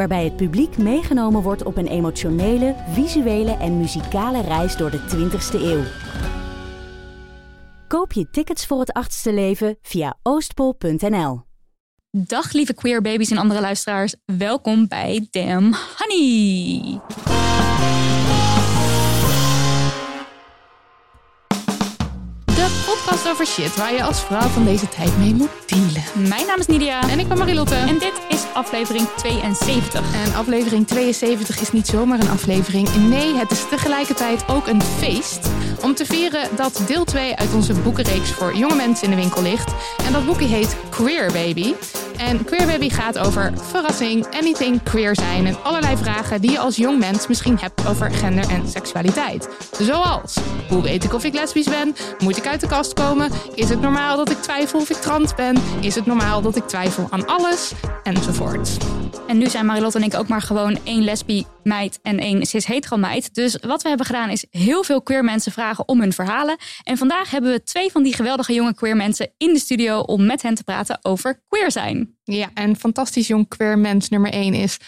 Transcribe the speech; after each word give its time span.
waarbij 0.00 0.24
het 0.24 0.36
publiek 0.36 0.78
meegenomen 0.78 1.42
wordt 1.42 1.62
op 1.62 1.76
een 1.76 1.86
emotionele, 1.86 2.74
visuele 2.92 3.56
en 3.56 3.78
muzikale 3.78 4.40
reis 4.40 4.76
door 4.76 4.90
de 4.90 4.98
20ste 4.98 5.60
eeuw. 5.60 5.82
Koop 7.88 8.12
je 8.12 8.30
tickets 8.30 8.66
voor 8.66 8.80
het 8.80 8.92
achtste 8.92 9.32
leven 9.32 9.78
via 9.82 10.18
oostpol.nl. 10.22 11.40
Dag 12.10 12.52
lieve 12.52 12.74
queer 12.74 13.02
baby's 13.02 13.30
en 13.30 13.38
andere 13.38 13.60
luisteraars. 13.60 14.14
Welkom 14.24 14.88
bij 14.88 15.28
Damn 15.30 15.74
Honey. 15.96 17.00
Podcast 22.86 23.28
over 23.28 23.46
shit 23.46 23.76
waar 23.76 23.92
je 23.92 24.02
als 24.02 24.20
vrouw 24.20 24.48
van 24.48 24.64
deze 24.64 24.88
tijd 24.88 25.18
mee 25.18 25.34
moet 25.34 25.50
dealen. 25.66 26.28
Mijn 26.28 26.46
naam 26.46 26.58
is 26.58 26.66
Nidia. 26.66 27.08
En 27.08 27.18
ik 27.18 27.28
ben 27.28 27.38
Marilotte. 27.38 27.74
En 27.74 27.98
dit 27.98 28.12
is 28.28 28.44
aflevering 28.54 29.08
72. 29.16 30.00
En 30.24 30.34
aflevering 30.34 30.86
72 30.86 31.60
is 31.60 31.72
niet 31.72 31.86
zomaar 31.86 32.20
een 32.20 32.30
aflevering. 32.30 32.88
Nee, 33.08 33.34
het 33.34 33.50
is 33.50 33.68
tegelijkertijd 33.68 34.44
ook 34.48 34.66
een 34.66 34.82
feest. 34.82 35.50
Om 35.82 35.94
te 35.94 36.04
vieren 36.04 36.48
dat 36.56 36.82
deel 36.86 37.04
2 37.04 37.36
uit 37.36 37.54
onze 37.54 37.72
boekenreeks 37.72 38.30
voor 38.30 38.56
jonge 38.56 38.74
mensen 38.74 39.04
in 39.04 39.10
de 39.10 39.20
winkel 39.20 39.42
ligt. 39.42 39.72
En 40.04 40.12
dat 40.12 40.26
boekje 40.26 40.46
heet 40.46 40.76
Queer 40.90 41.32
Baby. 41.32 41.74
En 42.20 42.44
Queer 42.44 42.66
Baby 42.66 42.88
gaat 42.88 43.18
over 43.18 43.52
verrassing, 43.56 44.26
anything 44.26 44.82
queer 44.82 45.14
zijn 45.14 45.46
en 45.46 45.62
allerlei 45.62 45.96
vragen 45.96 46.40
die 46.40 46.50
je 46.50 46.58
als 46.58 46.76
jong 46.76 46.98
mens 46.98 47.26
misschien 47.26 47.58
hebt 47.58 47.86
over 47.86 48.10
gender 48.10 48.48
en 48.48 48.68
seksualiteit. 48.68 49.48
Zoals, 49.80 50.36
hoe 50.68 50.82
weet 50.82 51.04
ik 51.04 51.14
of 51.14 51.24
ik 51.24 51.34
lesbisch 51.34 51.68
ben? 51.68 51.94
Moet 52.18 52.36
ik 52.36 52.46
uit 52.46 52.60
de 52.60 52.66
kast 52.66 52.92
komen? 52.92 53.30
Is 53.54 53.68
het 53.68 53.80
normaal 53.80 54.16
dat 54.16 54.30
ik 54.30 54.36
twijfel 54.36 54.80
of 54.80 54.90
ik 54.90 54.96
trans 54.96 55.34
ben? 55.34 55.56
Is 55.80 55.94
het 55.94 56.06
normaal 56.06 56.42
dat 56.42 56.56
ik 56.56 56.66
twijfel 56.66 57.06
aan 57.10 57.26
alles? 57.26 57.72
Enzovoort. 58.02 58.76
En 59.26 59.38
nu 59.38 59.46
zijn 59.46 59.66
Marilotte 59.66 59.98
en 59.98 60.04
ik 60.04 60.14
ook 60.14 60.28
maar 60.28 60.42
gewoon 60.42 60.78
één 60.84 61.04
lesbi 61.04 61.46
meid 61.62 61.98
en 62.02 62.18
één 62.18 62.46
cis-hetero 62.46 62.96
meid. 62.96 63.34
Dus 63.34 63.58
wat 63.60 63.82
we 63.82 63.88
hebben 63.88 64.06
gedaan 64.06 64.30
is 64.30 64.46
heel 64.50 64.84
veel 64.84 65.02
queer 65.02 65.24
mensen 65.24 65.52
vragen 65.52 65.88
om 65.88 66.00
hun 66.00 66.12
verhalen. 66.12 66.56
En 66.82 66.96
vandaag 66.96 67.30
hebben 67.30 67.50
we 67.50 67.62
twee 67.62 67.90
van 67.90 68.02
die 68.02 68.14
geweldige 68.14 68.52
jonge 68.54 68.74
queer 68.74 68.96
mensen 68.96 69.30
in 69.36 69.52
de 69.52 69.58
studio 69.58 70.00
om 70.00 70.26
met 70.26 70.42
hen 70.42 70.54
te 70.54 70.64
praten 70.64 70.98
over 71.02 71.40
queer 71.48 71.70
zijn. 71.70 72.09
Ja, 72.24 72.50
en 72.54 72.76
fantastisch 72.76 73.26
jong 73.26 73.48
queer 73.48 73.78
mens 73.78 74.08
nummer 74.08 74.32
1 74.32 74.54
is 74.54 74.78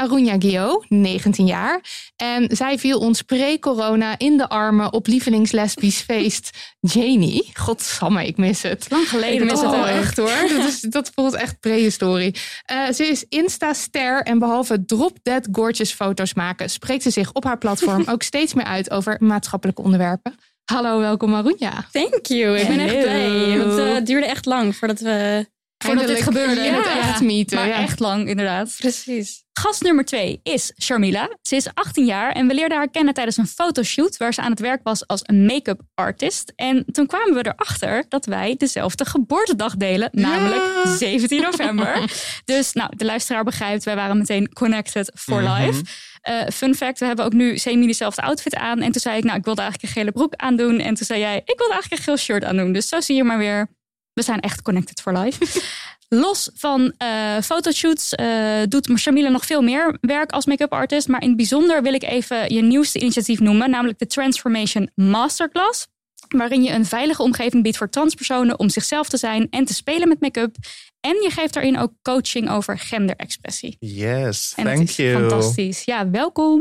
Arunya 0.00 0.36
Gio, 0.38 0.82
19 0.88 1.46
jaar. 1.46 1.80
En 2.16 2.56
zij 2.56 2.78
viel 2.78 2.98
ons 2.98 3.22
pre-corona 3.22 4.18
in 4.18 4.36
de 4.36 4.48
armen 4.48 4.92
op 4.92 5.06
lievelingslesbisch 5.06 6.00
feest 6.08 6.50
Janie. 6.80 7.50
Godsamme, 7.52 8.26
ik 8.26 8.36
mis 8.36 8.62
het. 8.62 8.86
Lang 8.90 9.08
geleden. 9.08 9.42
Ik 9.42 9.50
mis 9.50 9.60
oh, 9.60 9.70
het 9.70 9.80
al 9.80 9.86
echt 9.86 10.16
hoor. 10.16 10.48
Dat, 10.56 10.66
is, 10.68 10.80
dat 10.80 11.10
voelt 11.14 11.34
echt 11.34 11.60
prehistorie. 11.60 12.34
Uh, 12.72 12.90
ze 12.90 13.06
is 13.06 13.24
Insta-ster 13.28 14.22
en 14.22 14.38
behalve 14.38 14.84
drop-dead 14.84 15.48
gorgeous 15.52 15.92
foto's 15.92 16.34
maken... 16.34 16.70
spreekt 16.70 17.02
ze 17.02 17.10
zich 17.10 17.32
op 17.32 17.44
haar 17.44 17.58
platform 17.58 18.04
ook 18.12 18.22
steeds 18.22 18.54
meer 18.54 18.64
uit 18.64 18.90
over 18.90 19.16
maatschappelijke 19.18 19.82
onderwerpen. 19.82 20.34
Hallo, 20.64 20.98
welkom 20.98 21.34
Arunya. 21.34 21.84
Thank 21.92 22.26
you, 22.26 22.58
ik 22.58 22.66
ben 22.66 22.78
echt 22.78 23.00
blij. 23.00 23.28
Het 23.28 23.78
uh, 23.78 24.04
duurde 24.04 24.26
echt 24.26 24.46
lang 24.46 24.76
voordat 24.76 25.00
we 25.00 25.46
Voordat 25.84 26.06
dit 26.06 26.22
gebeurde. 26.22 26.60
Ja, 26.60 26.74
het 26.76 26.86
echt 26.86 27.20
meeten. 27.20 27.56
Maar 27.58 27.68
ja. 27.68 27.74
echt 27.82 28.00
lang, 28.00 28.28
inderdaad. 28.28 28.74
Precies. 28.78 29.44
Gast 29.52 29.82
nummer 29.82 30.04
twee 30.04 30.40
is 30.42 30.72
Sharmila. 30.82 31.36
Ze 31.42 31.56
is 31.56 31.66
18 31.74 32.04
jaar 32.04 32.32
en 32.32 32.46
we 32.46 32.54
leerden 32.54 32.76
haar 32.78 32.90
kennen 32.90 33.14
tijdens 33.14 33.36
een 33.36 33.46
fotoshoot 33.46 34.16
waar 34.16 34.34
ze 34.34 34.40
aan 34.40 34.50
het 34.50 34.60
werk 34.60 34.80
was 34.82 35.06
als 35.06 35.20
een 35.24 35.44
make-up 35.46 35.80
artist. 35.94 36.52
En 36.56 36.84
toen 36.92 37.06
kwamen 37.06 37.34
we 37.34 37.46
erachter 37.56 38.04
dat 38.08 38.24
wij 38.26 38.54
dezelfde 38.58 39.04
geboortedag 39.04 39.76
delen, 39.76 40.08
namelijk 40.12 40.62
Ja. 40.84 40.96
17 40.96 41.40
november. 41.50 42.10
dus 42.44 42.72
nou, 42.72 42.96
de 42.96 43.04
luisteraar 43.04 43.44
begrijpt, 43.44 43.84
wij 43.84 43.94
waren 43.96 44.18
meteen 44.18 44.52
connected 44.52 45.12
for 45.14 45.42
Mhm. 45.42 45.52
life. 45.62 45.82
Eh, 46.20 46.42
fun 46.52 46.74
fact, 46.74 46.98
we 46.98 47.06
hebben 47.06 47.24
ook 47.24 47.32
nu 47.32 47.58
semi 47.58 47.86
dezelfde 47.86 48.22
outfit 48.22 48.54
aan. 48.54 48.80
En 48.80 48.92
toen 48.92 49.00
zei 49.00 49.16
ik, 49.16 49.24
nou, 49.24 49.38
ik 49.38 49.44
wilde 49.44 49.60
eigenlijk 49.60 49.90
een 49.92 50.00
gele 50.00 50.12
broek 50.12 50.34
aandoen. 50.36 50.78
En 50.78 50.94
toen 50.94 51.06
zei 51.06 51.20
jij, 51.20 51.36
ik 51.44 51.58
wilde 51.58 51.72
eigenlijk 51.72 51.92
een 51.92 52.06
geel 52.08 52.16
shirt 52.24 52.44
aandoen. 52.44 52.72
Dus 52.72 52.88
zo 52.88 53.00
zie 53.00 53.16
je 53.16 53.24
maar 53.24 53.38
weer, 53.38 53.68
we 54.12 54.22
zijn 54.22 54.40
echt 54.40 54.62
connected 54.62 55.00
for 55.00 55.18
life. 55.18 55.44
Los 56.08 56.50
van 56.54 56.92
eh, 56.98 57.38
fotoshoots 57.42 58.14
eh, 58.14 58.26
doet 58.68 58.90
Shamila 58.98 59.28
nog 59.28 59.44
veel 59.46 59.62
meer 59.62 59.98
werk 60.00 60.30
als 60.32 60.46
make-up 60.46 60.72
artist. 60.72 61.08
Maar 61.08 61.22
in 61.22 61.28
het 61.28 61.36
bijzonder 61.36 61.82
wil 61.82 61.92
ik 61.94 62.02
even 62.02 62.54
je 62.54 62.62
nieuwste 62.62 62.98
initiatief 62.98 63.40
noemen, 63.40 63.70
namelijk 63.70 63.98
de 63.98 64.06
Transformation 64.06 64.90
Masterclass. 64.94 65.86
Waarin 66.28 66.62
je 66.62 66.70
een 66.70 66.86
veilige 66.86 67.22
omgeving 67.22 67.62
biedt 67.62 67.76
voor 67.76 67.90
transpersonen 67.90 68.58
om 68.58 68.68
zichzelf 68.68 69.08
te 69.08 69.16
zijn 69.16 69.46
en 69.50 69.64
te 69.64 69.74
spelen 69.74 70.08
met 70.08 70.20
make-up. 70.20 70.56
En 71.00 71.14
je 71.22 71.30
geeft 71.30 71.54
daarin 71.54 71.78
ook 71.78 71.92
coaching 72.02 72.50
over 72.50 72.78
genderexpressie. 72.78 73.76
Yes, 73.78 74.52
En 74.56 74.64
dat 74.64 74.74
thank 74.74 74.88
is 74.88 74.96
you. 74.96 75.20
fantastisch. 75.20 75.84
Ja, 75.84 76.10
welkom. 76.10 76.58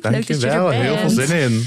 Dank 0.00 0.14
Leuk 0.14 0.24
je 0.26 0.32
dat 0.32 0.42
je 0.42 0.48
er 0.48 0.58
wel, 0.58 0.68
heel 0.70 0.96
veel 0.96 1.14
bent. 1.14 1.28
zin 1.28 1.38
in. 1.40 1.66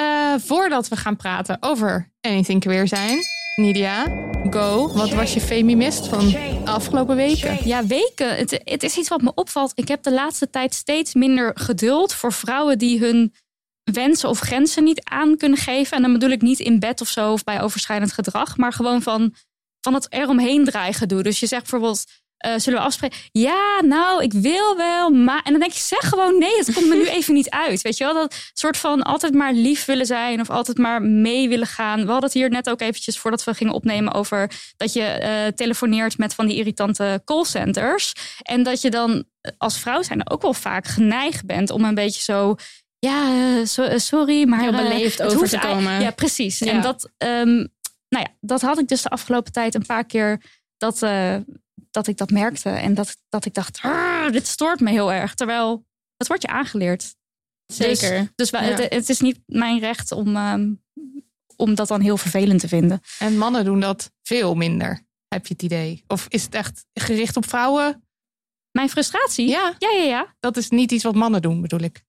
Uh, 0.00 0.34
voordat 0.38 0.88
we 0.88 0.96
gaan 0.96 1.16
praten 1.16 1.56
over 1.60 2.10
anything 2.20 2.60
queer 2.60 2.88
zijn, 2.88 3.18
Nidia, 3.54 4.30
go. 4.50 4.92
Wat 4.92 5.10
was 5.10 5.34
je 5.34 5.40
femimist 5.40 6.08
van 6.08 6.28
de 6.28 6.60
afgelopen 6.64 7.16
weken? 7.16 7.58
Ja, 7.68 7.86
weken. 7.86 8.36
Het, 8.36 8.60
het 8.64 8.82
is 8.82 8.96
iets 8.96 9.08
wat 9.08 9.22
me 9.22 9.34
opvalt. 9.34 9.72
Ik 9.74 9.88
heb 9.88 10.02
de 10.02 10.12
laatste 10.12 10.50
tijd 10.50 10.74
steeds 10.74 11.14
minder 11.14 11.50
geduld 11.54 12.14
voor 12.14 12.32
vrouwen 12.32 12.78
die 12.78 12.98
hun 12.98 13.34
wensen 13.82 14.28
of 14.28 14.38
grenzen 14.38 14.84
niet 14.84 15.04
aan 15.04 15.36
kunnen 15.36 15.58
geven. 15.58 15.96
En 15.96 16.02
dan 16.02 16.12
bedoel 16.12 16.30
ik 16.30 16.42
niet 16.42 16.58
in 16.58 16.78
bed 16.78 17.00
of 17.00 17.08
zo 17.08 17.32
of 17.32 17.44
bij 17.44 17.62
overschrijdend 17.62 18.12
gedrag, 18.12 18.56
maar 18.56 18.72
gewoon 18.72 19.02
van, 19.02 19.34
van 19.80 19.94
het 19.94 20.12
eromheen 20.12 20.64
dreigen 20.64 21.08
doen. 21.08 21.22
Dus 21.22 21.40
je 21.40 21.46
zegt 21.46 21.62
bijvoorbeeld. 21.62 22.04
Eh, 22.42 22.52
zullen 22.56 22.78
we 22.78 22.84
afspreken? 22.84 23.18
Ja, 23.32 23.80
nou, 23.84 24.22
ik 24.22 24.32
wil 24.32 24.76
wel, 24.76 25.10
maar... 25.10 25.40
En 25.44 25.50
dan 25.50 25.60
denk 25.60 25.72
je, 25.72 25.80
zeg 25.80 26.08
gewoon 26.08 26.38
nee, 26.38 26.56
het 26.56 26.72
komt 26.72 26.88
me 26.88 26.94
nu 26.94 27.06
even 27.18 27.34
niet 27.34 27.50
uit. 27.50 27.82
Weet 27.82 27.96
je 27.96 28.04
wel, 28.04 28.14
dat 28.14 28.34
soort 28.52 28.76
van 28.76 29.02
altijd 29.02 29.34
maar 29.34 29.52
lief 29.52 29.84
willen 29.84 30.06
zijn... 30.06 30.40
of 30.40 30.50
altijd 30.50 30.78
maar 30.78 31.02
mee 31.02 31.48
willen 31.48 31.66
gaan. 31.66 32.00
We 32.00 32.10
hadden 32.10 32.24
het 32.24 32.32
hier 32.32 32.50
net 32.50 32.70
ook 32.70 32.80
eventjes 32.80 33.18
voordat 33.18 33.44
we 33.44 33.54
gingen 33.54 33.72
opnemen... 33.72 34.14
over 34.14 34.50
dat 34.76 34.92
je 34.92 35.02
eh, 35.02 35.46
telefoneert 35.46 36.18
met 36.18 36.34
van 36.34 36.46
die 36.46 36.56
irritante 36.56 37.22
callcenters. 37.24 38.12
En 38.42 38.62
dat 38.62 38.80
je 38.80 38.90
dan 38.90 39.24
eh, 39.40 39.52
als 39.58 39.78
vrouw 39.78 40.02
zijn 40.02 40.30
ook 40.30 40.42
wel 40.42 40.54
vaak 40.54 40.86
geneigd 40.86 41.46
bent... 41.46 41.70
om 41.70 41.84
een 41.84 41.94
beetje 41.94 42.22
zo... 42.22 42.54
Ja, 42.98 43.64
so- 43.64 43.98
sorry, 43.98 44.48
maar... 44.48 44.60
Heel 44.60 44.72
beleefd 44.72 45.22
over 45.22 45.48
te 45.48 45.58
komen. 45.58 46.00
Ja, 46.00 46.10
precies. 46.10 46.58
Ja. 46.58 46.72
En 46.72 46.80
dat, 46.80 47.10
ehm, 47.18 47.56
nou 48.08 48.24
ja, 48.24 48.28
dat 48.40 48.60
had 48.60 48.78
ik 48.78 48.88
dus 48.88 49.02
de 49.02 49.08
afgelopen 49.08 49.52
tijd 49.52 49.74
een 49.74 49.86
paar 49.86 50.04
keer... 50.04 50.42
dat, 50.76 51.02
dat 51.92 52.06
ik 52.06 52.16
dat 52.16 52.30
merkte. 52.30 52.68
En 52.70 52.94
dat, 52.94 53.16
dat 53.28 53.44
ik 53.44 53.54
dacht, 53.54 53.78
"Ah, 53.82 54.32
dit 54.32 54.46
stoort 54.46 54.80
me 54.80 54.90
heel 54.90 55.12
erg. 55.12 55.34
Terwijl, 55.34 55.86
het 56.16 56.28
wordt 56.28 56.42
je 56.42 56.48
aangeleerd. 56.48 57.14
Zeker. 57.66 58.18
Dus, 58.18 58.28
dus 58.34 58.50
wij- 58.50 58.68
Ja. 58.68 58.76
het, 58.76 58.92
het 58.94 59.08
is 59.08 59.20
niet 59.20 59.40
mijn 59.46 59.78
recht 59.78 60.12
om, 60.12 60.36
ehm, 60.36 60.72
om 61.56 61.74
dat 61.74 61.88
dan 61.88 62.00
heel 62.00 62.16
vervelend 62.16 62.60
te 62.60 62.68
vinden. 62.68 63.00
En 63.18 63.38
mannen 63.38 63.64
doen 63.64 63.80
dat 63.80 64.12
veel 64.22 64.54
minder, 64.54 65.06
heb 65.28 65.46
je 65.46 65.52
het 65.52 65.62
idee? 65.62 66.04
Of 66.06 66.26
is 66.28 66.42
het 66.44 66.54
echt 66.54 66.84
gericht 66.94 67.36
op 67.36 67.48
vrouwen? 67.48 68.06
Mijn 68.70 68.88
frustratie? 68.90 69.48
Ja, 69.48 69.74
Ja, 69.78 69.90
ja, 69.90 70.02
ja. 70.02 70.34
dat 70.40 70.56
is 70.56 70.68
niet 70.68 70.92
iets 70.92 71.04
wat 71.04 71.14
mannen 71.14 71.42
doen, 71.42 71.60
bedoel 71.60 71.80
ik. 71.80 72.02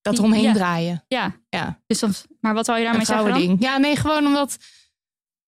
Dat 0.00 0.18
eromheen 0.18 0.42
Ja. 0.42 0.52
draaien. 0.52 1.04
ja. 1.08 1.40
Ja, 1.48 1.80
Dus 1.86 1.98
dan, 1.98 2.14
maar 2.40 2.54
wat 2.54 2.64
zou 2.64 2.78
je 2.78 2.84
daarmee 2.84 3.04
zeggen 3.06 3.28
dan? 3.28 3.56
Ja, 3.60 3.78
nee, 3.78 3.96
gewoon 3.96 4.26
omdat, 4.26 4.56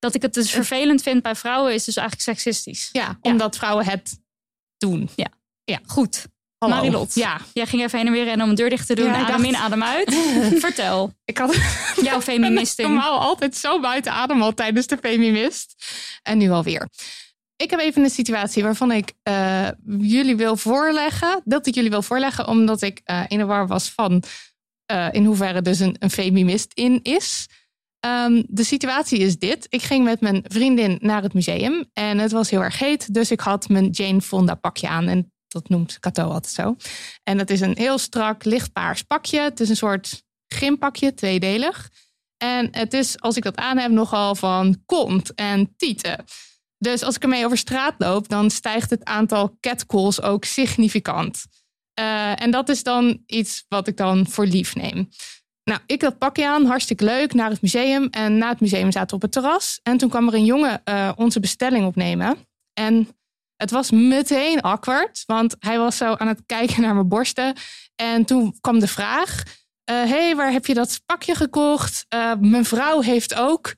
Dat 0.05 0.15
ik 0.15 0.23
het 0.23 0.35
dus 0.35 0.51
vervelend 0.51 1.03
vind 1.03 1.23
bij 1.23 1.35
vrouwen 1.35 1.75
is 1.75 1.85
dus 1.85 1.97
eigenlijk 1.97 2.29
seksistisch. 2.29 2.89
ja, 2.93 3.19
omdat 3.21 3.57
vrouwen 3.57 3.85
het 3.85 4.19
doen. 4.77 5.09
Goed. 5.87 6.27
Hallo. 6.59 6.75
Marilot. 6.77 7.15
Ja, 7.15 7.41
Jij 7.53 7.67
ging 7.67 7.83
even 7.83 7.99
heen 7.99 8.07
en 8.07 8.13
weer 8.13 8.25
rennen 8.25 8.45
om 8.45 8.49
een 8.51 8.57
deur 8.57 8.71
dicht 8.71 8.87
te 8.87 8.95
doen. 8.95 9.05
Ja, 9.07 9.21
ik 9.21 9.29
adem 9.29 9.45
in, 9.45 9.53
dacht- 9.53 9.65
adem 9.65 9.83
uit. 9.83 10.15
Vertel. 10.67 11.13
ik 11.25 11.39
had 11.39 11.55
Jouw 12.03 12.05
ben 12.05 12.23
feministin. 12.23 12.87
normaal 12.93 13.19
altijd 13.21 13.57
zo 13.57 13.81
buiten 13.81 14.13
adem 14.13 14.43
al 14.43 14.55
tijdens 14.55 14.87
de 14.87 14.97
Femimist. 14.97 15.75
En 16.23 16.39
nu 16.39 16.51
alweer. 16.51 16.89
Ik 17.57 17.71
heb 17.71 17.81
even 17.81 18.05
een 18.05 18.11
situatie 18.11 18.63
waarvan 18.63 18.93
ik 18.93 19.13
eh, 19.23 19.69
jullie 19.99 20.37
wil 20.37 20.57
voorleggen. 20.57 21.41
Dat 21.45 21.67
ik 21.67 21.75
jullie 21.75 21.91
wil 21.91 22.03
voorleggen, 22.03 22.49
omdat 22.49 22.83
ik 22.83 23.01
eh, 23.05 23.23
in 23.29 23.39
de 23.39 23.45
war 23.45 23.67
was 23.67 23.91
van 23.91 24.23
eh, 24.87 25.09
in 25.11 25.25
hoeverre 25.25 25.63
dus 25.63 25.79
een, 25.79 25.97
een 25.99 26.11
Femimist 26.11 26.71
in 26.75 27.01
is. 27.03 27.47
Ehm, 28.05 28.43
de 28.47 28.65
situatie 28.65 29.19
is 29.19 29.39
dit. 29.39 29.67
Ik 29.69 29.83
ging 29.83 30.05
met 30.05 30.21
mijn 30.21 30.45
vriendin 30.47 30.99
naar 31.01 31.23
het 31.23 31.35
museum 31.35 31.85
en 31.93 32.19
het 32.19 32.33
was 32.33 32.51
heel 32.51 32.63
erg 32.63 32.79
heet. 32.79 33.15
Dus 33.15 33.31
ik 33.31 33.41
had 33.41 33.69
mijn 33.69 33.91
Jane 33.91 34.21
Fonda 34.21 34.55
pakje 34.55 34.89
aan 34.89 35.09
en 35.09 35.33
dat 35.49 35.69
noemt 35.69 35.99
Cato 35.99 36.23
altijd 36.23 36.53
zo. 36.53 36.77
En 37.23 37.39
dat 37.39 37.51
is 37.51 37.61
een 37.61 37.77
heel 37.77 37.99
strak 37.99 38.45
lichtpaars 38.45 39.03
pakje. 39.03 39.41
Het 39.41 39.61
is 39.61 39.69
een 39.69 39.77
soort 39.77 40.23
gympakje, 40.47 41.15
tweedelig. 41.15 41.91
En 42.37 42.69
het 42.71 42.95
is, 42.95 43.21
als 43.21 43.37
ik 43.37 43.43
dat 43.43 43.57
aan 43.57 43.79
heb, 43.79 43.91
nogal 43.91 44.35
van 44.35 44.83
kont 44.87 45.35
en 45.35 45.75
tieten. 45.77 46.25
Dus 46.79 47.03
als 47.03 47.17
ik 47.17 47.23
ermee 47.23 47.45
over 47.45 47.59
straat 47.59 47.95
loop, 47.99 48.29
dan 48.29 48.51
stijgt 48.51 48.91
het 48.91 49.05
aantal 49.05 49.57
catcalls 49.61 50.23
ook 50.23 50.45
significant. 50.45 51.45
Eh, 51.95 52.43
en 52.43 52.51
dat 52.51 52.69
is 52.69 52.83
dan 52.83 53.23
iets 53.27 53.65
wat 53.69 53.89
ik 53.89 53.97
dan 53.97 54.27
voor 54.27 54.47
lief 54.47 54.75
neem. 54.75 55.09
Nou, 55.65 55.81
ik 55.87 56.01
dat 56.01 56.19
pakje 56.19 56.49
aan, 56.49 56.67
hartstikke 56.67 57.05
leuk, 57.05 57.35
naar 57.35 57.51
het 57.51 57.63
museum. 57.63 58.09
En 58.11 58.39
na 58.39 58.49
het 58.49 58.61
museum 58.61 58.93
zaten 58.93 59.09
we 59.09 59.15
op 59.15 59.23
het 59.23 59.33
terras. 59.33 59.81
En 59.83 59.97
toen 59.97 60.09
kwam 60.09 60.29
er 60.29 60.35
een 60.35 60.45
jongen 60.45 60.81
eh, 60.85 61.13
onze 61.17 61.41
bestelling 61.41 61.87
opnemen. 61.87 62.37
En 62.73 63.09
het 63.57 63.71
was 63.71 63.91
meteen 63.91 64.61
awkward, 64.61 65.23
want 65.27 65.57
hij 65.59 65.79
was 65.79 65.97
zo 65.97 66.15
aan 66.15 66.29
het 66.29 66.43
kijken 66.57 66.83
naar 66.83 66.95
mijn 66.95 67.09
borsten. 67.09 67.55
En 67.97 68.25
toen 68.25 68.57
kwam 68.61 68.79
de 68.79 68.89
vraag: 68.89 69.43
Hé, 69.85 70.07
hey, 70.07 70.37
waar 70.37 70.53
heb 70.53 70.67
je 70.67 70.75
dat 70.75 71.01
pakje 71.07 71.35
gekocht? 71.35 72.05
Eh, 72.09 72.33
mijn 72.41 72.65
vrouw 72.65 73.01
heeft 73.01 73.35
ook 73.35 73.75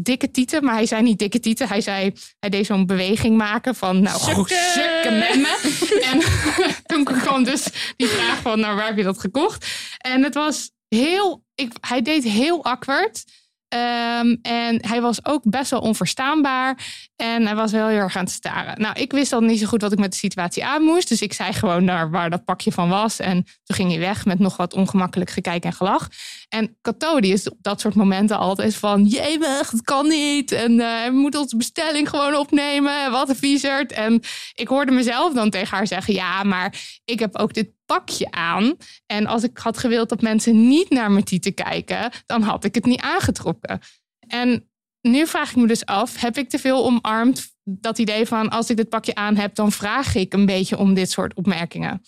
dikke 0.00 0.30
tieten, 0.30 0.64
maar 0.64 0.74
hij 0.74 0.86
zei 0.86 1.02
niet 1.02 1.18
dikke 1.18 1.40
tieten. 1.40 1.68
Hij 1.68 1.80
zei, 1.80 2.12
hij 2.38 2.50
deed 2.50 2.66
zo'n 2.66 2.86
beweging 2.86 3.36
maken 3.36 3.74
van, 3.74 4.02
nou, 4.02 4.18
goed, 4.20 4.48
sukken 4.48 5.18
met 5.18 5.34
me. 5.34 5.76
En 6.12 6.20
toen 6.94 7.04
kwam 7.04 7.44
dus 7.44 7.92
die 7.96 8.06
vraag 8.06 8.40
van, 8.40 8.60
nou, 8.60 8.76
waar 8.76 8.86
heb 8.86 8.96
je 8.96 9.02
dat 9.02 9.18
gekocht? 9.18 9.66
En 9.98 10.22
het 10.22 10.34
was 10.34 10.70
heel, 10.88 11.44
ik, 11.54 11.72
hij 11.80 12.02
deed 12.02 12.24
heel 12.24 12.64
awkward. 12.64 13.24
Ehm, 13.68 14.36
en 14.42 14.86
hij 14.86 15.00
was 15.00 15.24
ook 15.24 15.42
best 15.50 15.70
wel 15.70 15.80
onverstaanbaar. 15.80 16.86
En 17.16 17.46
hij 17.46 17.54
was 17.54 17.72
wel 17.72 17.88
heel 17.88 17.98
erg 17.98 18.16
aan 18.16 18.24
het 18.24 18.32
staren. 18.32 18.80
Nou, 18.80 19.00
ik 19.00 19.12
wist 19.12 19.30
dan 19.30 19.46
niet 19.46 19.58
zo 19.58 19.66
goed 19.66 19.82
wat 19.82 19.92
ik 19.92 19.98
met 19.98 20.10
de 20.10 20.16
situatie 20.16 20.64
aan 20.64 20.82
moest. 20.82 21.08
Dus 21.08 21.22
ik 21.22 21.32
zei 21.32 21.52
gewoon 21.52 21.84
naar 21.84 22.10
waar 22.10 22.30
dat 22.30 22.44
pakje 22.44 22.72
van 22.72 22.88
was. 22.88 23.18
En 23.18 23.44
toen 23.64 23.76
ging 23.76 23.90
hij 23.90 23.98
weg 23.98 24.24
met 24.24 24.38
nog 24.38 24.56
wat 24.56 24.74
ongemakkelijk 24.74 25.30
gekijk 25.30 25.64
en 25.64 25.72
gelach. 25.72 26.08
En 26.48 26.76
Cato, 26.82 27.20
die 27.20 27.32
is 27.32 27.50
op 27.50 27.56
dat 27.60 27.80
soort 27.80 27.94
momenten 27.94 28.38
altijd 28.38 28.74
van... 28.74 29.04
Jemig, 29.04 29.70
het 29.70 29.82
kan 29.82 30.08
niet. 30.08 30.52
En 30.52 30.80
eh 30.80 31.04
we 31.04 31.12
moeten 31.12 31.40
onze 31.40 31.56
bestelling 31.56 32.08
gewoon 32.08 32.34
opnemen. 32.34 33.04
En 33.04 33.10
Wat 33.10 33.28
een 33.28 33.36
viezerd. 33.36 33.92
En 33.92 34.20
ik 34.54 34.68
hoorde 34.68 34.92
mezelf 34.92 35.32
dan 35.32 35.50
tegen 35.50 35.76
haar 35.76 35.86
zeggen... 35.86 36.14
Ja, 36.14 36.42
maar 36.42 36.74
ik 37.04 37.18
heb 37.18 37.36
ook 37.36 37.54
dit 37.54 37.70
pakje 37.88 38.30
aan. 38.30 38.76
En 39.06 39.26
als 39.26 39.42
ik 39.42 39.58
had 39.58 39.78
gewild 39.78 40.08
dat 40.08 40.20
mensen 40.20 40.68
niet 40.68 40.90
naar 40.90 41.10
mijn 41.10 41.24
tieten 41.24 41.54
kijken... 41.54 42.10
dan 42.26 42.42
had 42.42 42.64
ik 42.64 42.74
het 42.74 42.84
niet 42.84 43.00
aangetrokken. 43.00 43.80
En 44.28 44.70
nu 45.00 45.26
vraag 45.26 45.50
ik 45.50 45.56
me 45.56 45.66
dus 45.66 45.84
af... 45.86 46.20
heb 46.20 46.38
ik 46.38 46.48
te 46.48 46.58
veel 46.58 46.84
omarmd 46.84 47.48
dat 47.62 47.98
idee 47.98 48.26
van... 48.26 48.48
als 48.48 48.70
ik 48.70 48.76
dit 48.76 48.88
pakje 48.88 49.14
aan 49.14 49.36
heb, 49.36 49.54
dan 49.54 49.72
vraag 49.72 50.14
ik 50.14 50.32
een 50.32 50.46
beetje 50.46 50.76
om 50.78 50.94
dit 50.94 51.10
soort 51.10 51.34
opmerkingen. 51.34 52.02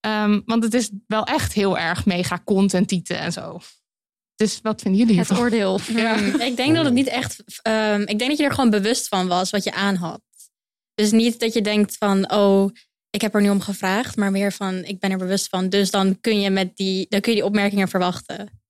Ehm, 0.00 0.40
want 0.44 0.62
het 0.64 0.74
is 0.74 0.90
wel 1.06 1.24
echt 1.24 1.52
heel 1.52 1.78
erg 1.78 2.06
mega 2.06 2.36
kont 2.36 2.74
en 2.74 2.86
tieten 2.86 3.18
en 3.18 3.32
zo. 3.32 3.60
Dus 4.34 4.58
wat 4.62 4.80
vinden 4.80 5.00
jullie 5.00 5.18
Het 5.18 5.26
hiervan? 5.28 5.44
oordeel. 5.44 5.80
Ja. 6.02 6.18
Hmm, 6.18 6.40
Ik 6.40 6.56
denk 6.56 6.74
dat 6.74 6.84
het 6.84 6.94
niet 6.94 7.06
echt. 7.06 7.42
ehm, 7.62 8.00
ik 8.00 8.18
denk 8.18 8.30
dat 8.30 8.38
je 8.38 8.44
er 8.44 8.52
gewoon 8.54 8.70
bewust 8.70 9.08
van 9.08 9.28
was 9.28 9.50
wat 9.50 9.64
je 9.64 9.72
aan 9.72 9.94
had. 9.94 10.20
Dus 10.94 11.10
niet 11.10 11.40
dat 11.40 11.52
je 11.52 11.62
denkt 11.62 11.96
van, 11.96 12.32
oh, 12.32 12.70
ik 13.12 13.20
heb 13.20 13.34
er 13.34 13.42
nu 13.42 13.50
om 13.50 13.60
gevraagd, 13.60 14.16
maar 14.16 14.30
meer 14.30 14.52
van, 14.52 14.84
ik 14.84 14.98
ben 14.98 15.10
er 15.10 15.18
bewust 15.18 15.48
van. 15.48 15.68
Dus 15.68 15.90
dan 15.90 16.20
kun 16.20 16.40
je 16.40 16.50
met 16.50 16.76
die, 16.76 17.06
dan 17.08 17.20
kun 17.20 17.32
je 17.32 17.38
die 17.38 17.46
opmerkingen 17.46 17.88
verwachten. 17.88 18.60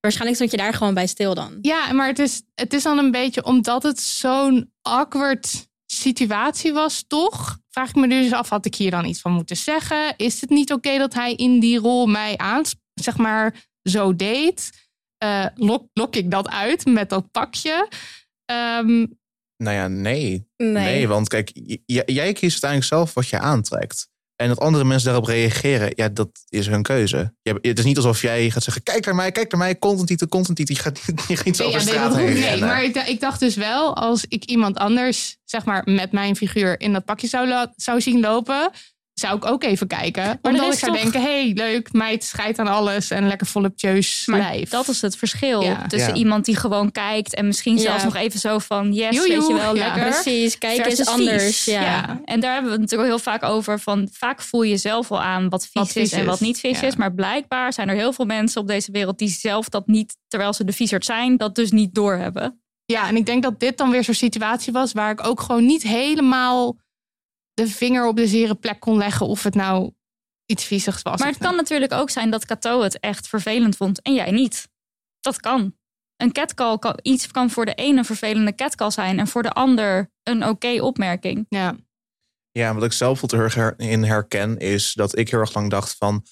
Waarschijnlijk 0.00 0.36
stond 0.36 0.50
je 0.50 0.56
daar 0.56 0.74
gewoon 0.74 0.94
bij 0.94 1.06
stil 1.06 1.34
dan. 1.34 1.58
Ja, 1.60 1.92
maar 1.92 2.06
het 2.06 2.18
is, 2.18 2.42
het 2.54 2.72
is 2.72 2.82
dan 2.82 2.98
een 2.98 3.10
beetje 3.10 3.44
omdat 3.44 3.82
het 3.82 4.00
zo'n 4.00 4.72
awkward 4.82 5.68
situatie 5.86 6.72
was, 6.72 7.04
toch? 7.06 7.58
Vraag 7.70 7.88
ik 7.88 7.94
me 7.94 8.08
dus 8.08 8.32
af, 8.32 8.48
had 8.48 8.66
ik 8.66 8.74
hier 8.74 8.90
dan 8.90 9.04
iets 9.04 9.20
van 9.20 9.32
moeten 9.32 9.56
zeggen? 9.56 10.14
Is 10.16 10.40
het 10.40 10.50
niet 10.50 10.72
oké 10.72 10.98
dat 10.98 11.14
hij 11.14 11.34
in 11.34 11.60
die 11.60 11.78
rol 11.78 12.06
mij 12.06 12.36
aan, 12.36 12.62
zeg 12.94 13.16
maar, 13.16 13.64
zo 13.82 14.16
deed? 14.16 14.88
Eh, 15.18 15.46
lok, 15.54 16.16
ik 16.16 16.30
dat 16.30 16.48
uit 16.48 16.86
met 16.86 17.08
dat 17.10 17.30
pakje? 17.30 17.88
Ehm, 18.44 19.06
Nou 19.56 19.76
ja, 19.76 19.88
nee. 19.88 20.46
Nee. 20.56 20.72
Nee, 20.72 21.08
want 21.08 21.28
kijk, 21.28 21.50
jij 22.06 22.32
kiest 22.32 22.52
uiteindelijk 22.64 22.84
zelf 22.90 23.14
wat 23.14 23.28
je 23.28 23.38
aantrekt. 23.38 24.08
En 24.36 24.48
dat 24.48 24.58
andere 24.60 24.84
mensen 24.84 25.08
daarop 25.10 25.28
reageren, 25.28 25.92
ja, 25.94 26.08
dat 26.08 26.28
is 26.48 26.66
hun 26.66 26.82
keuze. 26.82 27.34
Je 27.42 27.58
het 27.60 27.78
is 27.78 27.84
niet 27.84 27.96
alsof 27.96 28.20
jij 28.22 28.50
gaat 28.50 28.62
zeggen, 28.62 28.82
kijk 28.82 29.04
naar 29.04 29.14
mij, 29.14 29.32
kijk 29.32 29.50
naar 29.52 29.60
mij, 29.60 29.78
content 29.78 30.06
titel, 30.08 30.26
content 30.28 30.56
titel. 30.56 30.74
Je 30.74 30.80
gaat, 30.80 31.00
niet- 31.06 31.24
je 31.28 31.36
gaat 31.36 31.44
niet 31.44 31.56
zo 31.56 31.64
Nee, 31.66 31.74
over 31.74 31.86
ja, 31.86 31.92
nee, 31.94 32.02
straat 32.04 32.16
heen 32.16 32.34
niet. 32.34 32.44
rennen. 32.44 32.68
Maar 32.68 32.84
ik, 32.84 32.96
ik 32.96 33.20
dacht 33.20 33.40
dus 33.40 33.54
wel, 33.54 33.96
als 33.96 34.24
ik 34.28 34.44
iemand 34.44 34.76
anders, 34.76 35.36
zeg 35.44 35.64
maar, 35.64 35.82
met 35.84 36.12
mijn 36.12 36.36
figuur 36.36 36.80
in 36.80 36.92
dat 36.92 37.04
pakje 37.04 37.26
zou, 37.26 37.66
zou 37.76 38.00
zien 38.00 38.20
lopen, 38.20 38.70
zou 39.24 39.36
ik 39.36 39.44
ook 39.46 39.64
even 39.64 39.86
kijken. 39.86 40.22
er 40.22 40.38
omdat 40.42 40.66
is 40.66 40.72
ik 40.72 40.78
zou 40.78 40.92
toch- 40.92 41.00
denken, 41.02 41.22
hey, 41.22 41.52
leuk, 41.54 41.92
meid, 41.92 42.24
scheidt 42.24 42.58
aan 42.58 42.66
alles 42.66 43.10
en 43.10 43.26
lekker 43.26 43.46
voluptueus 43.46 44.22
Maar 44.26 44.38
lijf. 44.38 44.70
dat 44.70 44.88
is 44.88 45.00
het 45.00 45.16
verschil 45.16 45.62
Ja. 45.62 45.86
tussen 45.86 46.08
Ja. 46.10 46.18
iemand 46.18 46.44
die 46.44 46.56
gewoon 46.56 46.90
kijkt 46.92 47.34
en 47.34 47.46
misschien 47.46 47.74
Ja. 47.76 47.80
zelfs 47.82 48.04
nog 48.04 48.16
even 48.16 48.40
zo 48.40 48.58
van 48.58 48.92
yes, 48.92 49.16
Joejoe. 49.16 49.38
weet 49.38 49.46
je 49.48 49.54
wel, 49.54 49.76
Ja, 49.76 49.84
lekker. 49.84 50.02
Precies, 50.10 50.58
kijk 50.58 50.82
versus 50.82 50.98
eens 50.98 51.08
anders. 51.08 51.64
Ja. 51.64 52.20
En 52.24 52.40
daar 52.40 52.52
hebben 52.52 52.70
we 52.70 52.76
het 52.76 52.80
natuurlijk 52.90 53.08
heel 53.10 53.18
vaak 53.32 53.42
over. 53.42 53.80
Van, 53.80 54.08
vaak 54.12 54.42
voel 54.42 54.62
je 54.62 54.76
zelf 54.76 55.10
al 55.10 55.22
aan 55.22 55.48
wat 55.48 55.62
vies, 55.62 55.72
Wat 55.72 55.96
is 55.96 56.12
en 56.12 56.20
is. 56.20 56.26
wat 56.26 56.40
niet 56.40 56.60
vies 56.60 56.80
Ja. 56.80 56.86
is. 56.86 56.96
Maar 56.96 57.14
blijkbaar 57.14 57.72
zijn 57.72 57.88
er 57.88 57.96
heel 57.96 58.12
veel 58.12 58.24
mensen 58.24 58.60
op 58.60 58.66
deze 58.68 58.92
wereld 58.92 59.18
die 59.18 59.28
zelf 59.28 59.68
dat 59.68 59.86
niet, 59.86 60.16
terwijl 60.28 60.52
ze 60.52 60.64
de 60.64 60.72
viezerd 60.72 61.04
zijn, 61.04 61.36
dat 61.36 61.54
dus 61.54 61.70
niet 61.70 61.94
doorhebben. 61.94 62.58
Ja, 62.86 63.08
en 63.08 63.16
ik 63.16 63.26
denk 63.26 63.42
dat 63.42 63.60
dit 63.60 63.76
dan 63.78 63.90
weer 63.90 64.04
zo'n 64.04 64.14
situatie 64.14 64.72
was 64.72 64.92
waar 64.92 65.10
ik 65.10 65.26
ook 65.26 65.40
gewoon 65.40 65.66
niet 65.66 65.82
helemaal 65.82 66.76
de 67.54 67.66
vinger 67.66 68.06
op 68.06 68.16
de 68.16 68.26
zere 68.26 68.54
plek 68.54 68.80
kon 68.80 68.96
leggen 68.96 69.26
of 69.26 69.42
het 69.42 69.54
nou 69.54 69.92
iets 70.46 70.64
viezigs 70.64 71.02
was. 71.02 71.20
Maar 71.20 71.28
het 71.28 71.38
kan 71.38 71.56
natuurlijk 71.56 71.92
ook 71.92 72.10
zijn 72.10 72.30
dat 72.30 72.46
Cato 72.46 72.82
het 72.82 73.00
echt 73.00 73.28
vervelend 73.28 73.76
vond 73.76 74.02
en 74.02 74.14
jij 74.14 74.30
niet. 74.30 74.68
Dat 75.20 75.40
kan. 75.40 75.76
Een 76.16 76.32
catcall 76.32 76.78
kan, 76.78 76.98
iets 77.02 77.26
kan 77.30 77.50
voor 77.50 77.64
de 77.64 77.74
ene 77.74 77.98
een 77.98 78.04
vervelende 78.04 78.54
catcall 78.54 78.90
zijn 78.90 79.18
en 79.18 79.26
voor 79.26 79.42
de 79.42 79.52
ander 79.52 80.10
een 80.22 80.46
oké 80.46 80.82
opmerking. 80.82 81.46
Ja. 81.48 81.76
Ja, 82.50 82.74
wat 82.74 82.84
ik 82.84 82.92
zelf 82.92 83.22
erg 83.22 83.54
her- 83.54 83.74
in 83.78 84.02
herken 84.04 84.58
is 84.58 84.92
dat 84.92 85.18
ik 85.18 85.30
heel 85.30 85.40
erg 85.40 85.54
lang 85.54 85.70
dacht 85.70 85.96
van... 85.96 86.24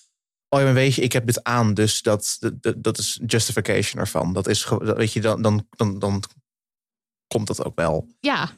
Oh 0.49 0.59
ja, 0.59 0.65
maar 0.65 0.75
weet 0.75 0.95
je, 0.95 1.03
ik 1.03 1.13
heb 1.13 1.27
dit 1.27 1.43
aan, 1.43 1.75
dus 1.75 2.03
dat, 2.03 2.37
dat, 2.61 2.83
dat 2.83 2.99
is 2.99 3.21
justification 3.27 4.01
ervan. 4.01 4.33
Dat 4.33 4.47
is, 4.47 4.67
dat- 4.69 4.97
weet 4.97 5.13
je, 5.13 5.21
dan, 5.21 5.43
dan, 5.43 5.67
dan, 5.71 5.99
dan 5.99 6.23
komt 7.33 7.47
dat 7.47 7.65
ook 7.65 7.73
wel. 7.75 8.07
Ja, 8.21 8.51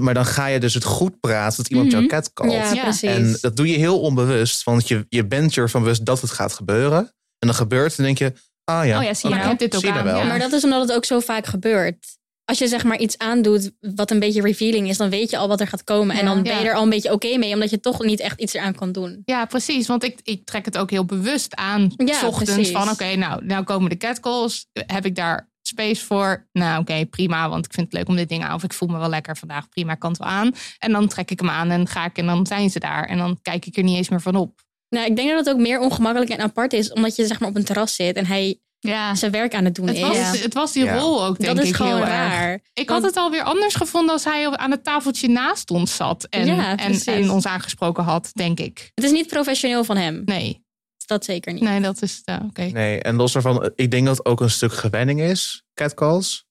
Maar 0.00 0.14
dan 0.14 0.26
ga 0.26 0.46
je 0.46 0.60
dus 0.60 0.74
het 0.74 0.84
goed 0.84 1.20
praten 1.20 1.56
dat 1.56 1.68
iemand 1.68 1.88
Mhm. 1.88 1.96
jou 1.96 2.06
catcallt. 2.08 2.52
Ja, 2.52 2.72
Ja. 2.72 2.82
precies. 2.82 3.10
En 3.10 3.36
dat 3.40 3.56
doe 3.56 3.68
je 3.68 3.76
heel 3.78 4.00
onbewust, 4.00 4.62
want 4.62 4.88
je, 4.88 5.06
je 5.08 5.26
bent 5.26 5.54
je 5.54 5.60
ervan 5.60 5.80
bewust 5.82 6.04
dat 6.06 6.20
het 6.20 6.30
gaat 6.30 6.52
gebeuren. 6.52 6.98
En 7.38 7.48
dan 7.48 7.54
gebeurt 7.54 7.90
het 7.90 7.98
en 7.98 8.04
denk 8.04 8.18
je, 8.18 8.32
ah 8.64 8.86
ja, 8.86 8.98
Oh 8.98 9.04
ja, 9.04 9.14
zie 9.14 9.28
je 9.28 9.34
nou. 9.34 9.50
ik 9.52 9.58
heb 9.60 9.70
dit 9.70 9.76
ook 9.86 9.92
aan, 9.96 10.04
wel. 10.04 10.18
ja. 10.18 10.24
Maar 10.24 10.38
dat 10.38 10.52
is 10.52 10.64
omdat 10.64 10.80
het 10.80 10.92
ook 10.92 11.04
zo 11.04 11.20
vaak 11.20 11.46
gebeurt. 11.46 12.20
Als 12.44 12.58
je 12.58 12.68
zeg 12.68 12.84
maar 12.84 12.98
iets 12.98 13.18
aandoet 13.18 13.70
wat 13.80 14.10
een 14.10 14.18
beetje 14.18 14.42
revealing 14.42 14.88
is, 14.88 14.96
dan 14.96 15.10
weet 15.10 15.30
je 15.30 15.36
al 15.36 15.48
wat 15.48 15.60
er 15.60 15.66
gaat 15.66 15.84
komen. 15.84 16.16
En 16.16 16.24
dan 16.24 16.42
ben 16.42 16.54
je 16.56 16.62
Ja. 16.62 16.66
er 16.68 16.74
al 16.74 16.82
een 16.82 16.88
beetje 16.90 17.12
oké 17.12 17.36
mee, 17.38 17.54
omdat 17.54 17.70
je 17.70 17.80
toch 17.80 18.02
niet 18.02 18.20
echt 18.20 18.40
iets 18.40 18.52
eraan 18.54 18.74
kan 18.74 18.92
doen. 18.92 19.22
Ja, 19.24 19.44
precies. 19.44 19.86
Want 19.86 20.04
ik, 20.04 20.20
ik 20.22 20.44
trek 20.44 20.64
het 20.64 20.78
ook 20.78 20.90
heel 20.90 21.04
bewust 21.04 21.54
aan. 21.54 21.92
Ja, 21.96 22.18
s 22.18 22.22
ochtends 22.22 22.52
precies. 22.52 22.72
van 22.72 22.88
oké, 22.90 23.14
nou, 23.16 23.44
nou 23.44 23.64
komen 23.64 23.90
de 23.90 23.96
catcalls. 23.96 24.66
Heb 24.86 25.04
ik 25.06 25.14
daar 25.14 25.50
space 25.62 26.04
voor? 26.04 26.48
Nou, 26.52 26.80
oké, 26.80 27.06
prima. 27.06 27.48
Want 27.48 27.66
ik 27.66 27.72
vind 27.72 27.86
het 27.86 27.94
leuk 27.96 28.08
om 28.08 28.16
dit 28.16 28.28
ding 28.28 28.44
aan. 28.44 28.54
Of 28.54 28.62
ik 28.62 28.72
voel 28.72 28.88
me 28.88 28.98
wel 28.98 29.08
lekker 29.08 29.36
vandaag. 29.36 29.68
Prima, 29.68 29.94
kan 29.94 30.10
het 30.10 30.18
wel 30.18 30.28
aan. 30.28 30.50
En 30.78 30.92
dan 30.92 31.08
trek 31.08 31.30
ik 31.30 31.40
hem 31.40 31.50
aan 31.50 31.70
en 31.70 31.88
ga 31.88 32.04
ik 32.04 32.16
en 32.18 32.26
dan 32.26 32.46
zijn 32.46 32.70
ze 32.70 32.78
daar. 32.78 33.04
En 33.04 33.18
dan 33.18 33.38
kijk 33.42 33.66
ik 33.66 33.76
er 33.76 33.82
niet 33.82 33.96
eens 33.96 34.08
meer 34.08 34.20
van 34.20 34.36
op. 34.36 34.60
Nou, 34.88 35.06
ik 35.06 35.16
denk 35.16 35.28
dat 35.28 35.38
het 35.46 35.54
ook 35.54 35.60
meer 35.60 35.80
ongemakkelijk 35.80 36.30
en 36.30 36.40
apart 36.40 36.72
is, 36.72 36.92
omdat 36.92 37.16
je 37.16 37.26
zeg 37.26 37.40
maar 37.40 37.48
op 37.48 37.56
een 37.56 37.64
terras 37.64 37.94
zit 37.94 38.16
en 38.16 38.26
hij 38.26 38.60
Ja, 38.78 39.14
zijn 39.14 39.32
werk 39.32 39.54
aan 39.54 39.64
het 39.64 39.74
doen 39.74 39.86
Het 39.86 39.98
was, 40.00 40.40
het 40.40 40.54
was 40.54 40.72
die 40.72 40.84
Ja. 40.84 40.96
rol 40.98 41.24
ook, 41.24 41.38
denk 41.38 41.54
Dat 41.54 41.62
is 41.64 41.70
ik, 41.70 41.76
gewoon 41.76 41.92
heel 41.96 42.00
erg. 42.04 42.10
raar. 42.10 42.52
Ik 42.74 42.88
Want- 42.88 42.88
had 42.88 43.02
het 43.02 43.16
alweer 43.22 43.42
anders 43.42 43.74
gevonden 43.74 44.12
als 44.12 44.24
hij 44.24 44.50
aan 44.50 44.70
het 44.70 44.84
tafeltje 44.84 45.28
naast 45.28 45.70
ons 45.70 45.96
zat. 45.96 46.24
En, 46.24 46.46
Ja, 46.46 46.76
en, 46.76 47.00
en 47.04 47.30
ons 47.30 47.46
aangesproken 47.46 48.04
had, 48.04 48.30
denk 48.32 48.60
ik. 48.60 48.90
Het 48.94 49.04
is 49.04 49.10
niet 49.10 49.26
professioneel 49.26 49.84
van 49.84 49.96
hem. 49.96 50.22
Nee, 50.24 50.64
Dat 51.12 51.24
zeker 51.24 51.52
niet. 51.52 51.62
nee 51.62 51.80
dat 51.80 52.02
is... 52.02 52.22
uh, 52.24 52.36
oké. 52.44 52.62
Nee, 52.62 53.00
en 53.02 53.16
los 53.16 53.32
daarvan, 53.32 53.70
ik 53.74 53.90
denk 53.90 54.06
dat 54.06 54.16
het 54.16 54.26
ook 54.26 54.40
een 54.40 54.50
stuk 54.50 54.72
gewenning 54.72 55.20
is, 55.20 55.64
catcalls. 55.74 56.46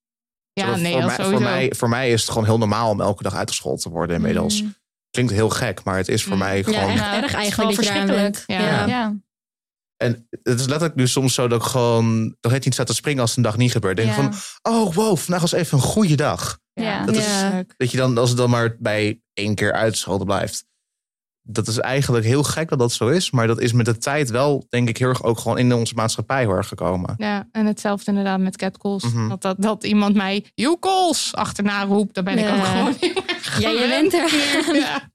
Ja, 0.54 0.64
Terwijl 0.64 0.84
nee, 0.84 0.92
voor, 0.92 1.02
dat 1.02 1.10
mij, 1.10 1.18
sowieso. 1.26 1.44
voor, 1.44 1.52
mij, 1.56 1.74
voor 1.78 1.90
mij 1.90 2.12
is 2.12 2.22
het 2.22 2.30
gewoon 2.30 2.46
heel 2.46 2.58
normaal 2.58 2.90
om 2.90 3.02
elke 3.02 3.24
dag 3.24 3.36
uitgescholden 3.36 3.82
te 3.82 3.90
worden 3.90 4.16
inmiddels. 4.16 4.62
Mm. 4.62 4.76
klinkt 5.10 5.32
heel 5.32 5.50
gek, 5.50 5.84
maar 5.84 5.98
het 5.98 6.08
is 6.08 6.24
voor 6.24 6.34
Mm. 6.34 6.40
mij 6.40 6.64
gewoon... 6.64 6.94
Ja, 6.94 7.14
het 7.14 7.24
erg 7.24 7.34
eigenlijk 7.34 7.74
verschrikkelijk. 7.74 8.44
Ja. 8.48 8.60
Ja. 8.60 8.86
Ja. 8.88 9.16
En 9.98 10.28
het 10.44 10.60
is 10.60 10.66
letterlijk 10.66 10.96
nu 10.96 11.08
soms 11.08 11.34
zo 11.34 11.48
dat 11.48 11.62
ik 11.62 11.68
gewoon 11.68 12.36
nog 12.42 12.52
net 12.52 12.66
niet 12.66 12.74
staat 12.74 12.88
te 12.88 12.94
springen 12.94 13.22
als 13.22 13.38
een 13.38 13.44
dag 13.44 13.58
niet 13.58 13.72
gebeurt. 13.72 13.96
Denk 13.98 14.10
Ja. 14.10 14.16
van, 14.16 14.34
oh 14.74 14.94
wow, 14.94 15.18
vandaag 15.18 15.42
was 15.42 15.52
even 15.52 15.78
een 15.78 15.84
goede 15.84 16.16
dag. 16.16 16.60
Ja. 16.74 17.06
Dat 17.06 17.16
is- 17.16 17.26
Ja. 17.26 17.64
Dat 17.78 17.92
je 17.92 17.98
dan, 17.98 18.18
als 18.18 18.30
het 18.30 18.38
dan 18.38 18.50
maar 18.50 18.76
bij 18.80 19.22
één 19.34 19.56
keer 19.56 19.74
uitschelden 19.74 20.26
blijft. 20.26 20.66
Dat 21.44 21.68
is 21.68 21.78
eigenlijk 21.78 22.26
heel 22.26 22.44
gek 22.44 22.70
dat 22.70 22.80
dat 22.80 22.92
zo 22.92 23.08
is. 23.08 23.32
Maar 23.32 23.48
dat 23.48 23.60
is 23.62 23.74
met 23.74 23.86
de 23.86 23.98
tijd 23.98 24.30
wel, 24.30 24.66
denk 24.70 24.90
ik, 24.90 24.98
heel 24.98 25.10
erg 25.10 25.24
ook 25.24 25.40
gewoon 25.40 25.58
in 25.58 25.74
onze 25.74 25.94
maatschappij 25.94 26.48
erg 26.48 26.68
gekomen. 26.68 27.16
Ja, 27.18 27.48
en 27.52 27.66
hetzelfde 27.66 28.06
inderdaad 28.12 28.40
met 28.40 28.58
catcalls. 28.58 29.04
Mhm. 29.04 29.30
dat, 29.30 29.42
dat, 29.42 29.56
dat 29.60 29.84
iemand 29.84 30.16
mij 30.16 30.46
you 30.56 30.78
calls 30.80 31.34
achterna 31.34 31.84
roept, 31.84 32.14
dan 32.14 32.24
ben 32.24 32.38
ik 32.38 32.50
ook 32.50 32.66
gewoon 32.66 32.96
Ja, 33.60 33.70
je 33.70 33.88
bent 33.88 34.14
er. 34.14 34.30
Ja. 34.82 35.10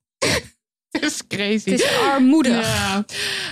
Het 0.91 1.03
is 1.05 1.27
crazy. 1.27 1.71
Het 1.71 1.81
is 1.81 1.99
armoedig. 1.99 2.67
Ja. 2.67 3.05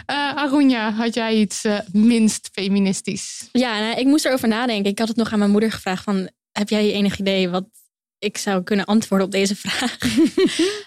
Eh, 0.07 0.37
Arunja, 0.37 0.93
had 0.93 1.15
jij 1.15 1.35
iets 1.35 1.65
eh, 1.65 1.79
minst 1.93 2.49
feministisch? 2.53 3.49
Ja, 3.53 3.79
nou, 3.79 3.99
ik 3.99 4.07
moest 4.07 4.25
erover 4.25 4.49
nadenken. 4.49 4.91
Ik 4.91 4.99
had 4.99 5.09
het 5.09 5.17
nog 5.17 5.33
aan 5.33 5.39
mijn 5.39 5.51
moeder 5.51 5.73
gevraagd 5.73 6.05
van... 6.05 6.31
heb 6.53 6.69
jij 6.69 6.93
enig 6.93 7.19
idee 7.19 7.49
wat 7.49 7.65
ik 8.19 8.39
zou 8.39 8.63
kunnen 8.63 8.85
antwoorden 8.85 9.27
op 9.27 9.33
deze 9.33 9.57
vraag? 9.57 9.99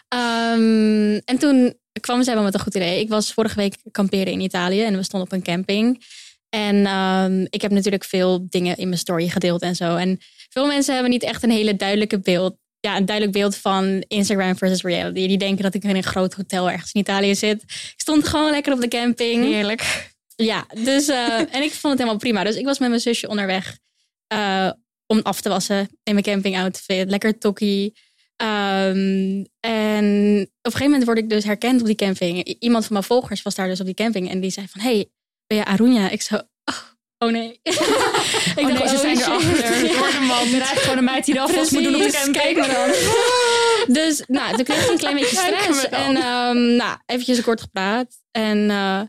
Ehm, 0.07 1.19
en 1.25 1.37
toen 1.39 1.77
kwam 1.99 2.23
zij 2.23 2.33
wel 2.33 2.43
met 2.43 2.53
een 2.53 2.59
goed 2.59 2.75
idee. 2.75 2.99
Ik 2.99 3.09
was 3.09 3.33
vorige 3.33 3.55
week 3.55 3.75
kamperen 3.91 4.33
in 4.33 4.39
Italië 4.39 4.83
en 4.83 4.95
we 4.95 5.03
stonden 5.03 5.29
op 5.29 5.33
een 5.33 5.43
camping. 5.43 6.03
En 6.49 6.85
ehm, 6.85 7.45
ik 7.49 7.61
heb 7.61 7.71
natuurlijk 7.71 8.03
veel 8.03 8.45
dingen 8.49 8.77
in 8.77 8.87
mijn 8.87 8.99
story 8.99 9.29
gedeeld 9.29 9.61
en 9.61 9.75
zo. 9.75 9.95
En 9.95 10.19
veel 10.49 10.67
mensen 10.67 10.93
hebben 10.93 11.11
niet 11.11 11.23
echt 11.23 11.43
een 11.43 11.51
hele 11.51 11.75
duidelijke 11.75 12.19
beeld. 12.19 12.57
Ja, 12.79 12.97
een 12.97 13.05
duidelijk 13.05 13.37
beeld 13.37 13.55
van 13.55 14.03
Instagram 14.07 14.57
versus 14.57 14.81
reality. 14.81 15.27
Die 15.27 15.37
denken 15.37 15.63
dat 15.63 15.73
ik 15.73 15.83
in 15.83 15.95
een 15.95 16.03
groot 16.03 16.33
hotel 16.33 16.69
ergens 16.71 16.91
in 16.91 17.01
Italië 17.01 17.35
zit. 17.35 17.61
Ik 17.63 17.93
stond 17.97 18.27
gewoon 18.27 18.51
lekker 18.51 18.73
op 18.73 18.81
de 18.81 18.87
camping. 18.87 19.43
Heerlijk. 19.43 20.11
Ja, 20.35 20.65
dus, 20.73 21.07
eh, 21.07 21.39
en 21.39 21.63
ik 21.63 21.71
vond 21.71 21.93
het 21.93 21.97
helemaal 21.97 22.17
prima. 22.17 22.43
Dus 22.43 22.55
ik 22.55 22.65
was 22.65 22.79
met 22.79 22.89
mijn 22.89 23.01
zusje 23.01 23.27
onderweg 23.27 23.77
eh, 24.27 24.71
om 25.07 25.19
af 25.23 25.41
te 25.41 25.49
wassen 25.49 25.89
in 26.03 26.13
mijn 26.13 26.25
campingoutfit. 26.25 27.09
Lekker 27.09 27.37
tokkie. 27.37 27.93
Ehm, 28.35 29.43
en 29.59 30.05
op 30.41 30.47
een 30.61 30.71
gegeven 30.71 30.83
moment 30.85 31.03
word 31.05 31.17
ik 31.17 31.29
dus 31.29 31.43
herkend 31.43 31.79
op 31.81 31.85
die 31.87 31.95
camping. 31.95 32.47
I- 32.47 32.55
Iemand 32.59 32.83
van 32.85 32.93
mijn 32.93 33.05
volgers 33.05 33.41
was 33.41 33.55
daar 33.55 33.67
dus 33.67 33.79
op 33.79 33.85
die 33.85 33.95
camping. 33.95 34.29
En 34.29 34.39
die 34.39 34.51
zei 34.51 34.67
van, 34.69 34.81
hey, 34.81 35.09
ben 35.47 35.57
je 35.57 35.65
Arunja? 35.65 36.09
Ik 36.09 36.21
zo, 36.21 36.35
oh, 36.35 36.75
oh 37.17 37.31
nee. 37.31 37.51
ik 37.63 37.71
Oh 38.57 38.65
nee, 38.65 38.87
ze 38.87 38.97
zijn 38.97 39.17
erachter. 39.17 39.85
Ja. 39.85 39.99
Door 39.99 40.11
de 40.11 40.25
man. 40.27 40.43
Ik 40.45 40.51
ben 40.51 40.59
eigenlijk 40.59 40.79
gewoon 40.79 40.97
een 40.97 41.03
meid 41.03 41.25
die 41.25 41.33
de 41.33 41.39
afwas 41.41 41.69
moet 41.71 41.83
doen 41.83 41.95
op 41.95 42.01
de 42.01 42.11
camping. 42.33 42.65
Dan. 42.65 42.89
Dus 43.95 44.23
nou, 44.27 44.55
toen 44.55 44.63
kreeg 44.63 44.83
ik 44.83 44.89
een 44.91 44.97
klein 44.97 45.15
beetje 45.15 45.35
stress. 45.45 45.89
En 45.89 46.15
um, 46.17 46.75
nou, 46.75 46.97
eventjes 47.05 47.41
kort 47.41 47.61
gepraat. 47.61 48.07
En 48.31 48.69
eh, 48.69 49.01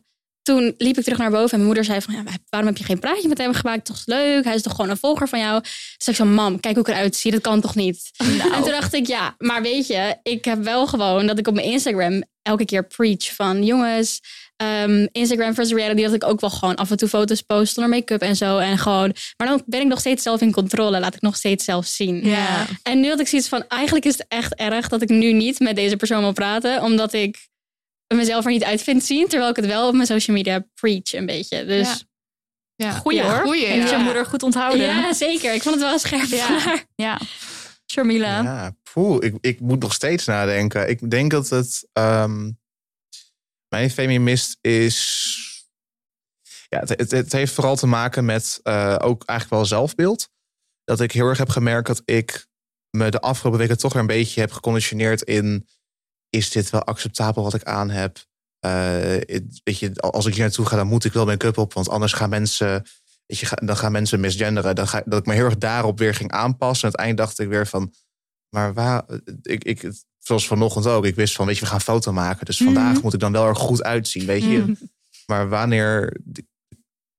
toen 0.49 0.75
liep 0.78 0.99
ik 0.99 1.05
terug 1.05 1.19
naar 1.19 1.31
boven. 1.31 1.50
En 1.50 1.57
mijn 1.57 1.64
moeder 1.64 1.85
zei 1.85 2.00
van, 2.00 2.14
ja, 2.14 2.23
waarom 2.49 2.69
heb 2.69 2.78
je 2.78 2.85
geen 2.85 2.99
praatje 2.99 3.28
met 3.28 3.38
hem 3.38 3.52
gemaakt? 3.52 3.85
Toch 3.85 4.02
leuk? 4.05 4.45
Hij 4.45 4.55
is 4.55 4.62
toch 4.62 4.75
gewoon 4.75 4.90
een 4.90 4.97
volger 4.97 5.28
van 5.28 5.38
jou? 5.38 5.61
Dus 5.97 6.09
ik 6.09 6.14
zo, 6.14 6.25
mam, 6.25 6.61
kijk 6.61 6.75
hoe 6.75 6.87
ik 6.87 6.93
eruit 6.93 7.17
zie. 7.17 7.31
Dat 7.31 7.40
kan 7.40 7.61
toch 7.61 7.75
niet? 7.75 8.11
Nou. 8.38 8.52
En 8.52 8.62
toen 8.62 8.71
dacht 8.71 8.95
ik, 8.95 9.07
ja, 9.07 9.35
maar 9.38 9.62
weet 9.62 9.87
je, 9.87 10.17
ik 10.23 10.45
heb 10.45 10.64
wel 10.64 10.87
gewoon 10.87 11.26
dat 11.26 11.38
ik 11.38 11.47
op 11.47 11.55
mijn 11.55 11.67
Instagram 11.67 12.23
elke 12.43 12.64
keer 12.64 12.87
preach 12.87 13.35
van 13.35 13.64
jongens, 13.64 14.21
ehm, 14.57 15.07
Instagram 15.12 15.55
versus 15.55 15.76
reality, 15.76 16.02
dat 16.02 16.12
ik 16.12 16.25
ook 16.25 16.40
wel 16.40 16.50
gewoon 16.50 16.75
af 16.75 16.90
en 16.90 16.97
toe 16.97 17.09
foto's 17.09 17.43
post 17.43 17.75
zonder 17.75 17.93
make-up 17.93 18.21
en 18.21 18.37
zo. 18.37 18.59
En 18.59 18.78
gewoon, 18.78 19.14
maar 19.37 19.49
dan 19.49 19.62
ben 19.67 19.81
ik 19.81 19.87
nog 19.87 20.00
steeds 20.00 20.23
zelf 20.23 20.40
in 20.40 20.52
controle, 20.52 21.00
laat 21.00 21.14
ik 21.14 21.21
nog 21.21 21.37
steeds 21.37 21.64
zelf 21.64 21.87
zien. 21.87 22.26
Ja. 22.28 22.67
En 22.83 23.00
nu 23.00 23.09
had 23.09 23.21
ik 23.21 23.28
zoiets 23.28 23.49
van, 23.49 23.64
eigenlijk 23.69 24.05
is 24.05 24.12
het 24.12 24.25
echt 24.28 24.55
erg 24.55 24.88
dat 24.88 25.02
ik 25.02 25.09
nu 25.09 25.33
niet 25.33 25.59
met 25.59 25.76
deze 25.76 25.97
persoon 25.97 26.21
wil 26.21 26.33
praten, 26.33 26.83
omdat 26.83 27.12
ik 27.12 27.48
mezelf 28.17 28.45
er 28.45 28.50
niet 28.50 28.65
uit 28.65 28.83
vind 28.83 29.05
zien, 29.05 29.29
terwijl 29.29 29.50
ik 29.50 29.57
het 29.57 29.67
wel 29.67 29.88
op 29.88 29.95
mijn 29.95 30.07
social 30.07 30.37
media 30.37 30.67
preach 30.75 31.12
een 31.12 31.27
beetje. 31.27 31.65
Dus 31.65 31.87
Ja. 31.88 31.97
Ja. 32.87 32.93
Goeie 32.93 33.19
Ja, 33.19 33.35
hoor. 33.35 33.43
goeie, 33.45 33.67
en 33.67 33.79
ja. 33.79 33.91
je 33.91 33.97
moeder 33.97 34.27
goed 34.27 34.43
onthouden. 34.43 34.87
ja, 34.87 35.12
zeker. 35.12 35.55
Ik 35.55 35.62
vond 35.62 35.75
het 35.75 35.85
wel 35.85 35.93
een 35.93 35.99
scherp 35.99 36.29
Ja. 36.29 36.83
Ja. 36.95 37.21
Sharmila. 37.93 38.43
Ja, 38.43 38.77
poeh, 38.93 39.25
ik, 39.25 39.35
ik 39.41 39.61
moet 39.61 39.81
nog 39.81 39.93
steeds 39.93 40.25
nadenken. 40.25 40.88
Ik 40.88 41.11
denk 41.11 41.31
dat 41.31 41.49
het. 41.49 41.88
ehm, 41.93 42.50
mijn 43.69 43.91
feminist 43.91 44.59
is. 44.61 45.67
Ja, 46.69 46.79
het, 46.79 46.88
het, 46.88 47.11
het 47.11 47.33
heeft 47.33 47.53
vooral 47.53 47.77
te 47.77 47.87
maken 47.87 48.25
met 48.25 48.61
eh, 48.62 48.97
ook 48.99 49.25
eigenlijk 49.25 49.50
wel 49.61 49.65
zelfbeeld. 49.65 50.29
Dat 50.85 51.00
ik 51.00 51.12
heel 51.12 51.27
erg 51.27 51.38
heb 51.38 51.49
gemerkt 51.49 51.87
dat 51.87 52.03
ik 52.05 52.47
me 52.91 53.11
de 53.11 53.21
afgelopen 53.21 53.61
weken 53.61 53.79
toch 53.79 53.93
weer 53.93 54.00
een 54.03 54.07
beetje 54.09 54.41
heb 54.41 54.53
geconditioneerd 54.53 55.23
in. 55.23 55.69
Is 56.30 56.50
dit 56.50 56.70
wel 56.70 56.85
acceptabel 56.85 57.42
wat 57.42 57.54
ik 57.54 57.62
aan 57.64 57.90
heb? 57.90 58.26
Eh, 58.58 59.40
weet 59.64 59.78
je, 59.78 59.94
als 59.94 60.26
ik 60.26 60.35
hier 60.35 60.42
naartoe 60.42 60.66
ga, 60.66 60.76
dan 60.76 60.87
moet 60.87 61.04
ik 61.04 61.12
wel 61.12 61.25
make-up 61.26 61.58
op. 61.58 61.73
Want 61.73 61.88
anders 61.88 62.12
gaan 62.12 62.30
mensen. 62.30 62.87
Weet 63.26 63.38
je, 63.38 63.49
dan 63.64 63.76
gaan 63.76 63.92
mensen 63.92 64.20
misgenderen. 64.20 64.75
Dan 64.75 64.88
ga, 64.88 65.02
dat 65.04 65.18
ik 65.18 65.26
me 65.26 65.35
heel 65.35 65.44
erg 65.44 65.58
daarop 65.58 65.99
weer 65.99 66.14
ging 66.14 66.30
aanpassen. 66.30 66.88
En 66.88 66.97
uiteindelijk 66.99 67.26
dacht 67.26 67.38
ik 67.38 67.49
weer 67.49 67.66
van. 67.66 67.92
Maar 68.49 68.75
waar, 68.75 69.04
ik, 69.42 69.64
ik, 69.64 69.92
zoals 70.18 70.47
vanochtend 70.47 70.87
ook, 70.87 71.04
ik 71.04 71.14
wist 71.14 71.35
van, 71.35 71.47
weet 71.47 71.54
je, 71.54 71.61
we 71.64 71.70
gaan 71.70 71.80
foto 71.80 72.12
maken. 72.12 72.47
Dus 72.47 72.56
vandaag 72.56 72.92
Mhm. 72.92 73.02
moet 73.02 73.14
ik 73.14 73.20
dan 73.20 73.32
wel 73.32 73.47
er 73.47 73.56
goed 73.56 73.82
uitzien, 73.82 74.26
weet 74.26 74.42
je. 74.42 74.58
Mhm. 74.58 74.73
Maar 75.26 75.49
wanneer, 75.49 76.16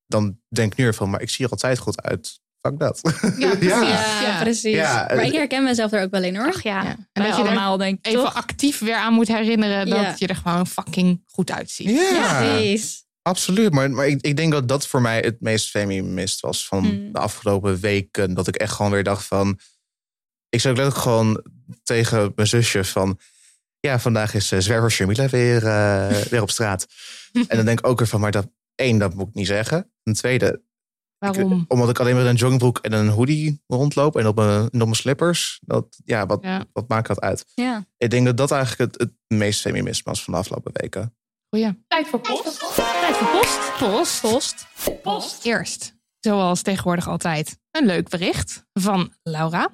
dan 0.05 0.39
denk 0.47 0.71
ik 0.71 0.77
nu 0.77 0.83
weer 0.83 0.95
van, 0.95 1.09
maar 1.09 1.21
ik 1.21 1.29
zie 1.29 1.45
er 1.45 1.51
altijd 1.51 1.79
goed 1.79 2.01
uit. 2.01 2.39
Fuck 2.61 2.79
dat. 2.79 2.99
Ja, 3.37 3.49
precies. 3.55 3.69
Ja, 3.69 4.21
Ja. 4.21 4.39
precies. 4.41 4.75
Ja, 4.75 5.03
maar 5.15 5.25
ik 5.25 5.33
herken 5.33 5.63
mezelf 5.63 5.91
er 5.91 6.01
ook 6.03 6.11
wel 6.11 6.23
in 6.23 6.35
hoor. 6.35 6.47
Ach 6.47 6.63
ja. 6.63 6.83
Ja. 6.83 6.89
En 6.89 7.07
En 7.13 7.23
dat 7.23 7.35
je 7.35 7.41
er 7.41 7.47
allemaal 7.47 7.77
denk 7.77 7.97
ik 7.97 8.07
even 8.07 8.23
toch? 8.23 8.33
actief 8.35 8.79
weer 8.79 8.95
aan 8.95 9.13
moet 9.13 9.27
herinneren 9.27 9.85
dat 9.89 9.99
Ja. 9.99 10.13
je 10.17 10.27
er 10.27 10.35
gewoon 10.35 10.67
fucking 10.67 11.23
goed 11.25 11.51
uitziet. 11.51 11.89
Ja, 11.89 12.39
precies. 12.39 13.03
absoluut. 13.21 13.73
Maar, 13.73 13.91
maar 13.91 14.07
ik, 14.07 14.21
ik 14.21 14.35
denk 14.37 14.51
dat 14.51 14.67
dat 14.67 14.87
voor 14.87 15.01
mij 15.01 15.19
het 15.19 15.41
meest 15.41 15.69
feminist 15.69 16.39
was 16.39 16.67
van 16.67 16.83
Mm. 16.83 17.11
de 17.13 17.19
afgelopen 17.19 17.79
weken. 17.79 18.33
Dat 18.33 18.47
ik 18.47 18.55
echt 18.55 18.73
gewoon 18.73 18.91
weer 18.91 19.03
dacht 19.03 19.25
van, 19.25 19.59
ik 20.49 20.59
zei 20.61 20.73
ook 20.73 20.79
letterlijk 20.79 21.07
gewoon 21.09 21.43
tegen 21.83 22.31
mijn 22.35 22.47
zusje 22.47 22.83
van, 22.83 23.19
ja, 23.79 23.99
vandaag 23.99 24.33
is 24.33 24.51
uh, 24.51 24.59
zwerver 24.59 24.91
Jamila 24.97 25.27
weer, 25.27 25.67
eh, 25.67 26.15
weer 26.15 26.41
op 26.41 26.49
straat. 26.51 26.87
en 27.47 27.55
dan 27.55 27.65
denk 27.65 27.79
ik 27.79 27.87
ook 27.87 27.99
weer 27.99 28.07
van, 28.07 28.19
maar 28.19 28.31
dat, 28.31 28.47
één, 28.75 28.97
dat 28.97 29.13
moet 29.13 29.27
ik 29.27 29.33
niet 29.33 29.47
zeggen. 29.47 29.91
Ten 30.03 30.13
tweede, 30.13 30.61
Waarom? 31.19 31.59
Ik- 31.61 31.71
omdat 31.71 31.89
ik 31.89 31.99
alleen 31.99 32.13
maar 32.13 32.23
in 32.23 32.29
een 32.29 32.35
joggingbroek 32.35 32.77
en 32.77 32.91
een 32.93 33.07
hoodie 33.09 33.63
rondloop 33.67 34.15
en 34.17 34.27
op 34.27 34.35
mijn, 34.35 34.49
en 34.49 34.65
op 34.65 34.71
mijn 34.71 34.93
slippers. 34.95 35.59
Dat, 35.65 35.97
ja, 36.05 36.25
wat, 36.25 36.43
Ja. 36.43 36.65
wat 36.73 36.87
maakt 36.87 37.07
dat 37.07 37.19
uit? 37.19 37.45
Ja. 37.55 37.85
Ik 37.97 38.09
denk 38.09 38.25
dat 38.25 38.37
dat 38.37 38.51
eigenlijk 38.51 38.91
het, 38.91 39.01
het 39.01 39.37
meest 39.39 39.61
feminisme 39.61 40.11
was 40.11 40.23
van 40.23 40.33
de 40.33 40.39
afgelopen 40.39 40.71
weken. 40.73 41.15
Goeie. 41.49 41.83
Tijd 41.87 42.07
voor 42.07 42.19
post. 42.19 42.75
Tijd 42.75 43.15
voor 43.15 43.27
post. 43.39 43.77
Post. 43.79 44.21
Post. 44.21 44.67
Post. 45.01 45.45
Eerst, 45.45 45.95
zoals 46.19 46.61
tegenwoordig 46.61 47.07
altijd, 47.07 47.59
een 47.71 47.85
leuk 47.85 48.09
bericht 48.09 48.65
van 48.73 49.13
Laura. 49.23 49.71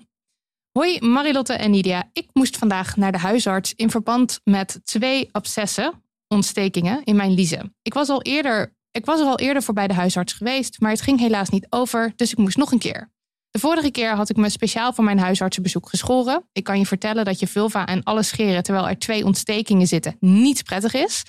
Hoi 0.72 1.02
Marilotte 1.02 1.54
en 1.54 1.72
Nidia. 1.72 2.10
Ik 2.14 2.30
moest 2.34 2.58
vandaag 2.58 2.96
naar 2.96 3.12
de 3.12 3.18
huisarts 3.18 3.74
in 3.74 3.90
verband 3.90 4.40
met 4.44 4.80
twee 4.84 5.30
abscessen, 5.32 6.04
ontstekingen, 6.28 7.04
in 7.04 7.16
mijn 7.16 7.32
liezen. 7.34 7.76
Ik 7.82 7.94
was, 7.94 8.10
al 8.10 8.22
eerder, 8.22 8.76
ik 8.96 9.06
was 9.06 9.20
er 9.20 9.26
al 9.26 9.40
eerder 9.40 9.64
voor 9.64 9.74
bij 9.74 9.88
de 9.88 9.94
huisarts 9.94 10.34
geweest, 10.34 10.80
maar 10.80 10.92
het 10.92 11.02
ging 11.02 11.20
helaas 11.20 11.50
niet 11.50 11.68
over, 11.70 12.14
dus 12.16 12.32
ik 12.32 12.38
moest 12.38 12.58
nog 12.58 12.72
een 12.72 12.80
keer. 12.80 13.12
De 13.50 13.60
vorige 13.60 13.92
keer 13.92 14.16
had 14.16 14.30
ik 14.30 14.36
me 14.36 14.50
speciaal 14.50 14.94
voor 14.94 15.04
mijn 15.04 15.20
huisartsenbezoek 15.20 15.90
geschoren. 15.90 16.50
Ik 16.52 16.64
kan 16.64 16.80
je 16.80 16.86
vertellen 16.86 17.26
dat 17.26 17.40
je 17.40 17.48
vulva 17.48 17.86
en 17.86 18.04
alles 18.04 18.28
scheren 18.28 18.64
terwijl 18.64 18.88
er 18.88 19.00
twee 19.00 19.26
ontstekingen 19.26 19.88
zitten 19.88 20.18
niet 20.20 20.64
prettig 20.64 20.94
is. 20.94 21.24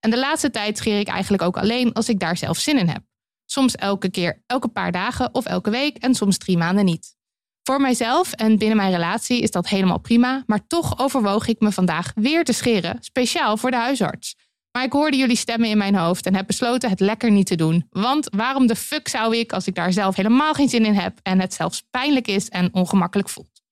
En 0.00 0.10
de 0.10 0.18
laatste 0.18 0.50
tijd 0.50 0.78
scheer 0.78 0.98
ik 0.98 1.08
eigenlijk 1.08 1.42
ook 1.42 1.56
alleen 1.56 1.92
als 1.92 2.08
ik 2.08 2.18
daar 2.18 2.36
zelf 2.36 2.58
zin 2.58 2.78
in 2.78 2.88
heb. 2.88 3.02
Soms 3.44 3.74
elke 3.74 4.10
keer, 4.10 4.42
elke 4.46 4.68
paar 4.68 4.92
dagen 4.92 5.34
of 5.34 5.44
elke 5.44 5.70
week 5.70 5.96
en 5.96 6.14
soms 6.14 6.38
drie 6.38 6.56
maanden 6.56 6.84
niet. 6.84 7.16
Voor 7.62 7.80
mijzelf 7.80 8.32
en 8.32 8.58
binnen 8.58 8.76
mijn 8.76 8.92
relatie 8.92 9.40
is 9.40 9.50
dat 9.50 9.68
helemaal 9.68 10.00
prima, 10.00 10.42
maar 10.46 10.66
toch 10.66 10.98
overwoog 10.98 11.46
ik 11.46 11.60
me 11.60 11.72
vandaag 11.72 12.12
weer 12.14 12.44
te 12.44 12.52
scheren, 12.52 12.96
speciaal 13.00 13.56
voor 13.56 13.70
de 13.70 13.76
huisarts. 13.76 14.34
Maar 14.72 14.84
ik 14.84 14.92
hoorde 14.92 15.16
jullie 15.16 15.36
stemmen 15.36 15.68
in 15.68 15.78
mijn 15.78 15.94
hoofd 15.94 16.26
en 16.26 16.34
heb 16.34 16.46
besloten 16.46 16.90
het 16.90 17.00
lekker 17.00 17.30
niet 17.30 17.46
te 17.46 17.54
doen. 17.54 17.86
Want 17.90 18.28
waarom 18.30 18.66
de 18.66 18.76
fuck 18.76 19.08
zou 19.08 19.36
ik, 19.36 19.52
als 19.52 19.66
ik 19.66 19.74
daar 19.74 19.92
zelf 19.92 20.16
helemaal 20.16 20.54
geen 20.54 20.68
zin 20.68 20.84
in 20.84 20.94
heb 20.94 21.18
en 21.22 21.40
het 21.40 21.54
zelfs 21.54 21.86
pijnlijk 21.90 22.26
is 22.26 22.48
en 22.48 22.74
ongemakkelijk 22.74 23.28
voelt? 23.28 23.62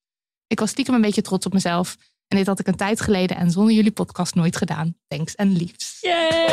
Ik 0.46 0.60
was 0.60 0.70
stiekem 0.70 0.94
een 0.94 1.00
beetje 1.00 1.22
trots 1.22 1.46
op 1.46 1.52
mezelf 1.52 1.96
en 2.28 2.36
dit 2.36 2.46
had 2.46 2.58
ik 2.58 2.66
een 2.66 2.76
tijd 2.76 3.00
geleden 3.00 3.36
en 3.36 3.50
zonder 3.50 3.74
jullie 3.74 3.92
podcast 3.92 4.34
nooit 4.34 4.56
gedaan. 4.56 4.96
Thanks 5.08 5.34
en 5.34 5.56
liefs. 5.56 5.98
Yay! 6.00 6.46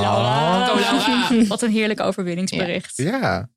Laura. 0.00 0.66
Go, 0.66 0.74
Laura. 0.74 1.46
Wat 1.46 1.62
een 1.62 1.70
heerlijk 1.70 2.00
overwinningsbericht. 2.00 2.96
Ja. 2.96 3.48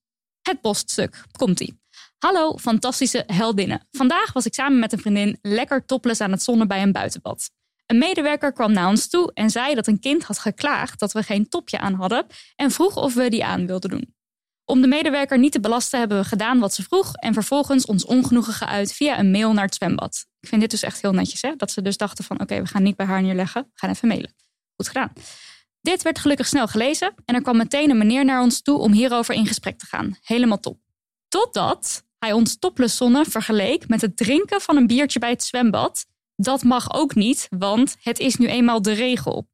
Het 0.41 0.61
poststuk. 0.61 1.23
Komt-ie. 1.37 1.79
Hallo, 2.17 2.57
fantastische 2.57 3.23
heldinnen. 3.27 3.87
Vandaag 3.91 4.33
was 4.33 4.45
ik 4.45 4.53
samen 4.53 4.79
met 4.79 4.93
een 4.93 4.99
vriendin 4.99 5.37
lekker 5.41 5.85
topless 5.85 6.21
aan 6.21 6.31
het 6.31 6.43
zonnen 6.43 6.67
bij 6.67 6.81
een 6.81 6.91
buitenbad. 6.91 7.51
Een 7.89 7.97
medewerker 7.97 8.53
kwam 8.53 8.71
naar 8.71 8.87
ons 8.87 9.09
toe 9.09 9.31
en 9.33 9.49
zei 9.49 9.75
dat 9.75 9.87
een 9.87 9.99
kind 9.99 10.23
had 10.23 10.39
geklaagd 10.39 10.99
dat 10.99 11.11
we 11.11 11.23
geen 11.23 11.49
topje 11.49 11.79
aan 11.79 11.93
hadden 11.93 12.25
en 12.55 12.71
vroeg 12.71 12.95
of 12.95 13.13
we 13.13 13.29
die 13.29 13.45
aan 13.45 13.67
wilden 13.67 13.89
doen. 13.89 14.15
Om 14.65 14.81
de 14.81 14.87
medewerker 14.87 15.39
niet 15.39 15.51
te 15.51 15.59
belasten 15.59 15.99
hebben 15.99 16.17
we 16.17 16.23
gedaan 16.23 16.59
wat 16.59 16.73
ze 16.73 16.83
vroeg 16.83 17.13
en 17.13 17.33
vervolgens 17.33 17.85
ons 17.85 18.05
ongenoegen 18.05 18.53
geuit 18.53 18.93
via 18.93 19.19
een 19.19 19.31
mail 19.31 19.53
naar 19.53 19.65
het 19.65 19.75
zwembad. 19.75 20.25
Ik 20.39 20.47
vind 20.47 20.61
dit 20.61 20.71
dus 20.71 20.83
echt 20.83 21.01
heel 21.01 21.11
netjes, 21.11 21.41
hè? 21.41 21.55
dat 21.55 21.71
ze 21.71 21.81
dus 21.81 21.97
dachten 21.97 22.23
van 22.23 22.41
oké, 22.41 22.61
we 22.61 22.67
gaan 22.67 22.83
niet 22.83 22.95
bij 22.95 23.05
haar 23.05 23.21
neerleggen, 23.21 23.61
we 23.63 23.79
gaan 23.79 23.89
even 23.89 24.07
mailen. 24.07 24.33
Goed 24.75 24.87
gedaan. 24.87 25.13
Dit 25.81 26.01
werd 26.01 26.19
gelukkig 26.19 26.47
snel 26.47 26.67
gelezen 26.67 27.13
en 27.25 27.35
er 27.35 27.41
kwam 27.41 27.57
meteen 27.57 27.89
een 27.89 27.97
meneer 27.97 28.25
naar 28.25 28.41
ons 28.41 28.61
toe 28.61 28.79
om 28.79 28.91
hierover 28.91 29.35
in 29.35 29.47
gesprek 29.47 29.79
te 29.79 29.85
gaan. 29.85 30.17
Helemaal 30.21 30.59
top. 30.59 30.79
Totdat 31.27 32.03
hij 32.19 32.33
ons 32.33 32.59
topleszonnen 32.59 33.25
vergeleek 33.25 33.87
met 33.87 34.01
het 34.01 34.17
drinken 34.17 34.61
van 34.61 34.77
een 34.77 34.87
biertje 34.87 35.19
bij 35.19 35.29
het 35.29 35.43
zwembad. 35.43 36.05
Dat 36.41 36.63
mag 36.63 36.93
ook 36.93 37.15
niet, 37.15 37.47
want 37.57 37.95
het 38.01 38.19
is 38.19 38.35
nu 38.35 38.47
eenmaal 38.47 38.81
de 38.81 38.91
regel. 38.91 39.49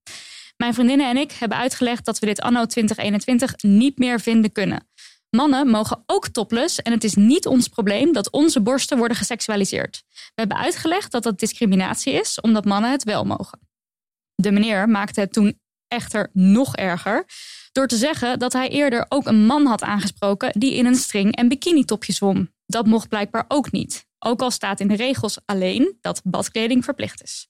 Mijn 0.57 0.73
vriendinnen 0.73 1.09
en 1.09 1.17
ik 1.17 1.31
hebben 1.31 1.57
uitgelegd 1.57 2.05
dat 2.05 2.19
we 2.19 2.25
dit 2.25 2.41
anno 2.41 2.65
2021 2.65 3.53
niet 3.61 3.97
meer 3.97 4.19
vinden 4.19 4.51
kunnen. 4.51 4.87
Mannen 5.29 5.67
mogen 5.67 6.03
ook 6.05 6.27
topless 6.27 6.81
en 6.81 6.91
het 6.91 7.03
is 7.03 7.15
niet 7.15 7.45
ons 7.45 7.67
probleem 7.67 8.13
dat 8.13 8.31
onze 8.31 8.61
borsten 8.61 8.97
worden 8.97 9.17
geseksualiseerd. 9.17 10.03
We 10.09 10.31
hebben 10.35 10.57
uitgelegd 10.57 11.11
dat 11.11 11.23
dat 11.23 11.39
discriminatie 11.39 12.13
is, 12.13 12.41
omdat 12.41 12.65
mannen 12.65 12.91
het 12.91 13.03
wel 13.03 13.23
mogen. 13.23 13.59
De 14.35 14.51
meneer 14.51 14.89
maakte 14.89 15.19
het 15.19 15.33
toen 15.33 15.59
echter 15.87 16.29
nog 16.33 16.75
erger 16.75 17.25
door 17.71 17.87
te 17.87 17.97
zeggen 17.97 18.39
dat 18.39 18.53
hij 18.53 18.69
eerder 18.69 19.05
ook 19.09 19.25
een 19.25 19.45
man 19.45 19.65
had 19.65 19.83
aangesproken 19.83 20.59
die 20.59 20.73
in 20.73 20.85
een 20.85 20.95
string 20.95 21.35
en 21.35 21.47
bikinitopje 21.47 22.13
zwom. 22.13 22.53
Dat 22.65 22.85
mocht 22.85 23.09
blijkbaar 23.09 23.45
ook 23.47 23.71
niet, 23.71 24.04
ook 24.25 24.41
al 24.41 24.51
staat 24.51 24.79
in 24.79 24.87
de 24.87 24.95
regels 24.95 25.37
alleen 25.45 25.97
dat 26.01 26.21
badkleding 26.23 26.83
verplicht 26.83 27.23
is. 27.23 27.47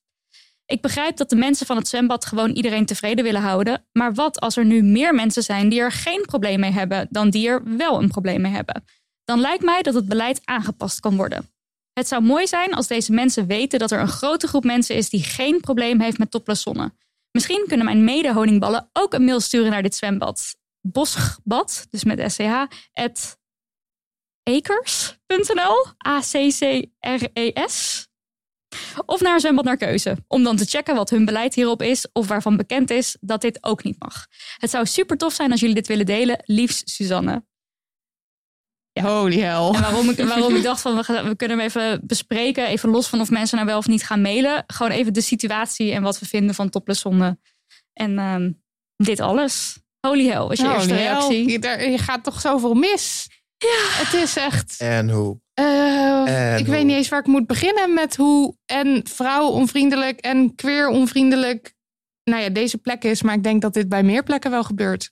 Ik 0.66 0.82
begrijp 0.82 1.18
dat 1.18 1.30
de 1.30 1.36
mensen 1.36 1.66
van 1.66 1.78
het 1.78 1.88
zwembad 1.88 2.26
gewoon 2.26 2.52
iedereen 2.52 2.86
tevreden 2.86 3.24
willen 3.24 3.42
houden. 3.42 3.86
Maar 3.92 4.14
wat 4.14 4.40
als 4.40 4.58
er 4.58 4.66
nu 4.66 4.82
meer 4.84 5.16
mensen 5.16 5.44
zijn 5.44 5.70
die 5.70 5.80
er 5.80 5.92
geen 5.92 6.22
probleem 6.26 6.60
mee 6.60 6.72
hebben 6.72 7.08
dan 7.10 7.30
die 7.30 7.48
er 7.48 7.78
wel 7.78 8.02
een 8.02 8.08
probleem 8.08 8.42
mee 8.42 8.52
hebben? 8.52 8.84
Dan 9.24 9.40
lijkt 9.40 9.64
mij 9.64 9.82
dat 9.82 9.94
het 9.94 10.08
beleid 10.08 10.42
aangepast 10.44 11.00
kan 11.00 11.16
worden. 11.16 11.50
Het 11.94 12.08
zou 12.08 12.24
mooi 12.24 12.48
zijn 12.48 12.74
als 12.74 12.88
deze 12.88 13.12
mensen 13.12 13.48
weten 13.48 13.80
dat 13.80 13.92
er 13.92 14.00
een 14.00 14.08
grote 14.08 14.48
groep 14.48 14.64
mensen 14.64 14.96
is 14.96 15.10
die 15.10 15.24
geen 15.24 15.60
probleem 15.62 16.02
heeft 16.02 16.18
met 16.18 16.32
topless 16.32 16.62
zonne. 16.62 16.94
Misschien 17.32 17.64
kunnen 17.68 17.86
mijn 17.86 18.04
mede-honingballen 18.04 18.90
ook 18.94 19.14
een 19.14 19.26
mail 19.26 19.40
sturen 19.40 19.72
naar 19.72 19.84
dit 19.84 19.96
zwembad. 19.96 20.56
Boschbad, 20.82 21.88
dus 21.90 22.04
met 22.04 22.32
SCH, 22.32 22.66
at 22.94 23.38
acres.nl, 24.50 25.86
A-C-C-R-E-S. 26.08 28.08
Of 29.06 29.22
naar 29.22 29.34
een 29.34 29.40
zwembad 29.40 29.66
naar 29.66 29.78
keuze. 29.78 30.18
Om 30.28 30.44
dan 30.44 30.56
te 30.56 30.66
checken 30.66 30.96
wat 30.96 31.10
hun 31.10 31.26
beleid 31.26 31.56
hierop 31.56 31.82
is. 31.82 32.08
Of 32.12 32.28
waarvan 32.28 32.58
bekend 32.58 32.90
is 32.90 33.18
dat 33.20 33.42
dit 33.42 33.58
ook 33.64 33.84
niet 33.84 33.96
mag. 34.00 34.26
Het 34.58 34.70
zou 34.70 34.86
super 34.86 35.18
tof 35.18 35.34
zijn 35.34 35.52
als 35.52 35.60
jullie 35.60 35.76
dit 35.76 35.88
willen 35.88 36.06
delen. 36.06 36.42
Liefst 36.46 36.90
Suzanne. 36.90 37.46
Holy 39.02 39.40
hell. 39.40 39.72
En 39.74 39.82
waarom 39.82 40.10
ik, 40.10 40.18
waarom 40.18 40.56
ik 40.56 40.64
dacht 40.64 40.82
van 40.82 40.96
we, 40.96 41.36
kunnen 41.36 41.58
hem 41.58 41.68
even 41.68 42.00
bespreken. 42.04 42.68
Even 42.68 42.90
los 42.90 43.08
van 43.08 43.22
of 43.22 43.30
mensen 43.30 43.56
nou 43.56 43.68
wel 43.70 43.78
of 43.78 43.88
niet 43.88 44.04
gaan 44.04 44.22
mailen. 44.22 44.64
Gewoon 44.68 44.92
even 44.92 45.14
de 45.14 45.22
situatie 45.22 45.92
en 45.92 46.02
wat 46.02 46.20
we 46.20 46.26
vinden 46.26 46.56
van 46.56 46.70
topless 46.70 47.02
zonde. 47.02 47.40
En 47.94 48.20
ehm, 48.20 48.52
dit 48.96 49.20
alles. 49.20 49.78
Holy 50.08 50.28
hell 50.28 50.48
is 50.50 50.58
je 50.60 50.64
Holy 50.64 50.76
eerste 50.76 50.94
hell. 50.94 51.04
reactie. 51.04 51.50
Je, 51.50 51.60
daar- 51.60 51.90
je 51.90 51.98
gaat 51.98 52.24
toch 52.24 52.42
zoveel 52.42 52.74
mis. 52.74 53.28
Ja. 53.58 54.04
Het 54.04 54.14
is 54.14 54.36
echt... 54.36 54.76
En 54.80 55.10
hoe? 55.10 55.40
eh, 55.54 56.52
En 56.54 56.58
ik 56.60 56.66
hoe? 56.66 56.76
weet 56.76 56.86
niet 56.86 56.96
eens 56.96 57.10
waar 57.10 57.20
ik 57.20 57.26
moet 57.28 57.48
beginnen 57.48 57.94
met 57.94 58.16
hoe 58.16 58.56
en 58.66 59.02
vrouw 59.10 59.48
onvriendelijk 59.48 60.20
en 60.20 60.56
queer 60.56 60.88
onvriendelijk 60.88 61.74
nou 62.24 62.42
ja, 62.44 62.50
deze 62.50 62.78
plek 62.78 63.04
is. 63.04 63.22
Maar 63.22 63.34
ik 63.36 63.44
denk 63.44 63.62
dat 63.62 63.74
dit 63.74 63.90
bij 63.90 64.04
meer 64.04 64.24
plekken 64.24 64.52
wel 64.52 64.64
gebeurt. 64.64 65.12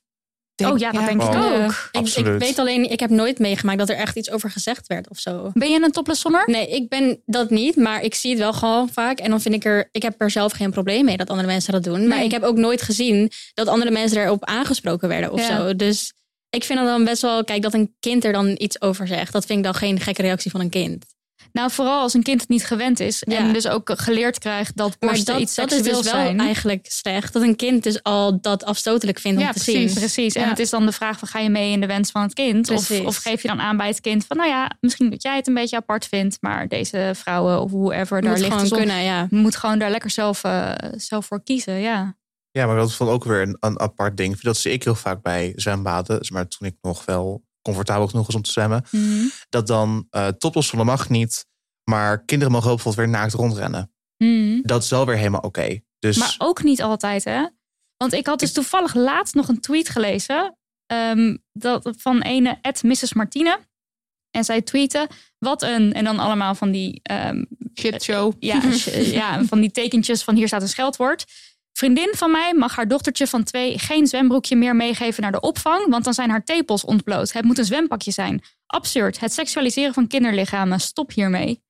Denk- 0.56 0.72
Oh 0.74 0.78
ja, 0.78 0.92
dat 0.92 1.06
denk 1.06 1.22
ik 1.22 1.28
Oh. 1.28 1.46
ook. 1.46 1.70
Ik, 1.72 1.72
ik 1.72 1.90
Absoluut. 1.92 2.42
weet 2.42 2.60
alleen, 2.60 2.92
ik 2.92 3.00
heb 3.00 3.10
nooit 3.10 3.40
meegemaakt 3.40 3.78
dat 3.80 3.90
er 3.90 3.96
echt 3.96 4.16
iets 4.16 4.32
over 4.32 4.52
gezegd 4.52 4.88
werd 4.88 5.10
of 5.10 5.20
zo. 5.20 5.50
Ben 5.54 5.70
je 5.72 5.84
een 5.84 5.92
topless? 5.92 6.24
Nee, 6.46 6.70
ik 6.70 6.90
ben 6.90 7.22
dat 7.26 7.50
niet, 7.50 7.76
maar 7.76 8.02
ik 8.02 8.16
zie 8.16 8.30
het 8.30 8.40
wel 8.40 8.54
gewoon 8.54 8.90
vaak. 8.90 9.20
En 9.20 9.30
dan 9.30 9.42
vind 9.42 9.56
ik 9.56 9.66
er, 9.66 9.90
ik 9.92 10.02
heb 10.02 10.22
er 10.22 10.32
zelf 10.32 10.52
geen 10.52 10.72
probleem 10.72 11.06
mee 11.06 11.18
dat 11.18 11.30
andere 11.30 11.48
mensen 11.48 11.74
dat 11.74 11.84
doen. 11.84 12.08
Maar 12.08 12.18
Nee. 12.18 12.26
ik 12.26 12.32
heb 12.32 12.44
ook 12.44 12.58
nooit 12.58 12.82
gezien 12.82 13.32
dat 13.54 13.68
andere 13.68 13.92
mensen 13.92 14.22
erop 14.22 14.46
aangesproken 14.46 15.08
werden 15.08 15.32
of 15.32 15.48
Ja. 15.48 15.58
zo. 15.58 15.76
Dus 15.76 16.14
ik 16.56 16.64
vind 16.64 16.80
het 16.80 16.88
dan 16.88 17.04
best 17.04 17.22
wel, 17.22 17.44
kijk, 17.44 17.62
dat 17.62 17.74
een 17.74 17.96
kind 18.00 18.26
er 18.26 18.34
dan 18.34 18.56
iets 18.58 18.82
over 18.82 19.08
zegt. 19.08 19.34
Dat 19.34 19.46
vind 19.46 19.58
ik 19.58 19.66
dan 19.66 19.74
geen 19.74 20.00
gekke 20.00 20.22
reactie 20.22 20.52
van 20.52 20.60
een 20.60 20.70
kind. 20.70 21.06
Nou, 21.52 21.72
vooral 21.72 22.02
als 22.02 22.14
een 22.14 22.24
kind 22.24 22.42
het 22.42 22.50
niet 22.50 22.66
gewend 22.66 23.00
is. 23.00 23.24
Ja. 23.28 23.38
En 23.38 23.54
dus 23.54 23.68
ook 23.68 23.92
geleerd 23.96 24.40
krijgt 24.40 24.78
dat 24.78 24.96
Maar 25.00 25.24
dat, 25.24 25.40
iets 25.40 25.56
dat 25.56 25.72
is 25.72 25.82
dus 25.82 26.12
wel 26.12 26.36
eigenlijk 26.38 26.86
slecht. 26.90 27.34
Dat 27.34 27.42
een 27.42 27.56
kind 27.56 27.84
dus 27.84 28.04
al 28.04 28.42
dat 28.42 28.64
afstotelijk 28.64 29.20
vindt 29.20 29.38
om 29.38 29.44
Ja, 29.44 29.52
te 29.52 29.64
precies. 29.64 29.92
zien. 29.92 30.00
Precies. 30.00 30.34
En 30.34 30.50
het 30.50 30.60
is 30.60 30.70
dan 30.70 30.86
de 30.86 30.92
vraag 30.92 31.20
van 31.20 31.28
ga 31.28 31.40
je 31.40 31.50
mee 31.50 31.72
in 31.72 31.82
de 31.82 31.88
wens 31.88 32.12
van 32.12 32.22
het 32.22 32.34
kind? 32.34 32.70
Of, 32.70 32.92
of 32.92 33.16
geef 33.16 33.42
je 33.42 33.48
dan 33.48 33.62
aan 33.62 33.78
bij 33.78 33.88
het 33.88 34.02
kind 34.02 34.26
van 34.26 34.38
nou 34.38 34.50
ja, 34.50 34.72
misschien 34.80 35.10
dat 35.10 35.24
jij 35.24 35.36
het 35.36 35.48
een 35.48 35.54
beetje 35.54 35.76
apart 35.76 36.06
vindt. 36.06 36.38
Maar 36.42 36.68
deze 36.68 37.12
vrouwen 37.16 37.62
of 37.62 37.72
whoever 37.72 38.22
daar 38.22 38.38
ligt 38.38 38.46
gewoon 38.46 38.60
dus 38.60 38.78
kunnen, 38.78 39.04
ja. 39.04 39.28
moet 39.30 39.56
gewoon 39.56 39.80
daar 39.80 39.92
lekker 39.92 40.10
zelf, 40.10 40.44
eh, 40.44 40.72
zelf 40.96 41.26
voor 41.26 41.44
kiezen. 41.44 41.80
Ja. 41.80 42.16
Ja, 42.54 42.66
maar 42.66 42.76
dat 42.76 42.90
is 42.90 42.98
dan 42.98 43.08
ook 43.08 43.24
weer 43.24 43.42
een, 43.42 43.58
een 43.60 43.80
apart 43.80 44.18
ding. 44.18 44.40
Dat 44.40 44.58
zie 44.58 44.72
ik 44.72 44.84
heel 44.84 44.96
vaak 44.96 45.22
bij 45.22 45.54
zwembaden. 45.56 46.18
Dus 46.20 46.32
Maar 46.32 46.48
toen 46.48 46.68
ik 46.68 46.76
nog 46.82 47.06
wel 47.06 47.44
comfortabel 47.62 48.08
genoeg 48.08 48.26
was 48.26 48.36
om 48.36 48.42
te 48.42 48.52
zwemmen. 48.52 48.84
Dat 49.50 49.68
dan 49.68 50.08
eh 50.10 50.28
topless 50.28 50.70
zonne 50.70 50.86
mag 50.86 51.10
niet. 51.10 51.46
Maar 51.84 52.26
kinderen 52.26 52.54
mogen 52.54 52.70
ook 52.70 52.76
bijvoorbeeld 52.76 53.06
weer 53.08 53.16
naakt 53.20 53.34
rondrennen. 53.34 53.94
Mhm. 54.18 54.60
Dat 54.62 54.84
is 54.84 54.90
wel 54.90 55.06
weer 55.06 55.18
helemaal 55.18 55.42
oké. 55.42 55.80
Dus 56.00 56.18
Maar 56.18 56.36
ook 56.38 56.64
niet 56.64 56.82
altijd, 56.82 57.24
hè? 57.24 57.48
Want 57.98 58.14
ik 58.14 58.28
had 58.28 58.40
dus 58.40 58.52
toevallig 58.52 58.94
laatst 58.94 59.34
nog 59.34 59.48
een 59.48 59.60
tweet 59.62 59.90
gelezen. 59.90 60.58
ehm, 60.86 61.38
dat, 61.54 61.94
van 61.98 62.22
ene 62.22 62.60
at 62.62 62.84
Mrs. 62.84 63.14
Martine. 63.14 63.60
En 64.32 64.44
zij 64.44 64.62
tweette, 64.62 65.10
wat 65.40 65.62
een... 65.62 65.94
En 65.94 66.04
dan 66.04 66.20
allemaal 66.20 66.56
van 66.56 66.72
die 66.72 67.00
ehm, 67.04 67.44
Shit 67.80 68.04
show. 68.04 68.34
ja, 68.40 68.62
ja, 68.94 69.44
van 69.50 69.60
die 69.60 69.72
tekentjes 69.72 70.24
van 70.24 70.36
hier 70.36 70.48
staat 70.48 70.62
een 70.62 70.68
scheldwoord. 70.68 71.26
Vriendin 71.84 72.14
van 72.16 72.32
mij 72.32 72.54
mag 72.54 72.76
haar 72.76 72.88
dochtertje 72.88 73.28
van 73.28 73.44
twee 73.44 73.80
geen 73.80 74.08
zwembroekje 74.08 74.56
meer 74.56 74.76
meegeven 74.76 75.22
naar 75.22 75.32
de 75.32 75.40
opvang, 75.40 75.90
want 75.90 76.04
dan 76.04 76.14
zijn 76.14 76.30
haar 76.30 76.44
tepels 76.44 76.84
ontbloot. 76.86 77.32
Het 77.34 77.44
moet 77.46 77.58
een 77.58 77.66
zwempakje 77.66 78.12
zijn. 78.12 78.44
Absurd. 78.66 79.20
Het 79.20 79.34
seksualiseren 79.34 79.94
van 79.94 80.08
kinderlichamen. 80.08 80.80
Stop 80.80 81.12
hiermee. 81.12 81.64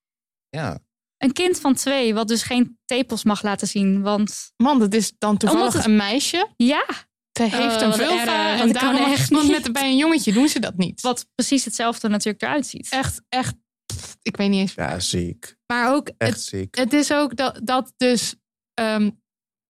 ja. 0.50 0.80
Een 1.18 1.34
kind 1.34 1.60
van 1.60 1.74
twee, 1.74 2.14
wat 2.14 2.28
dus 2.28 2.44
geen 2.44 2.80
tepels 2.86 3.24
mag 3.24 3.42
laten 3.44 3.68
zien. 3.68 4.02
Want 4.02 4.52
Man, 4.58 4.80
dat 4.80 4.94
is 4.94 5.14
dan 5.18 5.38
toevallig 5.38 5.74
het- 5.74 5.86
een 5.86 5.96
meisje. 5.96 6.48
ja, 6.58 6.86
Ze 7.32 7.44
heeft 7.44 7.76
Oh, 7.76 7.82
een 7.82 7.88
wat 7.90 7.96
vulva. 7.98 8.60
En 8.60 8.72
daarom 8.74 9.12
echt 9.12 9.30
want 9.30 9.44
niet. 9.48 9.52
met, 9.64 9.74
bij 9.74 9.90
een 9.90 9.98
jongetje 9.98 10.34
doen 10.34 10.48
ze 10.48 10.60
dat 10.60 10.78
niet. 10.78 11.02
wat 11.02 11.26
precies 11.36 11.66
hetzelfde 11.66 12.08
natuurlijk 12.08 12.44
eruit 12.44 12.66
ziet. 12.68 12.90
Echt, 12.90 13.22
echt. 13.30 13.56
pff, 13.86 14.18
Ik 14.22 14.38
weet 14.38 14.50
niet 14.50 14.60
eens. 14.60 14.74
ja, 14.74 15.00
ziek. 15.00 15.56
Maar 15.68 15.94
ook, 15.94 16.10
Echt 16.18 16.32
het, 16.34 16.42
ziek. 16.42 16.76
het 16.76 16.94
is 16.94 17.12
ook 17.14 17.36
dat, 17.36 17.60
dat 17.64 17.94
dus 17.98 18.36
ehm, 18.74 19.10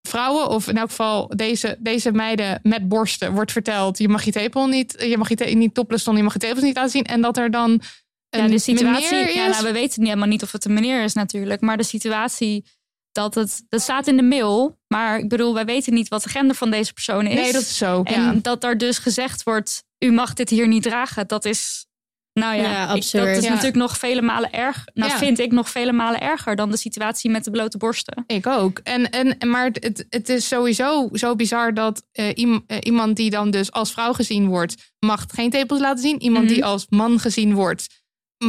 vrouwen, 0.07 0.49
of 0.49 0.67
in 0.67 0.77
elk 0.77 0.89
geval 0.89 1.27
deze, 1.35 1.77
deze 1.79 2.11
meiden 2.11 2.59
met 2.63 2.87
borsten, 2.87 3.33
wordt 3.33 3.51
verteld: 3.51 3.97
je 3.97 4.09
mag 4.09 4.23
je 4.23 4.31
tepel 4.31 4.67
niet, 4.67 4.95
je 5.07 5.17
mag 5.17 5.29
je 5.29 5.55
niet 5.55 5.73
topless 5.73 6.03
doen, 6.03 6.15
je 6.17 6.23
mag 6.23 6.33
je 6.33 6.39
tepels 6.39 6.63
niet 6.63 6.75
laten 6.75 6.91
zien. 6.91 7.03
En 7.03 7.21
dat 7.21 7.37
er 7.37 7.51
dan 7.51 7.81
een 8.29 8.43
ja, 8.43 8.47
de 8.47 8.59
situatie. 8.59 9.35
Ja, 9.35 9.47
nou, 9.47 9.63
we 9.63 9.71
weten 9.71 9.99
niet 9.99 10.09
helemaal 10.09 10.29
niet 10.29 10.43
of 10.43 10.51
het 10.51 10.65
een 10.65 10.73
meneer 10.73 11.03
is 11.03 11.13
natuurlijk. 11.13 11.61
Maar 11.61 11.77
de 11.77 11.83
situatie 11.83 12.65
dat 13.11 13.35
het. 13.35 13.63
Dat 13.69 13.81
staat 13.81 14.07
in 14.07 14.15
de 14.15 14.23
mail. 14.23 14.79
Maar 14.87 15.19
ik 15.19 15.29
bedoel, 15.29 15.53
wij 15.53 15.65
weten 15.65 15.93
niet 15.93 16.07
wat 16.07 16.23
de 16.23 16.29
gender 16.29 16.55
van 16.55 16.71
deze 16.71 16.93
persoon 16.93 17.25
is. 17.25 17.35
nee, 17.35 17.51
dat 17.51 17.61
is 17.61 17.77
zo. 17.77 18.03
En 18.03 18.21
ja. 18.21 18.33
dat 18.41 18.63
er 18.63 18.77
dus 18.77 18.97
gezegd 18.97 19.43
wordt: 19.43 19.83
u 19.99 20.11
mag 20.11 20.33
dit 20.33 20.49
hier 20.49 20.67
niet 20.67 20.83
dragen. 20.83 21.27
Dat 21.27 21.45
is. 21.45 21.85
Nou 22.33 22.55
ja, 22.55 22.61
Ja, 22.71 22.81
ik- 22.81 23.11
dat 23.11 23.27
is 23.27 23.43
Ja. 23.43 23.49
natuurlijk 23.49 23.75
nog 23.75 23.97
vele 23.97 24.21
malen 24.21 24.51
erger. 24.51 24.91
Nou, 24.93 25.11
Ja. 25.11 25.17
vind 25.17 25.39
ik 25.39 25.51
nog 25.51 25.69
vele 25.69 25.91
malen 25.91 26.21
erger 26.21 26.55
dan 26.55 26.71
de 26.71 26.77
situatie 26.77 27.29
met 27.29 27.43
de 27.43 27.51
blote 27.51 27.77
borsten. 27.77 28.23
Ik 28.27 28.47
ook. 28.47 28.79
En, 28.83 29.09
en, 29.09 29.49
maar 29.49 29.69
het, 29.73 30.05
het 30.09 30.29
is 30.29 30.47
sowieso 30.47 31.09
zo 31.13 31.35
bizar 31.35 31.73
dat 31.73 32.03
eh, 32.11 32.29
eh, 32.29 32.77
iemand 32.79 33.15
die 33.15 33.29
dan 33.29 33.51
dus 33.51 33.71
als 33.71 33.91
vrouw 33.91 34.13
gezien 34.13 34.47
wordt, 34.47 34.91
mag 34.99 35.25
geen 35.27 35.49
tepels 35.49 35.79
laten 35.79 36.03
zien. 36.03 36.21
Iemand 36.21 36.45
Mhm. 36.45 36.53
die 36.53 36.65
als 36.65 36.85
man 36.89 37.19
gezien 37.19 37.53
wordt, 37.53 37.87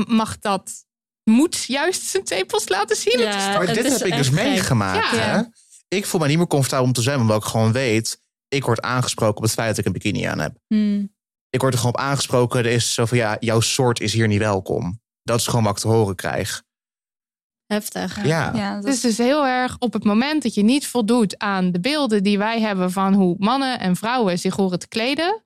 mag 0.07 0.38
dat, 0.38 0.73
moet 1.31 1.64
juist 1.64 2.03
zijn 2.03 2.25
tepels 2.25 2.68
laten 2.68 2.97
zien. 2.97 3.18
Ja. 3.18 3.29
Is 3.51 3.57
Maar 3.57 3.66
dit 3.66 3.85
is 3.85 3.99
heb 3.99 4.07
ik 4.09 4.16
dus 4.16 4.29
gek. 4.29 4.35
meegemaakt. 4.44 5.11
Hè? 5.11 5.42
Ik 5.88 6.07
voel 6.07 6.20
me 6.20 6.27
niet 6.27 6.37
meer 6.38 6.47
comfortabel 6.47 6.85
om 6.87 6.92
te 6.92 7.03
zwemmen, 7.03 7.23
omdat 7.27 7.42
ik 7.42 7.49
gewoon 7.49 7.73
weet... 7.73 8.18
ik 8.49 8.64
word 8.64 8.83
aangesproken 8.83 9.37
op 9.37 9.42
het 9.42 9.53
feit 9.53 9.68
dat 9.68 9.79
ik 9.79 9.85
een 9.87 9.92
bikini 9.92 10.25
aan 10.25 10.38
heb. 10.38 10.53
Ik 11.55 11.61
word 11.61 11.73
er 11.73 11.79
gewoon 11.79 11.95
op 11.95 12.01
aangesproken. 12.01 12.59
Er 12.59 12.67
is 12.67 12.95
zo 12.95 13.05
van, 13.05 13.19
ja, 13.19 13.37
jouw 13.40 13.61
soort 13.61 14.01
is 14.01 14.12
hier 14.12 14.27
niet 14.27 14.38
welkom. 14.38 15.01
Dat 15.23 15.38
is 15.38 15.47
gewoon 15.47 15.64
wat 15.64 15.73
ik 15.73 15.79
te 15.83 15.88
horen 15.88 16.14
krijg. 16.14 16.62
Heftig. 17.67 18.27
Ja, 18.27 18.53
Ja, 18.55 18.75
dat 18.75 18.85
Het 18.85 18.95
is 18.95 19.01
dus 19.01 19.19
heel 19.19 19.47
erg 19.47 19.77
op 19.79 19.93
het 19.93 20.05
moment 20.05 20.43
dat 20.43 20.55
je 20.55 20.62
niet 20.62 20.87
voldoet 20.87 21.38
aan 21.38 21.73
de 21.73 21.81
beelden 21.81 22.23
die 22.23 22.38
wij 22.38 22.61
hebben 22.61 22.90
van 22.90 23.14
hoe 23.14 23.37
mannen 23.38 23.81
en 23.81 23.97
vrouwen 23.97 24.38
zich 24.38 24.57
horen 24.57 24.79
te 24.79 24.88
kleden, 24.88 25.45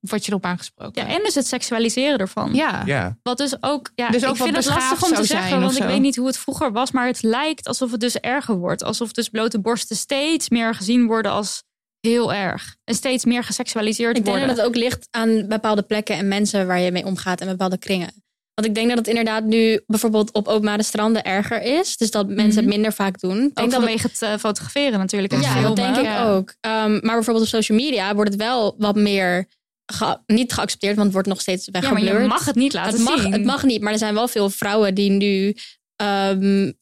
word 0.00 0.24
je 0.24 0.30
erop 0.30 0.44
aangesproken. 0.44 1.06
ja, 1.06 1.14
en 1.14 1.22
dus 1.22 1.34
het 1.34 1.46
seksualiseren 1.46 2.18
ervan. 2.18 2.54
ja. 2.54 2.82
ja. 2.84 3.18
Wat 3.22 3.38
dus 3.38 3.62
ook, 3.62 3.90
ja, 3.94 4.08
Dus 4.08 4.24
ook 4.24 4.36
ik 4.36 4.42
vind 4.42 4.56
het 4.56 4.66
lastig 4.66 5.02
om 5.02 5.14
te 5.14 5.24
zeggen, 5.24 5.60
want 5.60 5.76
ik 5.76 5.82
weet 5.82 6.00
niet 6.00 6.16
hoe 6.16 6.26
het 6.26 6.38
vroeger 6.38 6.72
was, 6.72 6.90
maar 6.90 7.06
het 7.06 7.22
lijkt 7.22 7.68
alsof 7.68 7.90
het 7.90 8.00
dus 8.00 8.16
erger 8.16 8.56
wordt. 8.56 8.82
Alsof 8.82 9.12
dus 9.12 9.28
blote 9.28 9.60
borsten 9.60 9.96
steeds 9.96 10.48
meer 10.48 10.74
gezien 10.74 11.06
worden 11.06 11.32
als 11.32 11.64
Heel 12.00 12.34
erg. 12.34 12.76
En 12.84 12.94
steeds 12.94 13.24
meer 13.24 13.44
geseksualiseerd 13.44 14.16
Ik 14.16 14.24
denk 14.24 14.36
worden. 14.36 14.46
dat 14.48 14.56
het 14.56 14.66
ook 14.66 14.82
ligt 14.82 15.08
aan 15.10 15.48
bepaalde 15.48 15.82
plekken 15.82 16.16
en 16.16 16.28
mensen 16.28 16.66
waar 16.66 16.80
je 16.80 16.92
mee 16.92 17.04
omgaat 17.04 17.40
en 17.40 17.46
bepaalde 17.46 17.78
kringen. 17.78 18.24
Want 18.54 18.68
ik 18.68 18.74
denk 18.74 18.88
dat 18.88 18.98
het 18.98 19.06
inderdaad 19.08 19.44
nu 19.44 19.80
bijvoorbeeld 19.86 20.32
op 20.32 20.48
openbare 20.48 20.82
stranden 20.82 21.24
erger 21.24 21.62
is. 21.62 21.96
Dus 21.96 22.10
dat 22.10 22.28
mensen 22.28 22.60
het 22.62 22.72
minder 22.72 22.92
vaak 22.92 23.20
doen. 23.20 23.36
Ik 23.36 23.40
denk 23.42 23.58
Ook 23.58 23.64
het- 23.64 23.74
vanwege 23.74 24.06
het 24.06 24.22
eh, 24.22 24.34
fotograferen 24.38 24.98
natuurlijk. 24.98 25.32
En 25.32 25.40
ja, 25.40 25.60
dat 25.62 25.76
denk 25.76 25.96
ik 25.96 26.18
ook. 26.20 26.54
Ehm, 26.60 26.90
maar 26.92 27.14
bijvoorbeeld 27.14 27.44
op 27.44 27.50
social 27.50 27.78
media 27.78 28.14
wordt 28.14 28.30
het 28.30 28.40
wel 28.40 28.74
wat 28.78 28.94
meer 28.96 29.46
ge- 29.92 30.18
niet 30.26 30.52
geaccepteerd, 30.52 30.92
want 30.94 31.04
het 31.04 31.12
wordt 31.14 31.28
nog 31.28 31.40
steeds 31.40 31.64
Ja, 31.64 31.70
maar 31.72 31.80
weggeblurred. 31.82 32.22
je 32.22 32.28
mag 32.28 32.44
het 32.44 32.54
niet 32.54 32.72
laten 32.72 32.92
het 32.94 33.02
mag, 33.08 33.20
zien. 33.20 33.32
Het 33.32 33.44
mag 33.44 33.62
niet, 33.64 33.80
maar 33.82 33.92
er 33.92 33.98
zijn 33.98 34.14
wel 34.14 34.28
veel 34.28 34.50
vrouwen 34.50 34.94
die 34.94 35.10
nu 35.10 35.56
ehm, 35.96 36.72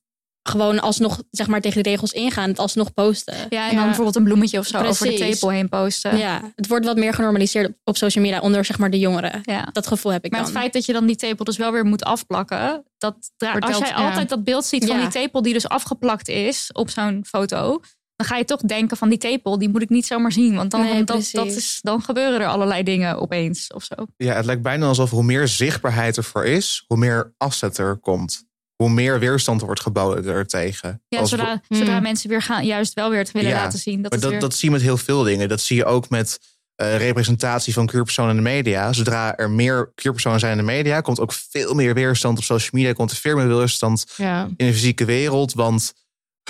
gewoon 0.48 0.80
alsnog 0.80 1.22
zeg 1.30 1.46
maar, 1.46 1.60
tegen 1.60 1.82
de 1.82 1.88
regels 1.88 2.12
ingaan. 2.12 2.48
Het 2.48 2.58
alsnog 2.58 2.94
posten. 2.94 3.34
Ja, 3.48 3.64
en 3.64 3.70
Ja. 3.70 3.76
dan 3.76 3.84
bijvoorbeeld 3.84 4.16
een 4.16 4.24
bloemetje 4.24 4.58
of 4.58 4.66
zo 4.66 4.78
over 4.78 5.06
de 5.06 5.14
tepel 5.14 5.48
heen 5.50 5.68
posten. 5.68 6.16
Ja, 6.18 6.52
het 6.56 6.66
wordt 6.68 6.84
wat 6.86 6.96
meer 6.96 7.14
genormaliseerd 7.14 7.66
op, 7.68 7.74
op 7.84 7.96
social 7.96 8.24
media 8.24 8.40
onder 8.40 8.64
zeg 8.64 8.78
maar, 8.78 8.90
de 8.90 8.98
jongeren. 8.98 9.40
Ja. 9.42 9.68
Dat 9.72 9.86
gevoel 9.86 10.12
heb 10.12 10.24
ik 10.24 10.30
Maar 10.30 10.40
dan. 10.40 10.48
het 10.50 10.58
feit 10.58 10.72
dat 10.72 10.84
je 10.84 10.92
dan 10.92 11.06
die 11.06 11.16
tepel 11.16 11.44
dus 11.44 11.56
wel 11.56 11.72
weer 11.72 11.84
moet 11.84 12.04
afplakken. 12.04 12.84
Dat, 12.98 13.16
dra- 13.36 13.52
als 13.52 13.58
Vertelt- 13.58 13.78
jij 13.78 13.88
ja. 13.98 14.08
altijd 14.08 14.28
dat 14.28 14.44
beeld 14.44 14.64
ziet 14.64 14.84
van 14.86 14.96
Ja. 14.96 15.02
die 15.02 15.10
tepel 15.10 15.42
die 15.42 15.52
dus 15.52 15.68
afgeplakt 15.68 16.28
is 16.28 16.70
op 16.72 16.90
zo'n 16.90 17.24
foto. 17.28 17.80
Dan 18.16 18.26
ga 18.26 18.36
je 18.36 18.44
toch 18.44 18.60
denken 18.60 18.96
van 18.96 19.08
die 19.08 19.18
tepel, 19.18 19.58
die 19.58 19.68
moet 19.68 19.82
ik 19.82 19.88
niet 19.88 20.06
zomaar 20.06 20.32
zien. 20.32 20.54
Want 20.54 20.70
dan, 20.70 20.80
Nee, 20.80 21.04
dat, 21.04 21.32
is, 21.46 21.78
dan 21.82 22.02
gebeuren 22.02 22.40
er 22.40 22.46
allerlei 22.46 22.82
dingen 22.82 23.20
opeens 23.20 23.72
of 23.72 23.84
zo. 23.84 23.94
Ja, 24.16 24.34
het 24.34 24.44
lijkt 24.44 24.62
bijna 24.62 24.86
alsof 24.86 25.10
hoe 25.10 25.22
meer 25.22 25.48
zichtbaarheid 25.48 26.16
ervoor 26.16 26.44
is, 26.44 26.84
hoe 26.86 26.96
meer 26.96 27.34
afzet 27.38 27.78
er 27.78 27.96
komt. 27.96 28.44
Hoe 28.76 28.90
meer 28.90 29.18
weerstand 29.18 29.60
er 29.60 29.66
wordt 29.66 29.80
geboden 29.80 30.34
er 30.34 30.46
tegen. 30.46 31.02
Ja, 31.08 31.18
Als- 31.18 31.30
zodra, 31.30 31.62
Hmm. 31.66 31.76
zodra 31.78 32.00
mensen 32.00 32.28
weer 32.28 32.42
gaan, 32.42 32.66
juist 32.66 32.94
wel 32.94 33.10
weer 33.10 33.18
het 33.18 33.32
willen 33.32 33.50
Ja, 33.50 33.56
laten 33.62 33.78
zien. 33.78 34.02
Dat 34.02 34.10
maar 34.10 34.20
dat, 34.20 34.30
weer, 34.30 34.40
dat 34.40 34.54
zie 34.54 34.68
je 34.68 34.74
met 34.74 34.84
heel 34.84 34.96
veel 34.96 35.22
dingen. 35.22 35.48
Dat 35.48 35.60
zie 35.60 35.76
je 35.76 35.84
ook 35.84 36.08
met 36.08 36.38
eh, 36.74 36.96
representatie 36.96 37.72
van 37.72 37.86
queerpersonen 37.86 38.30
in 38.30 38.36
de 38.36 38.42
media. 38.50 38.92
Zodra 38.92 39.36
er 39.36 39.50
meer 39.50 39.92
queerpersonen 39.94 40.40
zijn 40.40 40.52
in 40.52 40.58
de 40.58 40.64
media, 40.72 41.00
komt 41.00 41.20
ook 41.20 41.32
veel 41.32 41.74
meer 41.74 41.94
weerstand 41.94 42.38
op 42.38 42.44
social 42.44 42.70
media. 42.72 42.92
Komt 42.92 43.10
er 43.10 43.16
veel 43.16 43.36
meer 43.36 43.48
weerstand 43.56 44.04
Ja. 44.16 44.44
in 44.56 44.66
de 44.66 44.72
fysieke 44.72 45.04
wereld. 45.04 45.52
Want 45.52 45.92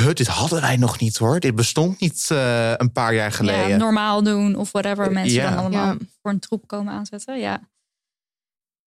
huh, 0.01 0.13
dit 0.13 0.27
hadden 0.27 0.61
wij 0.61 0.77
nog 0.77 0.99
niet 1.01 1.17
hoor. 1.17 1.41
Dit 1.41 1.55
bestond 1.55 2.01
niet 2.01 2.27
eh, 2.31 2.73
een 2.77 2.93
paar 2.93 3.15
jaar 3.15 3.33
geleden. 3.33 3.69
ja, 3.69 3.77
normaal 3.77 4.23
doen 4.23 4.55
of 4.57 4.73
whatever 4.73 5.13
mensen 5.13 5.35
Ja. 5.41 5.49
dan 5.51 5.59
allemaal 5.59 5.87
Ja. 5.93 5.97
voor 6.23 6.31
een 6.31 6.39
troep 6.39 6.67
komen 6.67 6.93
aanzetten. 6.93 7.39
Ja. 7.39 7.61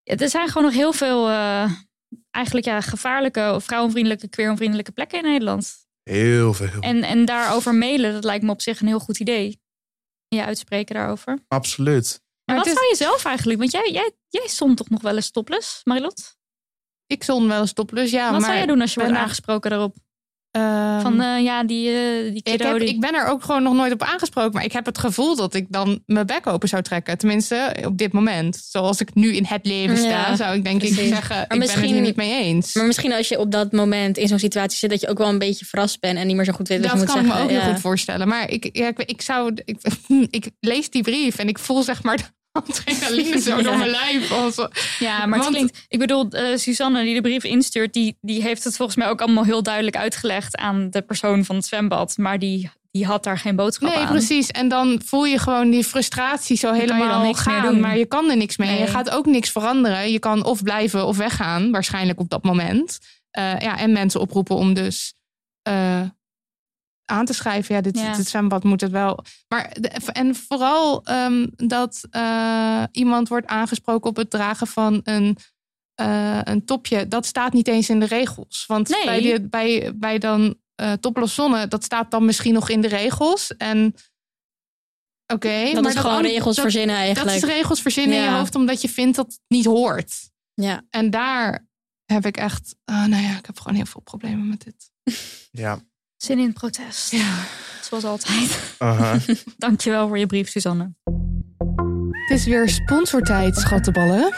Ja, 0.03 0.15
Er 0.15 0.29
zijn 0.29 0.47
gewoon 0.47 0.63
nog 0.63 0.73
heel 0.73 0.93
veel 0.93 1.29
eh, 1.29 1.71
eigenlijk 2.31 2.65
ja, 2.65 2.81
gevaarlijke, 2.81 3.51
of 3.53 3.63
vrouwenvriendelijke, 3.63 4.27
queeronvriendelijke 4.27 4.91
plekken 4.91 5.19
in 5.19 5.25
Nederland. 5.25 5.85
Heel 6.03 6.53
veel. 6.53 6.81
En, 6.81 7.03
en 7.03 7.25
daarover 7.25 7.75
mailen, 7.75 8.13
dat 8.13 8.23
lijkt 8.23 8.43
me 8.43 8.51
op 8.51 8.61
zich 8.61 8.79
een 8.81 8.87
heel 8.87 8.99
goed 8.99 9.19
idee. 9.19 9.61
Je 10.27 10.43
uitspreken 10.43 10.95
daarover. 10.95 11.39
Absoluut. 11.47 12.21
Maar 12.45 12.55
wat 12.55 12.65
zou 12.65 12.87
je 12.89 12.95
zelf 12.95 13.25
eigenlijk? 13.25 13.59
Want 13.59 13.71
jij, 13.71 13.91
jij, 13.91 14.11
jij 14.27 14.47
stond 14.47 14.77
toch 14.77 14.89
nog 14.89 15.01
wel 15.01 15.15
eens 15.15 15.31
topless, 15.31 15.81
Marilot? 15.83 16.37
Ik 17.05 17.23
zon 17.23 17.47
wel 17.47 17.61
eens 17.61 17.73
topless, 17.73 18.11
ja. 18.11 18.23
wat 18.23 18.31
maar 18.31 18.41
zou 18.41 18.53
jij 18.53 18.65
doen 18.65 18.81
als 18.81 18.93
je 18.93 18.99
wordt 18.99 19.15
aangesproken 19.15 19.69
daarop? 19.69 19.95
Ehm, 20.57 21.01
Van 21.01 21.21
eh, 21.21 21.43
ja, 21.43 21.63
die, 21.63 21.91
die 22.31 22.41
ik, 22.43 22.61
heb, 22.61 22.75
ik 22.77 22.99
ben 22.99 23.13
er 23.15 23.25
ook 23.27 23.43
gewoon 23.43 23.63
nog 23.63 23.73
nooit 23.73 23.93
op 23.93 24.01
aangesproken. 24.03 24.51
Maar 24.53 24.63
ik 24.63 24.71
heb 24.71 24.85
het 24.85 24.97
gevoel 24.97 25.35
dat 25.35 25.53
ik 25.53 25.65
dan 25.69 26.03
mijn 26.05 26.25
bek 26.25 26.47
open 26.47 26.67
zou 26.69 26.81
trekken. 26.81 27.17
Tenminste, 27.17 27.75
op 27.85 27.97
dit 27.97 28.11
moment. 28.13 28.65
Zoals 28.69 29.01
ik 29.01 29.13
nu 29.13 29.33
in 29.35 29.45
het 29.45 29.65
leven 29.65 29.97
sta, 29.97 30.07
Ja, 30.09 30.35
zou 30.35 30.55
ik 30.55 30.63
denk 30.63 30.81
ik 30.81 30.93
zeggen... 30.93 31.11
ik 31.13 31.19
Maar 31.29 31.45
ben 31.47 31.59
het 31.61 31.67
misschien- 31.75 31.95
er 31.95 32.01
niet 32.01 32.15
mee 32.15 32.43
eens. 32.43 32.73
Maar 32.73 32.85
misschien 32.85 33.13
als 33.13 33.27
je 33.27 33.39
op 33.39 33.51
dat 33.51 33.71
moment 33.71 34.17
in 34.17 34.27
zo'n 34.27 34.39
situatie 34.39 34.77
zit, 34.77 34.89
dat 34.89 35.01
je 35.01 35.07
ook 35.07 35.17
wel 35.17 35.29
een 35.29 35.39
beetje 35.39 35.65
verrast 35.65 35.99
bent 35.99 36.17
en 36.17 36.27
niet 36.27 36.35
meer 36.35 36.45
zo 36.45 36.51
goed 36.53 36.67
weet 36.67 36.79
wat 36.79 36.89
dat 36.89 36.99
je 36.99 37.05
kan 37.05 37.15
moet 37.15 37.25
ik 37.25 37.31
me 37.31 37.37
zeggen. 37.37 37.55
ook 37.57 37.63
heel 37.63 37.71
goed 37.73 37.81
voorstellen. 37.81 38.27
Maar 38.27 38.49
ik, 38.49 38.69
ja, 38.71 38.87
ik, 38.87 38.99
ik 38.99 39.21
zou... 39.21 39.51
Ik, 39.65 39.77
ik 40.37 40.49
lees 40.59 40.89
die 40.89 41.03
brief 41.03 41.37
en 41.37 41.47
ik 41.47 41.59
voel 41.59 41.83
zeg 41.83 42.03
maar... 42.03 42.35
adrenaline 42.67 43.39
zo 43.49 43.57
Ja. 43.57 43.61
door 43.63 43.77
mijn 43.77 43.89
lijf. 43.89 44.31
Als, 44.31 44.67
Ja, 44.99 45.25
maar 45.25 45.39
het 45.39 45.47
klinkt... 45.47 45.85
Ik 45.87 45.99
bedoel, 45.99 46.29
eh 46.29 46.57
Suzanne 46.57 47.03
die 47.03 47.13
de 47.13 47.21
brief 47.21 47.43
instuurt... 47.43 47.93
Die, 47.93 48.17
die 48.21 48.41
heeft 48.41 48.63
het 48.63 48.75
volgens 48.75 48.97
mij 48.97 49.07
ook 49.09 49.21
allemaal 49.21 49.43
heel 49.43 49.63
duidelijk 49.63 49.95
uitgelegd... 49.97 50.57
aan 50.57 50.89
de 50.89 51.01
persoon 51.01 51.45
van 51.45 51.55
het 51.55 51.65
zwembad. 51.65 52.17
Maar 52.17 52.39
die, 52.39 52.69
die 52.91 53.05
had 53.05 53.23
daar 53.23 53.37
geen 53.37 53.55
boodschap 53.55 53.89
Nee, 53.89 53.97
aan. 53.97 54.07
precies. 54.11 54.47
En 54.51 54.67
dan 54.67 55.01
voel 55.05 55.25
je 55.25 55.37
gewoon 55.39 55.69
die 55.69 55.83
frustratie 55.83 56.57
zo 56.57 56.67
dan 56.67 56.79
helemaal 56.79 57.21
niks 57.21 57.45
meer 57.45 57.55
gaan. 57.55 57.71
doen. 57.71 57.79
Maar 57.79 57.97
je 57.97 58.05
kan 58.05 58.29
er 58.29 58.37
niks 58.37 58.57
mee. 58.57 58.69
Nee. 58.69 58.79
Je 58.79 58.87
gaat 58.87 59.09
ook 59.09 59.25
niks 59.25 59.49
veranderen. 59.49 60.11
Je 60.11 60.19
kan 60.19 60.45
of 60.45 60.63
blijven 60.63 61.05
of 61.05 61.17
weggaan, 61.17 61.71
waarschijnlijk 61.71 62.19
op 62.19 62.29
dat 62.29 62.43
moment. 62.43 62.99
Eh, 63.31 63.59
ja, 63.59 63.77
en 63.77 63.91
mensen 63.91 64.19
oproepen 64.19 64.55
om 64.55 64.73
dus 64.73 65.13
eh, 65.61 66.01
aan 67.11 67.25
te 67.25 67.33
schrijven. 67.33 67.75
Ja, 67.75 67.81
dit, 67.81 67.99
Ja. 67.99 68.15
dit 68.15 68.27
zwembad 68.27 68.63
moet 68.63 68.81
het 68.81 68.91
wel. 68.91 69.23
Maar 69.47 69.75
de- 69.79 69.87
en 70.11 70.35
vooral 70.35 71.03
ehm, 71.03 71.47
dat 71.55 72.07
eh, 72.09 72.83
iemand 72.91 73.27
wordt 73.27 73.47
aangesproken 73.47 74.09
op 74.09 74.15
het 74.15 74.29
dragen 74.29 74.67
van 74.67 75.01
een, 75.03 75.37
eh, 75.95 76.39
een 76.43 76.65
topje. 76.65 77.07
Dat 77.07 77.25
staat 77.25 77.53
niet 77.53 77.67
eens 77.67 77.89
in 77.89 77.99
de 77.99 78.05
regels. 78.05 78.63
Want 78.67 78.89
Nee. 78.89 79.05
bij, 79.05 79.21
die, 79.21 79.41
bij, 79.49 79.91
bij 79.95 80.17
dan 80.17 80.55
eh 80.75 80.91
topless 80.93 81.35
zonne, 81.35 81.67
dat 81.67 81.83
staat 81.83 82.11
dan 82.11 82.25
misschien 82.25 82.53
nog 82.53 82.69
in 82.69 82.81
de 82.81 82.87
regels. 82.87 83.55
En 83.57 83.93
oké, 85.33 85.71
Dat 85.73 85.83
maar 85.83 85.91
is 85.91 85.99
gewoon 85.99 86.21
regels 86.21 86.55
dat- 86.55 86.63
verzinnen 86.63 86.95
Dat 86.95 87.05
eigenlijk. 87.05 87.37
is 87.37 87.43
regels 87.43 87.81
verzinnen 87.81 88.17
in 88.17 88.23
je 88.23 88.29
hoofd 88.29 88.55
omdat 88.55 88.81
je 88.81 88.89
vindt 88.89 89.15
dat 89.15 89.25
het 89.25 89.39
niet 89.47 89.65
hoort. 89.65 90.29
Ja. 90.53 90.81
En 90.89 91.09
daar 91.09 91.67
heb 92.05 92.25
ik 92.25 92.37
echt, 92.37 92.75
ah, 92.85 93.05
nou 93.05 93.23
ja, 93.23 93.37
ik 93.37 93.45
heb 93.45 93.59
gewoon 93.59 93.75
heel 93.77 93.85
veel 93.85 94.01
problemen 94.01 94.47
met 94.49 94.63
dit. 94.63 94.91
Ja. 95.51 95.79
Zin 96.17 96.39
in 96.39 96.45
het 96.45 96.53
protest. 96.53 97.11
Ja. 97.11 97.33
Zoals 97.81 98.03
altijd. 98.03 98.59
Aha. 98.77 99.17
Dankjewel 99.57 100.07
voor 100.07 100.17
je 100.17 100.25
brief, 100.25 100.49
Suzanne. 100.49 100.93
Het 102.27 102.39
is 102.39 102.45
weer 102.45 102.69
sponsortijd, 102.69 103.57
schattenballen. 103.57 104.33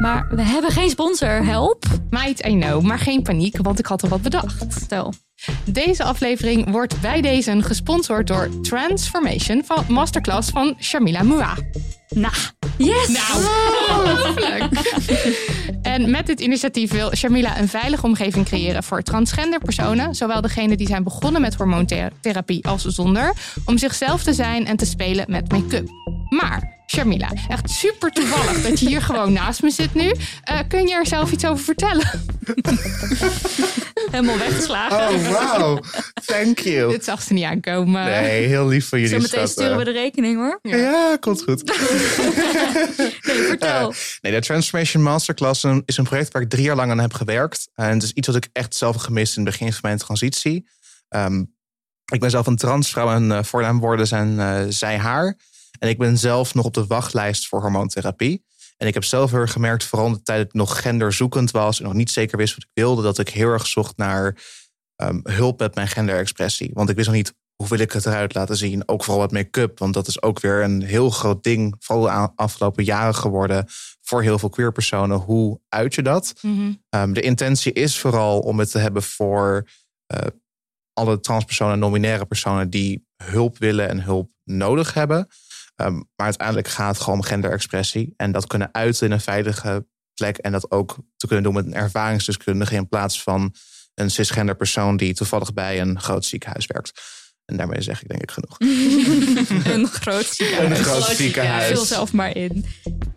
Maar 0.00 0.28
we 0.30 0.42
hebben 0.42 0.70
geen 0.70 0.90
sponsor. 0.90 1.44
Help. 1.44 1.84
Meid, 2.10 2.46
I 2.46 2.58
know, 2.60 2.82
maar 2.82 2.98
geen 2.98 3.22
paniek, 3.22 3.56
want 3.62 3.78
ik 3.78 3.86
had 3.86 4.02
al 4.02 4.08
wat 4.08 4.22
bedacht. 4.22 4.64
Vertel. 4.68 5.14
Deze 5.64 6.04
aflevering 6.04 6.70
wordt 6.70 7.00
bij 7.00 7.20
deze 7.20 7.62
gesponsord 7.62 8.26
door 8.26 8.60
Transformation 8.60 9.64
van 9.64 9.84
Masterclass 9.88 10.50
van 10.50 10.76
Shamila 10.80 11.22
Mua. 11.22 11.56
Nou, 12.08 12.34
yes! 12.78 13.08
Nou, 13.08 13.44
ongelooflijk. 13.88 14.64
En 15.82 16.10
met 16.10 16.26
dit 16.26 16.40
initiatief 16.40 16.90
wil 16.92 17.16
Shamila 17.16 17.58
een 17.58 17.68
veilige 17.68 18.06
omgeving 18.06 18.44
creëren 18.44 18.82
voor 18.82 19.02
transgender 19.02 19.58
personen, 19.58 20.14
zowel 20.14 20.40
degenen 20.40 20.76
die 20.76 20.86
zijn 20.86 21.04
begonnen 21.04 21.40
met 21.40 21.54
hormoontherapie 21.54 22.66
als 22.66 22.84
zonder, 22.84 23.32
om 23.64 23.78
zichzelf 23.78 24.22
te 24.22 24.32
zijn 24.32 24.66
en 24.66 24.76
te 24.76 24.86
spelen 24.86 25.24
met 25.28 25.50
make-up. 25.50 25.88
Maar 26.28 26.81
Shamila, 26.96 27.32
echt 27.48 27.70
super 27.70 28.10
toevallig 28.10 28.62
dat 28.62 28.80
je 28.80 28.88
hier 28.88 29.02
gewoon 29.02 29.32
naast 29.32 29.62
me 29.62 29.70
zit 29.70 29.94
nu. 29.94 30.12
Eh, 30.42 30.58
kun 30.68 30.86
je 30.86 30.94
er 30.94 31.06
zelf 31.06 31.32
iets 31.32 31.44
over 31.44 31.64
vertellen? 31.64 32.06
Helemaal 34.10 34.38
weggeslagen. 34.38 34.98
Oh, 34.98 35.28
wow. 35.28 35.82
Thank 36.24 36.58
you. 36.58 36.90
Dit 36.90 37.04
zag 37.04 37.22
ze 37.22 37.32
niet 37.32 37.44
aankomen. 37.44 38.04
Nee, 38.04 38.46
heel 38.46 38.68
lief 38.68 38.88
van 38.88 39.00
jullie. 39.00 39.14
Zometeen 39.14 39.30
schatten. 39.30 39.64
sturen 39.64 39.76
we 39.76 39.84
de 39.84 39.90
rekening 39.90 40.36
hoor. 40.36 40.58
Ja, 40.62 41.16
komt 41.20 41.42
goed. 41.42 41.62
Nee, 43.22 43.42
vertel. 43.42 43.94
Nee, 44.20 44.32
de 44.32 44.40
Transformation 44.40 45.02
Masterclass 45.02 45.64
is 45.84 45.96
een 45.96 46.04
project 46.04 46.32
waar 46.32 46.42
ik 46.42 46.48
drie 46.48 46.64
jaar 46.64 46.76
lang 46.76 46.90
aan 46.90 47.00
heb 47.00 47.12
gewerkt. 47.12 47.68
En 47.74 47.88
het 47.88 48.02
is 48.02 48.12
iets 48.12 48.26
wat 48.26 48.36
ik 48.36 48.48
echt 48.52 48.74
zelf 48.74 48.94
heb 48.94 49.02
gemist 49.02 49.36
in 49.36 49.42
het 49.42 49.50
begin 49.52 49.72
van 49.72 49.80
mijn 49.82 49.98
transitie. 49.98 50.68
Ehm, 51.08 51.44
ik 52.12 52.20
ben 52.20 52.30
zelf 52.30 52.46
een 52.46 52.56
transvrouw 52.56 53.10
en 53.10 53.24
uh, 53.24 53.42
voornaamwoorden 53.42 54.06
zijn 54.06 54.40
eh, 54.40 54.60
zij 54.68 54.98
haar. 54.98 55.36
En 55.78 55.88
ik 55.88 55.98
ben 55.98 56.18
zelf 56.18 56.54
nog 56.54 56.64
op 56.64 56.74
de 56.74 56.86
wachtlijst 56.86 57.48
voor 57.48 57.60
hormoontherapie. 57.60 58.44
En 58.76 58.86
ik 58.86 58.94
heb 58.94 59.04
zelf 59.04 59.30
heel 59.30 59.40
erg 59.40 59.52
gemerkt, 59.52 59.84
vooral 59.84 60.06
in 60.06 60.12
de 60.12 60.22
tijd 60.22 60.38
dat 60.38 60.46
ik 60.46 60.54
nog 60.54 60.80
genderzoekend 60.80 61.50
was... 61.50 61.78
en 61.78 61.84
nog 61.84 61.94
niet 61.94 62.10
zeker 62.10 62.36
wist 62.36 62.54
wat 62.54 62.64
ik 62.64 62.70
wilde... 62.74 63.02
dat 63.02 63.18
ik 63.18 63.28
heel 63.28 63.48
erg 63.48 63.66
zocht 63.66 63.96
naar 63.96 64.36
ehm, 64.96 65.20
hulp 65.22 65.58
met 65.58 65.74
mijn 65.74 65.88
genderexpressie. 65.88 66.70
Want 66.74 66.88
ik 66.88 66.96
wist 66.96 67.08
nog 67.08 67.16
niet 67.16 67.34
hoe 67.56 67.68
wil 67.68 67.78
ik 67.78 67.92
het 67.92 68.06
eruit 68.06 68.34
laten 68.34 68.56
zien. 68.56 68.88
Ook 68.88 69.04
vooral 69.04 69.22
met 69.22 69.32
make-up, 69.32 69.78
want 69.78 69.94
dat 69.94 70.06
is 70.06 70.22
ook 70.22 70.40
weer 70.40 70.62
een 70.62 70.82
heel 70.82 71.10
groot 71.10 71.42
ding... 71.42 71.74
vooral 71.78 72.04
de 72.04 72.32
afgelopen 72.34 72.84
jaren 72.84 73.14
geworden 73.14 73.66
voor 74.00 74.22
heel 74.22 74.38
veel 74.38 74.48
queer 74.48 74.72
personen. 74.72 75.18
Hoe 75.18 75.60
uit 75.68 75.94
je 75.94 76.02
dat? 76.02 76.34
Mhm. 76.40 76.72
Um, 76.90 77.12
de 77.12 77.20
intentie 77.20 77.72
is 77.72 77.98
vooral 77.98 78.40
om 78.40 78.58
het 78.58 78.70
te 78.70 78.78
hebben 78.78 79.02
voor 79.02 79.68
uh, 80.14 80.26
alle 80.92 81.20
transpersonen 81.20 81.74
en 81.74 81.78
non-binaire 81.78 82.26
personen 82.26 82.70
die 82.70 83.06
hulp 83.24 83.58
willen 83.58 83.88
en 83.88 84.02
hulp 84.02 84.30
nodig 84.44 84.94
hebben. 84.94 85.28
Um, 85.84 86.08
maar 86.16 86.26
uiteindelijk 86.26 86.68
gaat 86.68 86.94
het 86.94 87.02
gewoon 87.02 87.18
om 87.18 87.24
genderexpressie. 87.24 88.14
En 88.16 88.32
dat 88.32 88.46
kunnen 88.46 88.68
uiten 88.72 89.06
in 89.06 89.12
een 89.12 89.20
veilige 89.20 89.86
plek. 90.14 90.36
En 90.36 90.52
dat 90.52 90.70
ook 90.70 90.96
te 91.16 91.26
kunnen 91.26 91.44
doen 91.44 91.54
met 91.54 91.66
een 91.66 91.74
ervaringsdeskundige 91.74 92.74
in 92.74 92.88
plaats 92.88 93.22
van 93.22 93.54
een 93.94 94.10
cisgender 94.10 94.54
persoon 94.54 94.96
die 94.96 95.14
toevallig 95.14 95.54
bij 95.54 95.80
een 95.80 96.00
groot 96.00 96.24
ziekenhuis 96.24 96.66
werkt. 96.66 97.00
En 97.44 97.56
daarmee 97.56 97.82
zeg 97.82 98.02
ik 98.02 98.08
denk 98.08 98.22
ik 98.22 98.30
genoeg. 98.30 98.56
een 99.74 99.86
groot 99.86 100.26
ziekenhuis. 100.26 100.78
Een 100.78 100.84
groot 100.84 101.04
ziekenhuis. 101.04 101.72
Vul 101.72 101.84
zelf 101.84 102.12
maar 102.12 102.36
in. 102.36 102.64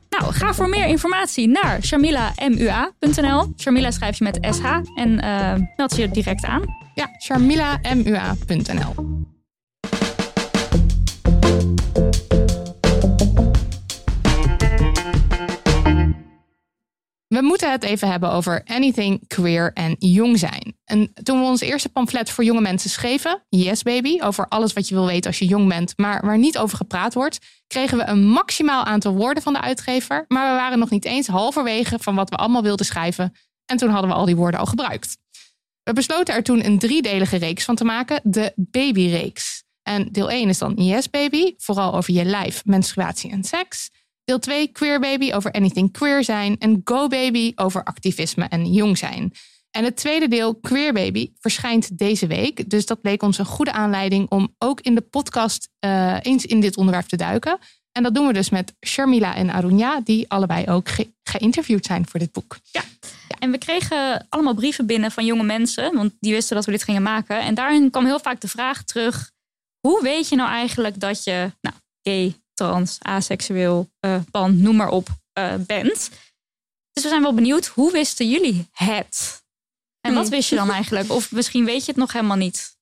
Nou, 0.10 0.34
ga 0.34 0.54
voor 0.54 0.70
meer 0.70 0.86
informatie 0.86 1.48
naar 1.48 1.84
sharmilamua.nl. 1.84 3.54
Sharmila 3.58 3.92
schrijf 3.92 4.18
je 4.18 4.24
met 4.24 4.38
SH 4.42 4.66
en 4.96 5.24
uh, 5.24 5.54
meld 5.76 5.96
je 5.96 6.10
direct 6.10 6.46
aan. 6.46 6.64
Ja, 6.94 7.10
sharmilamua.nl. 7.20 9.24
We 17.36 17.42
moeten 17.42 17.72
het 17.72 17.84
even 17.84 18.10
hebben 18.10 18.32
over 18.32 18.62
anything 18.66 19.28
queer 19.28 19.74
en 19.74 19.96
jong 20.00 20.40
zijn. 20.40 20.78
En 20.86 21.14
toen 21.24 21.40
we 21.40 21.46
ons 21.46 21.62
eerste 21.62 21.90
pamflet 21.90 22.30
voor 22.30 22.44
jonge 22.44 22.62
mensen 22.62 22.90
schreven, 22.90 23.46
Yes 23.50 23.84
Baby, 23.84 24.22
over 24.22 24.48
alles 24.48 24.74
wat 24.74 24.88
je 24.88 24.96
wil 24.96 25.06
weten 25.06 25.30
als 25.30 25.40
je 25.40 25.46
jong 25.46 25.68
bent, 25.68 25.94
maar 25.98 26.26
waar 26.26 26.38
niet 26.38 26.58
over 26.58 26.78
gepraat 26.78 27.14
wordt, 27.14 27.40
kregen 27.68 27.98
we 27.98 28.06
een 28.06 28.28
maximaal 28.28 28.84
aantal 28.84 29.14
woorden 29.14 29.44
van 29.44 29.54
de 29.54 29.62
uitgever, 29.62 30.26
maar 30.28 30.52
we 30.52 30.60
waren 30.60 30.80
nog 30.80 30.90
niet 30.90 31.06
eens 31.06 31.28
halverwege 31.28 31.98
van 32.00 32.16
wat 32.16 32.30
we 32.30 32.36
allemaal 32.36 32.64
wilden 32.64 32.86
schrijven. 32.86 33.34
En 33.66 33.78
toen 33.78 33.90
hadden 33.90 34.10
we 34.10 34.16
al 34.16 34.26
die 34.26 34.36
woorden 34.36 34.60
al 34.60 34.66
gebruikt. 34.66 35.18
We 35.84 35.94
besloten 35.94 36.36
er 36.36 36.44
toen 36.44 36.66
een 36.66 36.80
driedelige 36.80 37.38
reeks 37.38 37.66
van 37.66 37.76
te 37.76 37.86
maken, 37.86 38.20
de 38.24 38.54
Babyreeks. 38.56 39.64
En 39.84 40.12
deel 40.12 40.30
1 40.30 40.50
is 40.50 40.58
dan 40.58 40.74
Yes 40.74 41.10
Baby, 41.10 41.54
vooral 41.58 41.96
over 41.96 42.14
je 42.14 42.26
lijf, 42.26 42.66
menstruatie 42.66 43.32
en 43.32 43.44
seks. 43.44 43.90
Deel 44.26 44.40
2 44.40 44.68
Queer 44.68 45.00
Baby 45.00 45.34
over 45.34 45.52
anything 45.52 45.92
queer 45.92 46.24
zijn. 46.24 46.58
En 46.60 46.82
Go 46.84 47.08
Baby 47.08 47.52
over 47.56 47.84
activisme 47.84 48.46
en 48.46 48.74
jong 48.74 48.98
zijn. 48.98 49.34
En 49.72 49.84
het 49.84 49.96
tweede 49.96 50.28
deel, 50.28 50.56
Queer 50.56 50.94
Baby, 50.94 51.32
verschijnt 51.40 51.98
deze 51.98 52.28
week. 52.28 52.70
Dus 52.70 52.86
dat 52.86 53.00
leek 53.02 53.24
ons 53.24 53.38
een 53.38 53.46
goede 53.46 53.72
aanleiding 53.72 54.30
om 54.30 54.56
ook 54.58 54.82
in 54.82 54.96
de 54.96 55.02
podcast 55.02 55.70
uh, 55.86 56.18
eens 56.22 56.46
in 56.46 56.60
dit 56.60 56.78
onderwerp 56.78 57.08
te 57.08 57.16
duiken. 57.16 57.60
En 57.92 58.04
dat 58.04 58.16
doen 58.16 58.28
we 58.28 58.34
dus 58.34 58.50
met 58.50 58.74
Sharmila 58.86 59.36
en 59.36 59.50
Arunya, 59.50 60.02
die 60.04 60.30
allebei 60.30 60.66
ook 60.68 60.90
ge 60.90 61.14
geïnterviewd 61.24 61.86
zijn 61.86 62.08
voor 62.08 62.20
dit 62.20 62.32
boek. 62.32 62.58
Ja. 62.72 62.82
ja. 63.02 63.36
en 63.40 63.52
we 63.52 63.58
kregen 63.58 64.26
allemaal 64.30 64.54
brieven 64.54 64.86
binnen 64.86 65.12
van 65.12 65.26
jonge 65.26 65.44
mensen, 65.44 65.96
want 65.96 66.14
die 66.20 66.34
wisten 66.34 66.56
dat 66.56 66.66
we 66.66 66.72
dit 66.72 66.84
gingen 66.84 67.02
maken. 67.02 67.40
En 67.40 67.56
daarin 67.56 67.90
kwam 67.90 68.06
heel 68.06 68.20
vaak 68.20 68.42
de 68.42 68.48
vraag 68.48 68.84
terug: 68.84 69.32
hoe 69.80 70.02
weet 70.02 70.30
je 70.30 70.36
nou 70.36 70.50
eigenlijk 70.50 71.00
dat 71.00 71.24
je 71.24 71.52
nou, 71.62 71.76
gay, 72.02 72.36
trans, 72.56 72.98
aseksueel, 73.02 73.90
uh, 74.06 74.22
pan, 74.32 74.62
noem 74.62 74.76
maar 74.76 74.90
op, 74.90 75.08
uh, 75.40 75.56
bent? 75.56 76.10
Dus 76.92 77.04
we 77.04 77.10
zijn 77.10 77.22
wel 77.22 77.34
benieuwd, 77.34 77.66
hoe 77.66 77.92
wisten 77.92 78.30
jullie 78.30 78.68
het? 78.72 79.44
En 80.02 80.14
wat 80.14 80.30
wist 80.30 80.50
je 80.50 80.56
dan 80.56 80.72
eigenlijk? 80.72 81.12
Of 81.12 81.32
misschien 81.32 81.66
weet 81.66 81.86
je 81.86 81.92
het 81.92 82.00
nog 82.00 82.14
helemaal 82.14 82.38
niet. 82.38 82.78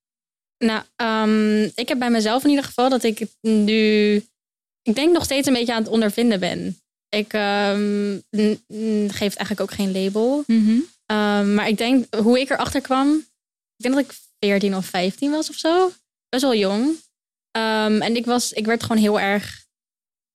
Nou, 0.58 0.84
um, 0.96 1.72
ik 1.76 1.88
heb 1.88 2.00
bij 2.00 2.10
mezelf 2.10 2.44
in 2.44 2.50
ieder 2.50 2.66
geval 2.66 2.90
dat 2.90 3.04
ik 3.04 3.28
nu, 3.42 4.16
ik 4.82 4.96
denk 4.96 5.14
nog 5.14 5.24
steeds 5.24 5.48
een 5.48 5.54
beetje 5.54 5.74
aan 5.74 5.84
het 5.84 5.92
ondervinden 5.92 6.40
ben. 6.40 6.82
Ik 7.10 7.34
um, 7.34 8.24
geef 9.10 9.30
het 9.30 9.38
eigenlijk 9.38 9.62
ook 9.62 9.72
geen 9.72 9.92
label. 9.92 10.44
Mm 10.48 10.66
-hmm. 10.66 10.86
um, 11.18 11.54
maar 11.54 11.68
ik 11.68 11.78
denk, 11.78 12.16
hoe 12.16 12.40
ik 12.40 12.50
erachter 12.50 12.82
kwam, 12.82 13.16
ik 13.76 13.84
denk 13.84 13.96
dat 13.96 14.04
ik 14.04 14.16
14 14.40 14.76
of 14.76 14.86
15 14.86 15.32
was 15.32 15.50
of 15.50 15.56
zo. 15.56 15.92
Best 16.30 16.44
wel 16.44 16.56
jong. 16.56 16.96
En 17.52 18.16
ik, 18.16 18.26
was, 18.26 18.52
ik 18.52 18.66
werd 18.66 18.84
gewoon 18.84 19.02
heel 19.02 19.20
erg. 19.20 19.63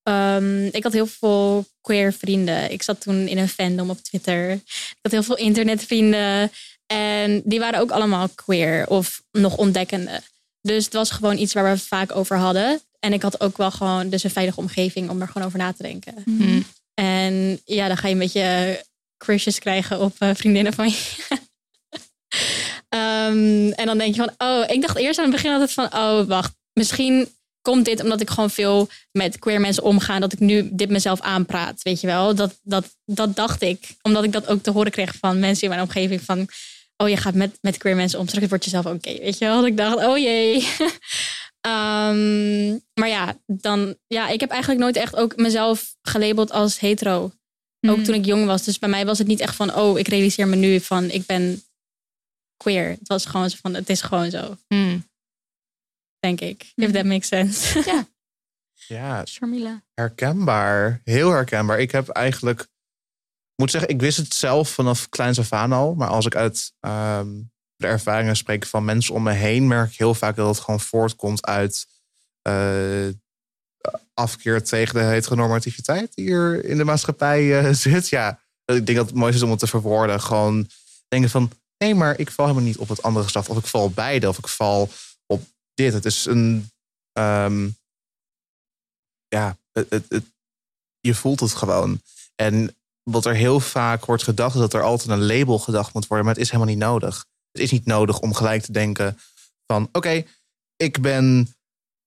Um, 0.09 0.64
ik 0.64 0.83
had 0.83 0.92
heel 0.92 1.07
veel 1.07 1.66
queer 1.81 2.12
vrienden. 2.12 2.71
Ik 2.71 2.83
zat 2.83 3.01
toen 3.01 3.27
in 3.27 3.38
een 3.38 3.49
fandom 3.49 3.90
op 3.90 4.03
Twitter. 4.03 4.51
Ik 4.51 4.99
had 5.03 5.12
heel 5.12 5.23
veel 5.23 5.37
internetvrienden. 5.37 6.51
En 6.87 7.42
die 7.44 7.59
waren 7.59 7.81
ook 7.81 7.90
allemaal 7.90 8.29
queer 8.29 8.87
of 8.87 9.23
nog 9.33 9.57
ontdekkende. 9.57 10.21
Dus 10.61 10.85
het 10.85 10.94
was 10.94 11.11
gewoon 11.11 11.38
iets 11.38 11.53
waar 11.53 11.64
we 11.64 11.71
het 11.71 11.83
vaak 11.83 12.16
over 12.16 12.37
hadden. 12.37 12.81
En 13.01 13.12
ik 13.12 13.23
had 13.23 13.40
ook 13.40 13.57
wel 13.57 13.71
gewoon 13.71 14.09
dus 14.09 14.25
een 14.25 14.31
veilige 14.31 14.61
omgeving 14.61 15.11
om 15.11 15.21
er 15.21 15.29
gewoon 15.29 15.47
over 15.47 15.59
na 15.59 15.73
te 15.73 15.83
denken. 15.83 16.14
Mhm. 16.25 16.42
Mm. 16.42 16.64
En 16.94 17.61
ja, 17.64 17.88
dan 17.88 17.97
ga 17.97 18.07
je 18.07 18.12
een 18.12 18.21
beetje 18.21 18.85
crushes 19.16 19.59
krijgen 19.59 20.01
op 20.01 20.14
uh, 20.18 20.31
vriendinnen 20.35 20.73
van 20.73 20.88
je. 20.88 21.27
um, 22.88 23.73
en 23.81 23.87
dan 23.87 23.99
denk 23.99 24.14
je 24.14 24.23
van, 24.23 24.49
oh, 24.49 24.64
ik 24.71 24.81
dacht 24.81 24.97
eerst 24.97 25.18
aan 25.18 25.25
het 25.25 25.35
begin 25.35 25.53
altijd 25.53 25.73
van, 25.73 25.94
oh, 25.94 26.27
wacht, 26.27 26.55
misschien 26.73 27.29
komt 27.68 27.85
dit 27.85 28.02
omdat 28.02 28.20
ik 28.20 28.31
gewoon 28.31 28.50
veel 28.50 28.88
met 29.12 29.38
queer 29.38 29.61
mensen 29.61 29.83
omga, 29.83 30.18
dat 30.18 30.33
ik 30.33 30.38
nu 30.38 30.68
dit 30.72 30.90
mezelf 30.90 31.20
aanpraat, 31.20 31.83
weet 31.83 32.00
je 32.00 32.07
wel. 32.07 32.35
Dat, 32.35 32.59
dat, 32.62 32.96
dat 33.04 33.37
dacht 33.37 33.62
ik, 33.62 33.96
omdat 34.02 34.24
ik 34.24 34.33
dat 34.33 34.46
ook 34.46 34.62
te 34.62 34.70
horen 34.70 34.90
kreeg 34.90 35.14
van 35.20 35.38
mensen 35.38 35.62
in 35.62 35.68
mijn 35.68 35.83
omgeving 35.83 36.20
van, 36.22 36.48
oh, 36.96 37.09
je 37.09 37.16
gaat 37.16 37.35
met, 37.35 37.59
met 37.61 37.76
queer 37.76 37.96
mensen 37.96 38.18
om, 38.18 38.28
straks 38.28 38.48
wordt 38.48 38.64
jezelf 38.64 38.87
oké, 38.87 38.94
okay, 38.94 39.18
weet 39.18 39.38
je 39.38 39.44
wel. 39.44 39.57
Dat 39.57 39.66
ik 39.66 39.76
dacht, 39.76 39.96
oh 39.96 40.18
jee. 40.18 40.54
um, 41.66 42.81
maar 43.00 43.09
ja, 43.09 43.37
dan, 43.46 43.96
ja, 44.07 44.28
ik 44.28 44.40
heb 44.40 44.50
eigenlijk 44.50 44.81
nooit 44.81 44.96
echt 44.96 45.16
ook 45.16 45.37
mezelf 45.37 45.94
gelabeld 46.02 46.52
als 46.52 46.78
hetero. 46.78 47.33
Mhm. 47.81 47.92
Ook 47.92 48.04
toen 48.04 48.14
ik 48.14 48.24
jong 48.24 48.46
was. 48.46 48.62
Dus 48.62 48.78
bij 48.78 48.88
mij 48.88 49.07
was 49.07 49.18
het 49.18 49.26
niet 49.26 49.40
echt 49.40 49.57
van, 49.57 49.74
oh, 49.74 49.98
ik 49.98 50.09
realiseer 50.09 50.48
me 50.48 50.57
nu 50.57 50.81
van, 50.81 51.11
ik 51.11 51.26
ben 51.26 51.62
queer. 52.57 52.88
Het 52.88 53.09
was 53.09 53.26
gewoon 53.26 53.50
zo 53.50 53.57
van, 53.61 53.74
het 53.74 53.88
is 53.88 54.02
gewoon 54.02 54.31
zo. 54.31 54.57
Mm. 54.68 55.08
Denk 56.20 56.40
ik. 56.40 56.72
If 56.74 56.90
that 56.92 57.04
makes 57.04 57.28
sense. 57.28 57.83
Ja, 57.90 58.07
Ja, 58.96 59.26
Sharmila. 59.26 59.83
herkenbaar. 59.94 61.00
Heel 61.04 61.31
herkenbaar. 61.31 61.81
Ik 61.81 61.90
heb 61.90 62.09
eigenlijk, 62.09 62.61
ik 62.61 62.68
moet 63.57 63.70
zeggen, 63.70 63.90
ik 63.90 64.00
wist 64.00 64.16
het 64.16 64.35
zelf 64.35 64.68
vanaf 64.70 65.09
kleins 65.09 65.38
af 65.38 65.52
aan 65.52 65.72
al. 65.72 65.94
Maar 65.94 66.09
als 66.09 66.26
ik 66.26 66.35
uit 66.35 66.72
ehm, 66.81 67.28
de 67.76 67.87
ervaringen 67.87 68.37
spreek 68.37 68.66
van 68.66 68.85
mensen 68.85 69.14
om 69.14 69.22
me 69.22 69.33
heen, 69.33 69.66
merk 69.66 69.90
ik 69.92 69.98
heel 69.98 70.14
vaak 70.14 70.37
dat 70.37 70.48
het 70.48 70.64
gewoon 70.64 70.81
voortkomt 70.81 71.46
uit 71.46 71.87
eh, 72.42 73.09
afkeer 74.14 74.62
tegen 74.64 74.94
de 74.94 75.00
heteronormativiteit 75.00 76.14
die 76.14 76.24
hier 76.24 76.64
in 76.64 76.76
de 76.76 76.85
maatschappij 76.85 77.59
eh, 77.64 77.72
zit. 77.85 78.09
Ja, 78.09 78.40
ik 78.64 78.87
denk 78.87 78.98
dat 78.98 79.07
het 79.07 79.14
mooiste 79.16 79.37
is 79.37 79.42
om 79.44 79.50
het 79.50 79.59
te 79.59 79.66
verwoorden. 79.66 80.20
Gewoon 80.20 80.68
denken 81.09 81.31
van, 81.31 81.50
nee, 81.78 81.94
maar 81.94 82.18
ik 82.18 82.31
val 82.31 82.46
helemaal 82.46 82.66
niet 82.68 82.78
op 82.78 82.88
het 82.88 83.02
andere 83.02 83.24
geslacht. 83.24 83.48
Of 83.48 83.59
ik 83.59 83.66
val 83.66 83.83
op 83.85 83.94
beide, 83.94 84.28
of 84.28 84.38
ik 84.38 84.48
val 84.48 84.90
op 85.26 85.42
dit. 85.79 85.93
Het 85.93 86.05
is 86.05 86.25
een, 86.25 86.71
ehm, 87.12 87.69
ja, 89.29 89.57
het, 89.73 89.91
het, 89.91 90.05
het- 90.09 90.25
je 91.01 91.14
voelt 91.14 91.41
het 91.41 91.55
gewoon. 91.55 92.01
En 92.35 92.77
wat 93.03 93.27
er 93.27 93.35
heel 93.35 93.61
vaak 93.61 94.05
wordt 94.05 94.23
gedacht, 94.23 94.55
is 94.55 94.61
dat 94.61 94.75
er 94.75 94.83
altijd 94.83 95.09
een 95.09 95.27
label 95.27 95.59
gedacht 95.59 95.95
moet 95.95 96.07
worden. 96.07 96.27
Maar 96.27 96.35
het 96.35 96.45
is 96.45 96.51
helemaal 96.51 96.73
niet 96.75 96.83
nodig. 96.83 97.27
Het 97.53 97.62
is 97.62 97.71
niet 97.71 97.85
nodig 97.87 98.21
om 98.21 98.35
gelijk 98.35 98.62
te 98.62 98.73
denken 98.73 99.19
van, 99.67 99.88
oké, 99.93 100.25
ik 100.77 101.01
ben 101.01 101.55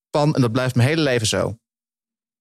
pan 0.10 0.36
en 0.36 0.42
dat 0.42 0.52
blijft 0.52 0.76
mijn 0.76 0.88
hele 0.88 1.02
leven 1.02 1.28
zo. 1.28 1.58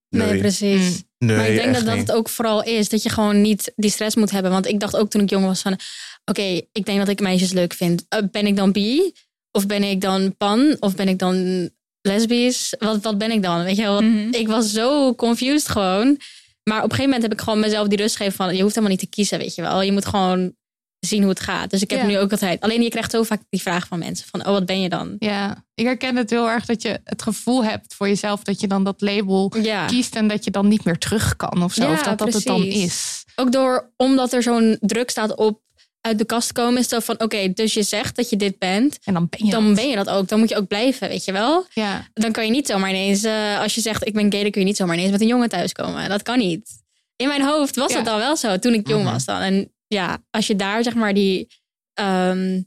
Nee, 0.09 0.39
precies. 0.39 0.97
Mm. 0.97 1.05
Nee, 1.19 1.37
maar 1.37 1.49
ik 1.49 1.57
denk 1.57 1.75
dat 1.75 1.85
dat 1.85 1.97
niet. 1.97 2.07
het 2.07 2.17
ook 2.17 2.29
vooral 2.29 2.63
is. 2.65 2.89
Dat 2.89 3.03
je 3.03 3.09
gewoon 3.09 3.41
niet 3.41 3.73
die 3.77 3.91
stress 3.91 4.17
moet 4.17 4.31
hebben. 4.31 4.51
Want 4.51 4.67
ik 4.67 4.81
dacht 4.81 4.97
ook 4.97 5.11
toen 5.11 5.23
ik 5.23 5.31
jong 5.31 5.45
was 5.47 5.61
van... 5.63 5.79
Oké, 6.25 6.43
ik 6.73 6.85
denk 6.85 6.99
dat 6.99 7.09
ik 7.09 7.21
meisjes 7.21 7.53
leuk 7.53 7.73
vind. 7.73 8.07
Uh, 8.09 8.21
ben 8.31 8.47
ik 8.47 8.57
dan 8.57 8.73
bi? 8.73 9.13
Of 9.53 9.67
ben 9.67 9.83
ik 9.83 10.01
dan 10.01 10.37
pan? 10.37 10.77
Of 10.81 10.95
ben 10.95 11.09
ik 11.09 11.19
dan 11.19 11.69
lesbisch? 12.01 12.75
Wat, 12.79 13.03
wat 13.03 13.19
ben 13.19 13.31
ik 13.31 13.43
dan? 13.43 13.63
Weet 13.65 13.77
je 13.77 13.83
wel? 13.83 14.01
Mhm. 14.03 14.29
Ik 14.35 14.49
was 14.49 14.73
zo 14.73 15.15
confused 15.15 15.69
gewoon. 15.69 16.19
Maar 16.63 16.77
op 16.79 16.85
een 16.85 16.91
gegeven 16.91 17.05
moment 17.05 17.23
heb 17.23 17.33
ik 17.33 17.41
gewoon 17.41 17.61
mezelf 17.61 17.89
die 17.89 17.99
rust 17.99 18.17
gegeven 18.17 18.37
van... 18.37 18.57
Je 18.57 18.63
hoeft 18.63 18.75
helemaal 18.75 18.97
niet 18.97 19.05
te 19.05 19.17
kiezen, 19.17 19.39
weet 19.39 19.55
je 19.55 19.63
wel. 19.63 19.83
Je 19.83 19.93
moet 19.93 20.07
gewoon 20.07 20.53
zien 21.01 21.21
hoe 21.21 21.31
het 21.31 21.41
gaat. 21.41 21.71
Dus 21.71 21.83
ik 21.83 21.91
heb 21.91 22.01
Ja. 22.01 22.07
nu 22.07 22.19
ook 22.19 22.31
altijd... 22.31 22.61
Alleen 22.61 22.83
je 22.83 22.89
krijgt 22.89 23.11
zo 23.11 23.23
vaak 23.23 23.41
die 23.49 23.61
vraag 23.63 23.87
van 23.87 23.99
mensen. 23.99 24.27
Van, 24.31 24.41
oh, 24.41 24.47
wat 24.53 24.67
ben 24.67 24.81
je 24.81 24.89
dan? 24.89 25.17
Ja, 25.19 25.65
ik 25.75 25.85
herken 25.85 26.17
het 26.17 26.31
heel 26.31 26.49
erg 26.49 26.65
dat 26.65 26.83
je 26.83 27.01
het 27.05 27.23
gevoel 27.23 27.65
hebt 27.65 27.95
voor 27.95 28.09
jezelf 28.09 28.43
dat 28.43 28.61
je 28.61 28.67
dan 28.67 28.85
dat 28.85 29.01
label 29.01 29.53
Ja. 29.63 29.87
kiest 29.87 30.15
en 30.17 30.29
dat 30.29 30.45
je 30.45 30.51
dan 30.51 30.69
niet 30.69 30.85
meer 30.85 30.99
terug 30.99 31.37
kan 31.37 31.63
of 31.63 31.73
zo. 31.73 31.83
Ja, 31.83 31.93
of 31.93 32.03
dat 32.03 32.19
dat 32.19 32.33
het 32.33 32.45
dan 32.45 32.63
is. 32.65 33.25
Ook 33.37 33.53
door, 33.53 33.93
omdat 33.97 34.33
er 34.33 34.43
zo'n 34.43 34.77
druk 34.81 35.11
staat 35.11 35.35
op 35.37 35.61
uit 36.01 36.19
de 36.19 36.25
kast 36.25 36.53
komen... 36.53 36.79
is 36.81 36.89
zo 36.89 37.01
van, 37.01 37.21
oké, 37.21 37.53
dus 37.53 37.75
je 37.75 37.83
zegt 37.83 38.17
dat 38.17 38.31
je 38.31 38.37
dit 38.37 38.59
bent... 38.59 38.99
En 39.05 39.15
dan 39.15 39.27
ben 39.29 39.45
je 39.47 39.51
dan 39.51 39.67
dat. 39.67 39.75
ben 39.75 39.89
je 39.89 39.97
dat 39.97 40.09
ook. 40.09 40.29
Dan 40.29 40.39
moet 40.39 40.49
je 40.49 40.57
ook 40.57 40.67
blijven, 40.69 41.09
weet 41.09 41.25
je 41.25 41.33
wel. 41.33 41.67
Ja, 41.73 42.09
Dan 42.13 42.33
kan 42.33 42.45
je 42.45 42.51
niet 42.51 42.67
zomaar 42.67 42.91
ineens, 42.91 43.23
eh, 43.23 43.61
als 43.61 43.75
je 43.75 43.81
zegt 43.81 44.07
ik 44.07 44.13
ben 44.15 44.33
gay, 44.33 44.43
dan 44.43 44.51
kun 44.51 44.61
je 44.61 44.67
niet 44.67 44.77
zomaar 44.77 44.95
ineens 44.97 45.11
met 45.11 45.21
een 45.21 45.27
jongen 45.27 45.49
thuiskomen. 45.49 46.09
Dat 46.09 46.23
kan 46.23 46.39
niet. 46.39 46.71
In 47.17 47.29
mijn 47.29 47.43
hoofd 47.45 47.77
was 47.77 47.91
Ja. 47.91 47.97
dat 47.97 48.05
dan 48.05 48.19
wel 48.19 48.37
zo 48.37 48.59
toen 48.59 48.75
ik 48.75 48.89
jong 48.89 49.03
Mhm. 49.03 49.13
was 49.13 49.25
dan. 49.25 49.41
En 49.41 49.73
ja, 49.87 50.19
als 50.31 50.47
je 50.47 50.57
daar 50.57 50.83
zeg 50.83 50.95
maar 50.95 51.15
die, 51.15 51.49
ehm, 51.95 52.61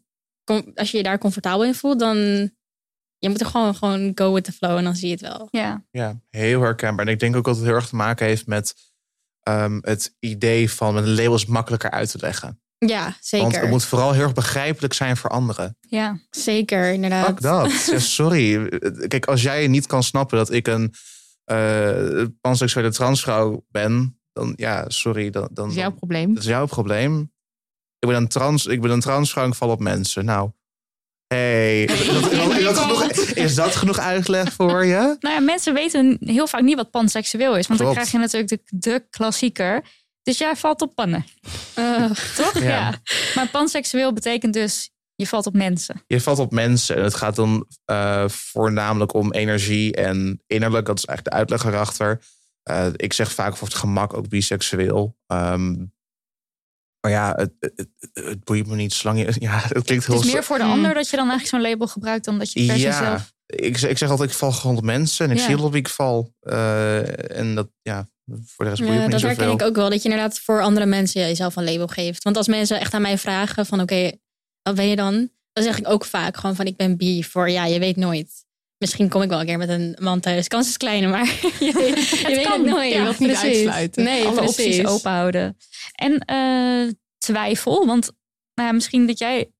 com- 0.43 0.71
als 0.75 0.91
je 0.91 0.97
je 0.97 1.03
daar 1.03 1.17
comfortabel 1.17 1.65
in 1.65 1.75
voelt, 1.75 1.99
dan 1.99 2.17
je 3.17 3.29
moet 3.29 3.39
er 3.39 3.45
gewoon, 3.45 3.75
gewoon 3.75 4.11
go 4.15 4.33
with 4.33 4.43
the 4.43 4.51
flow 4.51 4.77
en 4.77 4.83
dan 4.83 4.95
zie 4.95 5.07
je 5.07 5.13
het 5.13 5.21
wel. 5.21 5.47
Ja. 5.51 5.85
Ja, 5.91 6.19
heel 6.29 6.61
herkenbaar. 6.61 7.05
En 7.05 7.11
ik 7.13 7.19
denk 7.19 7.35
ook 7.35 7.45
dat 7.45 7.55
het 7.55 7.65
heel 7.65 7.73
erg 7.75 7.87
te 7.89 7.95
maken 7.95 8.25
heeft 8.25 8.47
met 8.47 8.73
ehm, 9.43 9.77
het 9.81 10.15
idee 10.19 10.71
van 10.71 10.93
met 10.93 11.05
labels 11.07 11.45
makkelijker 11.45 11.91
uit 11.91 12.11
te 12.11 12.17
leggen. 12.17 12.61
Ja, 12.85 13.17
zeker. 13.19 13.47
Want 13.47 13.61
het 13.61 13.69
moet 13.69 13.85
vooral 13.85 14.11
heel 14.11 14.23
erg 14.23 14.33
begrijpelijk 14.33 14.93
zijn 14.93 15.17
voor 15.17 15.29
anderen. 15.29 15.77
Ja. 15.81 16.19
Zeker, 16.29 16.93
inderdaad. 16.93 17.25
Fuck 17.25 17.41
dat. 17.41 17.71
Ja, 17.91 17.99
sorry. 17.99 18.69
Kijk, 19.07 19.25
als 19.25 19.41
jij 19.41 19.67
niet 19.67 19.87
kan 19.87 20.03
snappen 20.03 20.37
dat 20.37 20.51
ik 20.51 20.67
een 20.67 20.93
eh 21.43 22.23
panseksuele 22.41 22.91
transvrouw 22.91 23.65
ben, 23.69 24.19
dan 24.33 24.53
ja, 24.55 24.85
sorry. 24.87 25.29
Dan, 25.29 25.41
dan, 25.41 25.53
dat 25.53 25.67
is 25.67 25.75
jouw 25.75 25.91
probleem. 25.91 26.33
dat 26.33 26.43
is 26.43 26.49
jouw 26.49 26.65
probleem. 26.65 27.31
Ik 27.99 28.09
ben 28.09 28.17
een 28.17 28.27
trans, 28.27 28.65
ik 28.65 28.81
ben 28.81 28.91
een 28.91 28.99
transvrouw 28.99 29.43
en 29.43 29.49
ik 29.49 29.55
val 29.55 29.69
op 29.69 29.79
mensen. 29.79 30.25
Nou, 30.25 30.51
hey, 31.27 31.83
is 31.83 32.05
dat, 32.07 32.23
genoeg, 32.23 32.55
is 32.55 32.63
dat 32.63 32.77
genoeg, 32.77 33.03
is 33.45 33.55
dat 33.55 33.75
genoeg 33.75 33.99
uitleg 33.99 34.53
voor 34.53 34.85
je? 34.85 35.15
Nou 35.19 35.35
ja, 35.35 35.39
mensen 35.39 35.73
weten 35.73 36.17
heel 36.19 36.47
vaak 36.47 36.61
niet 36.61 36.75
wat 36.75 36.91
panseksueel 36.91 37.57
is. 37.57 37.67
Want 37.67 37.79
dan 37.79 37.91
krijg 37.91 38.11
je 38.11 38.17
natuurlijk 38.17 38.49
de, 38.49 38.77
de 38.77 39.05
klassieker. 39.09 39.83
Dus 40.23 40.37
jij 40.37 40.55
valt 40.55 40.81
op 40.81 40.95
pannen, 40.95 41.25
Eh, 41.73 42.09
toch? 42.35 42.53
Ja. 42.53 42.61
Ja. 42.63 42.99
Maar 43.35 43.47
panseksueel 43.49 44.13
betekent 44.13 44.53
dus 44.53 44.89
je 45.15 45.27
valt 45.27 45.45
op 45.45 45.53
mensen. 45.53 46.03
Je 46.07 46.21
valt 46.21 46.39
op 46.39 46.51
mensen 46.51 46.95
en 46.95 47.03
het 47.03 47.13
gaat 47.15 47.35
dan 47.35 47.67
eh, 47.85 48.27
voornamelijk 48.29 49.13
om 49.13 49.31
energie 49.33 49.95
en 49.95 50.41
innerlijk. 50.47 50.85
Dat 50.85 50.97
is 50.97 51.05
eigenlijk 51.05 51.35
de 51.35 51.41
uitleg 51.41 51.73
erachter. 51.73 52.21
Eh, 52.63 52.87
ik 52.95 53.13
zeg 53.13 53.31
vaak 53.31 53.57
voor 53.57 53.67
het 53.67 53.77
gemak 53.77 54.13
ook 54.13 54.27
biseksueel. 54.29 55.17
Ehm, 55.27 55.75
Maar 57.01 57.11
ja, 57.11 57.33
het, 57.35 57.51
het, 57.59 57.73
het, 57.75 58.25
het 58.25 58.43
boeit 58.43 58.67
me 58.67 58.75
niet. 58.75 58.93
Zolang 58.93 59.19
je, 59.19 59.35
ja, 59.47 59.59
het 59.67 59.83
klinkt 59.83 60.05
heel... 60.05 60.15
Het 60.15 60.25
is 60.25 60.31
meer 60.33 60.43
voor 60.43 60.57
de 60.57 60.63
Hmm. 60.63 60.71
ander 60.73 60.93
dat 60.93 61.09
je 61.09 61.15
dan 61.17 61.29
eigenlijk 61.29 61.63
zo'n 61.63 61.71
label 61.71 61.87
gebruikt 61.87 62.25
dan 62.25 62.37
dat 62.39 62.51
je 62.51 62.65
per 62.65 62.75
se 62.77 62.81
ja, 62.81 62.97
zelf... 62.97 63.33
ik, 63.45 63.81
ik 63.81 63.97
zeg 63.97 64.09
altijd, 64.09 64.29
ik 64.29 64.35
val 64.35 64.51
gewoon 64.51 64.77
op 64.77 64.83
mensen. 64.83 65.25
En 65.25 65.31
ik 65.31 65.37
Ja. 65.37 65.45
zie 65.45 65.55
wel 65.57 65.71
wie 65.71 65.79
ik 65.79 65.89
val. 65.89 66.33
Eh, 66.39 67.37
en 67.39 67.55
dat, 67.55 67.69
ja, 67.81 68.09
voor 68.25 68.65
de 68.65 68.71
rest 68.71 68.83
Ja, 68.83 69.07
dat 69.07 69.21
herken 69.21 69.51
ik 69.51 69.61
ook 69.61 69.75
wel. 69.75 69.89
Dat 69.89 70.03
je 70.03 70.09
inderdaad 70.09 70.39
voor 70.39 70.61
andere 70.61 70.85
mensen 70.85 71.21
jezelf 71.21 71.55
een 71.55 71.63
label 71.63 71.87
geeft. 71.87 72.23
Want 72.23 72.37
als 72.37 72.47
mensen 72.47 72.79
echt 72.79 72.93
aan 72.93 73.01
mij 73.01 73.17
vragen 73.17 73.65
van 73.65 73.81
oké, 73.81 74.11
wat 74.61 74.75
ben 74.75 74.87
je 74.87 74.95
dan? 74.95 75.29
Dan 75.53 75.63
zeg 75.63 75.77
ik 75.79 75.89
ook 75.89 76.05
vaak 76.05 76.37
gewoon 76.37 76.55
van 76.55 76.65
ik 76.65 76.75
ben 76.75 76.97
bi 76.97 77.23
voor 77.23 77.49
ja, 77.49 77.65
je 77.65 77.79
weet 77.79 77.95
nooit. 77.95 78.45
Misschien 78.77 79.09
kom 79.09 79.21
ik 79.21 79.29
wel 79.29 79.39
een 79.39 79.45
keer 79.45 79.57
met 79.57 79.69
een 79.69 79.97
man 80.01 80.19
thuis. 80.19 80.47
Kans 80.47 80.67
is 80.67 80.77
klein, 80.77 81.09
maar 81.09 81.25
je, 81.59 81.71
weet- 81.73 82.07
je 82.09 82.25
weet 82.35 82.47
kan. 82.47 82.61
het 82.61 82.69
nooit. 82.69 82.93
Je 82.93 83.01
wilt 83.01 83.19
niet 83.19 83.29
Precies. 83.31 83.45
uitsluiten. 83.55 84.03
Nee, 84.03 84.25
alle 84.25 84.35
precies. 84.35 84.65
opties 84.65 84.85
open 84.85 85.11
houden. 85.11 85.57
En 85.91 86.19
eh, 86.19 86.93
twijfel, 87.17 87.85
want 87.85 88.11
nou 88.53 88.67
ja, 88.67 88.73
misschien 88.73 89.07
dat 89.07 89.17
jij, 89.19 89.51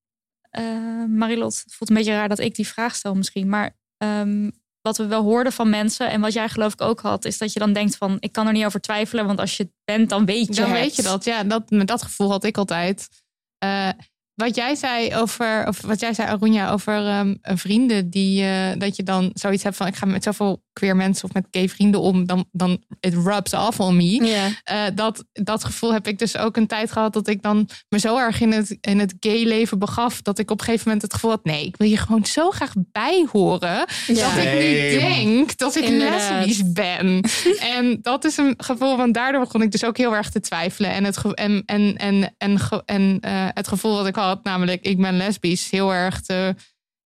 eh, 0.50 0.64
Marilot, 1.08 1.62
het 1.64 1.74
voelt 1.74 1.90
een 1.90 1.96
beetje 1.96 2.12
raar 2.12 2.30
dat 2.30 2.40
ik 2.40 2.56
die 2.56 2.68
vraag 2.68 2.96
stel 2.96 3.16
misschien, 3.16 3.50
maar 3.50 3.78
ehm, 3.98 4.50
wat 4.84 4.98
we 4.98 5.06
wel 5.06 5.24
hoorden 5.24 5.54
van 5.54 5.70
mensen 5.70 6.10
en 6.10 6.22
wat 6.22 6.34
jij 6.34 6.50
geloof 6.50 6.74
ik 6.74 6.82
ook 6.82 7.00
had, 7.00 7.26
is 7.26 7.38
dat 7.38 7.54
je 7.54 7.60
dan 7.60 7.74
denkt 7.74 7.98
van, 7.98 8.18
ik 8.20 8.32
kan 8.32 8.48
er 8.48 8.54
niet 8.54 8.66
over 8.66 8.82
twijfelen, 8.82 9.26
want 9.26 9.40
als 9.40 9.58
je 9.58 9.64
het 9.64 9.72
bent, 9.86 10.10
dan 10.10 10.26
weet 10.26 10.48
je 10.48 10.62
Dan 10.62 10.70
het. 10.72 10.80
weet 10.80 10.96
je 10.96 11.02
dat. 11.02 11.26
Ja, 11.26 11.44
dat, 11.44 11.70
met 11.70 11.88
dat 11.88 12.02
gevoel 12.02 12.30
had 12.30 12.44
ik 12.44 12.58
altijd. 12.58 13.10
Eh, 13.58 13.90
wat 14.34 14.56
jij 14.56 14.76
zei 14.76 15.16
over, 15.16 15.68
of 15.68 15.82
wat 15.82 16.00
jij 16.00 16.14
zei, 16.14 16.28
Arunja, 16.28 16.72
over 16.72 17.08
ehm, 17.08 17.36
vrienden 17.42 18.10
die 18.10 18.44
eh, 18.44 18.80
dat 18.80 18.96
je 18.96 19.04
dan 19.04 19.32
zoiets 19.34 19.64
hebt 19.64 19.76
van 19.76 19.88
ik 19.88 19.96
ga 19.96 20.06
met 20.06 20.24
zoveel 20.24 20.64
queer 20.74 20.96
mensen 20.96 21.26
of 21.28 21.34
met 21.34 21.48
gay 21.52 21.70
vrienden 21.70 22.02
om, 22.02 22.26
dan, 22.26 22.46
dan 22.52 22.84
it 23.00 23.14
rubs 23.14 23.54
off 23.54 23.80
on 23.80 23.96
me. 23.98 24.24
Ja. 24.26 24.50
Eh, 24.64 24.96
dat, 24.96 25.26
dat 25.34 25.64
gevoel 25.64 25.94
heb 25.94 26.08
ik 26.08 26.20
dus 26.20 26.38
ook 26.38 26.58
een 26.58 26.68
tijd 26.68 26.92
gehad 26.92 27.14
dat 27.14 27.28
ik 27.28 27.42
dan 27.42 27.70
me 27.90 28.00
zo 28.00 28.18
erg 28.18 28.42
in 28.42 28.52
het, 28.52 28.78
in 28.82 29.00
het 29.00 29.14
gay 29.20 29.44
leven 29.44 29.80
begaf. 29.80 30.22
Dat 30.22 30.40
ik 30.40 30.52
op 30.52 30.60
een 30.60 30.66
gegeven 30.66 30.84
moment 30.86 31.02
het 31.04 31.14
gevoel 31.14 31.32
had: 31.32 31.44
nee, 31.44 31.66
ik 31.66 31.78
wil 31.78 31.88
hier 31.88 31.98
gewoon 32.00 32.26
zo 32.26 32.50
graag 32.52 32.74
bij 32.76 33.26
horen. 33.32 33.86
Ja. 34.08 34.36
Dat 34.36 34.44
ik 34.46 34.54
nu 34.54 35.00
denk 35.00 35.58
dat 35.58 35.76
ik 35.76 35.84
Inderdaad. 35.84 36.46
lesbisch 36.46 36.72
ben. 36.72 37.22
en 37.78 37.98
dat 38.02 38.26
is 38.26 38.38
een 38.38 38.54
gevoel, 38.58 38.98
want 38.98 39.14
daardoor 39.14 39.42
begon 39.42 39.62
ik 39.62 39.72
dus 39.72 39.86
ook 39.86 39.98
heel 39.98 40.16
erg 40.16 40.30
te 40.30 40.40
twijfelen. 40.40 40.92
En 40.92 41.04
het, 41.04 41.18
ge- 41.18 41.36
en, 41.36 41.64
en, 41.66 41.98
en, 41.98 42.34
en, 42.38 42.60
ge- 42.60 42.82
en 42.86 43.18
eh, 43.22 43.32
het 43.54 43.68
gevoel 43.68 43.96
dat 43.96 44.08
ik 44.08 44.16
had, 44.16 44.44
namelijk 44.44 44.82
ik 44.86 44.98
ben 45.02 45.18
lesbisch, 45.18 45.70
heel 45.70 45.94
erg 45.94 46.22
te, 46.22 46.56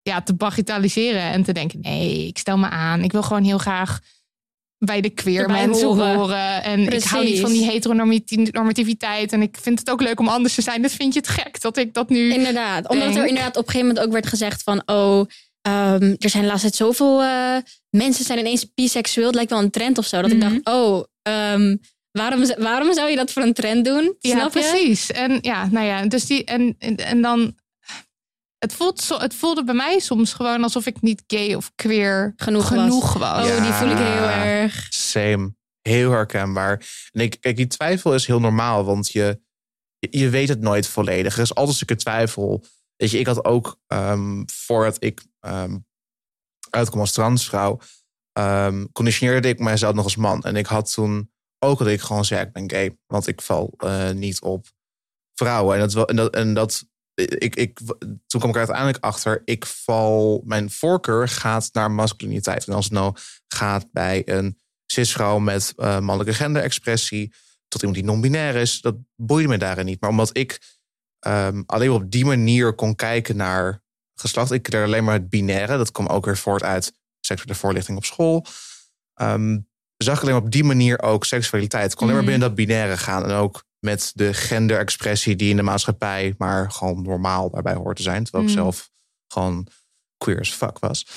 ja, 0.08 0.22
te 0.22 0.34
bagatelliseren. 0.34 1.22
En 1.22 1.42
te 1.42 1.52
denken: 1.52 1.80
nee, 1.80 2.26
ik 2.26 2.38
stel 2.38 2.58
me 2.58 2.68
aan. 2.68 3.02
Ik 3.02 3.12
wil 3.12 3.22
gewoon 3.22 3.44
heel 3.44 3.58
graag 3.58 4.00
bij 4.78 5.00
de 5.00 5.10
queer 5.10 5.40
Erbij 5.40 5.66
mensen 5.66 5.86
horen. 5.86 6.14
horen. 6.14 6.62
En 6.62 6.92
ik 6.92 7.02
hou 7.04 7.24
niet 7.24 7.40
van 7.40 7.50
die 7.52 7.64
heteronormativiteit. 7.64 9.32
En 9.32 9.42
ik 9.42 9.56
vind 9.60 9.78
het 9.78 9.90
ook 9.90 10.00
leuk 10.02 10.20
om 10.20 10.28
anders 10.28 10.54
te 10.54 10.62
zijn. 10.62 10.82
Dus 10.82 10.94
vind 10.94 11.12
je 11.14 11.20
het 11.20 11.28
gek 11.28 11.60
dat 11.60 11.76
ik 11.76 11.94
dat 11.94 12.08
nu... 12.08 12.32
Inderdaad. 12.32 12.88
Omdat 12.88 13.16
er 13.16 13.26
inderdaad 13.26 13.56
op 13.56 13.64
een 13.66 13.70
gegeven 13.70 13.86
moment 13.86 14.06
ook 14.06 14.12
werd 14.12 14.26
gezegd 14.26 14.62
van 14.62 14.82
oh, 14.86 15.26
ehm, 15.62 16.14
er 16.18 16.30
zijn 16.30 16.46
laatst 16.46 16.74
zoveel 16.74 17.22
eh, 17.22 17.56
mensen 17.90 18.24
zijn 18.24 18.38
ineens 18.38 18.74
biseksueel. 18.74 19.26
Het 19.26 19.34
lijkt 19.34 19.50
wel 19.50 19.60
een 19.60 19.70
trend 19.70 19.98
of 19.98 20.06
zo. 20.06 20.22
Dat 20.22 20.32
Mhm. 20.32 20.42
ik 20.42 20.64
dacht, 20.64 20.76
oh, 20.76 21.04
ehm, 21.22 21.76
waarom, 22.12 22.44
waarom 22.58 22.94
zou 22.94 23.10
je 23.10 23.16
dat 23.16 23.32
voor 23.32 23.42
een 23.42 23.52
trend 23.52 23.84
doen? 23.84 24.16
Ja, 24.18 24.30
Snap 24.30 24.52
je? 24.54 24.58
precies. 24.60 25.10
En 25.10 25.38
ja, 25.40 25.68
nou 25.70 25.86
ja, 25.86 26.06
dus 26.06 26.26
die 26.26 26.44
en, 26.44 26.76
en 26.96 27.20
dan. 27.22 27.54
Het, 28.58 28.72
voelt 28.74 29.00
zo, 29.00 29.18
het 29.18 29.34
voelde 29.34 29.64
bij 29.64 29.74
mij 29.74 29.98
soms 29.98 30.32
gewoon 30.32 30.62
alsof 30.62 30.86
ik 30.86 31.00
niet 31.00 31.22
gay 31.26 31.54
of 31.54 31.72
queer 31.74 32.32
Genoeg 32.36 32.68
was. 32.68 32.78
genoeg 32.78 33.12
was. 33.12 33.46
Oh, 33.48 33.62
die 33.62 33.72
voel 33.72 33.90
ik 33.90 33.96
heel 33.96 34.28
erg. 34.28 34.86
Same. 34.90 35.54
Heel 35.82 36.10
herkenbaar. 36.10 36.86
En 37.12 37.20
ik, 37.20 37.36
kijk, 37.40 37.56
die 37.56 37.66
twijfel 37.66 38.14
is 38.14 38.26
heel 38.26 38.40
normaal, 38.40 38.84
want 38.84 39.10
je, 39.10 39.40
je, 39.98 40.28
weet 40.28 40.48
het 40.48 40.60
nooit 40.60 40.86
volledig. 40.86 41.34
Er 41.36 41.42
is 41.42 41.48
altijd 41.48 41.68
een 41.68 41.74
stukje 41.74 41.96
twijfel. 41.96 42.64
Weet 42.96 43.10
je, 43.10 43.18
ik 43.18 43.26
had 43.26 43.44
ook, 43.44 43.80
ehm, 43.86 44.42
voordat 44.46 44.96
ik 45.04 45.22
ehm 45.40 45.78
uitkwam 46.70 47.00
als 47.00 47.12
transvrouw, 47.12 47.78
ehm 48.32 48.86
conditioneerde 48.92 49.48
ik 49.48 49.58
mijzelf 49.58 49.94
nog 49.94 50.04
als 50.04 50.16
man. 50.16 50.42
En 50.42 50.56
ik 50.56 50.66
had 50.66 50.92
toen 50.92 51.30
ook 51.58 51.78
dat 51.78 51.88
ik 51.88 52.00
gewoon 52.00 52.24
zei, 52.24 52.40
ik 52.46 52.52
ben 52.52 52.70
gay. 52.70 52.98
Want 53.06 53.26
ik 53.26 53.42
val 53.42 53.74
eh, 53.76 54.10
niet 54.10 54.40
op 54.40 54.66
vrouwen. 55.34 55.74
En 55.74 55.80
dat, 55.80 55.92
wel- 55.92 56.06
en 56.08 56.16
dat, 56.16 56.34
en 56.34 56.54
dat 56.54 56.84
ik, 57.18 57.56
ik, 57.56 57.78
toen 58.26 58.40
kwam 58.40 58.50
ik 58.50 58.56
uiteindelijk 58.56 59.04
achter, 59.04 59.42
ik 59.44 59.66
val, 59.66 60.42
mijn 60.44 60.70
voorkeur 60.70 61.28
gaat 61.28 61.68
naar 61.72 61.90
masculiniteit. 61.90 62.66
En 62.66 62.74
als 62.74 62.84
het 62.84 62.94
nou 62.94 63.16
gaat 63.48 63.86
bij 63.92 64.22
een 64.24 64.58
cisvrouw 64.86 65.38
met 65.38 65.72
eh, 65.76 65.98
mannelijke 65.98 66.34
genderexpressie, 66.34 67.32
tot 67.68 67.80
iemand 67.82 67.98
die 68.00 68.08
non-binair 68.08 68.54
is, 68.54 68.80
dat 68.80 68.96
boeide 69.16 69.48
me 69.48 69.58
daarin 69.58 69.84
niet. 69.84 70.00
Maar 70.00 70.10
omdat 70.10 70.36
ik 70.36 70.60
ehm, 71.18 71.62
alleen 71.66 71.90
op 71.90 72.10
die 72.10 72.24
manier 72.24 72.72
kon 72.74 72.94
kijken 72.94 73.36
naar 73.36 73.82
geslacht, 74.14 74.50
ik 74.52 74.72
er 74.72 74.84
alleen 74.84 75.04
maar 75.04 75.14
het 75.14 75.28
binaire, 75.28 75.76
dat 75.76 75.92
kwam 75.92 76.06
ook 76.06 76.24
weer 76.24 76.36
voort 76.36 76.62
uit 76.62 76.92
seksuele 77.20 77.54
voorlichting 77.54 77.96
op 77.96 78.04
school, 78.04 78.46
ehm, 79.14 79.58
zag 79.96 80.16
ik 80.16 80.22
alleen 80.22 80.42
op 80.42 80.50
die 80.50 80.64
manier 80.64 81.02
ook 81.02 81.24
seksualiteit. 81.24 81.90
Ik 81.90 81.96
kon 81.96 82.08
alleen 82.08 82.14
maar 82.14 82.22
Mhm. 82.24 82.30
binnen 82.32 82.48
dat 82.48 82.66
binaire 82.66 82.96
gaan 82.96 83.24
en 83.24 83.30
ook 83.30 83.64
met 83.80 84.10
de 84.14 84.34
genderexpressie 84.34 85.36
die 85.36 85.50
in 85.50 85.56
de 85.56 85.62
maatschappij 85.62 86.34
maar 86.38 86.70
gewoon 86.70 87.02
normaal 87.02 87.50
daarbij 87.50 87.74
hoort 87.74 87.96
te 87.96 88.02
zijn, 88.02 88.22
terwijl 88.24 88.44
ik 88.44 88.50
Mhm. 88.50 88.58
zelf 88.60 88.90
gewoon 89.28 89.66
queer 90.16 90.38
as 90.40 90.50
fuck 90.52 90.78
was. 90.78 91.06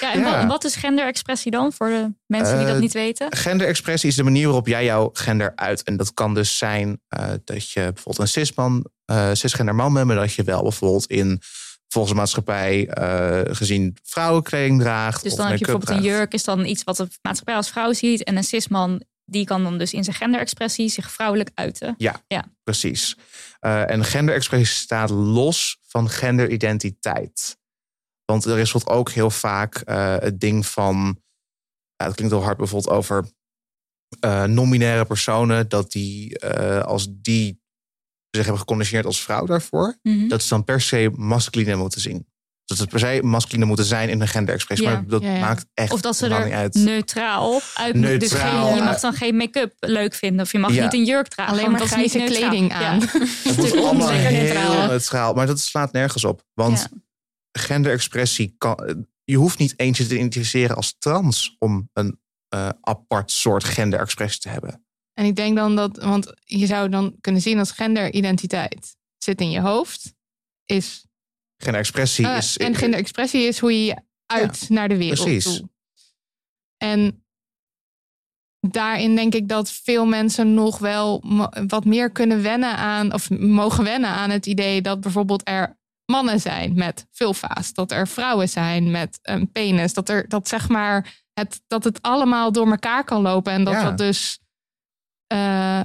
Ja, 0.00 0.12
en 0.12 0.20
Ja. 0.20 0.38
Wat, 0.40 0.46
wat 0.46 0.64
is 0.64 0.74
genderexpressie 0.76 1.50
dan 1.50 1.72
voor 1.72 1.88
de 1.88 2.14
mensen 2.26 2.56
die 2.56 2.66
dat 2.66 2.74
Eh, 2.74 2.80
niet 2.80 2.92
weten? 2.92 3.36
Genderexpressie 3.36 4.08
is 4.08 4.14
de 4.16 4.22
manier 4.22 4.44
waarop 4.44 4.66
jij 4.66 4.84
jouw 4.84 5.10
gender 5.12 5.52
uit. 5.54 5.82
En 5.82 5.96
dat 5.96 6.14
kan 6.14 6.34
dus 6.34 6.58
zijn 6.58 7.00
eh, 7.08 7.28
dat 7.44 7.70
je 7.70 7.80
bijvoorbeeld 7.80 8.18
een 8.18 8.28
cisman, 8.28 8.86
eh 9.04 9.30
cisgender 9.32 9.74
man 9.74 9.92
bent, 9.94 10.06
maar 10.06 10.16
dat 10.16 10.32
je 10.32 10.42
wel 10.42 10.62
bijvoorbeeld 10.62 11.06
in 11.06 11.40
volgens 11.88 12.12
de 12.14 12.18
maatschappij 12.20 12.88
gezien 13.50 13.96
vrouwenkleding 14.02 14.80
draagt. 14.80 15.22
Dus 15.22 15.32
of 15.32 15.38
dan 15.38 15.46
heb 15.46 15.58
je 15.58 15.64
bijvoorbeeld 15.64 15.98
een 15.98 16.04
jurk, 16.04 16.32
is 16.32 16.44
dan 16.44 16.64
iets 16.64 16.84
wat 16.84 16.96
de 16.96 17.08
maatschappij 17.22 17.54
als 17.56 17.70
vrouw 17.70 17.92
ziet. 17.92 18.24
En 18.24 18.36
een 18.36 18.44
cisman, 18.44 19.02
die 19.24 19.44
kan 19.44 19.62
dan 19.62 19.78
dus 19.78 19.92
in 19.92 20.04
zijn 20.04 20.16
genderexpressie 20.16 20.88
zich 20.88 21.10
vrouwelijk 21.10 21.50
uiten. 21.54 21.94
Precies. 22.62 23.16
Eh, 23.60 23.90
en 23.90 24.04
genderexpressie 24.04 24.76
staat 24.76 25.10
los 25.10 25.78
van 25.82 26.10
genderidentiteit. 26.10 27.58
Want 28.24 28.44
er 28.44 28.58
is 28.58 28.72
bijvoorbeeld 28.72 28.98
ook 28.98 29.10
heel 29.10 29.30
vaak 29.30 29.74
eh, 29.76 30.16
het 30.18 30.40
ding 30.40 30.66
van. 30.66 31.22
Ja, 31.96 32.06
het 32.06 32.14
klinkt 32.14 32.34
heel 32.34 32.44
hard 32.44 32.56
bijvoorbeeld 32.56 32.94
over 32.94 33.32
eh 34.20 34.44
non-binaire 34.44 35.04
personen. 35.04 35.68
Dat 35.68 35.92
die, 35.92 36.40
als 36.80 37.06
die 37.10 37.62
zich 38.30 38.44
hebben 38.44 38.58
geconditioneerd 38.58 39.06
als 39.06 39.22
vrouw 39.22 39.46
daarvoor. 39.46 39.98
Mhm. 40.02 40.28
dat 40.28 40.42
ze 40.42 40.48
dan 40.48 40.64
per 40.64 40.80
se 40.80 41.10
masculine 41.14 41.76
moeten 41.76 42.00
zien. 42.00 42.26
Dat 42.64 42.78
ze 42.78 42.86
per 42.86 42.98
se 42.98 43.20
masculine 43.22 43.66
moeten 43.66 43.84
zijn 43.84 44.08
in 44.08 44.20
een 44.20 44.28
genderexpressie. 44.28 44.86
Ja, 44.88 44.92
maar 44.94 45.06
dat 45.06 45.22
ja, 45.22 45.32
ja. 45.32 45.40
maakt 45.40 45.66
echt 45.74 45.92
Of 45.92 46.00
dat 46.00 46.16
ze 46.16 46.26
er 46.28 46.44
niet 46.44 46.52
uit. 46.54 46.74
neutraal 46.74 47.60
uit 47.74 47.94
moeten. 47.94 48.18
Dus 48.18 48.30
Neutraal, 48.30 48.66
geen, 48.66 48.76
je 48.76 48.82
mag 48.82 49.00
dan 49.00 49.12
geen 49.12 49.36
make-up 49.36 49.74
leuk 49.80 50.14
vinden. 50.14 50.40
Of 50.44 50.52
je 50.52 50.58
mag 50.58 50.72
Ja. 50.72 50.82
niet 50.84 50.92
een 50.94 51.04
jurk 51.04 51.28
dragen. 51.28 51.52
Alleen 51.52 51.70
maar 51.70 51.82
is 51.82 51.90
grijze 51.90 52.18
neutraal. 52.18 52.38
kleding 52.48 52.70
Ja. 52.72 52.78
aan. 52.88 53.00
Het 53.44 53.56
moet 53.56 53.76
allemaal 53.76 54.08
heel 54.10 54.30
neutraal. 54.42 54.86
neutraal. 54.88 55.34
Maar 55.34 55.46
dat 55.46 55.60
slaat 55.60 55.92
nergens 55.92 56.24
op. 56.24 56.44
Want 56.54 56.78
Ja. 56.90 56.98
genderexpressie 57.60 58.54
kan... 58.58 59.04
Je 59.24 59.36
hoeft 59.36 59.58
niet 59.58 59.74
eens 59.76 59.98
je 59.98 60.06
te 60.06 60.14
identificeren 60.14 60.76
als 60.76 60.96
trans... 60.98 61.56
om 61.58 61.88
een 61.92 62.20
eh, 62.48 62.68
apart 62.80 63.30
soort 63.30 63.64
genderexpressie 63.64 64.40
te 64.40 64.48
hebben. 64.48 64.84
En 65.14 65.24
ik 65.24 65.36
denk 65.36 65.56
dan 65.56 65.76
dat, 65.76 65.96
want 65.98 66.32
je 66.44 66.66
zou 66.66 66.88
dan 66.88 67.16
kunnen 67.20 67.40
zien 67.42 67.58
als 67.58 67.70
genderidentiteit 67.70 68.96
zit 69.18 69.40
in 69.40 69.50
je 69.50 69.60
hoofd, 69.60 70.14
is 70.64 71.06
Genderexpressie 71.56 72.26
Eh, 72.26 72.36
is... 72.36 72.56
en 72.56 72.74
genderexpressie 72.74 73.42
is 73.42 73.58
hoe 73.58 73.72
je 73.72 73.84
je 73.84 73.96
uit 74.26 74.68
naar 74.68 74.88
de 74.88 74.96
wereld 74.96 75.22
precies. 75.22 75.56
toe. 75.56 75.68
En 76.76 77.24
daarin 78.60 79.16
denk 79.16 79.34
ik 79.34 79.48
dat 79.48 79.70
veel 79.70 80.06
mensen 80.06 80.54
nog 80.54 80.78
wel 80.78 81.22
wat 81.66 81.84
meer 81.84 82.10
kunnen 82.10 82.42
wennen 82.42 82.76
aan, 82.76 83.12
of 83.12 83.30
mogen 83.30 83.84
wennen 83.84 84.10
aan 84.10 84.30
het 84.30 84.46
idee 84.46 84.82
dat 84.82 85.00
bijvoorbeeld 85.00 85.48
er 85.48 85.78
mannen 86.04 86.40
zijn 86.40 86.74
met 86.74 87.06
vulva's, 87.10 87.72
dat 87.72 87.92
er 87.92 88.08
vrouwen 88.08 88.48
zijn 88.48 88.90
met 88.90 89.18
een 89.22 89.52
penis, 89.52 89.92
dat 89.94 90.08
er 90.08 90.28
dat 90.28 90.48
zeg 90.48 90.68
maar 90.68 91.22
het, 91.32 91.62
dat 91.66 91.84
het 91.84 92.02
allemaal 92.02 92.52
door 92.52 92.70
elkaar 92.70 93.04
kan 93.04 93.22
lopen 93.22 93.52
en 93.52 93.64
dat 93.64 93.74
Ja. 93.74 93.82
dat 93.82 93.98
dus 93.98 94.38
eh, 95.26 95.82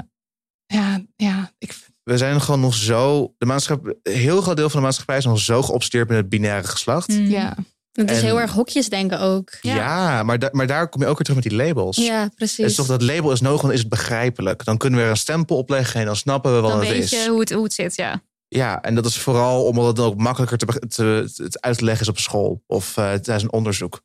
ja, 0.65 1.01
ja, 1.15 1.53
ik, 1.57 1.79
We 2.09 2.17
zijn 2.17 2.41
gewoon 2.41 2.59
nog 2.59 2.73
zo... 2.73 3.33
De 3.37 3.45
maatschappij, 3.45 3.95
een 4.03 4.13
heel 4.13 4.41
groot 4.41 4.57
deel 4.57 4.69
van 4.69 4.79
de 4.79 4.85
maatschappij 4.85 5.17
is 5.17 5.25
nog 5.25 5.39
zo 5.39 5.61
geobsedeerd 5.61 6.07
met 6.07 6.17
het 6.17 6.29
binaire 6.29 6.67
geslacht. 6.67 7.07
Mhm. 7.07 7.29
ja. 7.29 7.55
Het 7.91 8.09
is 8.11 8.17
En- 8.17 8.23
heel 8.23 8.39
erg 8.39 8.51
hokjes 8.51 8.89
denken 8.89 9.19
ook. 9.19 9.49
Ja, 9.61 10.23
maar, 10.23 10.39
da- 10.39 10.49
maar 10.51 10.67
daar 10.67 10.89
kom 10.89 11.01
je 11.01 11.07
ook 11.07 11.15
weer 11.17 11.25
terug 11.25 11.43
met 11.43 11.49
die 11.49 11.59
labels. 11.65 11.97
Ja, 11.97 12.21
Het 12.23 12.35
precies. 12.35 12.65
is 12.65 12.75
toch 12.75 12.87
dat 12.87 13.01
label 13.01 13.31
is 13.31 13.41
nodig, 13.41 13.61
dan 13.61 13.71
is 13.71 13.79
het 13.79 13.89
begrijpelijk. 13.89 14.65
Dan 14.65 14.77
kunnen 14.77 14.99
we 14.99 15.05
er 15.05 15.11
een 15.11 15.17
stempel 15.17 15.57
opleggen 15.57 15.99
en 15.99 16.05
dan 16.05 16.15
snappen 16.15 16.55
we 16.55 16.59
wat 16.61 16.71
Dan 16.71 16.79
het 16.79 16.89
weet 16.89 17.03
is. 17.03 17.09
je 17.09 17.29
hoe 17.29 17.39
het, 17.39 17.51
hoe 17.51 17.63
het 17.63 17.73
zit, 17.73 17.95
ja. 17.95 18.21
Ja, 18.47 18.81
en 18.81 18.95
dat 18.95 19.05
is 19.05 19.17
vooral 19.17 19.65
omdat 19.65 19.85
het 19.85 19.95
dan 19.95 20.05
ook 20.05 20.17
makkelijker 20.17 20.57
te, 20.57 20.65
te, 20.87 21.03
het 21.43 21.61
uit 21.61 21.77
te 21.77 21.83
leggen 21.83 22.01
is 22.03 22.09
op 22.09 22.17
school 22.19 22.63
of 22.67 22.97
eh, 22.97 23.03
tijdens 23.03 23.43
een 23.43 23.51
onderzoek. 23.53 24.01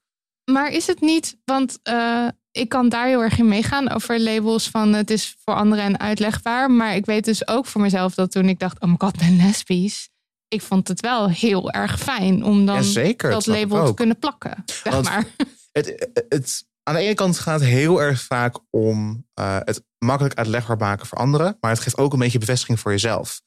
Maar 0.50 0.72
is 0.72 0.86
het 0.86 1.00
niet, 1.00 1.36
want 1.44 1.78
eh, 1.82 2.26
ik 2.57 2.68
kan 2.68 2.88
daar 2.88 3.07
heel 3.07 3.22
erg 3.22 3.38
in 3.38 3.48
meegaan 3.48 3.90
over 3.90 4.20
labels 4.20 4.68
van 4.68 4.92
het 4.92 5.11
is 5.11 5.36
voor 5.44 5.55
anderen 5.55 5.84
en 5.84 5.98
uitlegbaar. 6.00 6.70
Maar 6.70 6.94
ik 6.94 7.07
weet 7.07 7.24
dus 7.24 7.48
ook 7.48 7.66
voor 7.66 7.80
mezelf 7.80 8.14
dat 8.14 8.30
toen 8.30 8.48
ik 8.48 8.59
dacht, 8.59 8.80
oh 8.80 8.88
my 8.88 8.94
god, 8.98 9.18
ben 9.18 9.36
lesbisch. 9.36 10.09
Ik 10.48 10.62
vond 10.62 10.88
het 10.88 11.00
wel 11.00 11.30
heel 11.30 11.70
erg 11.70 11.98
fijn 11.98 12.44
om 12.44 12.66
dan 12.66 12.74
Ja, 12.76 12.82
zeker, 12.82 13.30
dat 13.30 13.46
label 13.46 13.86
te 13.86 13.94
kunnen 13.94 14.18
plakken. 14.18 14.62
Zeg 14.66 14.92
Want- 14.92 15.05
maar. 15.05 15.24
Het, 15.72 16.09
het, 16.28 16.64
aan 16.82 16.94
de 16.94 17.00
ene 17.00 17.14
kant 17.14 17.38
gaat 17.38 17.61
het 17.61 17.68
heel 17.68 18.02
erg 18.02 18.22
vaak 18.22 18.59
om 18.70 19.26
eh, 19.34 19.57
het 19.64 19.84
makkelijk 19.98 20.34
uitlegbaar 20.34 20.76
maken 20.76 21.07
voor 21.07 21.18
anderen. 21.18 21.57
Maar 21.61 21.70
het 21.70 21.80
geeft 21.80 21.98
ook 21.98 22.12
een 22.12 22.18
beetje 22.18 22.38
bevestiging 22.38 22.80
voor 22.80 22.90
jezelf. 22.90 23.40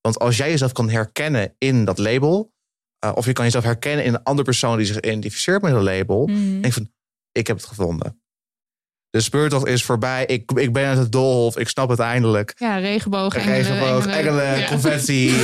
Want 0.00 0.18
als 0.18 0.36
jij 0.36 0.50
jezelf 0.50 0.72
kan 0.72 0.90
herkennen 0.90 1.54
in 1.58 1.84
dat 1.84 1.98
label. 1.98 2.52
eh, 2.98 3.12
of 3.14 3.26
je 3.26 3.32
kan 3.32 3.44
jezelf 3.44 3.64
herkennen 3.64 4.04
in 4.04 4.14
een 4.14 4.22
andere 4.22 4.44
persoon 4.44 4.76
die 4.76 4.86
zich 4.86 5.00
identificeert 5.00 5.62
met 5.62 5.72
een 5.72 5.82
label. 5.82 6.26
Mhm. 6.26 6.50
denk 6.50 6.64
ik 6.66 6.72
van, 6.72 6.90
ik 7.32 7.46
heb 7.46 7.56
het 7.56 7.66
gevonden. 7.66 8.22
De 9.10 9.20
speurtocht 9.20 9.66
is 9.66 9.84
voorbij. 9.84 10.26
Ik, 10.26 10.50
ik 10.54 10.72
ben 10.72 10.86
uit 10.86 10.98
het 10.98 11.12
doolhof. 11.12 11.58
Ik 11.58 11.68
snap 11.68 11.88
het 11.88 11.98
eindelijk. 11.98 12.52
Ja, 12.56 12.76
regenboog, 12.78 13.34
engelen, 13.34 13.54
Regenboog, 13.56 14.06
engelen, 14.06 14.58
Ja. 14.58 14.66
confetti. 14.66 15.28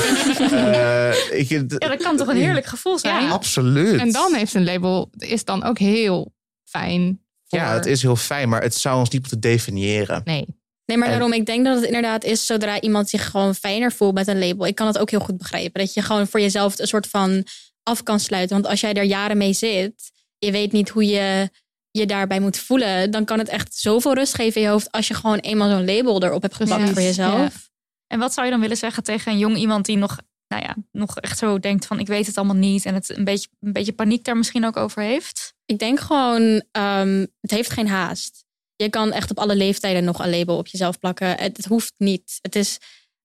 eh, 0.50 1.38
ik, 1.38 1.48
Ja, 1.48 1.62
dat 1.62 2.02
kan 2.02 2.16
toch 2.16 2.28
een 2.28 2.36
heerlijk 2.36 2.66
gevoel 2.66 2.98
zijn? 2.98 3.22
Ja. 3.22 3.30
Absoluut. 3.30 4.00
En 4.00 4.12
dan 4.12 4.34
heeft 4.34 4.54
een 4.54 4.64
label, 4.64 5.10
is 5.16 5.44
dan 5.44 5.64
ook 5.64 5.78
heel 5.78 6.34
fijn. 6.64 7.20
Voor... 7.44 7.58
Ja, 7.58 7.74
het 7.74 7.86
is 7.86 8.02
heel 8.02 8.16
fijn, 8.16 8.48
maar 8.48 8.62
het 8.62 8.74
zou 8.74 8.98
ons 8.98 9.10
niet 9.10 9.20
moeten 9.20 9.40
definiëren. 9.40 10.20
Nee. 10.24 10.46
Nee, 10.84 10.96
maar 10.96 11.08
daarom, 11.08 11.32
ik 11.32 11.46
denk 11.46 11.64
dat 11.64 11.76
het 11.76 11.84
inderdaad 11.84 12.24
is 12.24 12.46
zodra 12.46 12.80
iemand 12.80 13.08
zich 13.08 13.30
gewoon 13.30 13.54
fijner 13.54 13.92
voelt 13.92 14.14
met 14.14 14.26
een 14.26 14.38
label. 14.38 14.66
Ik 14.66 14.74
kan 14.74 14.86
het 14.86 14.98
ook 14.98 15.10
heel 15.10 15.20
goed 15.20 15.38
begrijpen. 15.38 15.80
Dat 15.80 15.94
je 15.94 16.02
gewoon 16.02 16.26
voor 16.26 16.40
jezelf 16.40 16.78
een 16.78 16.86
soort 16.86 17.06
van 17.06 17.44
af 17.82 18.02
kan 18.02 18.20
sluiten. 18.20 18.56
Want 18.56 18.68
als 18.68 18.80
jij 18.80 18.92
er 18.94 19.02
jaren 19.02 19.36
mee 19.36 19.52
zit, 19.52 20.12
je 20.38 20.50
weet 20.50 20.72
niet 20.72 20.88
hoe 20.88 21.06
je 21.06 21.50
je 21.96 22.06
daarbij 22.06 22.40
moet 22.40 22.58
voelen. 22.58 23.10
Dan 23.10 23.24
kan 23.24 23.38
het 23.38 23.48
echt 23.48 23.74
zoveel 23.74 24.14
rust 24.14 24.34
geven 24.34 24.60
in 24.60 24.66
je 24.66 24.72
hoofd 24.72 24.92
als 24.92 25.08
je 25.08 25.14
gewoon 25.14 25.38
eenmaal 25.38 25.70
zo'n 25.70 25.84
label 25.84 26.22
erop 26.22 26.42
hebt 26.42 26.54
geplakt 26.54 26.90
voor 26.90 27.02
jezelf. 27.02 27.70
En 28.06 28.18
wat 28.18 28.32
zou 28.32 28.46
je 28.46 28.52
dan 28.52 28.60
willen 28.60 28.76
zeggen 28.76 29.02
tegen 29.02 29.32
een 29.32 29.38
jong 29.38 29.56
iemand 29.56 29.84
die 29.86 29.96
nog, 29.96 30.18
nou 30.48 30.62
ja, 30.62 30.76
nog 30.92 31.18
echt 31.18 31.38
zo 31.38 31.58
denkt 31.58 31.86
van 31.86 31.98
ik 31.98 32.06
weet 32.06 32.26
het 32.26 32.36
allemaal 32.36 32.56
niet 32.56 32.84
en 32.84 32.94
het 32.94 33.16
een 33.16 33.24
beetje, 33.24 33.48
een 33.60 33.72
beetje 33.72 33.92
paniek 33.92 34.24
daar 34.24 34.36
misschien 34.36 34.66
ook 34.66 34.76
over 34.76 35.02
heeft? 35.02 35.54
Ik 35.64 35.78
denk 35.78 36.00
gewoon, 36.00 36.62
ehm, 36.72 37.26
het 37.40 37.50
heeft 37.50 37.70
geen 37.70 37.88
haast. 37.88 38.44
Je 38.76 38.90
kan 38.90 39.12
echt 39.12 39.30
op 39.30 39.38
alle 39.38 39.56
leeftijden 39.56 40.04
nog 40.04 40.18
een 40.18 40.30
label 40.30 40.56
op 40.56 40.66
jezelf 40.66 40.98
plakken. 40.98 41.28
Het, 41.28 41.56
het 41.56 41.66
hoeft 41.66 41.94
niet. 41.96 42.38
Het 42.42 42.56
is, 42.56 42.78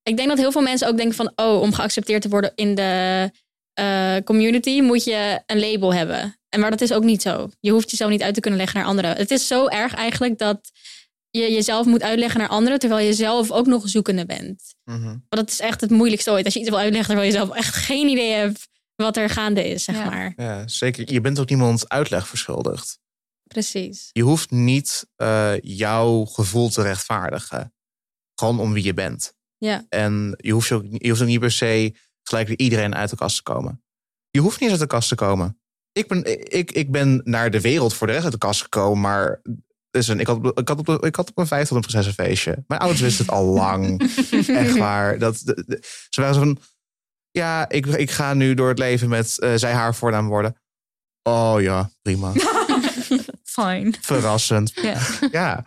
ik 0.04 0.18
denk 0.18 0.30
dat 0.30 0.38
heel 0.38 0.52
veel 0.52 0.62
mensen 0.62 0.88
ook 0.88 0.98
denken 0.98 1.16
van, 1.16 1.32
oh, 1.36 1.62
om 1.62 1.74
geaccepteerd 1.74 2.22
te 2.22 2.30
worden 2.30 2.52
in 2.56 2.76
de 2.76 3.32
eh, 3.74 4.16
community 4.24 4.82
moet 4.82 5.04
je 5.04 5.42
een 5.46 5.60
label 5.60 5.94
hebben. 5.94 6.40
En 6.50 6.60
maar 6.60 6.70
dat 6.70 6.82
is 6.82 6.94
ook 6.94 7.04
niet 7.04 7.22
zo. 7.22 7.50
Je 7.60 7.72
hoeft 7.72 7.92
jezelf 7.92 8.12
niet 8.12 8.22
uit 8.22 8.34
te 8.34 8.40
kunnen 8.40 8.60
leggen 8.60 8.80
naar 8.80 8.88
anderen. 8.88 9.16
Het 9.16 9.32
is 9.32 9.48
zo 9.48 9.68
erg 9.68 9.94
eigenlijk 9.94 10.38
dat 10.38 10.72
je 11.30 11.52
jezelf 11.52 11.86
moet 11.86 12.02
uitleggen 12.04 12.40
naar 12.40 12.50
anderen, 12.50 12.80
terwijl 12.80 13.06
je 13.06 13.14
zelf 13.14 13.52
ook 13.52 13.66
nog 13.66 13.90
zoekende 13.90 14.26
bent. 14.26 14.76
Mhm. 14.84 15.04
Want 15.06 15.22
dat 15.30 15.50
is 15.50 15.60
echt 15.60 15.82
het 15.82 15.90
moeilijkste 15.90 16.32
ooit. 16.32 16.46
Als 16.46 16.54
je 16.54 16.60
iets 16.60 16.70
wil 16.70 16.78
uitleggen 16.80 17.08
terwijl 17.10 17.32
je 17.32 17.38
zelf 17.38 17.56
echt 17.56 17.76
geen 17.76 18.08
idee 18.08 18.32
hebt 18.32 18.68
wat 18.96 19.18
er 19.18 19.30
gaande 19.30 19.68
is, 19.70 19.84
zeg 19.84 19.96
Ja. 19.96 20.06
maar. 20.06 20.34
Ja, 20.36 20.68
zeker. 20.68 21.12
Je 21.14 21.22
bent 21.22 21.40
ook 21.40 21.50
niemand 21.50 21.90
uitleg 21.90 22.28
verschuldigd. 22.28 23.00
Precies. 23.48 24.10
Je 24.12 24.22
hoeft 24.22 24.52
niet 24.52 25.06
eh, 25.16 25.54
jouw 25.62 26.26
gevoel 26.26 26.70
te 26.70 26.82
rechtvaardigen. 26.82 27.74
Gewoon 28.36 28.60
om 28.60 28.74
wie 28.74 28.84
je 28.84 28.94
bent. 28.94 29.34
Ja. 29.58 29.86
En 29.90 30.34
je 30.38 30.52
hoeft, 30.52 30.72
ook, 30.72 30.84
je 30.90 31.10
hoeft 31.10 31.22
ook 31.22 31.28
niet 31.28 31.40
per 31.40 31.52
se 31.52 31.94
gelijk 32.32 32.48
weer 32.48 32.60
iedereen 32.60 32.96
uit 32.96 33.10
de 33.10 33.16
kast 33.16 33.36
te 33.36 33.44
komen. 33.44 33.84
Je 34.30 34.40
hoeft 34.40 34.60
niet 34.60 34.70
eens 34.70 34.80
uit 34.80 34.90
de 34.90 34.96
kast 34.96 35.10
te 35.10 35.16
komen. 35.16 35.60
Ik 35.92 36.08
ben, 36.08 36.52
ik, 36.58 36.72
ik 36.72 36.92
ben 36.92 37.22
naar 37.24 37.52
de 37.52 37.62
wereld 37.62 37.94
voor 37.94 38.08
de 38.08 38.14
rest 38.14 38.24
uit 38.24 38.34
de 38.34 38.40
kast 38.40 38.62
gekomen, 38.62 39.02
maar 39.02 39.42
listen, 39.92 40.20
ik, 40.20 40.28
had, 40.28 40.60
ik, 40.60 40.68
had 40.68 40.80
op, 40.80 40.86
de- 40.86 41.08
ik 41.08 41.16
had 41.16 41.30
op 41.30 41.36
mijn 41.36 41.48
vijfde 41.48 41.76
een 41.76 41.82
prinsessenfeestje. 41.82 42.64
Mijn 42.68 42.80
ouders 42.82 43.02
wisten 43.02 43.26
het 43.26 43.34
al 43.34 43.46
lang. 43.46 44.02
Echt 44.48 44.78
waar. 44.78 45.20
Dat, 45.20 45.42
de, 45.46 45.64
de- 45.68 45.84
ze 46.10 46.22
waren 46.22 46.36
zo 46.36 46.42
van, 46.42 46.58
ja, 47.32 47.70
ik, 47.70 47.86
ik 47.86 48.12
ga 48.12 48.34
nu 48.34 48.54
door 48.54 48.70
het 48.70 48.80
leven 48.80 49.10
met 49.10 49.40
eh, 49.40 49.52
zij 49.56 49.74
haar 49.74 49.96
voornaam 49.96 50.28
worden. 50.28 50.56
Oh 51.24 51.56
ja, 51.62 51.90
prima. 52.02 52.32
Fine. 53.44 53.94
Verrassend. 54.02 54.72
Ja. 54.76 55.00
Ja. 55.32 55.66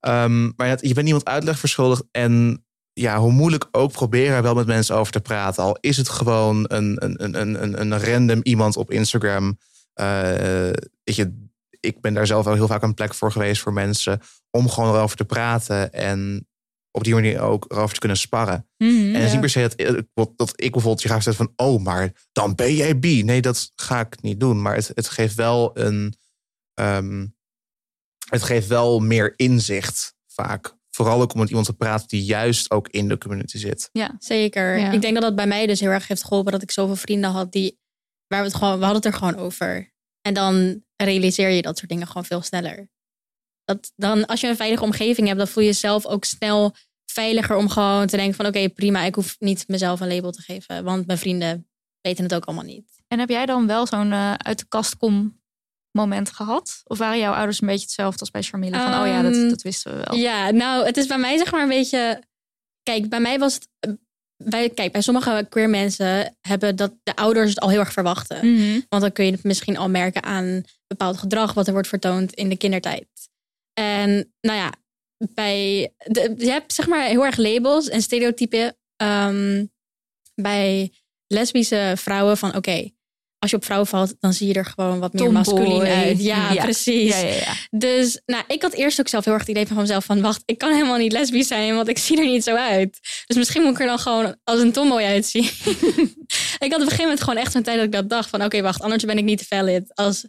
Ehm, 0.00 0.50
maar 0.56 0.68
je 0.80 0.94
bent 0.94 1.02
niemand 1.04 1.24
uitleg 1.24 1.58
verschuldigd. 1.58 2.02
En 2.10 2.64
ja, 3.00 3.18
hoe 3.18 3.32
moeilijk 3.32 3.68
ook 3.70 3.92
proberen 3.92 4.36
er 4.36 4.42
wel 4.42 4.54
met 4.54 4.66
mensen 4.66 4.96
over 4.96 5.12
te 5.12 5.20
praten. 5.20 5.62
Al 5.62 5.76
is 5.80 5.96
het 5.96 6.08
gewoon 6.08 6.64
een, 6.68 7.04
een, 7.04 7.24
een, 7.24 7.40
een, 7.40 7.62
een- 7.62 7.80
een 7.92 8.04
random 8.04 8.40
iemand 8.42 8.76
op 8.76 8.90
Instagram. 8.90 9.58
Eh, 9.92 10.08
weet 11.04 11.14
je, 11.16 11.46
ik 11.80 12.00
ben 12.00 12.14
daar 12.14 12.26
zelf 12.26 12.44
wel 12.44 12.54
heel 12.54 12.66
vaak 12.66 12.82
een 12.82 12.94
plek 12.94 13.14
voor 13.14 13.32
geweest 13.32 13.62
voor 13.62 13.72
mensen. 13.72 14.20
Om 14.50 14.68
gewoon 14.68 14.94
erover 14.94 15.16
te 15.16 15.24
praten. 15.24 15.92
En 15.92 16.48
op 16.90 17.04
die 17.04 17.14
manier 17.14 17.40
ook 17.40 17.64
erover 17.72 17.94
te 17.94 17.98
kunnen 18.00 18.18
sparren. 18.18 18.68
Mhm. 18.76 18.90
En 18.90 19.14
het 19.14 19.22
is 19.22 19.26
Ja. 19.26 19.30
niet 19.32 19.40
per 19.40 19.50
se 19.50 19.60
dat, 19.60 19.74
eh, 19.74 20.26
dat 20.36 20.52
ik 20.54 20.72
bijvoorbeeld 20.72 21.02
je 21.02 21.08
graag 21.08 21.22
zeg 21.22 21.34
van... 21.36 21.52
oh, 21.56 21.82
maar 21.82 22.12
dan 22.32 22.54
ben 22.54 22.74
jij 22.74 22.98
bi. 22.98 23.22
Nee, 23.22 23.40
dat 23.42 23.72
ga 23.74 24.00
ik 24.00 24.22
niet 24.22 24.40
doen. 24.40 24.62
Maar 24.62 24.74
het, 24.74 24.90
het 24.94 25.08
geeft 25.08 25.34
wel 25.34 25.70
een... 25.78 26.14
ehm, 26.74 27.26
het 28.30 28.42
geeft 28.42 28.66
wel 28.66 29.00
meer 29.00 29.32
inzicht 29.36 30.14
vaak. 30.26 30.76
Vooral 30.98 31.20
ook 31.20 31.32
om 31.32 31.38
met 31.38 31.48
iemand 31.48 31.66
te 31.66 31.72
praten 31.72 32.08
die 32.08 32.24
juist 32.24 32.70
ook 32.70 32.88
in 32.88 33.08
de 33.08 33.18
community 33.18 33.58
zit. 33.58 33.88
Ja. 33.92 34.16
Zeker. 34.18 34.78
Ja. 34.78 34.92
Ik 34.92 35.00
denk 35.00 35.14
dat 35.14 35.22
dat 35.22 35.34
bij 35.34 35.46
mij 35.46 35.66
dus 35.66 35.80
heel 35.80 35.90
erg 35.90 36.08
heeft 36.08 36.24
geholpen 36.24 36.52
dat 36.52 36.62
ik 36.62 36.70
zoveel 36.70 36.96
vrienden 36.96 37.30
had 37.30 37.52
die 37.52 37.78
waar 38.26 38.40
we 38.40 38.46
het 38.46 38.54
gewoon, 38.54 38.78
we 38.78 38.84
hadden 38.84 39.02
het 39.02 39.12
er 39.12 39.18
gewoon 39.18 39.36
over. 39.36 39.92
En 40.20 40.34
dan 40.34 40.84
realiseer 40.96 41.48
je 41.48 41.62
dat 41.62 41.78
soort 41.78 41.90
dingen 41.90 42.06
gewoon 42.06 42.24
veel 42.24 42.42
sneller. 42.42 42.90
Dat 43.64 43.92
dan, 43.96 44.26
als 44.26 44.40
je 44.40 44.48
een 44.48 44.56
veilige 44.56 44.82
omgeving 44.82 45.26
hebt, 45.26 45.38
dan 45.38 45.48
voel 45.48 45.62
je 45.62 45.68
jezelf 45.68 46.06
ook 46.06 46.24
snel 46.24 46.74
veiliger 47.04 47.56
om 47.56 47.68
gewoon 47.68 48.06
te 48.06 48.16
denken 48.16 48.34
van 48.34 48.46
oké, 48.46 48.68
prima, 48.68 49.04
ik 49.04 49.14
hoef 49.14 49.36
niet 49.38 49.68
mezelf 49.68 50.00
een 50.00 50.14
label 50.14 50.30
te 50.30 50.42
geven. 50.42 50.84
Want 50.84 51.06
mijn 51.06 51.18
vrienden 51.18 51.68
weten 52.00 52.24
het 52.24 52.34
ook 52.34 52.44
allemaal 52.44 52.64
niet. 52.64 53.02
En 53.08 53.18
heb 53.18 53.28
jij 53.28 53.46
dan 53.46 53.66
wel 53.66 53.86
zo'n 53.86 54.12
eh, 54.12 54.34
uit 54.34 54.58
de 54.58 54.68
kast 54.68 54.96
kom 54.96 55.37
moment 55.98 56.30
gehad? 56.30 56.80
Of 56.84 56.98
waren 56.98 57.18
jouw 57.18 57.32
ouders 57.32 57.60
een 57.60 57.66
beetje 57.66 57.82
hetzelfde 57.82 58.20
als 58.20 58.30
bij 58.30 58.42
Charmille? 58.42 58.76
Van, 58.78 59.00
oh 59.00 59.06
ja, 59.06 59.22
dat, 59.22 59.34
Ehm, 59.34 59.48
dat 59.48 59.62
wisten 59.62 59.92
we 59.96 60.02
wel. 60.04 60.18
Ja, 60.18 60.50
nou, 60.50 60.86
het 60.86 60.96
is 60.96 61.06
bij 61.06 61.18
mij 61.18 61.36
zeg 61.38 61.52
maar 61.52 61.62
een 61.62 61.68
beetje. 61.68 62.22
Kijk, 62.82 63.08
bij 63.08 63.20
mij 63.20 63.38
was 63.38 63.54
het. 63.54 63.68
eh, 63.78 63.90
Bij, 64.44 64.70
kijk, 64.70 64.92
bij 64.92 65.00
sommige 65.00 65.46
queer 65.48 65.68
mensen 65.70 66.36
hebben 66.40 66.76
dat 66.76 66.92
de 67.02 67.16
ouders 67.16 67.48
het 67.48 67.60
al 67.60 67.68
heel 67.70 67.78
erg 67.78 67.92
verwachten. 67.92 68.52
Mhm. 68.54 68.80
Want 68.88 69.02
dan 69.02 69.12
kun 69.12 69.24
je 69.24 69.32
het 69.32 69.44
misschien 69.44 69.76
al 69.76 69.88
merken 69.88 70.22
aan 70.22 70.62
bepaald 70.86 71.18
gedrag 71.18 71.54
wat 71.54 71.66
er 71.66 71.72
wordt 71.72 71.88
vertoond 71.88 72.32
in 72.32 72.48
de 72.48 72.56
kindertijd. 72.56 73.06
En 73.80 74.32
nou 74.40 74.58
ja, 74.58 74.72
bij, 75.34 75.92
de, 76.04 76.34
je 76.38 76.50
hebt 76.50 76.72
zeg 76.72 76.86
maar 76.86 77.06
heel 77.06 77.24
erg 77.24 77.36
labels 77.36 77.88
en 77.88 78.02
stereotypen 78.02 78.76
ehm, 78.96 79.64
bij 80.34 80.92
lesbische 81.26 81.92
vrouwen 81.96 82.36
van 82.36 82.54
oké, 82.56 82.90
als 83.38 83.50
je 83.50 83.56
op 83.56 83.64
vrouwen 83.64 83.88
valt, 83.88 84.14
dan 84.20 84.32
zie 84.32 84.46
je 84.46 84.54
er 84.54 84.64
gewoon 84.64 84.98
wat 84.98 85.12
meer 85.12 85.22
Tomboy. 85.22 85.42
masculin 85.44 85.82
uit. 85.92 86.22
Ja, 86.22 86.52
Ja. 86.52 86.62
precies. 86.62 87.20
Ja, 87.20 87.26
ja, 87.26 87.34
ja. 87.34 87.52
Dus 87.70 88.20
nou, 88.26 88.44
ik 88.48 88.62
had 88.62 88.72
eerst 88.72 89.00
ook 89.00 89.08
zelf 89.08 89.24
heel 89.24 89.32
erg 89.34 89.42
het 89.42 89.50
idee 89.50 89.66
van 89.66 89.76
mezelf 89.76 90.04
van... 90.04 90.20
wacht, 90.20 90.42
ik 90.44 90.58
kan 90.58 90.72
helemaal 90.72 90.96
niet 90.98 91.12
lesbisch 91.12 91.46
zijn, 91.46 91.74
want 91.74 91.88
ik 91.88 91.98
zie 92.06 92.18
er 92.18 92.26
niet 92.26 92.44
zo 92.44 92.54
uit. 92.56 92.98
Dus 93.26 93.36
misschien 93.36 93.62
moet 93.62 93.72
ik 93.72 93.80
er 93.80 93.86
dan 93.86 93.98
gewoon 93.98 94.36
als 94.44 94.60
een 94.60 94.72
tomboy 94.72 95.02
uitzien. 95.02 95.44
ik 96.64 96.72
had 96.72 96.74
op 96.74 96.80
een 96.80 96.80
gegeven 96.80 97.02
moment 97.02 97.22
gewoon 97.22 97.38
echt 97.38 97.52
zo'n 97.52 97.62
tijd 97.62 97.76
dat 97.76 97.86
ik 97.86 97.92
dat 97.92 98.08
dacht 98.08 98.28
van... 98.30 98.44
oké, 98.44 98.62
wacht, 98.62 98.80
anders 98.82 99.04
ben 99.04 99.18
ik 99.18 99.24
niet 99.24 99.46
valid 99.46 99.94
als 99.94 100.26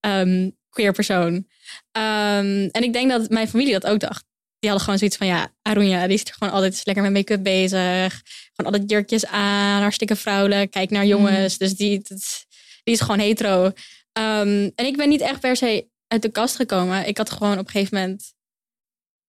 ehm, 0.00 0.50
queer 0.70 0.92
persoon. 0.92 1.46
Ehm, 1.92 2.68
en 2.70 2.82
ik 2.82 2.92
denk 2.92 3.10
dat 3.10 3.30
mijn 3.30 3.48
familie 3.48 3.72
dat 3.72 3.86
ook 3.86 4.00
dacht. 4.00 4.24
Die 4.58 4.70
hadden 4.70 4.80
gewoon 4.80 4.98
zoiets 4.98 5.16
van, 5.16 5.26
ja, 5.26 5.52
Arunja, 5.62 6.06
die 6.06 6.14
is 6.16 6.24
er 6.24 6.34
gewoon 6.38 6.52
altijd 6.52 6.80
lekker 6.84 7.04
met 7.04 7.12
make-up 7.12 7.42
bezig. 7.42 8.22
Gewoon 8.54 8.72
altijd 8.72 8.90
jurkjes 8.90 9.26
aan, 9.26 9.80
hartstikke 9.80 10.16
vrouwelijk. 10.16 10.70
Kijk 10.70 10.90
naar 10.90 11.06
jongens, 11.06 11.58
dus 11.58 11.74
die, 11.74 12.00
dat- 12.08 12.46
die 12.82 12.94
is 12.94 13.00
gewoon 13.00 13.18
hetero. 13.18 13.72
Ehm, 14.12 14.70
en 14.74 14.86
ik 14.86 14.96
ben 14.96 15.08
niet 15.08 15.20
echt 15.20 15.40
per 15.40 15.56
se 15.56 15.86
uit 16.06 16.22
de 16.22 16.28
kast 16.30 16.56
gekomen. 16.56 17.06
Ik 17.06 17.16
had 17.16 17.30
gewoon 17.30 17.58
op 17.58 17.64
een 17.66 17.70
gegeven 17.70 17.98
moment 17.98 18.34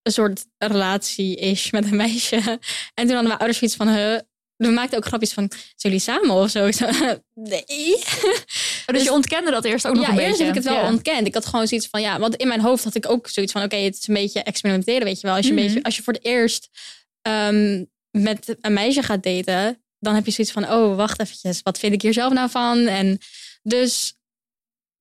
een 0.01 0.11
soort 0.11 0.45
relatie-ish 0.57 1.71
met 1.71 1.85
een 1.85 1.95
meisje. 1.95 2.35
En 2.93 3.05
toen 3.07 3.15
hadden 3.15 3.23
mijn 3.23 3.37
ouders 3.37 3.57
zoiets 3.57 3.75
van, 3.77 3.87
huh, 3.87 4.19
we 4.55 4.67
maakten 4.69 4.97
ook 4.97 5.05
grapjes 5.05 5.33
van, 5.33 5.47
zijn 5.51 5.65
jullie 5.75 5.99
samen 5.99 6.35
of 6.35 6.49
zo? 6.49 6.69
Nee. 7.33 7.63
Oh, 8.87 8.93
dus 8.95 9.03
je 9.03 9.11
ontkende 9.11 9.51
dat 9.51 9.65
eerst 9.65 9.87
ook 9.87 9.95
nog 9.95 10.05
ja, 10.05 10.11
een 10.11 10.19
eerst 10.19 10.39
heb 10.39 10.47
ik 10.47 10.53
het 10.55 10.63
wel 10.63 10.73
Ja. 10.73 10.87
ontkend. 10.87 11.27
Ik 11.27 11.33
had 11.33 11.45
gewoon 11.45 11.67
zoiets 11.67 11.87
van, 11.87 12.01
ja, 12.01 12.19
want 12.19 12.35
in 12.35 12.47
mijn 12.47 12.61
hoofd 12.61 12.83
had 12.83 12.95
ik 12.95 13.09
ook 13.09 13.27
zoiets 13.27 13.51
van, 13.51 13.63
oké, 13.63 13.75
het 13.75 13.97
is 13.97 14.07
een 14.07 14.13
beetje 14.13 14.43
experimenteren, 14.43 15.03
weet 15.03 15.19
je 15.21 15.27
wel. 15.27 15.35
Als 15.35 15.45
je, 15.45 15.51
Mhm. 15.53 15.61
een 15.61 15.67
beetje, 15.67 15.83
als 15.83 15.95
je 15.95 16.03
voor 16.03 16.13
het 16.13 16.25
eerst 16.25 16.69
ehm, 17.21 17.83
met 18.11 18.55
een 18.61 18.73
meisje 18.73 19.03
gaat 19.03 19.23
daten, 19.23 19.83
dan 19.99 20.15
heb 20.15 20.25
je 20.25 20.31
zoiets 20.31 20.53
van, 20.53 20.69
oh, 20.71 20.95
wacht 20.95 21.19
eventjes, 21.19 21.61
wat 21.61 21.77
vind 21.79 21.93
ik 21.93 22.01
hier 22.01 22.13
zelf 22.13 22.33
nou 22.33 22.49
van? 22.49 22.87
En 22.87 23.17
dus, 23.63 24.17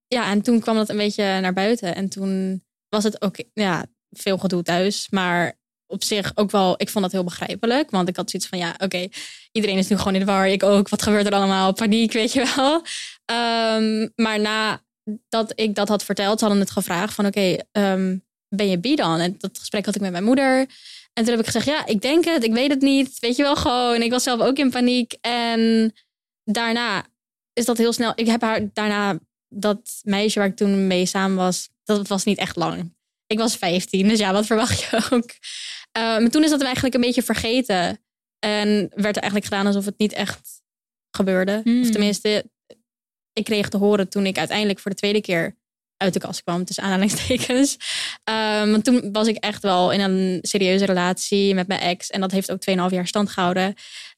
ja, 0.07 0.31
en 0.31 0.43
toen 0.43 0.61
kwam 0.61 0.77
dat 0.77 0.89
een 0.89 0.97
beetje 0.97 1.41
naar 1.41 1.53
buiten. 1.53 1.95
En 1.95 2.09
toen 2.09 2.63
was 2.89 3.05
het 3.05 3.23
ook, 3.23 3.37
ja, 3.53 3.87
veel 4.11 4.39
gedoe 4.39 4.63
thuis, 4.63 5.07
maar 5.11 5.61
op 5.87 6.03
zich 6.03 6.33
ook 6.35 6.51
wel, 6.51 6.75
ik 6.77 6.89
vond 6.89 7.05
dat 7.05 7.13
heel 7.13 7.25
begrijpelijk. 7.25 7.91
Want 7.91 8.09
ik 8.09 8.17
had 8.17 8.31
zoiets 8.31 8.49
van, 8.49 8.59
ja, 8.59 8.75
oké, 8.79 9.09
iedereen 9.53 9.79
is 9.79 9.89
nu 9.89 9.97
gewoon 9.97 10.15
in 10.15 10.21
de 10.21 10.27
war. 10.27 10.49
Ik 10.49 10.63
ook. 10.63 10.89
Wat 10.89 11.03
gebeurt 11.03 11.27
er 11.27 11.33
allemaal? 11.33 11.73
Paniek, 11.73 12.13
weet 12.13 12.33
je 12.33 12.53
wel. 12.57 12.83
Ehm, 13.25 14.09
maar 14.15 14.41
nadat 14.41 15.53
ik 15.55 15.75
dat 15.75 15.89
had 15.89 16.05
verteld, 16.05 16.41
hadden 16.41 16.59
het 16.59 16.71
gevraagd 16.71 17.15
van, 17.15 17.27
oké, 17.27 17.57
ehm, 17.73 18.17
ben 18.49 18.69
je 18.69 18.79
bi 18.79 18.95
dan? 18.95 19.19
En 19.21 19.35
dat 19.39 19.59
gesprek 19.59 19.85
had 19.85 19.95
ik 19.95 20.01
met 20.01 20.11
mijn 20.11 20.25
moeder. 20.25 20.59
En 21.13 21.25
toen 21.25 21.31
heb 21.31 21.39
ik 21.39 21.47
gezegd, 21.47 21.67
ja, 21.67 21.87
ik 21.87 22.01
denk 22.01 22.25
het, 22.25 22.45
ik 22.45 22.53
weet 22.53 22.71
het 22.71 22.81
niet. 22.81 23.19
Weet 23.19 23.37
je 23.37 23.43
wel, 23.43 23.57
gewoon. 23.57 24.03
Ik 24.03 24.11
was 24.11 24.23
zelf 24.23 24.41
ook 24.41 24.57
in 24.57 24.71
paniek. 24.71 25.17
En 25.21 25.93
daarna 26.45 27.07
is 27.53 27.65
dat 27.65 27.79
heel 27.79 27.93
snel. 27.93 28.13
Ik 28.15 28.27
heb 28.27 28.41
haar 28.41 28.69
daarna, 28.73 29.19
dat 29.49 30.01
meisje 30.03 30.39
waar 30.39 30.49
ik 30.49 30.57
toen 30.57 30.87
mee 30.87 31.07
samen 31.07 31.37
was, 31.37 31.69
dat 31.85 32.09
was 32.09 32.25
niet 32.25 32.39
echt 32.39 32.57
lang. 32.57 32.95
Ik 33.27 33.39
was 33.39 33.57
15, 33.57 34.09
dus 34.09 34.19
ja, 34.19 34.33
wat 34.33 34.47
verwacht 34.47 34.81
je 34.81 34.97
ook? 35.11 35.31
Uh, 35.99 36.03
maar 36.03 36.31
toen 36.31 36.45
is 36.45 36.51
dat 36.51 36.63
eigenlijk 36.63 36.95
een 36.95 37.01
beetje 37.01 37.23
vergeten. 37.23 38.01
En 38.39 38.69
werd 38.95 39.17
er 39.17 39.23
eigenlijk 39.23 39.45
gedaan 39.45 39.67
alsof 39.67 39.85
het 39.85 39.99
niet 39.99 40.13
echt 40.13 40.63
gebeurde. 41.11 41.61
Hmm. 41.65 41.81
Of 41.81 41.91
tenminste, 41.91 42.51
ik 43.33 43.45
kreeg 43.45 43.69
te 43.69 43.77
horen 43.77 44.09
toen 44.09 44.27
ik 44.27 44.39
uiteindelijk 44.39 44.79
voor 44.79 44.91
de 44.91 44.97
tweede 44.97 45.21
keer 45.21 45.57
uit 45.97 46.13
de 46.13 46.21
kast 46.21 46.43
kwam, 46.43 46.65
tussen 46.65 46.85
aanhalingstekens. 46.85 47.77
Um, 48.31 48.71
want 48.71 48.85
toen 48.85 49.13
was 49.13 49.27
ik 49.27 49.37
echt 49.37 49.63
wel 49.63 49.91
in 49.91 50.01
een 50.01 50.39
serieuze 50.43 50.85
relatie 50.85 51.55
met 51.55 51.67
mijn 51.67 51.81
ex. 51.81 52.11
En 52.11 52.21
dat 52.21 52.31
heeft 52.31 52.51
ook 52.51 52.61
2,5 52.71 52.75
jaar 52.89 53.07
stand 53.07 53.31
gehouden. 53.31 53.75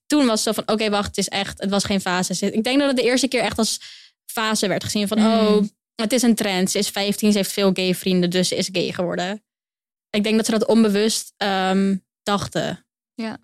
Toen 0.06 0.26
was 0.26 0.44
het 0.44 0.54
zo 0.54 0.62
van, 0.62 0.74
oké, 0.74 0.90
wacht, 0.90 1.06
het 1.06 1.18
is 1.18 1.28
echt, 1.28 1.60
het 1.60 1.70
was 1.70 1.84
geen 1.84 2.00
fase. 2.00 2.50
Ik 2.52 2.64
denk 2.64 2.78
dat 2.78 2.88
het 2.88 2.96
de 2.96 3.02
eerste 3.02 3.28
keer 3.28 3.40
echt 3.40 3.58
als 3.58 3.80
fase 4.26 4.68
werd 4.68 4.84
gezien 4.84 5.08
van, 5.08 5.18
Mm. 5.18 5.24
oh, 5.26 5.62
het 5.94 6.12
is 6.12 6.22
een 6.22 6.34
trend. 6.34 6.70
Ze 6.70 6.78
is 6.78 6.88
15, 6.88 7.32
ze 7.32 7.38
heeft 7.38 7.52
veel 7.52 7.70
gay 7.72 7.94
vrienden, 7.94 8.30
dus 8.30 8.48
ze 8.48 8.56
is 8.56 8.68
gay 8.72 8.92
geworden. 8.92 9.44
Ik 10.10 10.22
denk 10.22 10.36
dat 10.36 10.44
ze 10.44 10.50
dat 10.50 10.66
onbewust 10.66 11.32
ehm, 11.36 11.96
dachten. 12.22 12.86
Ja. 13.14 13.38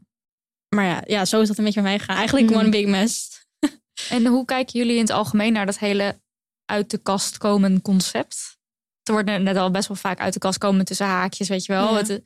Maar 0.68 0.84
ja, 0.84 1.02
ja, 1.06 1.24
zo 1.24 1.40
is 1.40 1.48
dat 1.48 1.58
een 1.58 1.64
beetje 1.64 1.80
bij 1.80 1.90
mij 1.90 1.98
gegaan. 1.98 2.16
Eigenlijk 2.16 2.50
Mm. 2.50 2.56
one 2.56 2.68
big 2.68 2.86
mess. 2.86 3.28
En 4.10 4.26
hoe 4.26 4.44
kijken 4.44 4.78
jullie 4.78 4.94
in 4.94 5.00
het 5.00 5.10
algemeen 5.10 5.52
naar 5.52 5.66
dat 5.66 5.78
hele 5.78 6.20
uit 6.64 6.90
de 6.90 6.98
kast 6.98 7.38
komen 7.38 7.82
concept? 7.82 8.58
Er 9.02 9.12
wordt 9.12 9.28
net 9.42 9.56
al 9.56 9.70
best 9.70 9.88
wel 9.88 9.96
vaak 9.96 10.20
uit 10.20 10.32
de 10.32 10.38
kast 10.38 10.58
komen 10.58 10.84
tussen 10.84 11.06
haakjes, 11.06 11.48
weet 11.48 11.64
je 11.64 11.72
wel. 11.72 11.92
Ja. 11.92 11.96
Het 12.04 12.22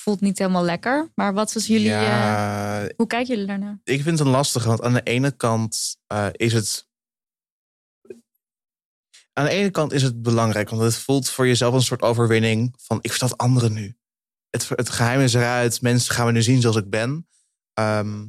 voelt 0.00 0.20
niet 0.20 0.38
helemaal 0.38 0.64
lekker. 0.64 1.10
Maar 1.14 1.34
wat 1.34 1.52
was 1.52 1.66
jullie, 1.66 1.92
eh, 1.92 2.82
hoe 2.96 3.06
kijken 3.06 3.28
jullie 3.28 3.46
daarnaar? 3.46 3.80
ik 3.84 4.02
vind 4.02 4.18
het 4.18 4.26
een 4.26 4.32
lastige, 4.32 4.68
want 4.68 4.82
aan 4.82 4.92
de 4.92 5.02
ene 5.02 5.30
kant 5.30 5.96
eh, 6.06 6.26
is 6.32 6.52
het. 6.52 6.88
Aan 9.32 9.44
de 9.44 9.50
ene 9.50 9.70
kant 9.70 9.92
is 9.92 10.02
het 10.02 10.22
belangrijk, 10.22 10.68
want 10.68 10.82
het 10.82 10.96
voelt 10.96 11.30
voor 11.30 11.46
jezelf 11.46 11.74
een 11.74 11.82
soort 11.82 12.02
overwinning 12.02 12.74
van 12.78 12.98
ik 13.00 13.10
vertel 13.10 13.28
het 13.28 13.38
anderen 13.38 13.72
nu. 13.72 13.96
Het, 14.50 14.68
het 14.68 14.90
geheim 14.90 15.20
is 15.20 15.34
eruit, 15.34 15.82
mensen 15.82 16.14
gaan 16.14 16.26
me 16.26 16.32
nu 16.32 16.42
zien 16.42 16.60
zoals 16.60 16.76
ik 16.76 16.90
ben. 16.90 17.28
Ehm, 17.74 18.26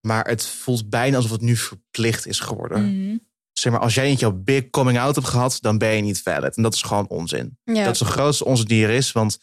maar 0.00 0.26
het 0.26 0.46
voelt 0.46 0.90
bijna 0.90 1.16
alsof 1.16 1.30
het 1.30 1.40
nu 1.40 1.56
verplicht 1.56 2.26
is 2.26 2.40
geworden. 2.40 2.82
Mhm. 2.82 3.16
Zeg 3.52 3.72
maar, 3.72 3.80
als 3.80 3.94
jij 3.94 4.08
niet 4.08 4.20
jouw 4.20 4.32
big 4.32 4.70
coming 4.70 4.98
out 4.98 5.14
hebt 5.14 5.28
gehad, 5.28 5.58
dan 5.60 5.78
ben 5.78 5.94
je 5.94 6.02
niet 6.02 6.22
valid. 6.22 6.56
En 6.56 6.62
dat 6.62 6.74
is 6.74 6.82
gewoon 6.82 7.08
onzin. 7.08 7.58
Ja. 7.64 7.84
Dat 7.84 7.92
is 7.92 7.98
de 7.98 8.04
grootste 8.04 8.44
onzin 8.44 8.66
die 8.66 8.84
er 8.84 8.90
is, 8.90 9.12
want 9.12 9.38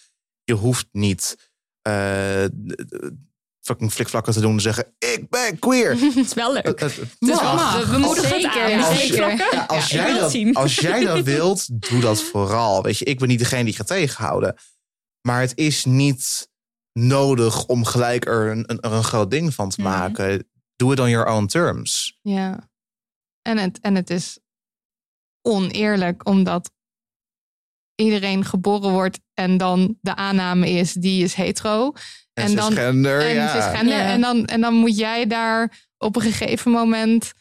je 0.49 0.55
hoeft 0.55 0.87
niet 0.91 1.51
eh, 1.81 2.45
fucking 3.61 3.91
flikvlakken 3.91 4.33
te 4.33 4.41
doen 4.41 4.53
en 4.53 4.61
zeggen: 4.61 4.95
Ik 4.97 5.25
ben 5.29 5.59
queer. 5.59 5.89
Het 5.99 6.15
is 6.15 6.33
wel 6.33 6.53
leuk. 6.53 6.79
Het- 6.79 6.97
mag. 7.19 7.85
we, 7.85 7.91
we 7.91 7.97
moedigen 7.97 8.29
het 8.31 8.41
Zeker, 8.41 8.73
aan. 8.73 8.83
Als 8.83 9.01
je- 9.01 9.07
zeker. 9.07 9.37
Ja, 9.53 9.65
als, 9.65 9.89
Ja, 9.89 10.01
ik 10.05 10.09
jij 10.11 10.19
dat, 10.19 10.31
zien. 10.31 10.55
als 10.55 10.75
jij 10.75 11.05
dat 11.05 11.23
wilt, 11.23 11.89
doe 11.89 12.01
dat 12.01 12.21
vooral. 12.23 12.83
Weet 12.83 12.97
je, 12.97 13.05
ik 13.05 13.19
ben 13.19 13.27
niet 13.27 13.39
degene 13.39 13.63
die 13.63 13.75
gaat 13.75 13.87
tegenhouden. 13.87 14.55
Maar 15.21 15.41
het 15.41 15.57
is 15.57 15.85
niet 15.85 16.49
nodig 16.93 17.65
om 17.65 17.85
gelijk 17.85 18.25
er 18.27 18.51
een, 18.51 18.63
een, 18.71 18.79
er 18.79 18.91
een 18.91 19.03
groot 19.03 19.31
ding 19.31 19.53
van 19.53 19.69
te 19.69 19.81
maken. 19.81 20.49
Doe 20.75 20.89
het 20.91 20.99
on 20.99 21.09
your 21.09 21.27
own 21.31 21.45
terms. 21.45 22.19
Ja. 22.21 22.69
En 23.41 23.57
het, 23.57 23.79
en 23.79 23.95
het 23.95 24.09
is 24.09 24.39
oneerlijk, 25.41 26.27
omdat 26.27 26.71
iedereen 27.99 28.45
geboren 28.45 28.91
wordt 28.91 29.19
en 29.33 29.57
dan 29.57 29.97
de 30.01 30.15
aanname 30.15 30.69
is, 30.69 30.93
die 30.93 31.23
is 31.23 31.33
hetero. 31.33 31.91
En, 32.33 32.43
En 32.45 32.55
dan- 32.55 32.65
cisgender, 32.71 33.21
en 33.21 33.33
ja. 33.33 33.47
cisgender. 33.61 33.97
Ja. 33.97 34.03
En, 34.05 34.21
dan, 34.21 34.45
en 34.45 34.61
dan 34.61 34.73
moet 34.73 34.97
jij 34.97 35.27
daar 35.27 35.87
op 35.97 36.15
een 36.15 36.21
gegeven 36.21 36.71
moment... 36.71 37.31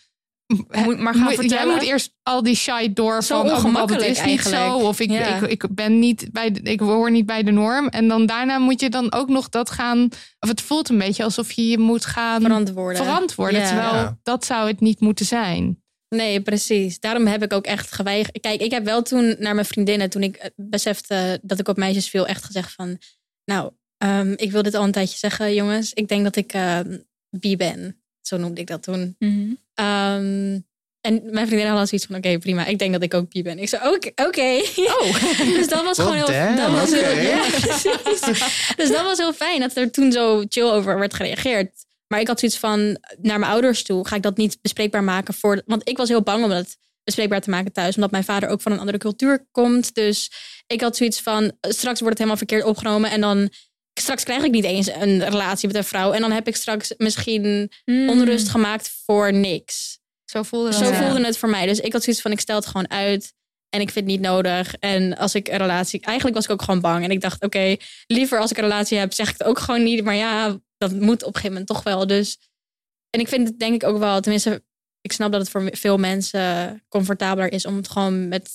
Moet 0.85 0.99
maar 0.99 1.15
gaan 1.15 1.23
Moet- 1.23 1.33
jij 1.33 1.41
vertellen. 1.49 1.75
moet 1.75 1.83
eerst 1.85 2.15
al 2.23 2.43
die 2.43 2.55
shit 2.57 2.97
door 2.97 3.23
Zo 3.23 3.41
van 3.41 3.51
oh, 3.51 3.57
ongemakkelijk 3.57 4.05
is 4.07 4.25
niet 4.25 4.41
zo 4.43 4.75
of 4.79 5.01
ik, 5.01 5.11
Ja. 5.11 5.27
ik, 5.27 5.43
ik 5.63 5.75
ben 5.75 5.99
niet 5.99 6.29
bij 6.33 6.51
de, 6.51 6.61
ik 6.63 6.81
hoor 6.81 7.11
niet 7.11 7.27
bij 7.27 7.43
de 7.43 7.51
norm 7.51 7.89
en 7.89 8.09
dan 8.09 8.27
daarna 8.27 8.59
moet 8.59 8.81
je 8.81 8.89
dan 8.91 9.13
ook 9.13 9.29
nog 9.29 9.49
dat 9.49 9.71
gaan 9.71 10.09
of 10.41 10.49
het 10.49 10.61
voelt 10.61 10.89
een 10.89 10.99
beetje 10.99 11.25
alsof 11.25 11.53
je 11.53 11.69
je 11.69 11.79
moet 11.79 12.05
gaan 12.05 12.41
verantwoorden. 12.43 13.05
verantwoorden 13.05 13.61
Ja. 13.61 13.67
terwijl 13.67 13.95
Ja. 13.95 14.19
dat 14.23 14.45
zou 14.45 14.69
het 14.69 14.81
niet 14.81 15.01
moeten 15.01 15.27
zijn. 15.27 15.83
Nee, 16.09 16.41
precies. 16.41 17.01
Daarom 17.01 17.27
heb 17.27 17.43
ik 17.43 17.53
ook 17.53 17.65
echt 17.65 17.93
geweigerd. 17.93 18.41
Kijk, 18.41 18.61
ik 18.61 18.71
heb 18.71 18.85
wel 18.85 19.03
toen 19.03 19.37
naar 19.39 19.55
mijn 19.55 19.67
vriendinnen, 19.67 20.11
toen 20.11 20.23
ik 20.23 20.37
eh, 20.37 20.51
besefte 20.57 21.39
dat 21.43 21.59
ik 21.59 21.69
op 21.69 21.77
meisjes 21.77 22.09
viel, 22.09 22.27
echt 22.27 22.45
gezegd 22.45 22.73
van, 22.73 22.99
nou, 23.45 23.73
ehm, 23.99 24.33
ik 24.37 24.51
wil 24.51 24.63
dit 24.63 24.75
al 24.75 24.85
een 24.85 24.93
tijdje 24.93 25.19
zeggen, 25.19 25.55
jongens. 25.55 25.93
Ik 25.95 26.09
denk 26.09 26.25
dat 26.25 26.37
ik 26.37 26.53
ehm 26.53 26.99
bi 27.31 27.57
ben. 27.57 28.03
Zo 28.21 28.37
noemde 28.37 28.61
ik 28.61 28.67
dat 28.67 28.83
toen. 28.83 29.17
Mhm. 29.19 29.55
Ehm, 29.75 30.59
en 31.01 31.23
mijn 31.25 31.47
vriendinnen 31.47 31.69
hadden 31.69 31.89
zoiets 31.89 32.07
van, 32.07 32.17
oké, 32.17 32.39
prima. 32.39 32.67
Ik 32.67 32.79
denk 32.79 32.93
dat 32.93 33.03
ik 33.03 33.15
ook 33.15 33.31
bi 33.31 33.43
ben. 33.43 33.59
Ik 33.59 33.69
zei, 33.69 33.89
oké. 33.89 34.11
oké. 34.27 34.63
Oh. 34.77 35.23
dus 35.57 35.69
dat 35.69 35.85
was 35.85 35.97
Well, 35.97 36.07
gewoon 36.07 36.17
heel, 36.17 36.27
damn, 36.27 36.57
dat 36.57 36.71
was 36.71 36.91
heel, 36.91 37.19
ja, 37.33 37.49
precies. 37.51 38.75
Dus 38.77 38.91
dat 38.91 39.03
was 39.03 39.19
heel 39.19 39.33
fijn 39.33 39.61
dat 39.61 39.77
er 39.77 39.91
toen 39.91 40.13
zo 40.13 40.45
chill 40.49 40.71
over 40.71 40.99
werd 40.99 41.15
gereageerd. 41.15 41.87
Maar 42.09 42.21
ik 42.21 42.27
had 42.27 42.39
zoiets 42.41 42.59
van, 42.59 42.79
naar 43.21 43.39
mijn 43.39 43.53
ouders 43.53 43.83
toe, 43.83 44.07
ga 44.07 44.17
ik 44.17 44.23
dat 44.23 44.37
niet 44.37 44.59
bespreekbaar 44.63 45.05
maken 45.05 45.35
voor. 45.35 45.63
Want 45.67 45.89
ik 45.89 45.97
was 45.97 46.09
heel 46.09 46.23
bang 46.23 46.45
om 46.45 46.51
het 46.51 46.79
bespreekbaar 47.05 47.41
te 47.41 47.51
maken 47.51 47.73
thuis, 47.73 47.95
omdat 47.95 48.11
mijn 48.11 48.25
vader 48.25 48.49
ook 48.49 48.61
van 48.61 48.73
een 48.73 48.79
andere 48.79 48.99
cultuur 48.99 49.47
komt. 49.51 49.95
Dus 49.95 50.31
ik 50.67 50.81
had 50.81 50.97
zoiets 50.97 51.21
van, 51.21 51.43
straks 51.61 52.01
wordt 52.01 52.19
het 52.19 52.19
helemaal 52.19 52.37
verkeerd 52.37 52.65
opgenomen 52.65 53.11
en 53.11 53.21
dan. 53.21 53.51
Straks 54.01 54.25
krijg 54.25 54.43
ik 54.43 54.51
niet 54.51 54.65
eens 54.65 54.87
een 54.87 55.25
relatie 55.25 55.67
met 55.67 55.77
een 55.77 55.85
vrouw. 55.85 56.13
En 56.13 56.21
dan 56.21 56.31
heb 56.31 56.47
ik 56.49 56.57
straks 56.57 56.95
misschien 56.97 57.73
Mm. 57.85 58.09
onrust 58.09 58.49
gemaakt 58.49 58.91
voor 59.05 59.33
niks. 59.33 59.99
Zo 60.25 60.43
voelde 60.43 60.71
dat. 60.71 60.79
Zo 60.79 60.93
voelde 60.93 61.25
het 61.25 61.39
voor 61.39 61.49
mij. 61.49 61.67
Dus 61.67 61.81
ik 61.81 61.93
had 61.93 62.03
zoiets 62.03 62.23
van, 62.23 62.33
ik 62.33 62.41
stel 62.41 62.57
het 62.57 62.67
gewoon 62.67 62.91
uit. 62.91 63.33
En 63.71 63.81
ik 63.81 63.91
vind 63.91 64.05
het 64.05 64.15
niet 64.15 64.25
nodig. 64.25 64.75
En 64.75 65.17
als 65.17 65.35
ik 65.35 65.49
een 65.49 65.57
relatie... 65.57 66.01
Eigenlijk 66.01 66.37
was 66.37 66.45
ik 66.45 66.51
ook 66.51 66.63
gewoon 66.63 66.81
bang. 66.81 67.05
En 67.05 67.11
ik 67.11 67.21
dacht, 67.21 67.45
oké, 67.45 67.77
liever 68.07 68.39
als 68.39 68.51
ik 68.51 68.57
een 68.57 68.63
relatie 68.63 68.99
heb, 68.99 69.13
zeg 69.13 69.29
ik 69.29 69.39
het 69.39 69.47
ook 69.47 69.59
gewoon 69.59 69.83
niet. 69.83 70.05
Maar 70.05 70.15
ja, 70.15 70.59
dat 70.79 70.93
moet 70.93 71.23
op 71.23 71.29
een 71.29 71.35
gegeven 71.35 71.51
moment 71.51 71.67
toch 71.67 71.83
wel. 71.83 72.07
Dus... 72.07 72.39
En 73.11 73.21
ik 73.21 73.29
vind 73.29 73.49
het 73.49 73.59
denk 73.59 73.75
ik 73.75 73.89
ook 73.89 73.99
wel... 73.99 74.21
Tenminste, 74.21 74.65
ik 75.01 75.13
snap 75.13 75.33
dat 75.33 75.41
het 75.41 75.51
voor 75.51 75.69
veel 75.73 75.97
mensen 75.97 76.83
comfortabeler 76.89 77.53
is... 77.53 77.67
om 77.67 77.77
het 77.77 77.89
gewoon 77.89 78.29
met 78.29 78.51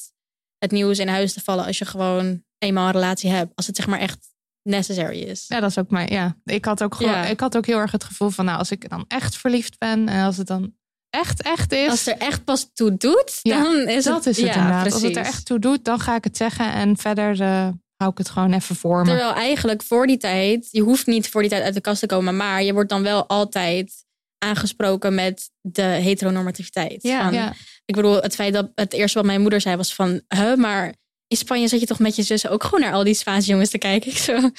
het 0.57 0.71
nieuws 0.71 0.99
in 0.99 1.07
huis 1.07 1.33
te 1.33 1.41
vallen... 1.41 1.65
als 1.65 1.77
je 1.77 1.85
gewoon 1.85 2.43
eenmaal 2.57 2.85
een 2.85 2.93
relatie 2.93 3.29
hebt. 3.29 3.51
Als 3.55 3.67
het 3.67 3.75
zeg 3.75 3.87
maar 3.87 3.99
echt 3.99 4.31
necessary 4.63 5.19
is. 5.21 5.45
Ja, 5.47 5.59
dat 5.59 5.69
is 5.69 5.77
ook 5.77 5.89
mijn. 5.89 6.11
Ja, 6.11 6.37
ik 6.43 6.65
had 6.65 6.83
ook 6.83 6.95
gewoon, 6.95 7.11
Ja. 7.11 7.25
ik 7.25 7.39
had 7.39 7.57
ook 7.57 7.65
heel 7.65 7.77
erg 7.77 7.91
het 7.91 8.03
gevoel 8.03 8.29
van, 8.29 8.45
nou, 8.45 8.57
als 8.57 8.71
ik 8.71 8.89
dan 8.89 9.05
echt 9.07 9.37
verliefd 9.37 9.77
ben 9.77 10.07
en 10.07 10.25
als 10.25 10.37
het 10.37 10.47
dan 10.47 10.75
echt, 11.09 11.41
echt 11.41 11.71
is, 11.71 11.89
Als 11.89 12.05
het 12.05 12.21
er 12.21 12.27
echt 12.27 12.43
pas 12.43 12.69
toe 12.73 12.97
doet, 12.97 13.39
Ja, 13.41 13.61
dan 13.61 13.87
is 13.87 14.03
dat 14.03 14.25
het... 14.25 14.37
is 14.37 14.43
het 14.43 14.53
ja, 14.53 14.53
inderdaad. 14.55 14.85
Als 14.85 14.93
het 14.93 15.03
er 15.03 15.11
precies. 15.11 15.33
echt 15.33 15.45
toe 15.45 15.59
doet, 15.59 15.85
dan 15.85 15.99
ga 15.99 16.15
ik 16.15 16.23
het 16.23 16.37
zeggen 16.37 16.73
en 16.73 16.97
verder 16.97 17.41
eh, 17.41 17.67
hou 18.03 18.11
ik 18.11 18.17
het 18.17 18.29
gewoon 18.29 18.53
even 18.53 18.75
voor 18.75 18.99
me. 18.99 19.05
Terwijl 19.05 19.33
eigenlijk 19.33 19.83
voor 19.83 20.07
die 20.07 20.17
tijd, 20.17 20.67
je 20.71 20.81
hoeft 20.81 21.05
niet 21.05 21.29
voor 21.29 21.41
die 21.41 21.49
tijd 21.49 21.63
uit 21.63 21.73
de 21.73 21.81
kast 21.81 21.99
te 21.99 22.05
komen, 22.05 22.35
maar 22.37 22.63
je 22.63 22.73
wordt 22.73 22.89
dan 22.89 23.03
wel 23.03 23.27
altijd 23.27 24.05
aangesproken 24.37 25.15
met 25.15 25.49
de 25.61 25.81
heteronormativiteit. 25.81 27.03
Ja. 27.03 27.23
Van, 27.23 27.33
ja. 27.33 27.53
Ik 27.85 27.95
bedoel, 27.95 28.21
het 28.21 28.35
feit 28.35 28.53
dat 28.53 28.71
het 28.75 28.93
eerste 28.93 29.17
wat 29.17 29.27
mijn 29.27 29.41
moeder 29.41 29.61
zei 29.61 29.75
was 29.75 29.95
van, 29.95 30.21
huh, 30.27 30.55
maar 30.55 30.93
in 31.27 31.37
Spanje 31.37 31.67
zit 31.67 31.79
je 31.79 31.85
toch 31.85 31.99
met 31.99 32.15
je 32.15 32.23
zussen 32.23 32.49
ook 32.49 32.63
gewoon 32.63 32.79
naar 32.79 32.93
al 32.93 33.03
die 33.03 33.13
Spaanse 33.13 33.49
jongens 33.49 33.69
te 33.69 33.77
kijken? 33.77 34.11
Ik 34.11 34.17
zo, 34.17 34.49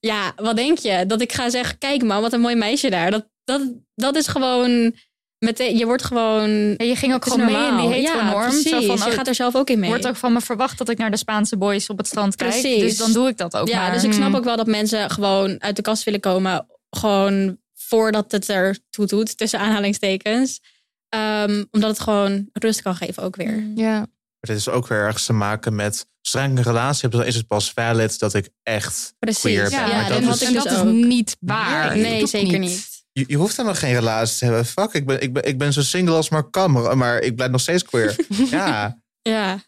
ja, 0.00 0.32
wat 0.36 0.56
denk 0.56 0.78
je? 0.78 1.04
Dat 1.06 1.20
ik 1.20 1.32
ga 1.32 1.50
zeggen, 1.50 1.78
kijk 1.78 2.02
man, 2.02 2.22
wat 2.22 2.32
een 2.32 2.40
mooi 2.40 2.54
meisje 2.54 2.90
daar. 2.90 3.10
Dat, 3.10 3.28
dat, 3.44 3.62
dat 3.94 4.16
is 4.16 4.26
gewoon, 4.26 4.94
meteen, 5.38 5.76
je 5.76 5.84
wordt 5.84 6.04
gewoon... 6.04 6.50
Ja, 6.76 6.84
je 6.84 6.96
ging 6.96 7.14
ook 7.14 7.24
het 7.24 7.34
is 7.34 7.40
gewoon 7.40 7.52
mee 7.52 7.66
in 7.66 7.74
normaal. 7.74 7.88
die 7.90 8.00
Ja, 8.00 8.12
heteronorm. 8.12 8.48
precies. 8.50 8.70
Zo 8.70 8.80
van, 8.80 8.96
je 8.96 9.04
oh, 9.04 9.12
gaat 9.12 9.26
er 9.26 9.34
zelf 9.34 9.54
ook 9.56 9.70
in 9.70 9.78
mee. 9.78 9.88
wordt 9.88 10.06
ook 10.06 10.16
van 10.16 10.32
me 10.32 10.40
verwacht 10.40 10.78
dat 10.78 10.88
ik 10.88 10.98
naar 10.98 11.10
de 11.10 11.16
Spaanse 11.16 11.56
boys 11.56 11.88
op 11.88 11.98
het 11.98 12.06
strand 12.06 12.36
kijk. 12.36 12.50
Precies. 12.50 12.80
Dus 12.80 12.96
dan 12.96 13.12
doe 13.12 13.28
ik 13.28 13.36
dat 13.36 13.56
ook 13.56 13.68
Ja, 13.68 13.82
maar. 13.82 13.92
dus 13.92 14.04
ik 14.04 14.12
snap 14.12 14.26
Hmm. 14.26 14.36
ook 14.36 14.44
wel 14.44 14.56
dat 14.56 14.66
mensen 14.66 15.10
gewoon 15.10 15.62
uit 15.62 15.76
de 15.76 15.82
kast 15.82 16.04
willen 16.04 16.20
komen. 16.20 16.66
Gewoon 16.90 17.58
voordat 17.74 18.32
het 18.32 18.48
er 18.48 18.78
toe 18.90 19.06
doet, 19.06 19.36
tussen 19.36 19.58
aanhalingstekens. 19.58 20.60
Ehm, 21.08 21.64
omdat 21.70 21.90
het 21.90 22.00
gewoon 22.00 22.48
rust 22.52 22.82
kan 22.82 22.94
geven 22.96 23.22
ook 23.22 23.36
weer. 23.36 23.52
Mm. 23.52 23.72
ja. 23.76 23.96
Maar 24.40 24.50
dit 24.56 24.56
is 24.56 24.68
ook 24.68 24.86
weer 24.88 24.98
ergens 24.98 25.24
te 25.26 25.32
maken 25.32 25.74
met... 25.74 26.06
Zodra 26.20 26.46
ik 26.46 26.56
een 26.56 26.62
relatie 26.62 27.00
heb, 27.02 27.10
dan 27.12 27.24
is 27.24 27.34
het 27.34 27.46
pas 27.46 27.72
valid 27.72 28.18
dat 28.18 28.34
ik 28.34 28.48
echt 28.62 29.14
Precies. 29.18 29.40
queer 29.40 29.70
Ja, 29.70 29.80
ben. 29.80 29.88
Ja, 29.88 29.94
Maar 30.00 30.08
dat 30.08 30.18
dat 30.18 30.24
had 30.28 30.34
is, 30.34 30.40
ik 30.40 30.46
en 30.48 30.52
dus 30.54 30.62
dat 30.64 30.72
is 30.86 30.92
niet 31.06 31.36
waar. 31.40 31.96
Nee, 31.96 32.26
zeker 32.26 32.58
niet. 32.58 32.97
Je, 33.18 33.24
je 33.26 33.36
hoeft 33.36 33.56
helemaal 33.56 33.78
geen 33.78 33.94
relatie 33.94 34.38
te 34.38 34.44
hebben. 34.44 34.66
Fuck, 34.66 34.92
ik 34.92 35.06
ben, 35.06 35.22
ik 35.22 35.32
ben, 35.32 35.42
ik 35.44 35.58
ben 35.58 35.72
zo 35.72 35.82
single 35.82 36.14
als 36.14 36.28
maar 36.28 36.50
kan. 36.50 36.70
Maar, 36.72 36.96
maar 36.98 37.18
ik 37.20 37.34
blijf 37.36 37.50
nog 37.50 37.60
steeds 37.60 37.82
queer. 37.84 38.16
ja, 38.50 39.00
Ja, 39.22 39.60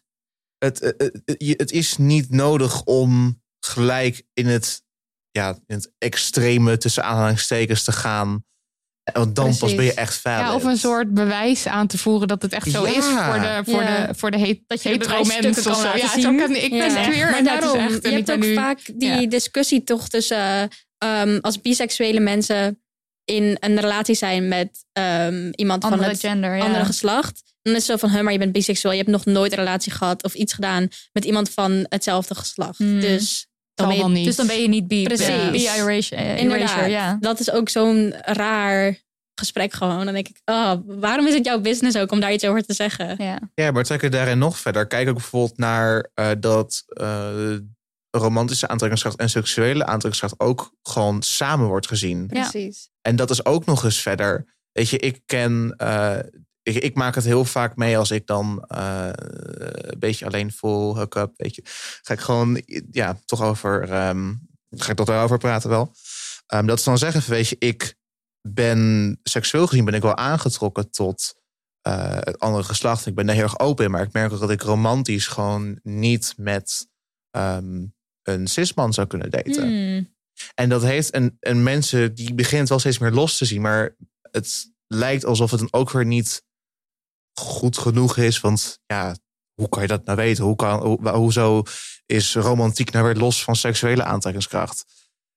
het, 0.59 0.80
het, 0.80 1.20
het, 1.24 1.34
je- 1.38 1.55
het 1.57 1.70
is 1.72 1.96
niet 1.96 2.30
nodig 2.30 2.82
om 2.84 3.42
gelijk 3.66 4.22
in 4.32 4.46
het, 4.46 4.82
ja, 5.30 5.48
in 5.66 5.74
het 5.74 5.92
extreme 5.98 6.76
tussen 6.78 7.05
aanhalingstekens 7.05 7.84
te 7.84 7.92
gaan. 7.92 8.44
Want 9.12 9.36
dan 9.36 9.57
pas 9.57 9.74
ben 9.74 9.84
je 9.84 9.94
echt 9.94 10.14
valid. 10.14 10.46
Ja, 10.46 10.55
of 10.55 10.64
een 10.64 10.76
soort 10.76 11.14
bewijs 11.14 11.66
aan 11.66 11.86
te 11.86 11.98
voeren 11.98 12.28
dat 12.28 12.42
het 12.42 12.53
echt 12.53 12.70
zo 12.70 12.86
Ja. 12.86 12.96
is 12.96 13.05
voor 13.05 13.40
de, 13.40 13.62
voor 13.64 13.82
Ja. 13.82 14.07
de, 14.07 14.14
voor 14.14 14.30
de 14.30 14.38
het, 14.38 14.61
Dat 14.66 14.82
je 14.82 14.88
hetero 14.88 15.09
bewijsstukken 15.09 15.51
mens 15.51 15.62
kan 15.62 15.72
of 15.72 15.78
zo. 15.78 15.84
laten 15.84 16.01
Ja, 16.01 16.09
zien. 16.09 16.22
zo 16.22 16.34
kan, 16.36 16.55
ik 16.55 16.70
ben 16.70 17.03
queer 17.03 17.34
en 17.36 17.44
daarom, 17.44 17.78
is 17.78 17.92
echt. 17.94 18.05
En 18.05 18.11
je 18.11 18.16
hebt 18.16 18.30
ook 18.32 18.38
nu, 18.38 18.55
vaak 18.55 18.80
die 18.94 19.09
ja. 19.20 19.26
discussie 19.26 19.84
toch 19.84 20.09
tussen 20.09 20.68
ehm, 20.98 21.38
als 21.40 21.61
biseksuele 21.61 22.20
mensen 22.20 22.80
in 23.31 23.57
een 23.61 23.81
relatie 23.81 24.14
zijn 24.14 24.49
met 24.49 24.85
ehm, 24.93 25.51
iemand 25.55 25.85
Andere 25.85 26.03
van 26.03 26.11
het 26.11 26.20
gender, 26.20 26.57
ja. 26.57 26.64
andere 26.64 26.85
geslacht. 26.85 27.43
Dan 27.62 27.74
is 27.74 27.87
het 27.87 28.01
zo 28.01 28.07
van, 28.07 28.16
hè, 28.16 28.22
maar 28.22 28.33
je 28.33 28.39
bent 28.39 28.53
biseksueel. 28.53 28.95
Je 28.95 29.01
hebt 29.01 29.11
nog 29.12 29.24
nooit 29.24 29.53
een 29.53 29.59
relatie 29.59 29.93
gehad 29.93 30.22
of 30.22 30.35
iets 30.35 30.53
gedaan 30.53 30.89
met 31.12 31.24
iemand 31.24 31.51
van 31.51 31.87
hetzelfde 31.89 32.35
geslacht. 32.35 32.78
Hmm. 32.78 33.01
Dus 33.01 33.47
dan 33.74 33.87
ben 33.89 33.97
je 33.97 34.03
wel 34.03 34.11
niet. 34.11 34.24
Dus 34.24 34.37
dan 34.37 34.47
ben 34.47 34.62
je 34.62 34.68
niet 34.68 34.89
bi. 34.89 35.03
Precies. 35.03 35.51
Bi 35.51 35.68
erasure, 35.68 36.20
eh, 36.20 36.39
Inderdaad. 36.39 36.91
ja. 36.91 37.16
Dat 37.20 37.41
is 37.41 37.51
ook 37.51 37.68
zo'n 37.68 38.14
raar 38.20 38.99
gesprek 39.35 39.72
gewoon. 39.72 40.05
Dan 40.05 40.14
denk 40.14 40.28
ik, 40.28 40.41
oh, 40.45 40.72
waarom 40.87 41.26
is 41.26 41.35
het 41.35 41.45
jouw 41.45 41.61
business 41.61 41.99
ook 41.99 42.12
om 42.12 42.20
daar 42.20 42.33
iets 42.33 42.45
over 42.45 42.66
te 42.66 42.74
zeggen? 42.74 43.14
ja. 43.18 43.39
Ja, 43.55 43.70
maar 43.70 43.85
trek 43.85 44.03
het 44.03 44.12
daarin 44.12 44.39
nog 44.39 44.59
verder. 44.59 44.87
Kijk 44.87 45.09
ook 45.09 45.14
bijvoorbeeld 45.14 45.59
naar 45.59 46.11
eh, 46.14 46.31
dat 46.39 46.85
eh, 46.87 47.57
romantische 48.11 48.69
aantrekkingskracht 48.69 49.19
en 49.19 49.31
seksuele 49.31 49.85
aantrekkingskracht 49.85 50.41
ook 50.41 50.73
gewoon 50.83 51.23
samen 51.23 51.67
wordt 51.67 51.87
gezien. 51.87 52.29
Ja. 52.31 52.49
Precies. 52.51 52.91
En 53.01 53.17
dat 53.17 53.31
is 53.31 53.45
ook 53.45 53.65
nog 53.67 53.85
eens 53.85 54.01
verder. 54.03 54.55
Weet 54.73 54.89
je, 54.89 54.99
ik 54.99 55.21
ken. 55.27 55.75
eh, 55.77 56.19
ik, 56.63 56.77
ik 56.77 56.95
maak 56.95 57.15
het 57.15 57.25
heel 57.25 57.45
vaak 57.45 57.77
mee 57.77 57.99
als 57.99 58.11
ik 58.11 58.27
dan 58.27 58.65
eh, 58.67 59.09
een 59.13 59.99
beetje 59.99 60.27
alleen 60.27 60.53
voel, 60.53 60.97
hook-up, 60.97 61.33
weet 61.37 61.55
je. 61.55 61.63
Ga 62.03 62.13
ik 62.15 62.21
gewoon, 62.21 62.63
ja, 62.91 63.19
toch 63.25 63.43
over. 63.43 63.91
ehm, 63.91 64.35
ga 64.71 64.91
ik 64.91 64.97
toch 64.97 65.07
daarover 65.07 65.39
praten 65.39 65.71
wel. 65.71 65.93
Ehm, 66.47 66.67
dat 66.67 66.79
is 66.79 66.85
dan 66.85 66.99
zeggen, 66.99 67.31
weet 67.31 67.49
je, 67.49 67.57
ik 67.59 67.99
ben 68.49 69.19
seksueel 69.23 69.67
gezien 69.67 69.85
ben 69.85 69.95
ik 69.95 70.03
wel 70.03 70.17
aangetrokken 70.17 70.91
tot 70.91 71.35
eh, 71.81 72.17
het 72.21 72.39
andere 72.39 72.65
geslacht. 72.65 73.07
Ik 73.07 73.15
ben 73.15 73.27
daar 73.27 73.35
heel 73.35 73.45
erg 73.45 73.59
open 73.59 73.85
in, 73.85 73.91
maar 73.91 74.03
ik 74.03 74.13
merk 74.13 74.33
ook 74.33 74.41
dat 74.41 74.51
ik 74.51 74.63
romantisch 74.63 75.27
gewoon 75.27 75.79
niet 75.83 76.35
met 76.37 76.89
ehm, 77.31 77.87
een 78.23 78.47
cisman 78.47 78.93
zou 78.93 79.07
kunnen 79.07 79.31
daten. 79.31 79.62
Hmm. 79.62 80.14
En 80.55 80.68
dat 80.68 80.83
heeft 80.83 81.11
en, 81.11 81.37
en 81.41 81.62
mensen 81.62 82.14
die 82.14 82.35
beginnen 82.35 82.61
het 82.61 82.68
wel 82.68 82.79
steeds 82.79 82.99
meer 82.99 83.11
los 83.11 83.37
te 83.39 83.45
zien, 83.45 83.61
maar 83.61 83.97
het 84.31 84.73
lijkt 84.87 85.25
alsof 85.25 85.51
het 85.51 85.61
dan 85.61 85.68
ook 85.71 85.91
weer 85.91 86.07
niet 86.07 86.43
goed 87.41 87.79
genoeg 87.79 88.16
is. 88.16 88.41
Want 88.41 88.79
ja, 88.87 89.16
hoe 89.55 89.68
kan 89.68 89.83
je 89.83 89.89
dat 89.89 90.05
nou 90.05 90.16
weten? 90.16 90.45
Hoe 90.45 90.57
kan, 90.57 90.83
hoe, 90.83 91.09
hoezo 91.09 91.62
is 92.07 92.35
romantiek 92.35 92.91
nou 92.91 93.05
weer 93.05 93.16
los 93.16 93.45
van 93.45 93.57
seksuele 93.57 94.05
aantrekkingskracht? 94.05 94.85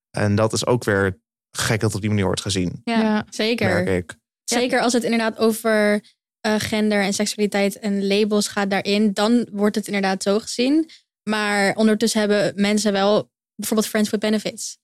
En 0.10 0.36
dat 0.36 0.54
is 0.54 0.66
ook 0.66 0.84
weer 0.84 1.20
gek 1.58 1.80
dat 1.80 1.96
op 1.96 2.02
die 2.02 2.10
manier 2.10 2.26
wordt 2.26 2.42
gezien, 2.42 2.82
Ja. 2.84 3.02
Ja. 3.02 3.26
Zeker. 3.30 3.68
merk 3.68 3.88
ik. 3.88 4.18
Zeker 4.44 4.82
als 4.82 4.94
het 4.94 5.04
inderdaad 5.04 5.38
over 5.38 6.04
eh, 6.40 6.56
gender 6.58 7.02
en 7.02 7.14
seksualiteit 7.14 7.80
en 7.80 8.08
labels 8.08 8.48
gaat 8.48 8.70
daarin, 8.70 9.14
dan 9.14 9.48
wordt 9.52 9.76
het 9.76 9.88
inderdaad 9.88 10.24
zo 10.24 10.40
gezien. 10.40 10.90
Maar 11.24 11.76
ondertussen 11.76 12.20
hebben 12.20 12.54
mensen 12.56 12.92
wel 12.92 13.32
bijvoorbeeld 13.56 13.90
friends 13.90 14.10
with 14.10 14.20
benefits. 14.20 14.78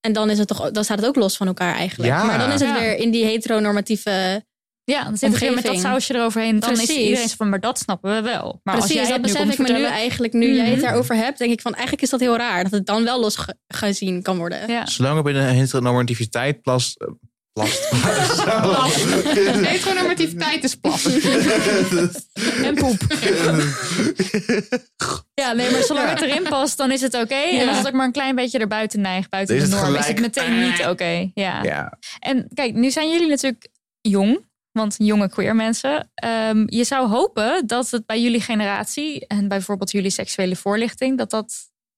En 0.00 0.12
dan, 0.12 0.30
is 0.30 0.38
het 0.38 0.48
toch, 0.48 0.70
dan 0.70 0.84
staat 0.84 0.98
het 0.98 1.06
ook 1.06 1.16
los 1.16 1.36
van 1.36 1.46
elkaar 1.46 1.74
eigenlijk. 1.74 2.10
Ja. 2.12 2.24
Maar 2.24 2.38
dan 2.38 2.52
is 2.52 2.60
het 2.60 2.68
Ja. 2.68 2.78
weer 2.80 2.96
in 2.96 3.10
die 3.10 3.24
heteronormatieve. 3.24 4.44
Ja, 4.84 5.04
dan 5.04 5.16
zit 5.16 5.30
het 5.30 5.40
weer 5.40 5.54
met 5.54 5.62
dat 5.62 5.72
Omgeving. 5.72 5.92
sausje 5.92 6.14
eroverheen. 6.14 6.60
Dan 6.60 6.70
is 6.72 6.88
iedereen 6.88 7.28
van, 7.28 7.48
maar 7.48 7.60
dat 7.60 7.78
snappen 7.78 8.14
we 8.14 8.20
wel. 8.20 8.60
Maar 8.62 8.74
als 8.74 8.84
Precies, 8.86 9.02
jij 9.02 9.12
dat 9.12 9.22
besef 9.22 9.38
komt 9.38 9.52
ik 9.52 9.58
me 9.58 9.72
nu 9.72 9.84
eigenlijk. 9.84 10.32
Nu 10.32 10.54
jij 10.54 10.64
het 10.64 10.74
Mhm. 10.74 10.84
daarover 10.84 11.14
hebt, 11.16 11.38
denk 11.38 11.52
ik 11.52 11.60
van 11.60 11.72
eigenlijk 11.72 12.02
is 12.02 12.10
dat 12.10 12.20
heel 12.20 12.36
raar. 12.36 12.62
Dat 12.62 12.72
het 12.72 12.86
dan 12.86 13.04
wel 13.04 13.20
los 13.20 13.36
ge- 13.36 13.56
gezien 13.68 14.22
kan 14.22 14.36
worden. 14.36 14.68
Ja. 14.68 14.86
Zolang 14.86 15.16
er 15.16 15.22
binnen 15.22 15.48
heteronormativiteit 15.48 16.62
plast. 16.62 17.04
Eh, 17.64 18.62
plast. 18.62 19.06
Heteronormativiteit 19.66 20.64
is 20.64 20.74
plat. 20.74 21.04
en 22.62 22.74
poep. 22.74 23.00
ja, 25.34 25.52
nee, 25.52 25.70
maar 25.70 25.82
zolang 25.82 26.08
het 26.08 26.20
erin 26.20 26.42
past, 26.42 26.76
dan 26.76 26.90
is 26.92 27.00
het 27.00 27.14
oké. 27.14 27.34
En 27.34 27.54
Ja. 27.54 27.68
als 27.68 27.78
het 27.78 27.86
ook 27.86 27.92
maar 27.92 28.06
een 28.06 28.12
klein 28.12 28.34
beetje 28.34 28.58
erbuiten 28.58 29.00
neigt, 29.00 29.30
buiten 29.30 29.56
Is 29.56 29.70
de 29.70 29.76
norm, 29.76 29.94
is 29.94 30.06
het 30.06 30.20
meteen 30.20 30.60
niet 30.60 30.86
oké. 30.86 31.30
Ja. 31.34 31.62
ja. 31.62 31.98
En 32.18 32.48
kijk, 32.54 32.74
nu 32.74 32.90
zijn 32.90 33.10
jullie 33.10 33.28
natuurlijk 33.28 33.68
jong, 34.00 34.44
want 34.72 34.94
jonge 34.98 35.28
queer 35.28 35.56
mensen. 35.56 36.10
Ehm, 36.14 36.62
je 36.66 36.84
zou 36.84 37.08
hopen 37.08 37.66
dat 37.66 37.90
het 37.90 38.06
bij 38.06 38.22
jullie 38.22 38.40
generatie 38.40 39.26
en 39.26 39.48
bijvoorbeeld 39.48 39.90
jullie 39.90 40.10
seksuele 40.10 40.56
voorlichting, 40.56 41.18
dat 41.18 41.30
dat 41.30 41.54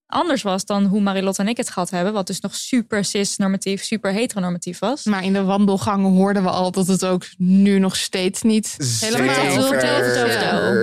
anders 0.08 0.42
was 0.42 0.64
dan 0.64 0.84
hoe 0.84 1.00
Marilot 1.00 1.38
en 1.38 1.48
ik 1.48 1.56
het 1.56 1.70
gehad 1.70 1.90
hebben. 1.90 2.12
Wat 2.12 2.26
dus 2.26 2.40
nog 2.40 2.54
super 2.54 3.04
cis-normatief, 3.04 3.84
super 3.84 4.12
heteronormatief 4.12 4.78
was. 4.78 5.04
Maar 5.04 5.24
in 5.24 5.32
de 5.32 5.42
wandelgangen 5.42 6.10
hoorden 6.12 6.42
we 6.42 6.50
al 6.50 6.70
dat 6.70 6.86
het 6.86 7.04
ook 7.04 7.24
nu 7.36 7.78
nog 7.78 7.96
steeds 7.96 8.42
niet 8.42 8.76
helemaal 9.00 9.62
Vertel. 9.62 10.76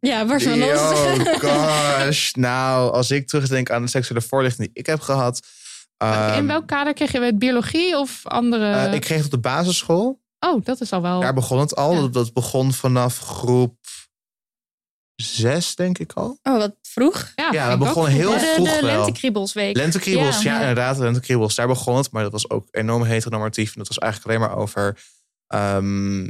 Ja, 0.00 0.26
waar 0.26 0.40
ze 0.40 0.48
van 0.48 0.58
los. 0.58 0.80
Oh 0.80 2.04
gosh. 2.04 2.32
nou, 2.32 2.92
als 2.92 3.10
ik 3.10 3.28
terugdenk 3.28 3.70
aan 3.70 3.82
de 3.82 3.88
seksuele 3.88 4.20
voorlichting 4.20 4.66
die 4.66 4.76
ik 4.82 4.86
heb 4.86 5.00
gehad. 5.00 5.40
In 5.98 6.06
ehm, 6.06 6.46
welk 6.46 6.66
kader 6.66 6.92
kreeg 6.94 7.12
je 7.12 7.20
het? 7.20 7.38
Biologie 7.38 7.96
of 7.98 8.20
andere? 8.24 8.70
eh, 8.70 8.92
ik 8.94 9.00
kreeg 9.00 9.16
het 9.16 9.26
op 9.26 9.30
de 9.32 9.38
basisschool. 9.38 10.20
Oh, 10.40 10.64
dat 10.64 10.80
is 10.80 10.92
al 10.92 11.02
wel. 11.02 11.20
Daar 11.20 11.34
begon 11.34 11.58
het 11.58 11.76
al. 11.76 12.02
Ja. 12.02 12.08
Dat 12.08 12.32
begon 12.32 12.72
vanaf 12.72 13.18
groep 13.18 13.76
zes, 15.22 15.74
denk 15.74 15.98
ik 15.98 16.12
al. 16.12 16.38
Oh, 16.42 16.56
wat 16.58 16.74
vroeg. 16.82 17.32
Ja, 17.34 17.50
ik 17.50 17.68
dat 17.68 17.78
begon 17.78 17.92
vroeg. 18.04 18.08
heel 18.16 18.30
de, 18.30 18.52
vroeg 18.54 18.68
de 18.68 18.86
wel. 18.86 18.96
lentekriebelsweek. 18.96 19.76
Lentekriebels, 19.76 20.42
ja, 20.42 20.50
Ja, 20.50 20.54
ja. 20.54 20.60
inderdaad, 20.60 20.98
lentekriebels. 20.98 21.54
Daar 21.54 21.66
begon 21.66 21.96
het, 21.96 22.10
maar 22.10 22.22
dat 22.22 22.32
was 22.32 22.50
ook 22.50 22.66
enorm 22.70 23.02
heteronormatief. 23.02 23.72
En 23.72 23.78
dat 23.78 23.88
was 23.88 23.98
eigenlijk 23.98 24.30
alleen 24.32 24.48
maar 24.48 24.58
over... 24.58 24.98
ehm, 25.46 26.28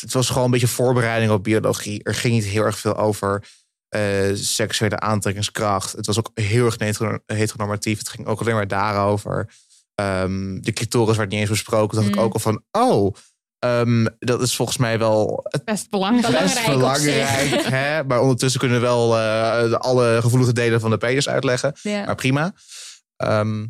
het 0.00 0.12
was 0.12 0.28
gewoon 0.28 0.44
een 0.44 0.50
beetje 0.50 0.66
voorbereiding 0.68 1.32
op 1.32 1.44
biologie. 1.44 2.02
Er 2.02 2.14
ging 2.14 2.34
niet 2.34 2.44
heel 2.44 2.64
erg 2.64 2.78
veel 2.78 2.96
over 2.96 3.48
eh, 3.88 4.30
seksuele 4.34 4.98
aantrekkingskracht. 5.00 5.92
Het 5.92 6.06
was 6.06 6.18
ook 6.18 6.30
heel 6.34 6.64
erg 6.64 6.78
hetero- 6.78 7.18
heteronormatief. 7.26 7.98
Het 7.98 8.08
ging 8.08 8.26
ook 8.26 8.40
alleen 8.40 8.54
maar 8.54 8.68
daarover. 8.68 9.48
Ehm, 9.94 10.60
de 10.60 10.72
clitoris 10.72 11.16
werd 11.16 11.30
niet 11.30 11.40
eens 11.40 11.48
besproken. 11.48 11.96
Dacht 11.96 12.08
ik 12.08 12.14
Mm. 12.14 12.20
ook 12.22 12.32
al 12.32 12.40
van, 12.40 12.62
oh... 12.70 13.14
ehm, 13.80 14.06
dat 14.18 14.42
is 14.42 14.56
volgens 14.56 14.76
mij 14.76 14.98
wel 14.98 15.40
het 15.48 15.64
Best 15.64 15.90
belangrijk. 15.90 16.38
best 16.40 16.66
Belangrijk. 16.66 17.64
Hè? 17.78 18.04
Maar 18.04 18.20
ondertussen 18.20 18.60
kunnen 18.60 18.80
we 18.80 18.86
wel 18.86 19.18
eh, 19.18 19.72
alle 19.72 20.18
gevoelige 20.20 20.52
delen 20.52 20.80
van 20.80 20.90
de 20.90 20.98
penis 20.98 21.28
uitleggen. 21.28 21.74
Maar 21.82 22.14
prima. 22.14 22.54
Ehm, 23.16 23.66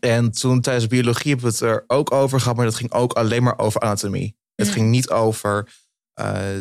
en 0.00 0.30
toen 0.30 0.60
tijdens 0.60 0.86
biologie 0.86 1.30
hebben 1.30 1.50
we 1.50 1.52
het 1.52 1.74
er 1.74 1.84
ook 1.86 2.12
over 2.12 2.40
gehad, 2.40 2.56
maar 2.56 2.64
dat 2.64 2.74
ging 2.74 2.92
ook 2.92 3.12
alleen 3.12 3.42
maar 3.42 3.58
over 3.58 3.80
anatomie. 3.80 4.38
Het 4.54 4.68
ging 4.68 4.90
niet 4.90 5.10
over 5.10 5.72
eh, 6.12 6.58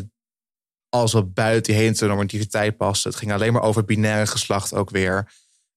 alles 0.89 1.13
wat 1.13 1.33
buiten 1.33 1.73
die 1.73 1.81
heteronormativiteit 1.81 2.77
past. 2.77 3.03
Het 3.03 3.15
ging 3.15 3.31
alleen 3.31 3.53
maar 3.53 3.61
over 3.61 3.77
het 3.77 3.85
binaire 3.85 4.27
geslacht 4.27 4.73
ook 4.73 4.89
weer. 4.89 5.31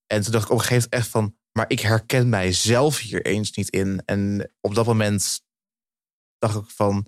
En 0.06 0.22
toen 0.22 0.32
dacht 0.32 0.44
ik 0.44 0.50
op 0.50 0.58
een 0.58 0.64
gegeven 0.64 0.88
moment 0.90 1.02
echt 1.02 1.08
van, 1.08 1.36
maar 1.52 1.64
ik 1.68 1.80
herken 1.80 2.28
mijzelf 2.28 2.98
hier 2.98 3.24
eens 3.24 3.50
niet 3.50 3.68
in. 3.68 4.02
En 4.04 4.52
op 4.60 4.74
dat 4.74 4.86
moment 4.86 5.40
dacht 6.42 6.56
ik 6.56 6.70
van, 6.70 7.06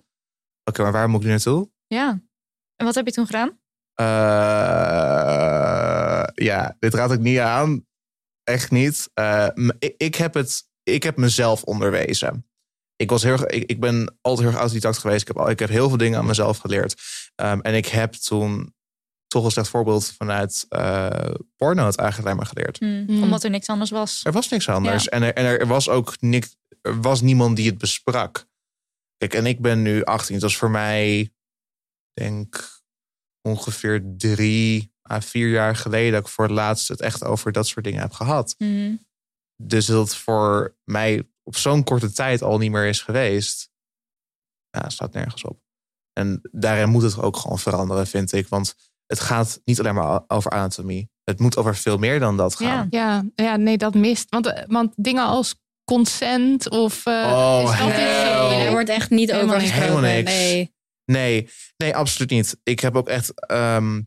oké, 0.64 0.82
maar 0.82 0.93
waar 0.93 1.09
moet 1.09 1.20
ik 1.20 1.26
nu 1.26 1.32
naartoe? 1.32 1.70
ja. 1.87 2.22
En 2.76 2.87
wat 2.87 2.95
heb 2.95 3.07
je 3.07 3.12
toen 3.12 3.26
gedaan? 3.26 3.59
Eh, 3.95 4.05
ja, 6.35 6.76
dit 6.78 6.95
raad 6.95 7.12
ik 7.12 7.20
niet 7.20 7.39
aan. 7.39 7.87
Echt 8.45 8.70
niet. 8.70 9.11
Eh, 9.14 9.47
ik, 9.78 9.95
ik, 9.97 10.14
heb 10.14 10.35
het, 10.35 10.64
ik 10.82 11.03
heb 11.03 11.16
mezelf 11.16 11.62
onderwezen. 11.62 12.49
Ik, 12.97 13.11
was 13.11 13.22
heel, 13.22 13.32
erg- 13.32 13.47
ik, 13.47 13.70
ik 13.70 13.80
ben 13.80 14.16
altijd 14.20 14.41
heel 14.41 14.49
erg 14.51 14.59
autodidact 14.61 14.99
geweest. 14.99 15.20
Ik 15.20 15.26
heb, 15.26 15.39
al- 15.39 15.51
ik 15.51 15.59
heb 15.59 15.68
heel 15.68 15.89
veel 15.89 15.97
dingen 15.99 16.18
aan 16.18 16.26
mezelf 16.26 16.59
geleerd. 16.59 17.03
Ehm, 17.35 17.61
en 17.61 17.74
ik 17.74 17.87
heb 17.87 18.12
toen 18.12 18.74
toch 19.26 19.45
een 19.45 19.51
slecht 19.51 19.68
voorbeeld 19.68 20.12
vanuit 20.16 20.66
eh, 20.68 21.30
porno 21.57 21.87
het 21.87 21.97
eigenlijk 21.97 22.28
alleen 22.28 22.37
maar 22.41 22.53
geleerd. 22.55 22.78
Hmm, 22.78 23.05
Hmm. 23.07 23.22
Omdat 23.22 23.45
er 23.45 23.51
niks 23.51 23.68
anders 23.68 23.91
was. 23.91 24.20
Er 24.24 24.32
was 24.32 24.49
niks 24.49 24.68
anders. 24.68 25.09
En, 25.09 25.22
er, 25.22 25.35
en 25.35 25.45
er 25.45 25.66
was 25.66 25.89
ook 25.89 26.20
niks, 26.20 26.57
er 26.82 27.01
was 27.01 27.20
niemand 27.20 27.57
die 27.57 27.68
het 27.70 27.78
besprak. 27.78 28.47
Kijk, 29.17 29.35
en 29.35 29.47
ik 29.47 29.61
ben 29.61 29.83
nu 29.83 30.05
18. 30.05 30.35
Het 30.35 30.43
was 30.43 30.57
voor 30.57 30.71
mij, 30.71 31.33
denk 32.12 32.83
ongeveer 33.49 34.03
drie 34.17 34.93
à 35.11 35.21
vier 35.21 35.49
jaar 35.49 35.77
geleden 35.77 36.12
dat 36.12 36.21
ik 36.21 36.29
voor 36.29 36.45
het 36.45 36.53
laatst 36.53 36.89
het 36.89 37.01
echt 37.01 37.25
over 37.25 37.53
dat 37.53 37.67
soort 37.67 37.85
dingen 37.85 38.01
heb 38.01 38.12
gehad. 38.12 38.55
Hmm. 38.59 39.07
Dus 39.62 39.87
dat 39.87 40.07
het 40.07 40.17
voor 40.17 40.77
mij 40.85 41.29
op 41.43 41.57
zo'n 41.57 41.85
korte 41.85 42.12
tijd 42.12 42.43
al 42.43 42.59
niet 42.59 42.71
meer 42.71 42.87
is 42.87 43.01
geweest, 43.01 43.71
ja, 44.71 44.89
staat 44.89 45.12
nergens 45.12 45.45
op. 45.45 45.62
En 46.12 46.41
daarin 46.53 46.89
moet 46.89 47.03
het 47.03 47.19
ook 47.19 47.37
gewoon 47.37 47.59
veranderen, 47.59 48.07
vind 48.07 48.33
ik. 48.33 48.49
Want 48.49 48.75
het 49.07 49.21
gaat 49.21 49.61
niet 49.65 49.79
alleen 49.79 49.95
maar 49.95 50.25
over 50.27 50.51
anatomie. 50.51 51.11
Het 51.25 51.41
moet 51.41 51.57
over 51.57 51.77
veel 51.77 51.97
meer 51.97 52.21
dan 52.21 52.37
dat 52.37 52.57
gaan. 52.57 52.87
Ja, 52.91 53.25
ja, 53.35 53.57
nee, 53.57 53.79
dat 53.79 53.95
mist. 53.95 54.31
Want, 54.31 54.47
eh, 54.47 54.65
want 54.67 54.93
dingen 54.97 55.25
als 55.25 55.62
consent 55.85 56.70
of. 56.70 57.07
eh, 57.07 57.32
Oh, 57.35 57.61
is 57.72 57.78
dat 57.78 57.89
hell. 57.93 58.64
Er 58.66 58.70
wordt 58.70 58.89
echt 58.89 59.11
niet 59.11 59.30
Helemaal 59.30 59.55
over 59.57 59.68
gesproken. 59.68 60.01
Nee. 60.03 60.72
Nee, 61.05 61.49
nee, 61.76 61.97
absoluut 61.97 62.30
niet. 62.30 62.57
Ik 62.62 62.80
heb 62.80 62.97
ook 62.97 63.09
echt. 63.09 63.47
ehm, 63.47 64.03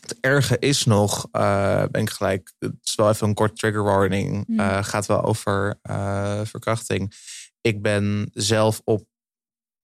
het 0.00 0.16
erge 0.20 0.58
is 0.58 0.84
nog, 0.84 1.28
eh, 1.32 1.84
ben 1.90 2.02
ik 2.02 2.10
gelijk. 2.10 2.52
Het 2.58 2.74
is 2.82 2.94
wel 2.94 3.08
even 3.10 3.28
een 3.28 3.34
kort 3.34 3.56
trigger 3.58 3.82
warning. 3.82 4.46
Hmm. 4.46 4.58
eh, 4.60 4.84
gaat 4.84 5.06
wel 5.06 5.22
over 5.22 5.78
eh, 5.82 6.40
verkrachting. 6.44 7.12
ik 7.60 7.82
ben 7.82 8.30
zelf 8.32 8.80
op. 8.84 9.04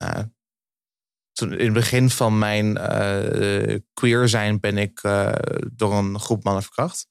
Uh, 0.04 0.22
toen 1.32 1.52
in 1.52 1.64
het 1.64 1.72
begin 1.72 2.10
van 2.10 2.38
mijn 2.38 2.76
uh, 2.78 3.76
queer 3.92 4.28
zijn 4.28 4.60
ben 4.60 4.78
ik 4.78 5.02
uh, 5.02 5.32
door 5.72 5.92
een 5.94 6.18
groep 6.20 6.44
mannen 6.44 6.62
verkracht. 6.62 7.06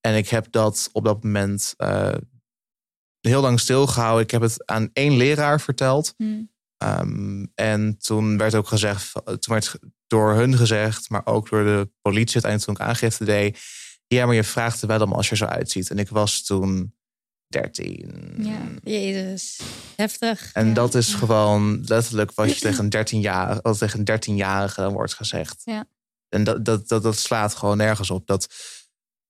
En 0.00 0.16
ik 0.16 0.28
heb 0.28 0.46
dat 0.52 0.88
op 0.92 1.04
dat 1.04 1.24
moment 1.24 1.74
heel 3.28 3.40
lang 3.40 3.60
stilgehouden. 3.60 4.22
Ik 4.24 4.30
heb 4.30 4.40
het 4.40 4.66
aan 4.66 4.90
één 4.92 5.16
leraar 5.16 5.60
verteld. 5.60 6.14
Hmm. 6.16 6.50
Um, 6.84 7.52
en 7.54 7.98
toen 7.98 8.38
werd 8.38 8.54
ook 8.54 8.68
gezegd, 8.68 9.12
toen 9.24 9.54
werd 9.54 9.74
door 10.06 10.34
hun 10.34 10.56
gezegd, 10.56 11.10
maar 11.10 11.26
ook 11.26 11.48
door 11.48 11.64
de 11.64 11.90
politie 12.00 12.42
uiteindelijk 12.42 12.64
toen 12.64 12.74
ik 12.86 12.92
aangifte 12.92 13.24
deed. 13.24 13.58
Ja, 14.06 14.26
maar 14.26 14.34
je 14.34 14.44
vraagt 14.44 14.82
er 14.82 14.88
wel 14.88 15.00
om 15.00 15.12
als 15.12 15.28
je 15.28 15.36
zo 15.36 15.44
uitziet. 15.44 15.90
En 15.90 15.98
ik 15.98 16.08
was 16.08 16.44
toen 16.44 16.94
13. 17.48 18.34
Ja. 18.38 18.58
Jezus, 18.82 19.60
heftig. 19.96 20.52
En 20.52 20.66
Ja. 20.68 20.74
dat 20.74 20.94
is 20.94 21.14
gewoon 21.14 21.84
letterlijk 21.86 22.32
wat 22.34 22.54
je 22.54 22.60
tegen 22.60 22.84
een 22.84 23.06
13-jarige, 23.06 23.60
wat 23.62 23.78
tegen 23.78 23.98
een 23.98 24.20
13-jarige 24.20 24.80
dan 24.80 24.92
wordt 24.92 25.14
gezegd. 25.14 25.60
Ja. 25.64 25.86
En 26.28 26.44
dat, 26.44 26.64
dat, 26.64 26.88
dat, 26.88 27.02
dat 27.02 27.18
slaat 27.18 27.54
gewoon 27.54 27.76
nergens 27.76 28.10
op. 28.10 28.26
Dat 28.26 28.48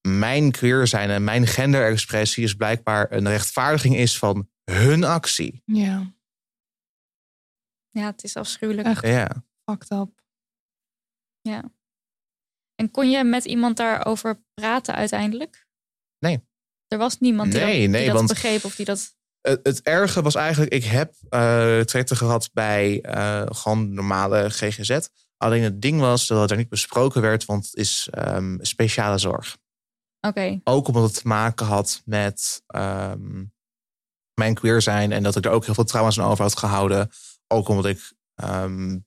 mijn 0.01 0.51
queer 0.51 0.87
zijn 0.87 1.11
en 1.11 1.25
mijn 1.25 1.47
genderexpressie 1.47 2.45
is 2.45 2.55
blijkbaar 2.55 3.13
een 3.13 3.29
rechtvaardiging 3.29 3.97
is 3.97 4.19
van 4.19 4.49
hun 4.71 5.05
actie. 5.05 5.63
Ja, 5.65 6.17
Ja, 7.91 8.07
het 8.07 8.25
is 8.25 8.37
afschuwelijk. 8.37 8.87
echt 8.89 9.07
Ja. 9.07 9.45
fucked 9.65 9.91
up. 9.91 10.17
En 12.75 12.91
kon 12.91 13.11
je 13.11 13.25
met 13.25 13.45
iemand 13.45 13.77
daarover 13.77 14.43
praten 14.55 14.95
uiteindelijk? 14.95 15.67
Nee. 16.19 16.47
Er 16.87 16.99
was 16.99 17.19
niemand 17.19 17.53
die, 17.53 17.61
Nee, 17.61 17.81
dat, 17.81 17.91
nee, 17.91 17.99
die 18.01 18.07
dat 18.11 18.17
want- 18.17 18.29
begreep 18.29 18.65
of 18.65 18.75
die 18.77 18.85
dat... 18.87 19.17
Het, 19.41 19.61
het 19.63 19.83
erge 19.83 20.23
was 20.23 20.35
eigenlijk, 20.35 20.73
ik 20.73 20.85
heb 20.85 21.15
eh 21.29 21.81
trajecten 21.81 22.17
gehad 22.17 22.51
bij 22.53 23.01
eh, 23.01 23.47
gewoon 23.49 23.95
normale 23.95 24.51
GGZ. 24.51 24.99
Alleen 25.37 25.63
het 25.63 25.83
ding 25.83 26.01
was 26.01 26.27
dat 26.27 26.41
het 26.41 26.51
er 26.51 26.57
niet 26.57 26.69
besproken 26.69 27.21
werd, 27.21 27.45
want 27.45 27.65
het 27.67 27.75
is 27.77 28.09
ehm, 28.11 28.57
speciale 28.61 29.19
zorg. 29.19 29.59
Ook 30.65 30.87
omdat 30.87 31.03
het 31.03 31.15
te 31.15 31.29
maken 31.29 31.67
had 31.67 32.03
met 32.05 32.63
ehm, 32.67 33.45
mijn 34.35 34.55
queer 34.55 34.83
zijn 34.83 35.13
en 35.13 35.23
dat 35.23 35.37
ik 35.37 35.45
er 35.45 35.51
ook 35.51 35.65
heel 35.65 35.75
veel 35.75 35.85
trauma's 35.85 36.19
aan 36.19 36.31
over 36.31 36.43
had 36.43 36.59
gehouden. 36.59 37.11
Ook 37.47 37.69
omdat 37.69 37.87
ik 37.87 38.13
ehm, 38.35 38.99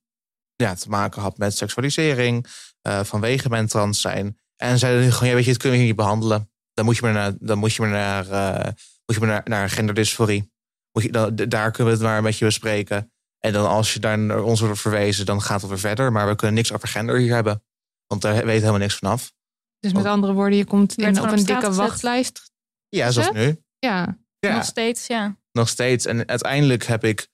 ja, 0.56 0.74
te 0.76 0.90
maken 0.90 1.22
had 1.22 1.38
met 1.38 1.58
seksualisering 1.58 2.48
eh, 2.82 3.04
vanwege 3.04 3.50
mijn 3.50 3.68
trans 3.68 4.02
zijn. 4.02 4.40
En 4.56 4.80
zeiden 4.80 5.12
gewoon, 5.12 5.30
ja, 5.30 5.36
weet 5.36 5.44
je, 5.44 5.52
het 5.52 5.60
kunnen 5.60 5.78
we 5.78 5.84
hier 5.86 5.94
niet 5.94 6.04
behandelen. 6.04 6.52
Dan 6.74 6.86
moet 6.86 6.96
je 6.96 7.02
maar 7.02 7.14
naar, 7.14 7.34
dan 7.40 7.58
moet 7.58 7.74
je 7.74 7.82
maar 7.82 7.92
naar, 7.92 8.30
eh, 8.30 8.72
moet 9.06 9.16
je 9.16 9.26
naar, 9.26 9.42
naar 9.44 9.70
genderdysforie. 9.70 10.52
Moet 10.92 11.04
je, 11.04 11.34
daar 11.48 11.72
kunnen 11.72 11.94
we 11.94 12.00
het 12.00 12.10
maar 12.10 12.22
met 12.22 12.38
je 12.38 12.46
bespreken. 12.46 13.12
En 13.40 13.54
dan 13.54 13.68
als 13.68 13.94
je 13.94 14.00
daar 14.00 14.20
naar 14.20 14.44
ons 14.44 14.60
wordt 14.60 14.80
verwezen, 14.80 15.26
dan 15.26 15.42
gaat 15.42 15.62
het 15.62 15.70
weer 15.70 15.80
verder. 15.80 16.12
Maar 16.12 16.28
we 16.28 16.36
kunnen 16.36 16.56
niks 16.56 16.74
over 16.74 16.88
gender 16.88 17.18
hier 17.18 17.34
hebben. 17.34 17.64
Want 18.08 18.22
daar 18.22 18.46
weet 18.46 18.60
helemaal 18.60 18.80
niks 18.80 18.96
vanaf. 18.96 19.34
Dus 19.82 19.94
met 19.94 20.06
andere 20.06 20.34
woorden, 20.34 20.58
je 20.58 20.66
komt 20.66 20.96
in, 20.98 21.20
op 21.22 21.32
een 21.32 21.46
dikke 21.46 21.74
wachtlijst. 21.74 22.52
Ja, 22.90 23.12
zoals 23.12 23.32
nu. 23.32 23.62
Ja, 23.80 24.18
Ja. 24.40 24.56
nog 24.56 24.64
steeds, 24.66 25.08
ja. 25.08 25.38
Nog 25.52 25.70
steeds. 25.70 26.06
En 26.06 26.28
uiteindelijk 26.28 26.84
heb 26.84 27.04
ik. 27.04 27.30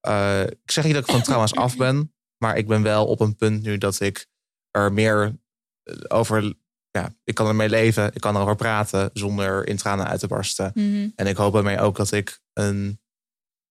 eh, 0.00 0.42
ik 0.42 0.70
zeg 0.70 0.84
niet 0.84 0.94
dat 0.94 1.04
ik 1.04 1.10
van 1.10 1.22
trauma's 1.22 1.54
af 1.54 1.76
ben. 1.76 2.14
Maar 2.38 2.56
ik 2.56 2.66
ben 2.66 2.82
wel 2.82 3.06
op 3.06 3.20
een 3.20 3.36
punt 3.36 3.62
nu 3.62 3.78
dat 3.78 4.00
ik 4.00 4.26
er 4.70 4.92
meer 4.92 5.38
eh, 5.82 5.94
over. 6.08 6.54
Ja, 6.90 7.14
ik 7.24 7.34
kan 7.34 7.46
ermee 7.46 7.68
leven. 7.68 8.14
Ik 8.14 8.20
kan 8.20 8.34
erover 8.36 8.56
praten 8.56 9.10
zonder 9.12 9.66
in 9.68 9.76
tranen 9.76 10.06
uit 10.06 10.20
te 10.20 10.26
barsten. 10.26 10.70
Mhm. 10.74 11.08
En 11.14 11.26
ik 11.26 11.36
hoop 11.36 11.52
daarmee 11.52 11.80
ook 11.80 11.96
dat 11.96 12.12
ik 12.12 12.40
een. 12.52 13.00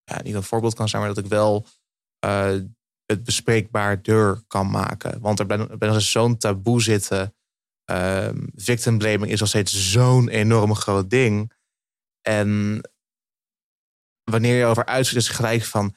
Ja, 0.04 0.22
niet 0.22 0.34
een 0.36 0.44
voorbeeld 0.44 0.74
kan 0.74 0.90
zijn, 0.90 1.02
maar 1.02 1.14
dat 1.14 1.24
ik 1.24 1.30
wel 1.30 1.66
eh, 2.20 2.56
het 3.06 3.24
bespreekbaar 3.24 4.02
deur 4.02 4.42
kan 4.48 4.70
maken. 4.70 5.20
Want 5.20 5.40
er 5.40 5.46
ben, 5.46 5.70
er 5.70 5.78
ben 5.78 6.02
zo'n 6.02 6.38
taboe 6.38 6.82
zitten. 6.82 7.36
Ehm 7.92 8.46
victim 8.56 8.98
blaming 8.98 9.32
is 9.32 9.40
nog 9.40 9.50
steeds 9.50 9.92
zo'n 9.92 10.30
enorm 10.30 10.76
groot 10.76 11.10
ding. 11.10 11.54
En 12.22 12.82
wanneer 14.24 14.58
je 14.58 14.66
over 14.66 14.86
uitspreekt, 14.86 15.24
is 15.24 15.28
het 15.28 15.38
gelijk 15.38 15.64
van. 15.64 15.96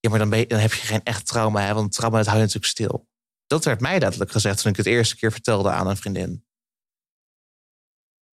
Ja, 0.00 0.10
maar 0.10 0.18
dan, 0.18 0.30
dan 0.30 0.58
heb 0.58 0.72
je 0.72 0.86
geen 0.86 1.02
echt 1.02 1.26
trauma, 1.26 1.60
hè? 1.60 1.74
want 1.74 1.92
trauma 1.92 2.16
dat 2.16 2.26
hou 2.26 2.38
je 2.38 2.44
natuurlijk 2.44 2.72
stil. 2.72 3.08
Dat 3.46 3.64
werd 3.64 3.80
mij 3.80 3.98
letterlijk 3.98 4.30
gezegd 4.30 4.62
toen 4.62 4.70
ik 4.70 4.76
het 4.76 4.86
eerste 4.86 5.16
keer 5.16 5.32
vertelde 5.32 5.70
aan 5.70 5.86
een 5.86 5.96
vriendin. 5.96 6.44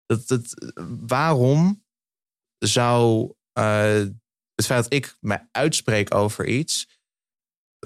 Dat, 0.06 0.28
dat, 0.28 0.74
waarom 1.08 1.86
zou 2.58 3.34
eh, 3.52 4.06
het 4.56 4.66
feit 4.66 4.84
dat 4.84 4.94
ik 4.94 5.18
me 5.20 5.48
uitspreek 5.52 6.14
over 6.14 6.48
iets 6.48 7.00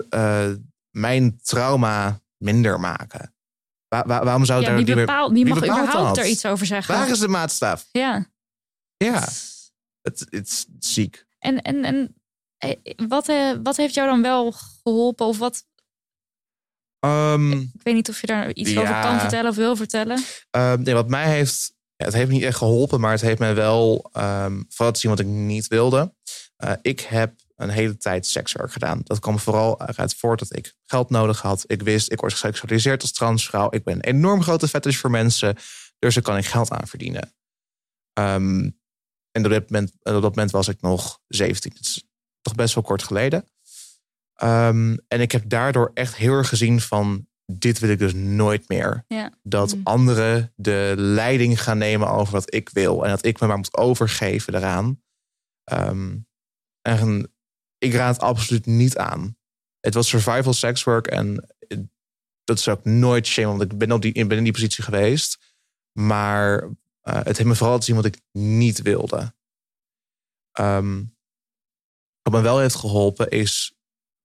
eh, 0.10 0.54
mijn 0.90 1.42
trauma 1.42 2.22
minder 2.38 2.80
maken? 2.80 3.34
Waar, 3.90 4.08
waar- 4.08 4.24
waarom 4.26 4.46
zou 4.46 4.62
Ja, 4.62 4.68
daar 4.68 4.76
meer- 4.84 4.96
bepaalt, 4.96 5.32
wie 5.32 5.46
mag 5.46 5.58
überhaupt 5.58 6.18
er 6.18 6.28
iets 6.28 6.46
over 6.46 6.66
zeggen? 6.66 6.96
Waar 6.96 7.10
is 7.10 7.20
de 7.20 7.28
maatstaf? 7.28 7.86
Ja. 7.92 8.26
Ja, 8.98 9.20
het, 10.02 10.26
het 10.30 10.48
is 10.48 10.66
ziek. 10.80 11.26
En, 11.40 11.62
en, 11.62 11.84
en 11.84 12.16
eh, 12.58 12.76
wat, 13.08 13.28
eh, 13.30 13.52
wat 13.64 13.78
heeft 13.78 13.94
jou 13.94 14.10
dan 14.10 14.22
wel 14.22 14.52
geholpen? 14.52 15.26
Of 15.26 15.38
wat, 15.38 15.68
Ehm, 17.00 17.52
ik 17.52 17.82
weet 17.84 17.94
niet 17.94 18.10
of 18.10 18.22
je 18.22 18.28
daar 18.28 18.54
iets 18.54 18.72
Ja. 18.72 18.82
over 18.82 19.02
kan 19.02 19.20
vertellen 19.20 19.50
of 19.50 19.56
wil 19.56 19.76
vertellen. 19.76 20.24
Ehm, 20.50 20.82
nee, 20.82 20.94
wat 20.94 21.10
mij 21.10 21.30
heeft, 21.30 21.74
ja, 21.96 22.06
het 22.06 22.14
heeft 22.14 22.28
me 22.28 22.34
niet 22.34 22.44
echt 22.44 22.58
geholpen, 22.58 23.00
maar 23.00 23.12
het 23.12 23.22
heeft 23.22 23.40
mij 23.40 23.56
wel 23.56 24.10
um, 24.18 24.66
vooral 24.70 24.94
te 24.94 25.00
zien 25.00 25.10
wat 25.12 25.20
ik 25.20 25.26
niet 25.26 25.68
wilde. 25.68 26.14
Eh, 26.56 26.74
ik 26.82 27.00
heb 27.00 27.34
een 27.60 27.70
hele 27.70 27.98
tijd 27.98 28.26
sekswerk 28.26 28.72
gedaan. 28.72 29.02
Dat 29.04 29.20
kwam 29.20 29.40
vooral 29.40 29.80
uit 29.80 30.16
voort 30.16 30.40
dat 30.40 30.56
ik 30.56 30.74
geld 30.86 31.10
nodig 31.10 31.42
had. 31.42 31.64
Ik 31.68 31.82
wist, 31.82 32.12
ik 32.12 32.20
word 32.20 32.32
geseksualiseerd 32.32 33.02
als 33.02 33.12
transvrouw. 33.12 33.68
Ik 33.70 33.84
ben 33.84 33.96
een 33.96 34.02
enorm 34.02 34.42
grote 34.42 34.68
fetish 34.68 34.98
voor 34.98 35.12
mensen, 35.12 35.56
dus 36.00 36.14
daar 36.14 36.24
kan 36.24 36.38
ik 36.38 36.46
geld 36.46 36.72
aan 36.72 36.88
verdienen. 36.88 37.34
Ehm, 38.14 38.70
en 39.32 39.46
op 39.46 39.52
dat, 39.52 39.70
moment, 39.70 39.92
op 39.92 40.22
dat 40.22 40.22
moment 40.22 40.52
was 40.52 40.68
ik 40.68 40.82
nog 40.82 41.20
17. 41.28 41.72
Het 41.72 41.86
is 41.86 42.04
toch 42.42 42.56
best 42.56 42.74
wel 42.74 42.84
kort 42.84 43.04
geleden. 43.04 43.48
Ehm, 44.34 44.98
en 45.08 45.22
ik 45.22 45.32
heb 45.32 45.50
daardoor 45.50 45.92
echt 45.94 46.16
heel 46.16 46.34
erg 46.34 46.50
gezien 46.50 46.82
van 46.82 47.28
dit 47.52 47.80
wil 47.80 47.90
ik 47.90 48.00
dus 48.00 48.14
nooit 48.14 48.68
meer. 48.68 49.04
Ja. 49.08 49.34
Dat 49.44 49.76
Mm. 49.76 49.82
anderen 49.84 50.54
de 50.56 50.94
leiding 50.98 51.62
gaan 51.62 51.78
nemen 51.78 52.10
over 52.10 52.34
wat 52.34 52.54
ik 52.54 52.70
wil. 52.70 53.04
En 53.04 53.10
dat 53.10 53.26
ik 53.26 53.40
me 53.40 53.48
maar 53.48 53.58
moet 53.58 53.78
overgeven 53.78 54.54
daaraan. 54.54 55.02
Ehm, 55.64 56.18
en 56.82 57.34
ik 57.80 57.94
raad 57.94 58.14
het 58.14 58.24
absoluut 58.24 58.66
niet 58.66 58.98
aan. 58.98 59.38
Het 59.80 59.94
was 59.94 60.08
survival 60.08 60.54
sex 60.54 60.84
work. 60.84 61.08
En 61.08 61.48
dat 62.44 62.60
zou 62.60 62.78
ik 62.80 62.86
nooit 62.86 63.28
shame. 63.28 63.48
Want 63.58 63.72
ik 63.72 63.78
ben, 63.78 63.92
op 63.92 64.02
die, 64.02 64.14
ik 64.14 64.28
ben 64.28 64.38
in 64.38 64.44
die 64.44 64.54
positie 64.54 64.84
geweest. 64.84 65.38
Maar 65.92 66.64
eh, 67.02 67.16
het 67.16 67.38
heeft 67.38 67.46
me 67.50 67.56
vooral 67.56 67.80
te 67.80 67.86
zien 67.86 67.96
wat 67.96 68.06
ik 68.06 68.22
niet 68.32 68.82
wilde. 68.82 69.34
Ehm, 70.52 71.04
wat 72.22 72.34
me 72.34 72.42
wel 72.42 72.60
heeft 72.60 72.76
geholpen 72.76 73.30
is 73.30 73.74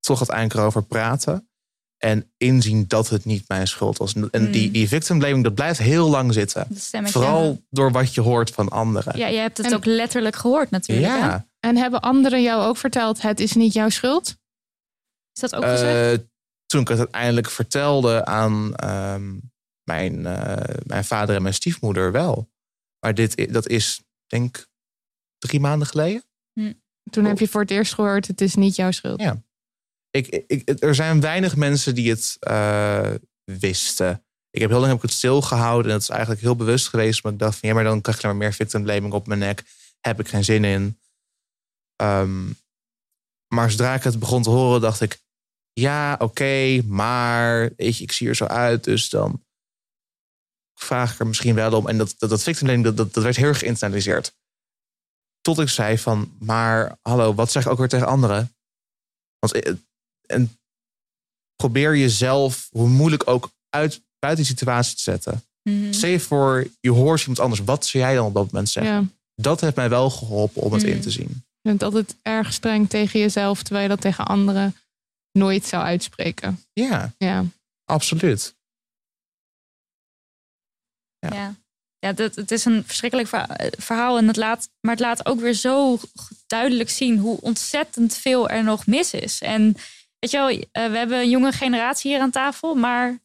toch 0.00 0.18
uiteindelijk 0.18 0.58
erover 0.58 0.82
praten. 0.84 1.48
En 1.96 2.32
inzien 2.36 2.86
dat 2.88 3.08
het 3.08 3.24
niet 3.24 3.48
mijn 3.48 3.66
schuld 3.66 3.98
was. 3.98 4.12
En 4.14 4.42
Mm. 4.44 4.50
die, 4.50 4.70
die 4.70 4.88
victim 4.88 5.18
blaming, 5.18 5.44
dat 5.44 5.54
blijft 5.54 5.78
heel 5.78 6.10
lang 6.10 6.32
zitten. 6.32 6.66
Vooral 7.04 7.62
door 7.70 7.90
wat 7.92 8.14
je 8.14 8.20
hoort 8.20 8.50
van 8.50 8.68
anderen. 8.68 9.18
Ja, 9.18 9.26
je 9.26 9.38
hebt 9.38 9.56
het 9.56 9.66
En- 9.66 9.74
ook 9.74 9.84
letterlijk 9.84 10.36
gehoord 10.36 10.70
natuurlijk. 10.70 11.20
hè? 11.20 11.36
En 11.64 11.76
hebben 11.76 12.00
anderen 12.00 12.42
jou 12.42 12.62
ook 12.62 12.76
verteld, 12.76 13.22
het 13.22 13.40
is 13.40 13.52
niet 13.52 13.72
jouw 13.72 13.88
schuld? 13.88 14.36
Is 15.32 15.40
dat 15.40 15.54
ook 15.54 15.64
gezegd? 15.64 16.20
Eh, 16.20 16.26
toen 16.66 16.80
ik 16.80 16.88
het 16.88 16.98
uiteindelijk 16.98 17.50
vertelde 17.50 18.24
aan 18.24 18.74
ehm, 18.74 19.38
mijn, 19.82 20.26
eh, 20.26 20.74
mijn 20.86 21.04
vader 21.04 21.36
en 21.36 21.42
mijn 21.42 21.54
stiefmoeder 21.54 22.12
wel. 22.12 22.50
Maar 23.00 23.14
dit, 23.14 23.52
dat 23.52 23.68
is, 23.68 24.02
denk 24.26 24.56
ik, 24.56 24.68
drie 25.38 25.60
maanden 25.60 25.86
geleden. 25.86 26.24
Toen 27.10 27.24
heb 27.24 27.38
je 27.38 27.48
voor 27.48 27.60
het 27.60 27.70
eerst 27.70 27.94
gehoord, 27.94 28.26
het 28.26 28.40
is 28.40 28.54
niet 28.54 28.76
jouw 28.76 28.90
schuld. 28.90 29.20
Ja. 29.20 29.42
Ik, 30.10 30.26
ik, 30.46 30.82
er 30.82 30.94
zijn 30.94 31.20
weinig 31.20 31.56
mensen 31.56 31.94
die 31.94 32.10
het 32.10 32.36
eh, 32.40 33.14
wisten. 33.44 34.24
Ik 34.50 34.60
heb 34.60 34.70
heel 34.70 34.78
lang 34.78 34.90
heb 34.90 35.02
ik 35.02 35.08
het 35.08 35.18
stilgehouden. 35.18 35.84
En 35.84 35.92
dat 35.92 36.02
is 36.02 36.08
eigenlijk 36.08 36.40
heel 36.40 36.56
bewust 36.56 36.88
geweest. 36.88 37.22
Maar 37.22 37.32
ik 37.32 37.38
dacht 37.38 37.58
van 37.58 37.68
ja, 37.68 37.74
maar 37.74 37.84
dan 37.84 38.00
krijg 38.00 38.20
je 38.20 38.26
maar 38.26 38.36
meer 38.36 38.52
victim 38.52 38.82
blaming 38.82 39.12
op 39.12 39.26
mijn 39.26 39.40
nek. 39.40 39.62
Heb 40.00 40.20
ik 40.20 40.28
geen 40.28 40.44
zin 40.44 40.64
in. 40.64 40.98
Ehm, 41.96 42.50
maar 43.54 43.70
zodra 43.70 43.94
ik 43.94 44.02
het 44.02 44.18
begon 44.18 44.42
te 44.42 44.50
horen, 44.50 44.80
dacht 44.80 45.00
ik... 45.00 45.22
Ja, 45.72 46.16
oké, 46.18 46.82
maar 46.86 47.72
weet 47.76 47.96
je, 47.96 48.02
ik 48.02 48.12
zie 48.12 48.28
er 48.28 48.36
zo 48.36 48.44
uit. 48.44 48.84
Dus 48.84 49.08
dan 49.08 49.42
vraag 50.74 51.12
ik 51.12 51.18
er 51.18 51.26
misschien 51.26 51.54
wel 51.54 51.72
om. 51.72 51.88
En 51.88 51.98
dat, 51.98 52.14
dat, 52.18 52.30
dat 52.30 52.58
blaming, 52.58 52.84
dat, 52.84 52.96
dat, 52.96 53.14
dat 53.14 53.22
werd 53.22 53.36
heel 53.36 53.48
erg 53.48 53.58
geïnternaliseerd. 53.58 54.34
Tot 55.40 55.58
ik 55.58 55.68
zei 55.68 55.98
van, 55.98 56.36
maar 56.38 56.98
hallo, 57.02 57.34
wat 57.34 57.52
zeg 57.52 57.64
ik 57.64 57.70
ook 57.70 57.78
weer 57.78 57.88
tegen 57.88 58.06
anderen? 58.06 58.56
Want 59.38 59.52
eh, 59.52 59.74
en 60.26 60.58
probeer 61.56 61.96
jezelf, 61.96 62.68
hoe 62.70 62.88
moeilijk 62.88 63.28
ook, 63.28 63.50
uit, 63.68 64.02
buiten 64.18 64.44
die 64.44 64.54
situatie 64.54 64.96
te 64.96 65.02
zetten. 65.02 65.44
Mhm. 65.62 65.92
Stel 65.92 66.10
je 66.10 66.20
voor, 66.20 66.66
je 66.80 66.90
hoort 66.90 67.20
iemand 67.20 67.38
anders. 67.40 67.60
Wat 67.60 67.86
zou 67.86 68.04
jij 68.04 68.14
dan 68.14 68.26
op 68.26 68.34
dat 68.34 68.44
moment 68.44 68.68
zeggen? 68.68 68.92
Ja. 68.94 69.06
Dat 69.34 69.60
heeft 69.60 69.76
mij 69.76 69.88
wel 69.88 70.10
geholpen 70.10 70.62
om 70.62 70.72
het 70.72 70.82
Mhm. 70.82 70.90
in 70.90 71.00
te 71.00 71.10
zien. 71.10 71.44
Je 71.64 71.70
bent 71.70 71.82
altijd 71.82 72.16
erg 72.22 72.52
streng 72.52 72.88
tegen 72.88 73.20
jezelf, 73.20 73.62
terwijl 73.62 73.82
je 73.82 73.88
dat 73.90 74.00
tegen 74.00 74.26
anderen 74.26 74.76
nooit 75.32 75.64
zou 75.66 75.84
uitspreken. 75.84 76.64
Ja, 76.72 77.12
Ja. 77.18 77.44
absoluut. 77.84 78.54
Ja. 81.18 81.28
Ja, 81.34 81.54
ja 81.98 82.12
dat, 82.12 82.34
het 82.34 82.50
is 82.50 82.64
een 82.64 82.84
verschrikkelijk 82.84 83.28
verha- 83.28 83.56
verhaal. 83.78 84.18
En 84.18 84.26
het 84.26 84.36
laat, 84.36 84.70
maar 84.80 84.92
het 84.92 85.00
laat 85.00 85.26
ook 85.26 85.40
weer 85.40 85.52
zo 85.54 85.98
duidelijk 86.46 86.90
zien 86.90 87.18
hoe 87.18 87.40
ontzettend 87.40 88.16
veel 88.16 88.48
er 88.48 88.64
nog 88.64 88.86
mis 88.86 89.12
is. 89.14 89.40
En 89.40 89.76
weet 90.18 90.30
je 90.30 90.36
wel, 90.36 90.48
eh, 90.48 90.90
we 90.90 90.96
hebben 90.96 91.18
een 91.18 91.30
jonge 91.30 91.52
generatie 91.52 92.10
hier 92.10 92.20
aan 92.20 92.30
tafel, 92.30 92.74
maar 92.74 93.18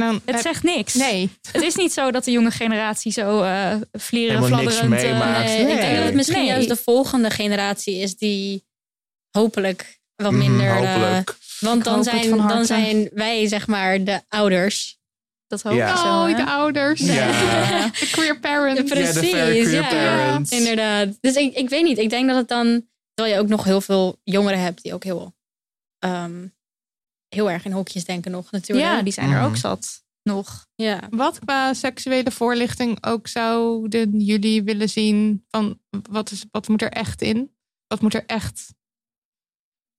dan, 0.00 0.14
het 0.24 0.34
heb- 0.34 0.40
zegt 0.40 0.62
niks. 0.62 0.94
Nee, 0.94 1.30
Het 1.52 1.62
is 1.62 1.74
niet 1.74 1.92
zo 1.92 2.10
dat 2.10 2.24
de 2.24 2.30
jonge 2.30 2.50
generatie 2.50 3.12
zo 3.12 3.42
eh 3.42 3.74
vlieren, 3.92 4.36
Helemaal 4.42 4.60
fladderend... 4.60 4.94
eh, 5.02 5.02
meemaakt. 5.02 5.44
Nee, 5.48 5.60
Ik 5.60 5.80
denk 5.80 5.96
dat 5.96 6.04
het 6.04 6.14
misschien 6.14 6.38
Nee. 6.38 6.46
juist 6.46 6.68
de 6.68 6.76
volgende 6.76 7.30
generatie 7.30 7.94
is 7.96 8.16
die 8.16 8.64
hopelijk 9.30 10.00
wat 10.16 10.30
Mhm, 10.32 10.40
minder. 10.40 10.66
eh, 10.66 10.76
hopelijk. 10.92 11.36
want 11.60 11.84
dan 11.84 12.04
zijn, 12.04 12.36
dan 12.36 12.64
zijn 12.64 13.08
wij, 13.12 13.48
zeg 13.48 13.66
maar, 13.66 14.04
de 14.04 14.20
ouders. 14.28 14.98
Dat 15.46 15.62
hoop 15.62 15.74
Ja. 15.74 15.90
ik 15.90 15.96
zo. 15.96 16.04
oh, 16.06 16.36
de 16.36 16.46
ouders. 16.50 17.00
Ja. 17.00 17.26
De 17.88 18.08
queer 18.12 18.38
parents. 18.40 18.90
Ja, 18.90 18.96
Ja, 18.98 19.04
de 19.12 19.12
Precies, 19.12 19.30
queer 19.30 19.70
ja. 19.70 19.88
parents. 19.88 20.50
Inderdaad. 20.50 21.08
Dus 21.20 21.34
ik, 21.34 21.54
ik 21.54 21.68
weet 21.68 21.84
niet. 21.84 21.98
Ik 21.98 22.10
denk 22.10 22.28
dat 22.28 22.36
het 22.36 22.48
dan. 22.48 22.86
Terwijl 23.14 23.36
je 23.36 23.42
ook 23.42 23.48
nog 23.48 23.64
heel 23.64 23.80
veel 23.80 24.20
jongeren 24.24 24.58
hebt 24.60 24.82
die 24.82 24.94
ook 24.94 25.04
heel. 25.04 25.34
ehm, 25.98 26.46
heel 27.34 27.50
erg 27.50 27.64
in 27.64 27.72
hokjes 27.72 28.04
denken 28.04 28.30
nog 28.30 28.50
natuurlijk. 28.50 28.86
Ja, 28.88 29.02
die 29.02 29.12
zijn 29.12 29.30
er 29.30 29.42
ook 29.42 29.50
Mhm. 29.50 29.58
zat. 29.58 30.02
Nog. 30.22 30.66
Ja. 30.74 31.00
Wat 31.10 31.38
qua 31.38 31.74
seksuele 31.74 32.30
voorlichting 32.30 33.04
ook 33.06 33.28
zouden 33.28 34.20
jullie 34.20 34.62
willen 34.62 34.88
zien? 34.88 35.44
Van 35.48 35.80
wat, 36.10 36.30
is, 36.30 36.44
wat 36.50 36.68
moet 36.68 36.82
er 36.82 36.90
echt 36.92 37.22
in? 37.22 37.54
Wat 37.86 38.00
moet 38.00 38.14
er 38.14 38.24
echt? 38.26 38.74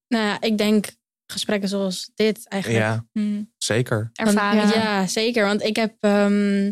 Nou 0.07 0.23
ja, 0.25 0.41
ik 0.41 0.57
denk 0.57 0.95
gesprekken 1.31 1.69
zoals 1.69 2.11
dit 2.15 2.47
eigenlijk. 2.47 2.83
Ja, 2.83 3.05
Hm, 3.11 3.43
zeker. 3.57 4.09
ervaring. 4.13 4.73
Ja. 4.73 4.81
Ja, 4.81 5.07
zeker. 5.07 5.45
Want 5.45 5.61
ik 5.63 5.75
heb 5.75 5.95
ehm, 5.99 6.71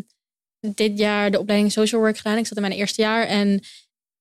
dit 0.74 0.98
jaar 0.98 1.30
de 1.30 1.38
opleiding 1.40 1.72
social 1.72 2.00
work 2.00 2.16
gedaan. 2.16 2.38
Ik 2.38 2.46
zat 2.46 2.56
in 2.56 2.62
mijn 2.62 2.74
eerste 2.74 3.02
jaar 3.02 3.26
en 3.26 3.60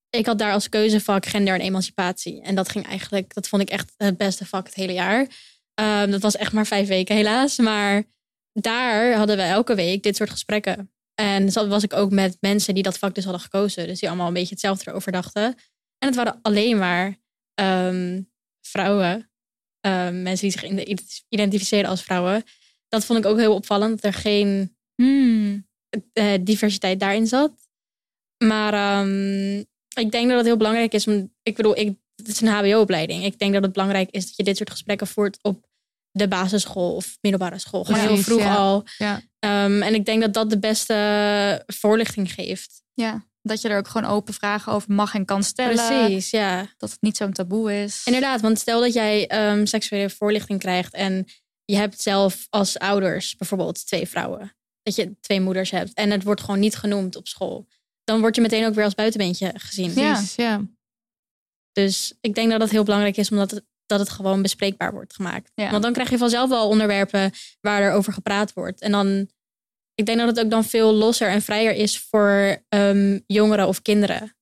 ik 0.10 0.26
had 0.26 0.38
daar 0.40 0.54
als 0.54 0.70
keuzevak 0.70 1.26
gender 1.26 1.54
en 1.54 1.62
emancipatie. 1.62 2.42
En 2.42 2.56
dat 2.56 2.70
ging 2.70 2.86
eigenlijk, 2.86 3.34
dat 3.34 3.48
vond 3.48 3.62
ik 3.62 3.70
echt 3.70 3.94
het 3.98 4.18
beste 4.18 4.46
vak 4.46 4.66
het 4.66 4.76
hele 4.76 4.94
jaar. 4.94 5.28
Ehm, 5.74 6.12
dat 6.12 6.22
was 6.22 6.36
echt 6.36 6.54
maar 6.54 6.66
vijf 6.68 6.88
weken 6.88 7.16
helaas. 7.16 7.58
Maar 7.58 8.04
daar 8.54 9.14
hadden 9.16 9.38
we 9.38 9.42
elke 9.44 9.76
week 9.76 10.04
dit 10.04 10.16
soort 10.16 10.30
gesprekken. 10.30 10.92
En 11.16 11.52
zo 11.52 11.68
was 11.68 11.84
ik 11.84 11.94
ook 11.94 12.12
met 12.12 12.38
mensen 12.40 12.74
die 12.74 12.84
dat 12.84 12.98
vak 12.98 13.16
dus 13.16 13.24
hadden 13.24 13.42
gekozen. 13.42 13.88
Dus 13.88 14.00
die 14.00 14.10
allemaal 14.10 14.28
een 14.28 14.34
beetje 14.34 14.50
hetzelfde 14.54 14.90
erover 14.90 15.12
dachten. 15.12 15.44
En 15.98 16.08
het 16.08 16.16
waren 16.16 16.40
alleen 16.42 16.78
maar 16.78 17.18
ehm, 17.54 18.22
vrouwen. 18.68 19.32
Ehm, 19.80 20.22
mensen 20.22 20.50
die 20.50 20.60
zich 20.60 20.64
in- 20.64 20.98
identificeren 21.30 21.90
als 21.90 22.04
vrouwen. 22.04 22.44
Dat 22.88 23.06
vond 23.06 23.20
ik 23.20 23.26
ook 23.26 23.38
heel 23.38 23.56
opvallend. 23.56 24.02
Dat 24.02 24.14
er 24.14 24.20
geen 24.20 24.76
Hmm. 24.96 25.68
eh, 26.14 26.34
diversiteit 26.42 27.00
daarin 27.00 27.28
zat. 27.28 27.52
Maar 28.46 29.06
ik 30.00 30.12
denk 30.12 30.28
dat 30.28 30.38
het 30.38 30.46
heel 30.46 30.58
belangrijk 30.58 30.94
is. 30.94 31.08
Om, 31.08 31.34
ik 31.44 31.56
bedoel, 31.56 31.78
ik, 31.78 31.98
het 32.28 32.36
is 32.36 32.42
een 32.42 32.48
HBO-opleiding. 32.48 33.24
Ik 33.24 33.40
denk 33.40 33.54
dat 33.54 33.64
het 33.64 33.74
belangrijk 33.74 34.10
is 34.12 34.26
dat 34.26 34.36
je 34.36 34.44
dit 34.44 34.58
soort 34.58 34.70
gesprekken 34.70 35.08
voert 35.08 35.38
op 35.42 35.66
de 36.12 36.28
basisschool 36.28 36.96
of 36.96 37.18
middelbare 37.22 37.60
school. 37.60 37.84
Gewoon 37.84 38.00
heel 38.00 38.18
vroeg 38.18 38.40
ja. 38.40 38.56
al. 38.56 38.84
Ja. 38.98 39.22
Ehm, 39.40 39.82
en 39.82 39.94
ik 39.94 40.06
denk 40.06 40.22
dat 40.22 40.34
dat 40.34 40.50
de 40.50 40.60
beste 40.60 41.64
voorlichting 41.68 42.34
geeft. 42.34 42.84
Ja, 42.94 43.26
dat 43.42 43.62
je 43.62 43.70
er 43.70 43.78
ook 43.78 43.88
gewoon 43.88 44.12
open 44.12 44.34
vragen 44.34 44.72
over 44.72 44.94
mag 44.94 45.14
en 45.14 45.26
kan 45.26 45.44
stellen. 45.44 45.88
Precies, 45.88 46.30
ja. 46.30 46.68
Dat 46.78 46.92
het 46.92 47.02
niet 47.02 47.18
zo'n 47.18 47.34
taboe 47.34 47.84
is. 47.84 48.02
Inderdaad, 48.06 48.42
want 48.42 48.60
stel 48.60 48.82
dat 48.82 48.94
jij 48.94 49.28
ehm, 49.28 49.66
seksuele 49.66 50.10
voorlichting 50.10 50.60
krijgt 50.60 50.94
en 50.94 51.26
je 51.66 51.76
hebt 51.76 52.02
zelf 52.02 52.48
als 52.50 52.80
ouders 52.80 53.36
bijvoorbeeld 53.36 53.86
twee 53.86 54.08
vrouwen. 54.08 54.56
Dat 54.84 54.96
je 54.96 55.16
twee 55.20 55.42
moeders 55.42 55.72
hebt 55.72 55.94
en 55.94 56.12
het 56.12 56.24
wordt 56.24 56.42
gewoon 56.42 56.60
niet 56.60 56.76
genoemd 56.76 57.16
op 57.16 57.28
school. 57.28 57.68
Dan 58.04 58.20
word 58.20 58.36
je 58.36 58.42
meteen 58.42 58.66
ook 58.66 58.74
weer 58.74 58.84
als 58.84 58.96
buitenbeentje 58.96 59.52
gezien. 59.56 59.94
Ja. 59.94 60.14
Precies, 60.14 60.36
ja. 60.36 60.62
Dus 61.74 62.14
ik 62.22 62.36
denk 62.36 62.50
dat 62.52 62.60
dat 62.60 62.70
heel 62.70 62.84
belangrijk 62.84 63.18
is, 63.18 63.30
omdat 63.32 63.52
het, 63.52 63.64
dat 63.86 64.00
het 64.00 64.10
gewoon 64.10 64.42
bespreekbaar 64.42 64.92
wordt 64.94 65.14
gemaakt. 65.16 65.52
Ja. 65.56 65.70
Want 65.72 65.84
dan 65.84 65.94
krijg 65.94 66.10
je 66.10 66.18
vanzelf 66.18 66.50
wel 66.50 66.68
onderwerpen 66.70 67.32
waar 67.62 67.82
er 67.82 67.92
over 67.92 68.14
gepraat 68.14 68.54
wordt. 68.54 68.82
En 68.82 68.92
dan, 68.92 69.30
ik 69.96 70.06
denk 70.06 70.18
dat 70.18 70.28
het 70.28 70.40
ook 70.40 70.50
dan 70.52 70.64
veel 70.66 70.94
losser 70.94 71.28
en 71.30 71.42
vrijer 71.42 71.74
is 71.74 72.00
voor 72.00 72.58
ehm, 72.70 73.20
jongeren 73.28 73.68
of 73.68 73.82
kinderen. 73.82 74.36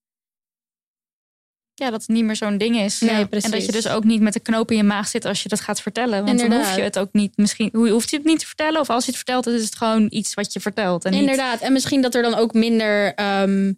Ja, 1.73 1.89
dat 1.89 1.99
het 2.01 2.09
niet 2.09 2.23
meer 2.25 2.36
zo'n 2.36 2.57
ding 2.57 2.77
is. 2.79 2.99
Nee, 2.99 3.27
precies. 3.27 3.51
En 3.51 3.57
dat 3.57 3.65
je 3.65 3.71
dus 3.71 3.88
ook 3.88 4.03
niet 4.03 4.21
met 4.21 4.34
de 4.34 4.39
knoop 4.39 4.71
in 4.71 4.77
je 4.77 4.84
maag 4.84 5.07
zit 5.07 5.25
als 5.25 5.43
je 5.43 5.49
dat 5.49 5.59
gaat 5.59 5.82
vertellen. 5.82 6.25
Want 6.25 6.39
dan 6.39 6.49
hoef 6.65 6.75
je 6.75 6.82
het 6.82 6.99
ook 6.99 7.13
niet 7.13 7.38
misschien. 7.38 7.69
Hoe 7.73 7.89
hoeft 7.89 8.09
je 8.09 8.15
het 8.17 8.25
niet 8.25 8.39
te 8.39 8.45
vertellen? 8.45 8.79
Of 8.82 8.89
als 8.89 9.01
je 9.05 9.09
het 9.09 9.15
vertelt, 9.19 9.43
dan 9.43 9.53
is 9.53 9.63
het 9.63 9.75
gewoon 9.75 10.07
iets 10.09 10.34
wat 10.34 10.53
je 10.53 10.59
vertelt. 10.59 11.05
En 11.05 11.11
niet- 11.11 11.19
Inderdaad. 11.19 11.61
En 11.61 11.73
misschien 11.73 12.01
dat 12.01 12.15
er 12.15 12.21
dan 12.21 12.34
ook 12.36 12.53
minder 12.53 13.13
ehm, 13.13 13.73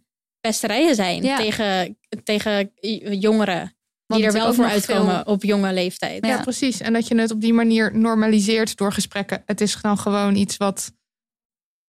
pesterijen 0.48 0.96
zijn 0.96 1.24
Ja. 1.24 1.38
tegen, 1.38 1.98
tegen 2.24 2.72
jongeren. 3.20 3.76
Want 4.06 4.22
Die 4.22 4.32
er 4.32 4.38
wel 4.38 4.54
voor 4.54 4.66
uitkomen 4.66 5.14
veel- 5.24 5.34
op 5.34 5.44
jonge 5.44 5.74
leeftijd. 5.74 6.26
Ja. 6.26 6.32
Ja, 6.32 6.42
precies. 6.42 6.80
En 6.80 6.94
dat 6.94 7.08
je 7.08 7.16
het 7.20 7.32
op 7.32 7.42
die 7.42 7.54
manier 7.54 7.98
normaliseert 7.98 8.78
door 8.78 8.94
gesprekken. 8.94 9.44
Het 9.46 9.62
is 9.62 9.82
dan 9.82 9.98
gewoon 9.98 10.36
iets 10.36 10.58
wat 10.58 10.92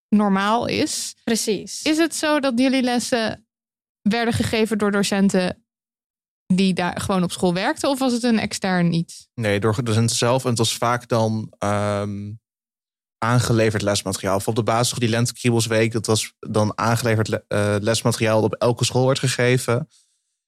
normaal 0.09 0.67
is. 0.67 1.15
Precies. 1.25 1.83
Is 1.83 1.99
het 1.99 2.15
zo 2.15 2.41
dat 2.41 2.59
jullie 2.59 2.83
lessen 2.83 3.47
werden 4.03 4.35
gegeven 4.35 4.79
door 4.79 4.91
docenten 4.93 5.65
die 6.47 6.75
daar 6.75 7.01
gewoon 7.01 7.23
op 7.23 7.33
school 7.33 7.55
werkten? 7.55 7.89
Of 7.91 7.99
was 7.99 8.13
het 8.13 8.23
een 8.23 8.39
extern 8.39 8.93
iets? 8.93 9.29
Nee, 9.35 9.61
door 9.61 9.85
docenten 9.85 10.17
zelf. 10.17 10.43
En 10.43 10.49
het 10.49 10.59
was 10.59 10.77
vaak 10.77 11.09
dan 11.09 11.53
ehm, 11.59 12.33
aangeleverd 13.25 13.83
lesmateriaal. 13.83 14.37
Of 14.37 14.49
op 14.49 14.57
de 14.57 14.63
basis 14.63 14.89
van 14.89 14.99
die 14.99 15.09
Lentekriebelsweek. 15.09 15.93
Dat 15.93 16.07
was 16.07 16.35
dan 16.39 16.79
aangeleverd 16.79 17.29
le- 17.29 17.45
eh, 17.49 17.77
lesmateriaal 17.81 18.41
dat 18.41 18.53
op 18.53 18.61
elke 18.61 18.85
school 18.85 19.07
werd 19.07 19.19
gegeven. 19.19 19.89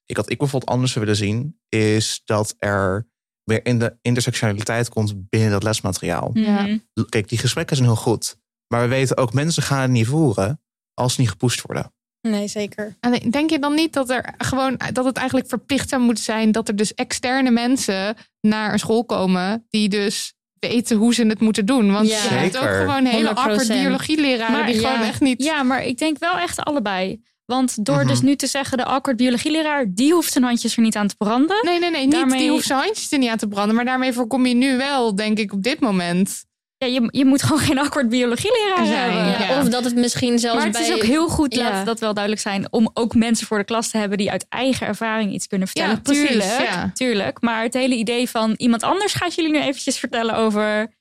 Ik 0.04 0.16
had 0.16 0.30
ik 0.30 0.38
bijvoorbeeld 0.38 0.72
anders 0.72 0.94
willen 0.94 1.16
zien. 1.16 1.60
Is 1.68 2.22
dat 2.24 2.54
er 2.58 3.08
weer 3.44 3.64
in 3.66 3.78
de 3.78 3.96
intersectionaliteit 4.02 4.88
komt 4.88 5.28
binnen 5.28 5.50
dat 5.50 5.62
lesmateriaal. 5.62 6.30
Mhm. 6.32 6.78
Kijk, 7.08 7.28
die 7.28 7.38
gesprekken 7.38 7.76
zijn 7.76 7.88
heel 7.88 7.96
goed. 7.98 8.36
Maar 8.68 8.80
we 8.80 8.88
weten 8.88 9.16
ook, 9.16 9.32
mensen 9.32 9.62
gaan 9.62 9.80
het 9.80 9.90
niet 9.90 10.06
voeren 10.06 10.62
als 10.94 11.14
ze 11.14 11.20
niet 11.20 11.30
gepusht 11.30 11.62
worden. 11.62 11.94
Nee, 12.20 12.48
zeker. 12.48 12.96
En 13.00 13.30
denk 13.30 13.50
je 13.50 13.58
dan 13.58 13.74
niet 13.74 13.92
dat 13.92 14.10
er 14.10 14.34
gewoon 14.38 14.80
dat 14.92 15.04
het 15.04 15.16
eigenlijk 15.16 15.48
verplicht 15.48 15.88
zou 15.88 16.02
moeten 16.02 16.24
zijn 16.24 16.52
dat 16.52 16.68
er 16.68 16.76
dus 16.76 16.94
externe 16.94 17.50
mensen 17.50 18.16
naar 18.40 18.72
een 18.72 18.78
school 18.78 19.04
komen 19.04 19.66
die 19.68 19.88
dus 19.88 20.34
weten 20.58 20.96
hoe 20.96 21.14
ze 21.14 21.26
het 21.26 21.40
moeten 21.40 21.66
doen? 21.66 21.92
Want 21.92 22.08
Ja. 22.08 22.22
je 22.22 22.28
hebt 22.28 22.56
ook 22.56 22.68
gewoon 22.74 23.04
hele 23.04 23.28
100%. 23.28 23.38
awkward 23.38 23.68
biologieleraren 23.68 24.52
Maar 24.56 24.66
die 24.66 24.80
ja. 24.80 24.90
gewoon 24.90 25.06
echt 25.08 25.20
niet. 25.20 25.42
Ja, 25.44 25.62
maar 25.62 25.84
ik 25.84 25.98
denk 25.98 26.18
wel 26.18 26.38
echt 26.38 26.58
allebei. 26.64 27.20
Want 27.44 27.84
door 27.84 27.96
Mhm. 27.98 28.06
dus 28.06 28.20
nu 28.20 28.36
te 28.36 28.46
zeggen, 28.46 28.78
de 28.78 28.84
awkward 28.84 29.16
biologieleraar, 29.16 29.86
die 29.88 30.12
hoeft 30.12 30.32
zijn 30.32 30.44
handjes 30.44 30.76
er 30.76 30.82
niet 30.82 30.96
aan 30.96 31.06
te 31.08 31.14
branden. 31.16 31.56
Nee, 31.64 31.78
nee, 31.78 31.90
nee. 31.90 32.02
Niet, 32.02 32.10
Daarmee- 32.12 32.38
Die 32.38 32.50
hoeft 32.50 32.66
zijn 32.66 32.78
handjes 32.80 33.12
er 33.12 33.18
niet 33.18 33.28
aan 33.28 33.36
te 33.36 33.48
branden. 33.48 33.74
Maar 33.74 33.84
daarmee 33.84 34.12
voorkom 34.12 34.46
je 34.46 34.54
nu 34.54 34.76
wel, 34.76 35.14
denk 35.14 35.38
ik, 35.38 35.52
op 35.52 35.62
dit 35.62 35.80
moment. 35.80 36.44
Ja, 36.78 36.86
je, 36.86 37.08
je 37.10 37.24
moet 37.24 37.42
gewoon 37.42 37.58
geen 37.68 37.78
awkward 37.78 38.08
biologieleraar 38.08 38.86
Zijn, 38.86 39.10
hebben. 39.12 39.32
ja. 39.46 39.54
Ja, 39.54 39.60
Of 39.60 39.68
dat 39.68 39.84
het 39.84 39.94
misschien 39.96 40.38
zelfs 40.38 40.56
Maar 40.56 40.66
het 40.66 40.76
bij... 40.76 40.86
is 40.88 40.94
ook 40.94 41.02
heel 41.02 41.28
goed, 41.28 41.54
Ja. 41.54 41.62
laat 41.70 41.86
dat 41.86 42.00
wel 42.00 42.12
duidelijk 42.14 42.42
zijn, 42.42 42.72
om 42.72 42.90
ook 42.94 43.14
mensen 43.14 43.46
voor 43.46 43.58
de 43.58 43.64
klas 43.64 43.88
te 43.90 43.98
hebben 43.98 44.18
die 44.18 44.30
uit 44.30 44.46
eigen 44.48 44.86
ervaring 44.86 45.32
iets 45.32 45.46
kunnen 45.46 45.66
vertellen. 45.68 45.94
Ja, 45.94 46.00
precies, 46.00 46.28
tuurlijk, 46.28 46.60
ja. 46.60 46.90
tuurlijk. 46.94 47.40
Maar 47.40 47.62
het 47.62 47.74
hele 47.74 47.94
idee 47.94 48.30
van 48.30 48.54
iemand 48.56 48.82
anders 48.82 49.14
gaat 49.14 49.34
jullie 49.34 49.50
nu 49.50 49.58
eventjes 49.60 49.98
vertellen 49.98 50.34
over, 50.36 50.94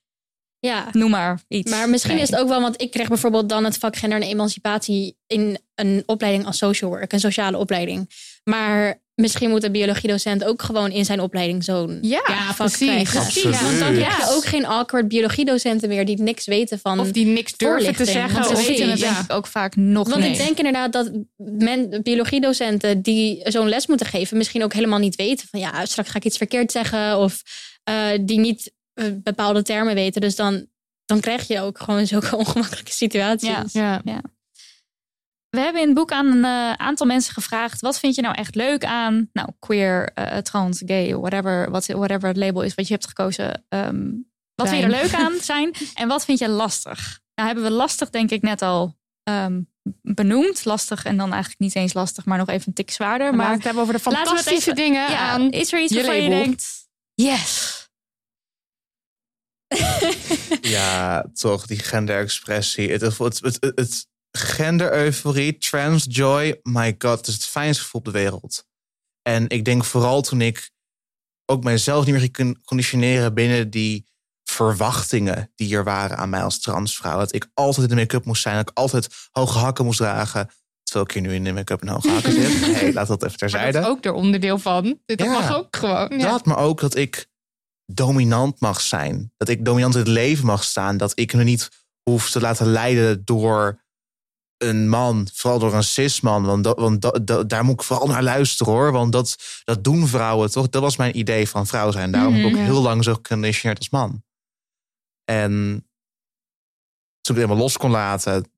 Ja. 0.59 0.87
noem 0.91 1.09
maar 1.09 1.41
iets. 1.47 1.71
Maar 1.71 1.89
misschien 1.89 2.13
Nee. 2.13 2.23
is 2.23 2.29
het 2.29 2.39
ook 2.39 2.47
wel, 2.47 2.61
want 2.61 2.81
ik 2.81 2.91
kreeg 2.91 3.07
bijvoorbeeld 3.07 3.49
dan 3.49 3.63
het 3.63 3.77
vak 3.77 3.95
gender 3.95 4.21
en 4.21 4.27
emancipatie 4.27 5.17
in 5.27 5.57
een 5.75 6.03
opleiding 6.05 6.45
als 6.45 6.57
social 6.57 6.89
work, 6.89 7.11
een 7.13 7.19
sociale 7.19 7.57
opleiding. 7.57 8.09
Maar 8.43 9.03
misschien 9.15 9.49
moet 9.49 9.63
een 9.63 9.71
biologiedocent 9.71 10.43
ook 10.43 10.61
gewoon 10.61 10.91
in 10.91 11.05
zijn 11.05 11.19
opleiding 11.19 11.63
zo'n 11.63 11.97
Ja, 12.01 12.21
vak 12.25 12.55
precies. 12.55 12.77
krijgen. 12.87 13.19
Absoluut. 13.19 13.55
Ja, 13.59 13.63
want 13.63 13.79
dan 13.79 13.93
krijg 13.93 14.17
Ja. 14.19 14.25
je 14.25 14.33
ook 14.35 14.45
geen 14.45 14.65
awkward 14.65 15.07
biologiedocenten 15.07 15.89
meer 15.89 16.05
die 16.05 16.21
niks 16.21 16.45
weten 16.45 16.79
van. 16.79 16.99
Of 16.99 17.11
die 17.11 17.25
niks 17.25 17.57
durven 17.57 17.95
te 17.95 18.05
zeggen. 18.05 18.39
want 18.41 18.51
Of 18.51 18.59
ze 18.61 18.67
weten 18.67 18.83
die, 18.83 18.91
het 18.91 18.99
ja. 18.99 19.13
denk 19.13 19.23
ik 19.25 19.31
ook 19.31 19.47
vaak 19.47 19.75
nog 19.75 20.09
want 20.09 20.23
ik 20.23 20.37
denk 20.37 20.57
inderdaad 20.57 20.91
dat 20.93 21.11
men, 21.35 21.99
biologiedocenten 22.03 23.01
die 23.01 23.41
zo'n 23.43 23.69
les 23.69 23.87
moeten 23.87 24.05
geven, 24.07 24.37
misschien 24.37 24.63
ook 24.63 24.73
helemaal 24.73 24.99
niet 24.99 25.15
weten 25.15 25.47
van 25.47 25.59
ja, 25.59 25.85
straks 25.85 26.09
ga 26.09 26.17
ik 26.17 26.25
iets 26.25 26.37
verkeerd 26.37 26.71
zeggen. 26.71 27.17
Of 27.17 27.41
eh, 27.83 28.07
die 28.21 28.39
niet 28.39 28.71
eh, 28.93 29.05
bepaalde 29.23 29.61
termen 29.61 29.95
weten. 29.95 30.21
Dus 30.21 30.35
dan, 30.35 30.65
dan 31.05 31.19
krijg 31.19 31.47
je 31.47 31.61
ook 31.61 31.79
gewoon 31.79 32.07
zulke 32.07 32.35
ongemakkelijke 32.45 32.91
situaties. 32.91 33.71
Ja. 33.71 34.01
Ja. 34.03 34.21
We 35.55 35.61
hebben 35.61 35.81
in 35.81 35.87
het 35.87 35.97
boek 35.97 36.11
aan 36.11 36.25
een 36.25 36.45
eh, 36.45 36.71
aantal 36.71 37.07
mensen 37.07 37.33
gevraagd: 37.33 37.81
wat 37.81 37.99
vind 37.99 38.15
je 38.15 38.21
nou 38.21 38.35
echt 38.35 38.55
leuk 38.55 38.85
aan, 38.85 39.29
nou, 39.33 39.49
queer, 39.59 40.11
eh, 40.13 40.37
trans, 40.37 40.81
gay, 40.85 41.15
whatever, 41.15 41.71
wat, 41.71 41.85
whatever 41.85 42.27
het 42.27 42.37
label 42.37 42.61
is 42.61 42.73
wat 42.73 42.87
je 42.87 42.93
hebt 42.93 43.07
gekozen. 43.07 43.65
Ehm, 43.69 44.11
wat 44.55 44.69
vind 44.69 44.79
je 44.79 44.85
er 44.87 45.01
leuk 45.01 45.13
aan 45.13 45.33
zijn 45.53 45.73
en 45.93 46.07
wat 46.07 46.25
vind 46.25 46.39
je 46.39 46.49
lastig? 46.49 47.19
Nou, 47.35 47.47
hebben 47.47 47.65
we 47.65 47.71
lastig, 47.71 48.09
denk 48.09 48.31
ik, 48.31 48.41
net 48.41 48.61
al 48.61 48.97
ehm, 49.23 49.61
benoemd. 50.01 50.65
Lastig 50.65 51.05
en 51.05 51.17
dan 51.17 51.31
eigenlijk 51.31 51.61
niet 51.61 51.75
eens 51.75 51.93
lastig, 51.93 52.25
maar 52.25 52.37
nog 52.37 52.49
even 52.49 52.67
een 52.67 52.73
tik 52.73 52.91
zwaarder. 52.91 53.35
Maar 53.35 53.47
we 53.47 53.53
het 53.55 53.63
hebben 53.63 53.81
over 53.81 53.93
de 53.93 54.01
laten 54.03 54.21
we 54.21 54.27
het 54.27 54.29
fantastische 54.29 54.71
even- 54.71 54.83
dingen 54.83 55.09
ja, 55.09 55.29
aan. 55.29 55.51
is 55.51 55.73
er 55.73 55.81
iets 55.81 55.93
je 55.93 55.97
waarvan 55.97 56.23
je 56.23 56.29
denkt... 56.29 56.83
Yes. 57.13 57.73
Ja, 60.61 61.25
toch, 61.33 61.65
die 61.65 61.79
genderexpressie. 61.79 62.91
Het, 62.91 63.01
het, 63.01 63.57
het 63.59 64.07
gender-euforie, 64.37 65.57
trans-joy, 65.57 66.59
my 66.63 66.95
god, 66.97 67.17
het 67.17 67.27
is 67.27 67.33
het 67.33 67.45
fijnste 67.45 67.83
gevoel 67.83 68.01
op 68.01 68.05
de 68.13 68.19
wereld. 68.19 68.65
En 69.21 69.49
ik 69.49 69.65
denk 69.65 69.83
vooral 69.85 70.21
toen 70.21 70.41
ik 70.41 70.71
ook 71.45 71.63
mijzelf 71.63 72.03
niet 72.05 72.11
meer 72.13 72.19
ging 72.21 72.33
kun- 72.33 72.61
conditioneren 72.65 73.33
binnen 73.33 73.69
die 73.69 74.05
verwachtingen 74.43 75.51
die 75.55 75.75
er 75.75 75.83
waren 75.83 76.17
aan 76.17 76.29
mij 76.29 76.43
als 76.43 76.59
transvrouw. 76.59 77.17
Dat 77.17 77.33
ik 77.35 77.47
altijd 77.53 77.89
in 77.89 77.95
de 77.95 78.01
make-up 78.01 78.25
moest 78.25 78.41
zijn, 78.41 78.55
dat 78.55 78.69
ik 78.69 78.77
altijd 78.77 79.07
hoge 79.31 79.57
hakken 79.57 79.85
moest 79.85 79.97
dragen. 79.97 80.49
Terwijl 80.83 81.05
ik 81.05 81.11
hier 81.11 81.21
nu 81.21 81.33
in 81.33 81.43
de 81.43 81.53
make-up 81.53 81.81
en 81.81 81.87
hoge 81.87 82.09
hakken 82.09 82.31
zit. 82.31 82.65
hey, 82.75 82.93
laat 82.93 83.07
dat 83.07 83.17
even 83.23 83.27
Maar 83.29 83.37
terzijde. 83.37 83.71
dat 83.71 83.81
is 83.83 83.87
ook 83.89 84.05
er 84.05 84.13
onderdeel 84.13 84.57
van. 84.57 84.99
Dit 85.05 85.19
Ja. 85.21 85.31
mag 85.31 85.55
ook 85.55 85.75
gewoon. 85.75 86.19
Ja. 86.19 86.29
Dat, 86.29 86.45
maar 86.45 86.57
ook 86.57 86.79
dat 86.79 86.95
ik 86.95 87.27
dominant 87.85 88.59
mag 88.59 88.81
zijn. 88.81 89.33
Dat 89.37 89.49
ik 89.49 89.65
dominant 89.65 89.93
in 89.93 89.99
het 89.99 90.09
leven 90.09 90.45
mag 90.45 90.63
staan. 90.63 90.97
Dat 90.97 91.19
ik 91.19 91.33
me 91.33 91.43
niet 91.43 91.69
hoef 92.09 92.29
te 92.31 92.39
laten 92.41 92.67
leiden 92.67 93.25
door 93.25 93.83
een 94.57 94.89
man. 94.89 95.27
Vooral 95.33 95.59
door 95.59 95.73
een 95.73 95.83
cisman. 95.83 96.43
Want, 96.45 96.63
dat, 96.63 96.79
want 96.79 97.01
dat, 97.01 97.27
dat- 97.27 97.49
daar 97.49 97.63
moet 97.63 97.73
ik 97.73 97.83
vooral 97.83 98.07
naar 98.07 98.23
luisteren 98.23 98.73
hoor. 98.73 98.91
Want 98.91 99.11
dat, 99.11 99.35
dat 99.63 99.83
doen 99.83 100.07
vrouwen 100.07 100.51
toch? 100.51 100.69
Dat 100.69 100.81
was 100.81 100.95
mijn 100.97 101.17
idee 101.17 101.49
van 101.49 101.67
vrouw 101.67 101.91
zijn. 101.91 102.11
Daarom 102.11 102.33
heb 102.33 102.41
ik 102.43 102.47
Mhm, 102.51 102.55
ook 102.59 102.65
ja. 102.65 102.71
heel 102.73 102.81
lang 102.81 103.03
zo 103.03 103.13
geconditioneerd 103.13 103.77
als 103.79 103.89
man. 103.89 104.23
En 105.23 105.51
toen 107.21 107.35
ik 107.35 107.41
het 107.41 107.49
helemaal 107.49 107.57
los 107.57 107.77
kon 107.77 107.91
laten. 107.91 108.51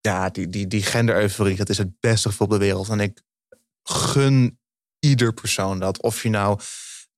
Ja, 0.00 0.28
die, 0.30 0.48
die, 0.48 0.66
die 0.66 0.82
gender-euforie, 0.82 1.56
dat 1.56 1.68
is 1.68 1.78
het 1.78 2.00
beste 2.00 2.28
gevoel 2.28 2.46
op 2.46 2.52
de 2.52 2.58
wereld. 2.58 2.88
En 2.88 3.00
ik 3.00 3.22
gun 3.82 4.58
ieder 4.98 5.32
persoon 5.32 5.78
dat. 5.78 6.02
Of 6.02 6.22
je 6.22 6.28
nou 6.28 6.60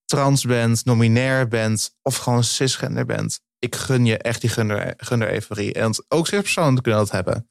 trans 0.04 0.44
bent, 0.44 0.84
nominair 0.84 1.48
bent 1.48 1.96
of 2.02 2.16
gewoon 2.16 2.44
cisgender 2.44 3.04
bent. 3.06 3.40
Ik 3.58 3.76
gun 3.76 4.04
je 4.06 4.18
echt 4.18 4.40
die 4.40 4.50
gender, 4.50 4.94
gender-euforie. 4.96 5.72
En 5.72 6.04
ook 6.08 6.26
cispersonen 6.26 6.82
kunnen 6.82 7.00
dat 7.00 7.10
hebben. 7.10 7.50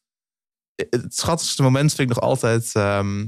Het 0.90 1.16
schattigste 1.16 1.62
moment 1.62 1.94
vind 1.94 2.10
ik 2.10 2.16
nog 2.16 2.24
altijd... 2.24 2.70
ehm, 2.74 3.22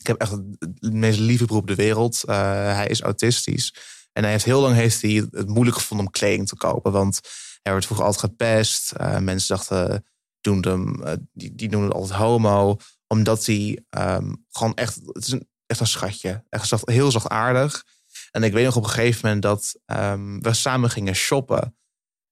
ik 0.00 0.06
heb 0.06 0.20
echt 0.20 0.30
het 0.30 0.92
meest 0.92 1.18
lieve 1.18 1.44
broer 1.44 1.58
op 1.58 1.66
de 1.66 1.74
wereld. 1.74 2.24
Eh, 2.24 2.36
hij 2.74 2.86
is 2.86 3.00
autistisch. 3.00 3.74
En 4.12 4.22
hij 4.22 4.32
heeft 4.32 4.44
heel 4.44 4.60
lang 4.60 4.74
heeft 4.74 5.02
hij 5.02 5.28
het 5.30 5.48
moeilijk 5.48 5.76
gevonden 5.76 6.06
om 6.06 6.12
kleding 6.12 6.48
te 6.48 6.56
kopen. 6.56 6.92
Want 6.92 7.20
hij 7.62 7.72
werd 7.72 7.84
vroeger 7.84 8.06
altijd 8.06 8.24
gepest. 8.24 8.92
Eh, 8.92 9.18
mensen 9.18 9.56
dachten, 9.56 10.06
doen 10.40 10.64
hem, 10.66 11.02
eh, 11.02 11.12
die, 11.32 11.54
die 11.54 11.68
noemden 11.68 11.88
het 11.88 11.98
altijd 11.98 12.18
homo. 12.18 12.76
Omdat 13.06 13.46
hij 13.46 13.84
ehm, 13.90 14.34
gewoon 14.48 14.74
echt... 14.74 15.00
Het 15.06 15.26
is 15.26 15.32
een, 15.32 15.48
echt 15.66 15.80
een 15.80 15.86
schatje. 15.86 16.44
Echt 16.48 16.68
zacht, 16.68 16.88
heel 16.88 17.10
zachtaardig. 17.10 17.84
En 18.30 18.42
ik 18.42 18.52
weet 18.52 18.64
nog 18.64 18.76
op 18.76 18.82
een 18.82 18.90
gegeven 18.90 19.20
moment 19.22 19.42
dat 19.42 19.74
ehm, 19.84 20.38
we 20.38 20.52
samen 20.52 20.90
gingen 20.90 21.14
shoppen. 21.14 21.76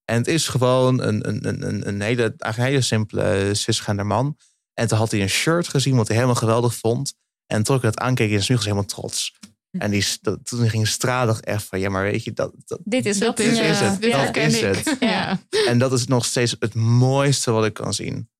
En 0.08 0.16
het 0.16 0.26
is 0.26 0.48
gewoon 0.48 1.00
een, 1.02 1.28
een, 1.28 1.48
een- 1.48 1.66
een, 1.68 1.88
een, 1.88 2.00
hele, 2.00 2.22
eigenlijk 2.22 2.56
een 2.56 2.64
hele 2.64 2.80
simpele 2.80 3.54
cisgender 3.54 4.06
man. 4.06 4.36
En 4.74 4.88
toen 4.88 4.98
had 4.98 5.10
hij 5.10 5.20
een 5.22 5.28
shirt 5.28 5.68
gezien 5.68 5.96
wat 5.96 6.06
hij 6.06 6.16
helemaal 6.16 6.36
geweldig 6.38 6.74
vond. 6.74 7.14
En 7.46 7.62
toen 7.62 7.76
ik 7.76 7.82
het 7.82 7.98
aankeek, 7.98 8.30
is 8.30 8.46
hij 8.48 8.56
nu 8.56 8.62
helemaal 8.62 8.84
trots. 8.84 9.34
En 9.78 9.90
die, 9.90 10.04
dat, 10.20 10.44
toen 10.46 10.68
ging 10.68 10.88
stralig 10.88 11.40
echt 11.40 11.64
van, 11.64 11.80
ja, 11.80 11.88
maar 11.88 12.02
weet 12.02 12.24
je, 12.24 12.32
dat, 12.32 12.52
dat, 12.64 12.80
Dit 12.84 13.06
is 13.06 13.18
Dat 13.18 13.38
het. 13.38 13.46
is, 13.46 13.56
Dit 13.58 13.64
is 13.68 13.80
het. 13.80 14.00
Dit 14.00 14.12
Dat 14.12 14.20
herken 14.20 14.42
is 14.42 14.60
ik. 14.60 14.74
het. 14.84 14.96
Ja. 15.10 15.38
en 15.66 15.78
dat 15.78 15.92
is 15.92 16.06
nog 16.06 16.24
steeds 16.24 16.56
het 16.58 16.74
mooiste 16.74 17.50
wat 17.50 17.64
ik 17.64 17.74
kan 17.74 17.94
zien. 17.94 18.30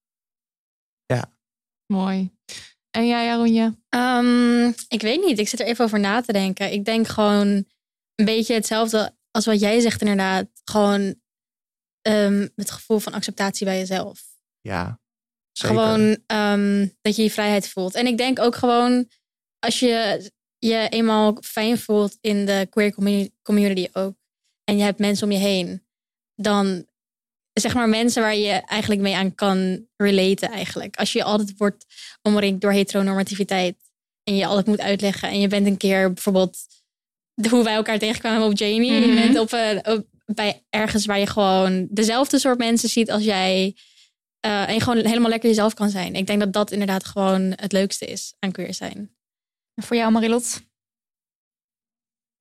Mooi. 1.92 2.30
En 2.90 3.06
jij, 3.06 3.30
Aronja? 3.32 3.74
Ehm, 3.88 4.66
ik 4.88 5.00
weet 5.02 5.24
niet. 5.24 5.38
Ik 5.38 5.48
zit 5.48 5.60
er 5.60 5.66
even 5.66 5.84
over 5.84 6.00
na 6.00 6.20
te 6.20 6.32
denken. 6.32 6.72
Ik 6.72 6.84
denk 6.84 7.08
gewoon 7.08 7.46
een 8.14 8.24
beetje 8.24 8.54
hetzelfde 8.54 9.16
als 9.30 9.46
wat 9.46 9.60
jij 9.60 9.80
zegt, 9.80 10.00
inderdaad. 10.00 10.46
Gewoon 10.64 11.14
ehm, 12.02 12.48
het 12.54 12.70
gevoel 12.70 12.98
van 12.98 13.12
acceptatie 13.12 13.66
bij 13.66 13.78
jezelf. 13.78 14.22
Ja, 14.60 15.00
zeker. 15.52 15.76
Gewoon 15.76 16.18
ehm, 16.26 16.86
dat 17.00 17.16
je 17.16 17.22
je 17.22 17.30
vrijheid 17.30 17.68
voelt. 17.68 17.94
En 17.94 18.06
ik 18.06 18.16
denk 18.18 18.38
ook 18.38 18.54
gewoon 18.56 19.08
als 19.58 19.78
je 19.78 20.30
je 20.58 20.88
eenmaal 20.88 21.38
fijn 21.44 21.78
voelt 21.78 22.16
in 22.20 22.46
de 22.46 22.66
queer 22.70 22.92
communi- 22.94 23.30
community 23.42 23.88
ook. 23.92 24.16
En 24.64 24.76
je 24.76 24.82
hebt 24.82 24.98
mensen 24.98 25.26
om 25.26 25.32
je 25.32 25.38
heen. 25.38 25.86
Dan 26.34 26.86
zeg 27.52 27.74
maar 27.74 27.88
mensen 27.88 28.22
waar 28.22 28.36
je 28.36 28.50
eigenlijk 28.52 29.00
mee 29.00 29.16
aan 29.16 29.34
kan 29.34 29.86
relaten 29.96 30.50
eigenlijk. 30.50 30.96
Als 30.96 31.12
je 31.12 31.22
altijd 31.24 31.54
wordt 31.56 31.86
omringd 32.22 32.60
door 32.60 32.72
heteronormativiteit. 32.72 33.76
En 34.22 34.36
je 34.36 34.46
altijd 34.46 34.66
moet 34.66 34.80
uitleggen. 34.80 35.28
En 35.28 35.40
je 35.40 35.48
bent 35.48 35.66
een 35.66 35.76
keer 35.76 36.12
bijvoorbeeld 36.12 36.58
hoe 37.50 37.64
wij 37.64 37.74
elkaar 37.74 37.98
tegenkwamen 37.98 38.46
op 38.46 38.58
Jamie. 38.58 38.92
Je 38.92 39.06
Mhm. 39.06 39.14
bent 39.14 39.38
op, 39.38 39.52
een- 39.52 39.86
op, 39.86 40.06
bij 40.34 40.64
ergens 40.70 41.06
waar 41.06 41.18
je 41.18 41.26
gewoon 41.26 41.86
dezelfde 41.90 42.38
soort 42.38 42.58
mensen 42.58 42.88
ziet 42.88 43.10
als 43.10 43.24
jij. 43.24 43.76
Eh, 44.40 44.68
en 44.68 44.74
je 44.74 44.80
gewoon 44.80 45.04
helemaal 45.04 45.30
lekker 45.30 45.48
jezelf 45.48 45.74
kan 45.74 45.90
zijn. 45.90 46.14
Ik 46.14 46.26
denk 46.26 46.40
dat 46.40 46.52
dat 46.52 46.70
inderdaad 46.70 47.04
gewoon 47.04 47.52
het 47.56 47.72
leukste 47.72 48.06
is 48.06 48.34
aan 48.38 48.52
queer 48.52 48.74
zijn. 48.74 49.16
En 49.74 49.82
Voor 49.82 49.96
jou, 49.96 50.12
Marilot? 50.12 50.60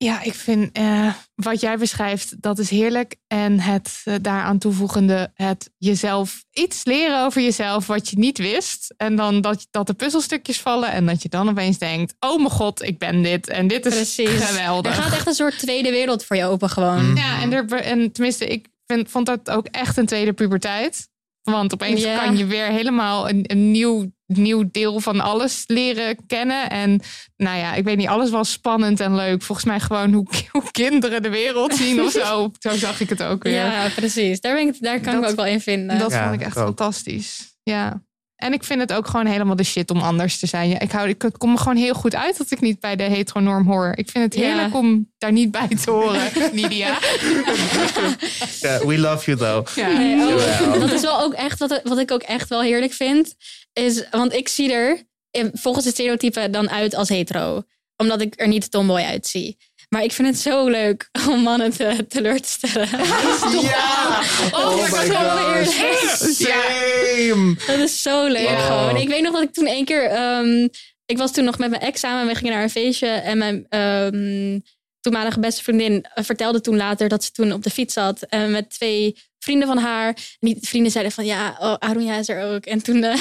Ja, 0.00 0.22
ik 0.22 0.34
vind 0.34 0.72
eh, 0.72 1.12
wat 1.34 1.60
jij 1.60 1.78
beschrijft, 1.78 2.42
dat 2.42 2.58
is 2.58 2.70
heerlijk. 2.70 3.16
En 3.26 3.60
het 3.60 4.00
eh, 4.04 4.14
daaraan 4.20 4.58
toevoegende, 4.58 5.30
het 5.34 5.70
jezelf 5.78 6.44
iets 6.52 6.84
leren 6.84 7.24
over 7.24 7.42
jezelf 7.42 7.86
wat 7.86 8.08
je 8.08 8.18
niet 8.18 8.38
wist. 8.38 8.94
En 8.96 9.16
dan 9.16 9.40
dat, 9.40 9.66
dat 9.70 9.86
de 9.86 9.94
puzzelstukjes 9.94 10.60
vallen 10.60 10.92
en 10.92 11.06
dat 11.06 11.22
je 11.22 11.28
dan 11.28 11.48
opeens 11.48 11.78
denkt, 11.78 12.14
oh 12.20 12.36
mijn 12.36 12.50
god, 12.50 12.82
ik 12.82 12.98
ben 12.98 13.22
dit. 13.22 13.48
En 13.48 13.66
dit 13.66 13.86
is 13.86 13.94
Precies. 13.94 14.44
geweldig. 14.44 14.96
Er 14.96 15.02
gaat 15.02 15.12
echt 15.12 15.26
een 15.26 15.34
soort 15.34 15.58
tweede 15.58 15.90
wereld 15.90 16.24
voor 16.24 16.36
je 16.36 16.44
open 16.44 16.70
gewoon. 16.70 17.10
Mm. 17.10 17.16
Ja, 17.16 17.40
en, 17.42 17.52
er, 17.52 17.72
en 17.72 18.12
tenminste, 18.12 18.46
ik 18.46 18.68
vind, 18.86 19.10
vond 19.10 19.26
dat 19.26 19.50
ook 19.50 19.66
echt 19.66 19.96
een 19.96 20.06
tweede 20.06 20.32
puberteit. 20.32 21.08
Want 21.42 21.72
opeens 21.72 22.02
kan 22.02 22.36
je 22.36 22.46
weer 22.46 22.66
helemaal 22.66 23.28
een, 23.28 23.44
een 23.46 23.70
nieuw, 23.70 24.12
nieuw 24.36 24.68
deel 24.72 25.00
van 25.00 25.20
alles 25.20 25.62
leren 25.66 26.26
kennen. 26.26 26.70
En 26.70 27.00
nou 27.36 27.58
ja, 27.58 27.74
ik 27.74 27.84
weet 27.84 27.96
niet, 27.96 28.08
alles 28.08 28.30
was 28.30 28.52
spannend 28.52 29.00
en 29.00 29.14
leuk. 29.14 29.42
Volgens 29.42 29.66
mij 29.66 29.80
gewoon 29.80 30.12
hoe, 30.12 30.26
hoe 30.52 30.70
kinderen 30.70 31.22
de 31.22 31.28
wereld 31.30 31.74
zien 31.74 32.02
of 32.02 32.10
zo. 32.12 32.50
Zo 32.58 32.76
zag 32.76 33.00
ik 33.00 33.08
het 33.08 33.22
ook 33.22 33.42
weer. 33.42 33.52
Ja, 33.54 33.88
precies. 33.96 34.40
Daar, 34.40 34.54
ben 34.54 34.66
ik, 34.66 34.76
daar 34.80 35.00
kan 35.00 35.14
ik 35.14 35.20
me 35.20 35.28
ook 35.28 35.36
wel 35.36 35.46
in 35.46 35.60
vinden. 35.60 35.98
Dat 35.98 36.10
Ja, 36.10 36.22
vond 36.28 36.40
ik 36.40 36.46
echt 36.46 36.56
ook. 36.56 36.64
fantastisch. 36.64 37.56
Ja. 37.62 38.02
En 38.36 38.52
ik 38.52 38.64
vind 38.64 38.80
het 38.80 38.92
ook 38.92 39.06
gewoon 39.06 39.26
helemaal 39.26 39.56
de 39.56 39.64
shit 39.64 39.90
om 39.90 40.00
anders 40.00 40.38
te 40.38 40.46
zijn. 40.46 40.68
Ja, 40.68 40.78
ik, 40.80 40.90
hou, 40.92 41.08
ik 41.08 41.22
het 41.22 41.38
komt 41.38 41.52
me 41.52 41.58
gewoon 41.58 41.76
heel 41.76 41.94
goed 41.94 42.14
uit 42.14 42.38
dat 42.38 42.50
ik 42.50 42.60
niet 42.60 42.80
bij 42.80 42.96
de 42.96 43.02
heteronorm 43.02 43.66
hoor. 43.66 43.92
Ik 43.96 44.10
vind 44.10 44.24
het 44.24 44.34
Ja. 44.34 44.40
heerlijk 44.48 44.74
om 44.74 45.10
daar 45.18 45.32
niet 45.32 45.50
bij 45.50 45.68
te 45.84 45.90
horen, 45.90 46.30
Nidia. 46.52 46.98
We 48.86 48.98
love 48.98 49.24
you 49.24 49.36
though. 49.36 49.76
Ja. 49.76 49.88
Nee, 49.88 50.16
oh, 50.16 50.80
dat 50.80 50.92
is 50.92 51.00
wel 51.00 51.20
ook 51.20 51.32
echt 51.32 51.58
wat, 51.58 51.80
wat 51.84 51.98
ik 51.98 52.10
ook 52.10 52.22
echt 52.22 52.48
wel 52.48 52.62
heerlijk 52.62 52.92
vind. 52.92 53.34
Is, 53.72 54.08
want 54.10 54.32
ik 54.32 54.48
zie 54.48 54.72
er 54.72 55.02
volgens 55.52 55.84
het 55.84 55.94
stereotype 55.94 56.50
dan 56.50 56.70
uit 56.70 56.94
als 56.94 57.08
hetero. 57.08 57.62
Omdat 57.96 58.20
ik 58.20 58.34
er 58.36 58.48
niet 58.48 58.70
tomboy 58.70 59.00
uitzie. 59.00 59.56
Maar 59.88 60.02
ik 60.02 60.12
vind 60.12 60.28
het 60.28 60.38
zo 60.38 60.68
leuk 60.68 61.08
om 61.28 61.40
mannen 61.42 61.70
te, 61.70 62.06
teleur 62.08 62.40
te 62.40 62.48
stellen. 62.48 62.88
Ja! 63.62 64.22
Oh, 64.50 64.74
my 64.74 64.82
my 64.82 65.14
God. 65.14 65.74
gosh. 65.74 66.30
Same! 66.36 67.54
Dat 67.66 67.78
is 67.78 68.02
zo 68.02 68.26
leuk 68.26 68.46
Oh. 68.48 68.66
gewoon. 68.66 68.96
Ik 68.96 69.08
weet 69.08 69.22
nog 69.22 69.32
dat 69.32 69.42
ik 69.42 69.52
toen 69.52 69.66
één 69.66 69.84
keer... 69.84 70.04
ehm, 70.04 70.68
ik 71.06 71.18
was 71.18 71.32
toen 71.32 71.44
nog 71.44 71.58
met 71.58 71.70
mijn 71.70 71.82
ex 71.82 72.00
samen. 72.00 72.26
We 72.26 72.34
gingen 72.34 72.52
naar 72.52 72.62
een 72.62 72.70
feestje. 72.70 73.06
En 73.08 73.38
mijn 73.38 73.66
ehm, 73.68 74.58
toenmalige 75.00 75.40
beste 75.40 75.62
vriendin 75.62 76.04
eh, 76.14 76.24
vertelde 76.24 76.60
toen 76.60 76.76
later... 76.76 77.08
dat 77.08 77.24
ze 77.24 77.30
toen 77.30 77.52
op 77.52 77.62
de 77.62 77.70
fiets 77.70 77.94
zat. 77.94 78.22
En 78.22 78.50
met 78.50 78.70
twee 78.70 79.16
vrienden 79.38 79.68
van 79.68 79.78
haar. 79.78 80.06
En 80.08 80.14
die 80.40 80.56
vrienden 80.60 80.92
zeiden 80.92 81.12
van... 81.12 81.24
Ja, 81.24 81.56
oh, 81.60 81.74
Arunja 81.78 82.16
is 82.16 82.28
er 82.28 82.42
ook. 82.54 82.64
En 82.66 82.82
toen... 82.82 83.04
eh, 83.04 83.20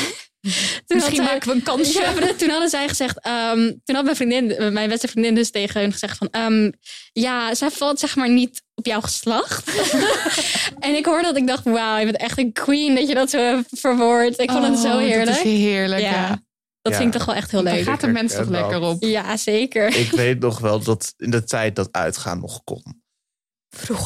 toen 0.85 0.97
Misschien 0.97 1.19
had 1.21 1.31
maken 1.31 1.47
we 1.49 1.55
een 1.55 1.63
kansje. 1.63 1.99
Ja, 2.01 2.11
maar 2.11 2.35
toen 2.35 2.49
hadden 2.49 2.69
zij 2.69 2.87
gezegd... 2.87 3.19
ehm, 3.21 3.73
toen 3.83 3.95
had 3.95 4.03
mijn 4.03 4.15
vriendin, 4.15 4.73
mijn 4.73 4.89
beste 4.89 5.07
vriendin 5.07 5.35
dus 5.35 5.51
tegen 5.51 5.81
hun 5.81 5.91
gezegd 5.91 6.17
van... 6.17 6.27
ehm, 6.31 6.71
ja, 7.13 7.55
zij 7.55 7.69
valt 7.69 7.99
zeg 7.99 8.15
maar 8.15 8.29
niet 8.29 8.63
op 8.75 8.85
jouw 8.85 9.01
geslacht. 9.01 9.71
en 10.79 10.95
ik 10.95 11.05
hoorde 11.05 11.23
dat 11.23 11.37
ik 11.37 11.47
dacht... 11.47 11.63
Wauw, 11.63 11.97
je 11.97 12.05
bent 12.05 12.17
echt 12.17 12.37
een 12.37 12.53
queen 12.53 12.95
dat 12.95 13.07
je 13.07 13.13
dat 13.13 13.29
zo 13.29 13.61
verwoordt. 13.71 14.39
Ik 14.39 14.51
vond 14.51 14.67
het 14.67 14.79
zo 14.79 14.87
Oh, 14.93 14.97
heerlijk. 14.99 15.25
Dat 15.27 15.35
is 15.37 15.43
heerlijk, 15.43 16.01
Ja. 16.01 16.11
ja. 16.11 16.45
Dat 16.81 16.91
Ja. 16.95 16.97
vind 17.01 17.13
ik 17.13 17.17
toch 17.19 17.25
wel 17.27 17.35
echt 17.35 17.51
heel 17.51 17.63
Daar 17.63 17.73
leuk. 17.75 17.83
gaat 17.83 18.01
de 18.01 18.07
mens 18.07 18.33
toch 18.35 18.47
lekker 18.49 18.79
op. 18.81 19.03
Ja, 19.03 19.37
zeker. 19.37 19.95
Ik 19.95 20.11
weet 20.11 20.39
nog 20.39 20.59
wel 20.59 20.79
dat 20.79 21.13
in 21.17 21.29
de 21.31 21.43
tijd 21.43 21.75
dat 21.75 21.89
uitgaan 21.91 22.39
nog 22.39 22.63
kon. 22.63 23.01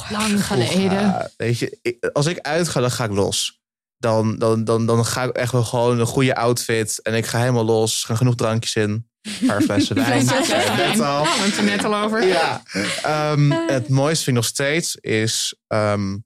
Lang 0.09 0.45
geleden. 0.45 1.31
Weet 1.37 1.59
je, 1.59 1.77
ik- 1.81 2.09
als 2.13 2.25
ik 2.25 2.39
uitga, 2.39 2.79
dan 2.79 2.91
ga 2.91 3.03
ik 3.03 3.11
los. 3.11 3.60
Dan, 4.01 4.37
dan, 4.37 4.63
dan, 4.63 4.85
dan 4.85 5.05
ga 5.05 5.23
ik 5.23 5.35
echt 5.35 5.51
wel 5.51 5.63
gewoon 5.63 5.99
een 5.99 6.05
goede 6.05 6.35
outfit. 6.35 7.01
En 7.01 7.13
ik 7.13 7.25
ga 7.25 7.39
helemaal 7.39 7.65
los. 7.65 8.01
Er 8.01 8.07
gaan 8.07 8.17
genoeg 8.17 8.35
drankjes 8.35 8.75
in. 8.75 9.09
Een 9.21 9.47
paar 9.47 9.61
flessen 9.61 9.95
wijn. 10.05 10.25
Net 10.25 10.99
al. 10.99 11.25
Er 11.25 11.63
net 11.63 11.83
al 11.83 11.95
over. 11.95 12.27
Ja. 12.27 12.63
Ehm, 13.01 13.51
het 13.77 13.89
mooiste 13.89 14.23
vind 14.23 14.37
ik 14.37 14.43
nog 14.43 14.51
steeds 14.51 14.95
is... 14.95 15.55
ehm, 15.67 16.17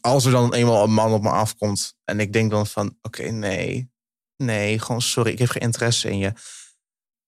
als 0.00 0.24
er 0.24 0.30
dan 0.30 0.54
eenmaal 0.54 0.84
een 0.84 0.92
man 0.92 1.12
op 1.12 1.22
me 1.22 1.30
afkomt 1.30 1.94
en 2.04 2.20
ik 2.20 2.32
denk 2.32 2.50
dan 2.50 2.66
van, 2.66 2.96
oké, 3.02 3.22
nee, 3.22 3.90
nee, 4.36 4.78
gewoon 4.78 5.02
sorry, 5.02 5.32
ik 5.32 5.38
heb 5.38 5.48
geen 5.48 5.62
interesse 5.62 6.10
in 6.10 6.18
je. 6.18 6.32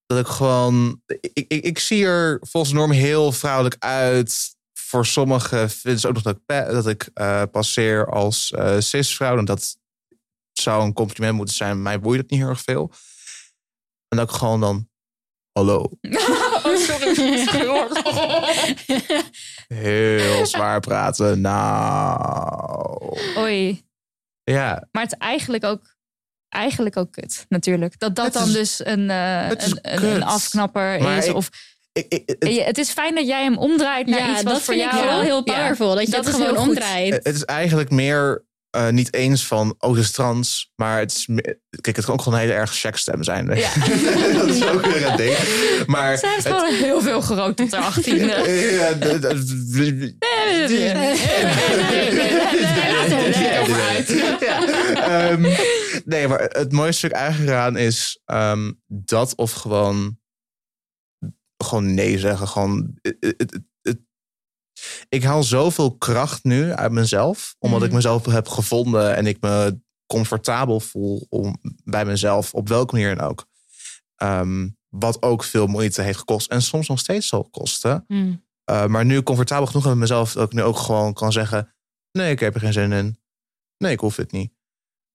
Dat 0.07 0.18
ik 0.18 0.26
gewoon, 0.26 1.03
ik, 1.07 1.30
ik, 1.49 1.64
ik 1.64 1.78
zie 1.78 2.05
er 2.05 2.38
volgens 2.41 2.72
norm 2.72 2.91
heel 2.91 3.32
vrouwelijk 3.32 3.76
uit. 3.78 4.57
Voor 4.91 5.07
sommigen 5.07 5.70
vinden 5.70 6.01
ze 6.01 6.09
ook 6.09 6.14
nog 6.14 6.22
dat 6.22 6.36
ik, 6.36 6.47
dat 6.72 6.86
ik 6.86 7.11
eh, 7.14 7.43
passeer 7.51 8.07
als 8.07 8.51
eh 8.51 8.76
cisvrouw. 8.78 9.38
En 9.38 9.45
dat 9.45 9.76
zou 10.53 10.84
een 10.84 10.93
compliment 10.93 11.34
moeten 11.36 11.55
zijn. 11.55 11.82
Mij 11.82 12.01
boeit 12.01 12.20
het 12.20 12.30
niet 12.30 12.41
heel 12.41 12.49
erg 12.49 12.61
veel. 12.62 12.93
En 14.09 14.16
dat 14.16 14.30
ik 14.30 14.36
gewoon 14.36 14.61
dan, 14.61 14.88
hallo, 15.53 15.76
Oh, 16.64 16.76
sorry. 16.76 17.47
heel 19.68 20.47
zwaar 20.47 20.80
praten. 20.80 21.41
Nou, 21.41 23.16
Oei. 23.38 23.86
ja, 24.43 24.88
Maar 24.93 25.03
het 25.03 25.12
is 25.12 25.18
eigenlijk 25.18 25.64
ook, 25.64 25.95
eigenlijk 26.49 26.97
ook 26.97 27.12
kut, 27.12 27.45
natuurlijk. 27.49 27.99
Dat 27.99 28.14
dat 28.14 28.24
Het 28.24 28.34
dan 28.34 28.47
is- 28.49 28.53
dus 28.53 28.84
een, 28.86 29.11
eh, 29.11 29.49
een, 29.49 29.78
een, 29.82 30.05
een 30.14 30.22
afknapper 30.22 31.03
Maar 31.03 31.16
is. 31.16 31.26
ik- 31.26 31.34
of, 31.34 31.49
ik, 31.93 32.07
ik, 32.09 32.22
het- 32.38 32.64
het 32.64 32.78
is 32.78 32.91
fijn 32.91 33.14
dat 33.14 33.26
jij 33.26 33.43
hem 33.43 33.59
omdraait 33.59 34.07
naar 34.07 34.18
ja, 34.18 34.30
iets 34.32 34.43
wat 34.43 34.53
dat 34.53 34.62
voor 34.62 34.74
vind 34.74 34.86
ik 34.86 34.93
jou... 34.93 35.05
wel 35.07 35.20
heel 35.20 35.43
Ja. 35.45 35.55
powerful. 35.55 35.95
Dat 35.95 36.05
je 36.05 36.11
Dat 36.11 36.24
het 36.26 36.34
gewoon 36.34 36.57
omdraait. 36.57 37.12
Het 37.22 37.34
is 37.34 37.45
eigenlijk 37.45 37.91
meer 37.91 38.45
eh, 38.70 38.88
niet 38.88 39.14
eens 39.14 39.47
van, 39.47 39.74
oh, 39.78 39.95
ze 39.95 40.01
is 40.01 40.11
trans. 40.11 40.70
Maar 40.76 40.99
het 40.99 41.12
is, 41.12 41.28
kijk, 41.80 41.97
het 41.97 42.05
kan 42.05 42.14
ook 42.14 42.22
gewoon 42.22 42.38
een 42.38 42.45
hele 42.45 42.57
erg 42.59 42.72
checkstem 42.74 43.22
zijn. 43.24 43.47
Ja. 43.57 43.70
dat 44.38 44.49
is 44.49 44.66
ook 44.66 44.86
weer 44.86 45.07
een 45.07 45.16
ding. 45.16 45.36
Maar 45.86 46.18
Zij 46.18 46.30
heeft 46.34 46.47
gewoon 46.47 46.74
heel 46.74 47.01
veel 47.01 47.22
gerood 47.22 47.57
tot 47.57 47.72
haar 47.72 47.82
achttiende. 47.84 48.34
Ehm, 54.95 55.43
nee, 56.05 56.28
maar 56.28 56.41
het 56.41 56.72
mooiste 56.72 56.99
stuk 57.07 57.12
eigenlijk 57.12 57.51
eraan 57.51 57.76
is 57.76 58.20
ehm, 58.24 58.72
dat 58.86 59.32
of 59.36 59.53
gewoon, 59.53 60.18
gewoon 61.65 61.95
nee 61.95 62.19
zeggen. 62.19 62.49
Gewoon, 62.49 62.99
het, 63.03 63.17
het, 63.21 63.35
het- 63.37 63.61
het- 63.83 64.01
ik 65.09 65.23
haal 65.23 65.43
zoveel 65.43 65.97
kracht 65.97 66.45
nu 66.45 66.73
uit 66.73 66.93
mezelf, 66.93 67.57
omdat 67.59 67.83
ik 67.83 67.93
mezelf 67.93 68.25
heb 68.25 68.49
gevonden 68.49 69.17
en 69.17 69.27
ik 69.27 69.41
me 69.41 69.81
comfortabel 70.07 70.81
voel 70.81 71.27
om, 71.29 71.57
bij 71.85 72.05
mezelf, 72.05 72.55
op 72.55 72.69
welke 72.69 72.95
manier 72.95 73.17
dan 73.17 73.29
ook. 73.29 73.47
Ehm, 74.17 74.69
wat 74.89 75.23
ook 75.23 75.45
veel 75.45 75.67
moeite 75.67 76.03
heeft 76.03 76.19
gekost 76.19 76.51
en 76.51 76.63
soms 76.63 76.89
nog 76.89 76.99
steeds 76.99 77.29
zal 77.29 77.45
kosten. 77.51 78.05
Mm. 78.09 78.45
Uh, 78.71 78.87
maar 78.87 79.05
nu 79.05 79.23
comfortabel 79.23 79.67
genoeg 79.67 79.85
met 79.85 79.97
mezelf 79.97 80.33
dat 80.33 80.47
ik 80.47 80.53
nu 80.53 80.63
ook 80.63 80.77
gewoon 80.77 81.13
kan 81.15 81.33
zeggen: 81.33 81.75
nee, 82.13 82.31
ik 82.31 82.41
heb 82.41 82.55
er 82.55 82.61
geen 82.61 82.73
zin 82.73 82.93
in. 82.93 83.19
Nee, 83.79 83.93
ik 83.93 84.01
hoef 84.01 84.17
het 84.17 84.33
niet. 84.33 84.53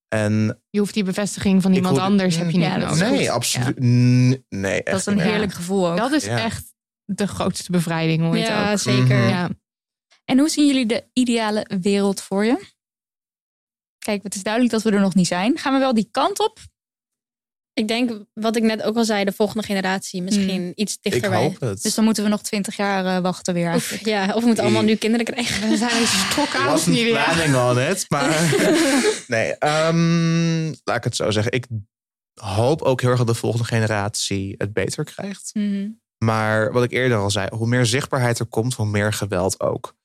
En 0.07 0.61
Je 0.69 0.79
hoeft 0.79 0.93
die 0.93 1.03
bevestiging 1.03 1.61
van 1.61 1.73
iemand 1.73 1.97
anders 1.97 2.35
heb 2.37 2.49
je 2.49 2.57
niet 2.57 2.67
nodig. 2.69 2.99
nee, 3.09 3.31
absoluut. 3.31 3.79
Nee, 3.79 4.73
echt 4.73 4.85
Dat 4.85 4.99
is 4.99 5.05
een 5.05 5.15
meer. 5.15 5.25
heerlijk 5.25 5.53
gevoel 5.53 5.89
ook. 5.91 5.97
Dat 5.97 6.11
is 6.11 6.25
Ja. 6.25 6.37
echt 6.43 6.73
de 7.05 7.27
grootste 7.27 7.71
bevrijding, 7.71 8.21
hoor 8.21 8.37
Ja, 8.37 8.71
ook. 8.71 8.77
zeker. 8.77 9.27
Ja. 9.27 9.49
En 10.25 10.39
hoe 10.39 10.49
zien 10.49 10.67
jullie 10.67 10.85
de 10.85 11.09
ideale 11.13 11.69
wereld 11.81 12.21
voor 12.21 12.45
je? 12.45 12.73
Kijk, 13.97 14.23
het 14.23 14.35
is 14.35 14.43
duidelijk 14.43 14.73
dat 14.73 14.83
we 14.83 14.91
er 14.91 14.99
nog 14.99 15.15
niet 15.15 15.27
zijn. 15.27 15.57
Gaan 15.57 15.73
we 15.73 15.79
wel 15.79 15.93
die 15.93 16.07
kant 16.11 16.39
op? 16.39 16.59
Ik 17.75 17.87
denk, 17.87 18.11
wat 18.33 18.55
ik 18.55 18.63
net 18.63 18.81
ook 18.83 18.95
al 18.95 19.05
zei, 19.05 19.23
de 19.23 19.31
volgende 19.31 19.63
generatie 19.63 20.21
misschien 20.21 20.71
iets 20.75 20.97
Ik 21.01 21.11
dichterbij. 21.11 21.41
hoop 21.41 21.59
het. 21.59 21.81
Dus 21.81 21.95
dan 21.95 22.05
moeten 22.05 22.23
we 22.23 22.29
nog 22.29 22.41
twintig 22.41 22.75
jaar 22.75 23.05
eh, 23.05 23.21
wachten 23.21 23.53
weer 23.53 23.73
Of, 23.73 24.05
ja, 24.05 24.33
of 24.33 24.39
we 24.39 24.45
moeten 24.45 24.63
allemaal 24.63 24.81
nu 24.83 24.95
kinderen 24.95 25.25
krijgen. 25.25 25.69
We 25.69 25.77
zijn 25.77 26.07
stokken 26.07 26.59
Ik 26.59 26.65
oud 26.65 26.71
was 26.71 26.85
niet 26.85 26.97
een 26.97 27.03
meer. 27.03 27.23
planning 27.23 27.55
on 27.55 27.79
it, 27.91 28.05
maar 28.09 28.51
nee. 29.27 29.55
ehm, 29.57 30.65
laat 30.83 30.97
ik 30.97 31.03
het 31.03 31.15
zo 31.15 31.31
zeggen. 31.31 31.51
Ik 31.51 31.65
hoop 32.41 32.81
ook 32.81 33.01
heel 33.01 33.09
erg 33.09 33.17
dat 33.17 33.27
de 33.27 33.33
volgende 33.33 33.65
generatie 33.65 34.55
het 34.57 34.73
beter 34.73 35.03
krijgt. 35.03 35.49
Mhm. 35.53 35.89
Maar 36.17 36.71
wat 36.71 36.83
ik 36.83 36.91
eerder 36.91 37.17
al 37.17 37.31
zei, 37.31 37.47
hoe 37.51 37.67
meer 37.67 37.85
zichtbaarheid 37.85 38.39
er 38.39 38.45
komt, 38.45 38.73
hoe 38.73 38.85
meer 38.85 39.13
geweld 39.13 39.59
ook. 39.59 39.95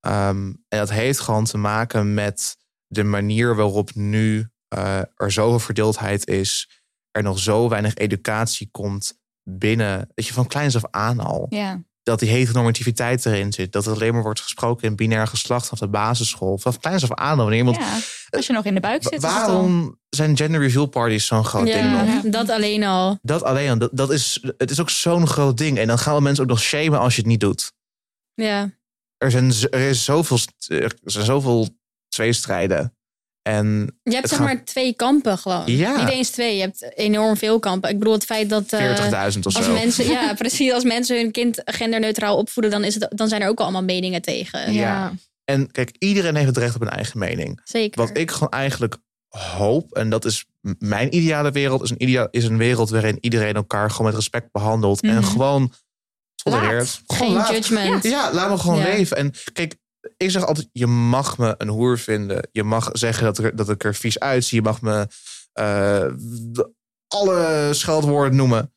Ehm, 0.00 0.46
en 0.68 0.78
dat 0.78 0.90
heeft 0.90 1.20
gewoon 1.20 1.44
te 1.44 1.58
maken 1.58 2.14
met 2.14 2.56
de 2.86 3.04
manier 3.04 3.56
waarop 3.56 3.94
nu 3.94 4.48
eh, 4.68 4.98
er 5.16 5.32
zoveel 5.32 5.58
verdeeldheid 5.58 6.26
is. 6.28 6.70
Er 7.16 7.22
nog 7.22 7.38
zo 7.38 7.68
weinig 7.68 7.94
educatie 7.94 8.68
komt 8.70 9.18
binnen, 9.42 10.08
dat 10.14 10.26
je 10.26 10.32
van 10.32 10.46
kleins 10.46 10.76
af 10.76 10.84
aan 10.90 11.20
al. 11.20 11.46
Ja. 11.48 11.82
Dat 12.02 12.18
die 12.18 12.28
heteronormativiteit 12.28 13.26
erin 13.26 13.52
zit. 13.52 13.72
Dat 13.72 13.86
er 13.86 13.92
alleen 13.92 14.12
maar 14.12 14.22
wordt 14.22 14.40
gesproken 14.40 14.88
in 14.88 14.96
binair 14.96 15.26
geslacht 15.26 15.72
op 15.72 15.78
de 15.78 15.88
basisschool. 15.88 16.58
Van 16.58 16.78
kleins 16.78 17.02
af 17.02 17.12
aan 17.12 17.30
al. 17.30 17.36
Wanneer 17.36 17.58
iemand, 17.58 17.76
ja, 17.76 17.98
als 18.30 18.46
je 18.46 18.52
nog 18.52 18.64
in 18.64 18.74
de 18.74 18.80
buik 18.80 19.02
zit. 19.02 19.12
het 19.12 19.22
waarom 19.22 19.98
zijn 20.08 20.36
gender 20.36 20.60
reveal 20.60 20.86
parties 20.86 21.26
zo'n 21.26 21.44
groot 21.44 21.66
ding 21.66 21.90
nog? 21.90 22.22
Dat 22.32 22.50
alleen 22.50 22.84
al. 22.84 23.18
Dat 23.22 23.42
alleen, 23.42 23.70
al, 23.70 23.78
dat, 23.78 23.90
dat 23.92 24.10
is, 24.10 24.44
het 24.56 24.70
is 24.70 24.80
ook 24.80 24.90
zo'n 24.90 25.26
groot 25.26 25.58
ding. 25.58 25.78
En 25.78 25.86
dan 25.86 25.98
gaan 25.98 26.14
we 26.14 26.20
mensen 26.20 26.44
ook 26.44 26.50
nog 26.50 26.60
shamen 26.60 26.98
als 26.98 27.14
je 27.14 27.20
het 27.20 27.30
niet 27.30 27.40
doet. 27.40 27.72
Ja, 28.34 28.70
Er, 29.18 29.30
zijn, 29.30 29.52
er, 29.70 29.80
is 29.80 30.04
zoveel, 30.04 30.38
er 30.66 30.94
zijn 31.04 31.24
zoveel 31.24 31.68
tweestrijden. 32.08 32.95
En 33.46 33.98
je 34.02 34.14
hebt 34.14 34.28
zeg 34.28 34.38
gaat- 34.38 34.46
maar 34.46 34.64
twee 34.64 34.94
kampen 34.94 35.38
gewoon. 35.38 35.62
Ja. 35.66 35.96
Niet 36.04 36.08
eens 36.12 36.30
twee, 36.30 36.54
je 36.56 36.60
hebt 36.60 36.96
enorm 36.96 37.36
veel 37.36 37.58
kampen. 37.58 37.90
Ik 37.90 37.98
bedoel 37.98 38.12
het 38.14 38.24
feit 38.24 38.48
dat... 38.48 38.72
eh, 38.72 39.30
40.000 39.32 39.38
of 39.38 39.54
als 39.56 39.64
zo. 39.64 39.72
mensen, 39.72 40.06
ja, 40.10 40.34
precies. 40.34 40.72
Als 40.72 40.84
mensen 40.84 41.16
hun 41.16 41.30
kind 41.30 41.60
genderneutraal 41.64 42.36
opvoeden, 42.36 42.72
dan, 42.72 42.84
is 42.84 42.94
het, 42.94 43.06
dan 43.10 43.28
zijn 43.28 43.42
er 43.42 43.48
ook 43.48 43.60
allemaal 43.60 43.82
meningen 43.82 44.22
tegen. 44.22 44.72
Ja. 44.72 45.12
En 45.44 45.70
kijk, 45.70 45.94
iedereen 45.98 46.34
heeft 46.34 46.46
het 46.46 46.56
recht 46.56 46.74
op 46.74 46.80
een 46.80 46.88
eigen 46.90 47.18
mening. 47.18 47.60
Zeker. 47.64 48.00
Wat 48.06 48.16
ik 48.18 48.30
gewoon 48.30 48.48
eigenlijk 48.48 48.96
hoop, 49.28 49.92
en 49.94 50.10
dat 50.10 50.24
is 50.24 50.44
mijn 50.78 51.14
ideale 51.16 51.50
wereld, 51.50 51.82
is 51.82 51.90
een, 51.90 52.02
idea- 52.02 52.28
is 52.30 52.44
een 52.44 52.58
wereld 52.58 52.90
waarin 52.90 53.18
iedereen 53.20 53.54
elkaar 53.54 53.90
gewoon 53.90 54.06
met 54.06 54.14
respect 54.14 54.52
behandelt. 54.52 55.00
En 55.02 55.14
Mhm. 55.14 55.24
gewoon 55.24 55.72
tolereert. 56.34 57.00
Gewoon 57.06 57.26
Geen 57.28 57.36
laat. 57.36 57.50
judgment. 57.50 58.02
Ja, 58.04 58.32
laat 58.32 58.50
me 58.50 58.58
gewoon 58.58 58.78
Ja. 58.78 58.84
leven. 58.84 59.16
En 59.16 59.32
kijk, 59.52 59.74
ik 60.16 60.30
zeg 60.30 60.46
altijd, 60.46 60.68
je 60.72 60.86
mag 60.86 61.38
me 61.38 61.54
een 61.58 61.68
hoer 61.68 61.98
vinden. 61.98 62.48
Je 62.52 62.62
mag 62.62 62.88
zeggen 62.92 63.24
dat, 63.24 63.38
er, 63.38 63.56
dat 63.56 63.70
ik 63.70 63.84
er 63.84 63.94
vies 63.94 64.18
uitzie. 64.18 64.56
Je 64.56 64.62
mag 64.62 64.80
me 64.80 65.06
eh, 65.52 66.06
alle 67.08 67.68
scheldwoorden 67.72 68.36
noemen. 68.36 68.72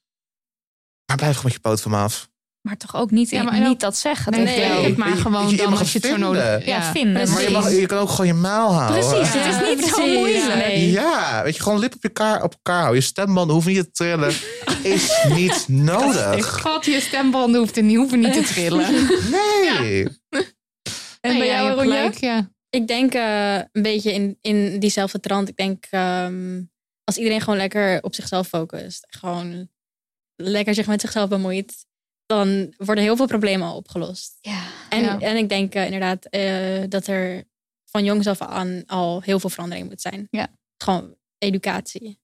Maar 1.06 1.18
blijf 1.18 1.36
gewoon 1.36 1.52
met 1.52 1.54
je 1.54 1.60
poot 1.70 1.82
van 1.82 1.92
me 1.92 1.98
af. 1.98 2.30
Maar 2.62 2.78
toch 2.78 2.96
ook 2.96 3.12
niet, 3.12 3.30
Ja, 3.30 3.44
maar 3.44 3.60
niet 3.60 3.80
dat 3.80 3.98
zeggen. 3.98 4.32
Nee, 4.32 4.46
tegen 4.46 4.82
nee, 4.82 4.98
maar 4.98 5.10
Je- 5.10 5.16
gewoon 5.16 5.50
je 5.50 5.58
dan 5.58 5.70
mag 5.70 5.80
als 5.80 5.92
je 5.94 6.00
het 6.00 6.08
zo 6.08 6.18
nodig 6.18 6.66
Ja, 6.66 6.92
vinden. 6.92 7.14
Precies. 7.14 7.34
Maar 7.34 7.44
je, 7.44 7.50
mag, 7.50 7.72
je 7.72 7.86
kan 7.86 7.98
ook 7.98 8.10
gewoon 8.10 8.28
je 8.28 8.34
maal 8.34 8.74
houden. 8.74 9.00
Precies, 9.10 9.34
het 9.34 9.46
is 9.46 9.76
niet 9.76 9.94
zo 9.94 10.08
moeilijk. 10.08 10.56
Nee. 10.56 10.92
Ja, 10.92 11.44
weet 11.44 11.56
je, 11.56 11.62
gewoon 11.62 11.80
lip 11.80 11.96
op 11.96 12.04
elkaar, 12.04 12.44
op 12.44 12.54
elkaar 12.54 12.80
houden. 12.80 13.00
Je 13.00 13.06
stembanden 13.08 13.54
hoeven 13.54 13.72
niet 13.74 13.84
te 13.84 13.92
trillen. 13.92 14.34
Is 14.96 15.26
niet 15.30 15.66
nodig. 15.68 16.62
God, 16.62 16.86
je 16.86 17.00
stembanden 17.00 17.60
hoeft 17.60 17.82
niet, 17.82 17.98
hoeven 17.98 18.20
niet 18.20 18.34
te 18.34 18.44
trillen. 18.44 18.88
Nee. 19.80 20.08
En 21.20 21.32
bij 21.32 21.40
Nee, 21.40 21.48
ja, 21.48 21.62
jou, 21.64 21.76
Ronja? 21.76 21.96
gelijk, 21.98 22.18
ja. 22.18 22.52
Ik 22.70 22.88
denk 22.88 23.14
eh, 23.14 23.56
een 23.56 23.82
beetje 23.82 24.14
in, 24.14 24.38
in 24.42 24.80
diezelfde 24.80 25.20
trant. 25.20 25.50
Ik 25.50 25.56
denk 25.56 25.86
ehm, 25.90 26.62
als 27.04 27.18
iedereen 27.18 27.42
gewoon 27.42 27.60
lekker 27.60 28.04
op 28.04 28.16
zichzelf 28.16 28.48
focust. 28.48 29.06
Gewoon 29.10 29.70
lekker 30.36 30.74
zich 30.74 30.88
met 30.88 31.02
zichzelf 31.02 31.30
bemoeit. 31.30 31.86
Dan 32.26 32.74
worden 32.78 33.04
heel 33.04 33.16
veel 33.16 33.26
problemen 33.28 33.68
al 33.68 33.76
opgelost. 33.76 34.38
Ja. 34.42 34.64
En, 34.90 35.02
Ja. 35.04 35.20
en 35.20 35.38
ik 35.38 35.50
denk 35.50 35.74
eh, 35.74 35.86
inderdaad 35.86 36.26
eh, 36.26 36.84
dat 36.90 37.08
er 37.08 37.44
van 37.86 38.04
jongs 38.04 38.28
af 38.28 38.42
aan 38.42 38.84
al 38.86 39.22
heel 39.22 39.40
veel 39.40 39.50
verandering 39.50 39.90
moet 39.90 40.02
zijn. 40.02 40.28
Ja. 40.32 40.48
Gewoon 40.78 41.16
educatie. 41.38 42.20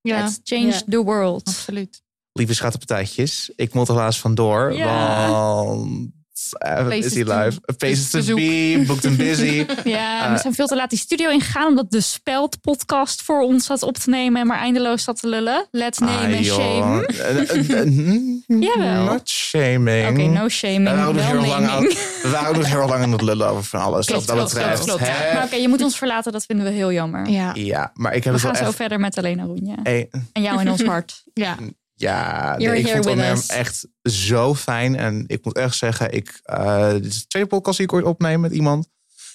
Ja, 0.00 0.22
Let's 0.22 0.40
change 0.44 0.66
Ja. 0.66 0.80
the 0.88 1.02
world. 1.02 1.46
absoluut. 1.46 2.02
Lieve 2.32 2.54
schattenpartijtjes, 2.54 3.50
ik 3.56 3.74
moet 3.74 3.88
er 3.88 3.94
helaas 3.94 4.20
vandoor. 4.20 4.72
Ja. 4.72 5.30
Want 5.30 6.10
eh, 6.58 6.84
Places 6.86 7.04
is 7.04 7.14
hij 7.28 7.50
to-? 7.50 7.74
Places 7.78 8.10
to 8.10 8.18
bezoek. 8.18 8.36
be, 8.36 8.84
booked 8.86 9.04
and 9.06 9.16
busy. 9.16 9.66
Ja, 9.84 10.24
Eh, 10.26 10.32
we 10.32 10.38
zijn 10.38 10.54
veel 10.54 10.66
te 10.66 10.76
laat 10.76 10.90
die 10.90 10.98
studio 10.98 11.30
ingegaan 11.30 11.66
omdat 11.68 11.90
de 11.90 12.00
Speld 12.00 12.60
podcast 12.60 13.22
voor 13.22 13.40
ons 13.42 13.66
zat 13.66 13.82
op 13.82 13.96
te 13.96 14.10
nemen 14.10 14.40
en 14.40 14.46
maar 14.46 14.58
eindeloos 14.58 15.02
zat 15.04 15.20
te 15.20 15.28
lullen. 15.28 15.66
Let's 15.70 15.98
name 15.98 16.12
Ah, 16.28 16.36
and 16.36 16.44
joh. 16.46 16.56
shame. 16.56 17.06
Eh, 17.06 17.50
eh, 17.50 17.80
eh, 17.80 17.86
mm, 17.86 18.42
Jawel. 18.46 19.04
Not 19.12 19.28
shaming. 19.28 20.08
Oké, 20.08 20.22
no 20.26 20.48
shaming. 20.48 20.88
We 20.88 20.94
waren, 20.96 21.14
nog 21.14 21.24
wel 21.30 21.40
heel 21.42 21.50
lang 21.50 21.66
aan, 21.68 21.82
we 21.82 22.28
waren 22.32 22.48
ook 22.48 22.56
nog 22.56 22.66
heel 22.66 22.86
lang 22.86 23.02
aan 23.02 23.12
het 23.12 23.22
lullen 23.22 23.48
over 23.48 23.64
van 23.64 23.80
alles. 23.80 24.06
Klopt, 24.06 24.26
dat 24.26 24.36
klopt, 24.36 24.54
betreft. 24.54 24.84
klopt? 24.84 25.00
Maar 25.34 25.44
oké, 25.44 25.56
je 25.56 25.68
moet 25.68 25.82
ons 25.82 25.96
verlaten, 25.98 26.32
dat 26.32 26.44
vinden 26.44 26.66
we 26.66 26.72
heel 26.72 26.92
jammer. 26.92 27.28
Ja, 27.28 27.50
Ja, 27.54 27.90
maar 27.94 28.14
ik 28.14 28.24
heb 28.24 28.32
We 28.32 28.38
het 28.38 28.42
wel 28.42 28.50
gaan 28.50 28.60
zo 28.62 28.68
echt... 28.68 28.76
verder 28.76 29.00
met 29.00 29.16
Elena 29.16 29.42
Roenja. 29.44 29.74
Hey, 29.82 30.08
En 30.32 30.42
jou 30.42 30.60
in 30.60 30.70
ons 30.70 30.82
hart. 30.92 31.22
ja. 31.34 31.56
Ja, 31.96 32.56
nee, 32.56 32.78
ik 32.78 32.88
vond 32.88 33.04
with 33.04 33.14
hem 33.18 33.40
echt 33.46 33.86
zo 34.02 34.54
fijn. 34.54 34.96
En 34.96 35.24
ik 35.26 35.44
moet 35.44 35.56
echt 35.56 35.76
zeggen, 35.76 36.12
ik, 36.12 36.40
eh, 36.42 36.90
dit 36.90 37.04
is 37.04 37.20
de 37.20 37.26
tweede 37.26 37.48
podcast 37.48 37.76
die 37.76 37.86
ik 37.86 37.92
ooit 37.92 38.04
opneem 38.04 38.40
met 38.40 38.52
iemand. 38.52 38.88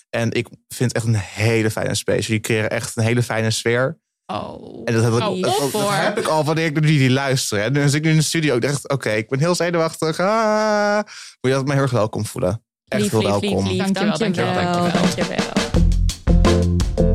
En 0.10 0.31
ik 0.31 0.48
vind 0.68 0.94
het 0.94 0.94
echt 0.94 1.06
een 1.06 1.15
hele 1.15 1.72
fijne 1.72 1.95
space. 1.95 2.22
Jullie 2.22 2.40
creëren 2.40 2.69
echt 2.69 2.98
een 2.98 3.03
hele 3.03 3.23
fijne 3.23 3.52
sfeer. 3.52 3.99
Oh. 4.26 4.81
En 4.86 4.94
dat 4.94 5.03
heb 5.03 5.14
ik, 5.14 5.19
Oh, 5.19 5.41
dat, 5.72 5.90
heb 5.90 6.18
ik 6.19 6.27
al 6.27 6.44
wanneer 6.44 6.65
ik 6.65 6.73
naar 6.73 6.90
jullie 6.90 7.10
luister. 7.11 7.61
En 7.61 7.73
dus 7.73 7.94
ik 7.94 8.03
nu 8.03 8.10
in 8.10 8.15
de 8.15 8.22
studio 8.22 8.56
ik 8.56 8.61
dacht, 8.61 8.90
oké, 8.90 9.10
ik 9.10 9.30
ben 9.30 9.40
heel 9.40 9.56
zenuwachtig. 9.56 10.19
Ah, 10.19 10.95
moet 10.95 11.06
je 11.41 11.49
dat 11.49 11.65
me 11.65 11.73
heel 11.73 11.81
erg 11.81 11.91
welkom 11.91 12.26
voelen. 12.26 12.64
echt 12.88 13.02
lief, 13.02 13.11
heel 13.11 13.19
lief, 13.19 13.30
welkom. 13.30 13.68
lief, 13.68 13.68
lief. 13.68 13.91
Dankjewel, 13.91 14.18
Dankjewel, 14.18 14.53
dankjewel, 14.53 14.91
dankjewel. 14.91 15.27
dankjewel. 15.31 17.09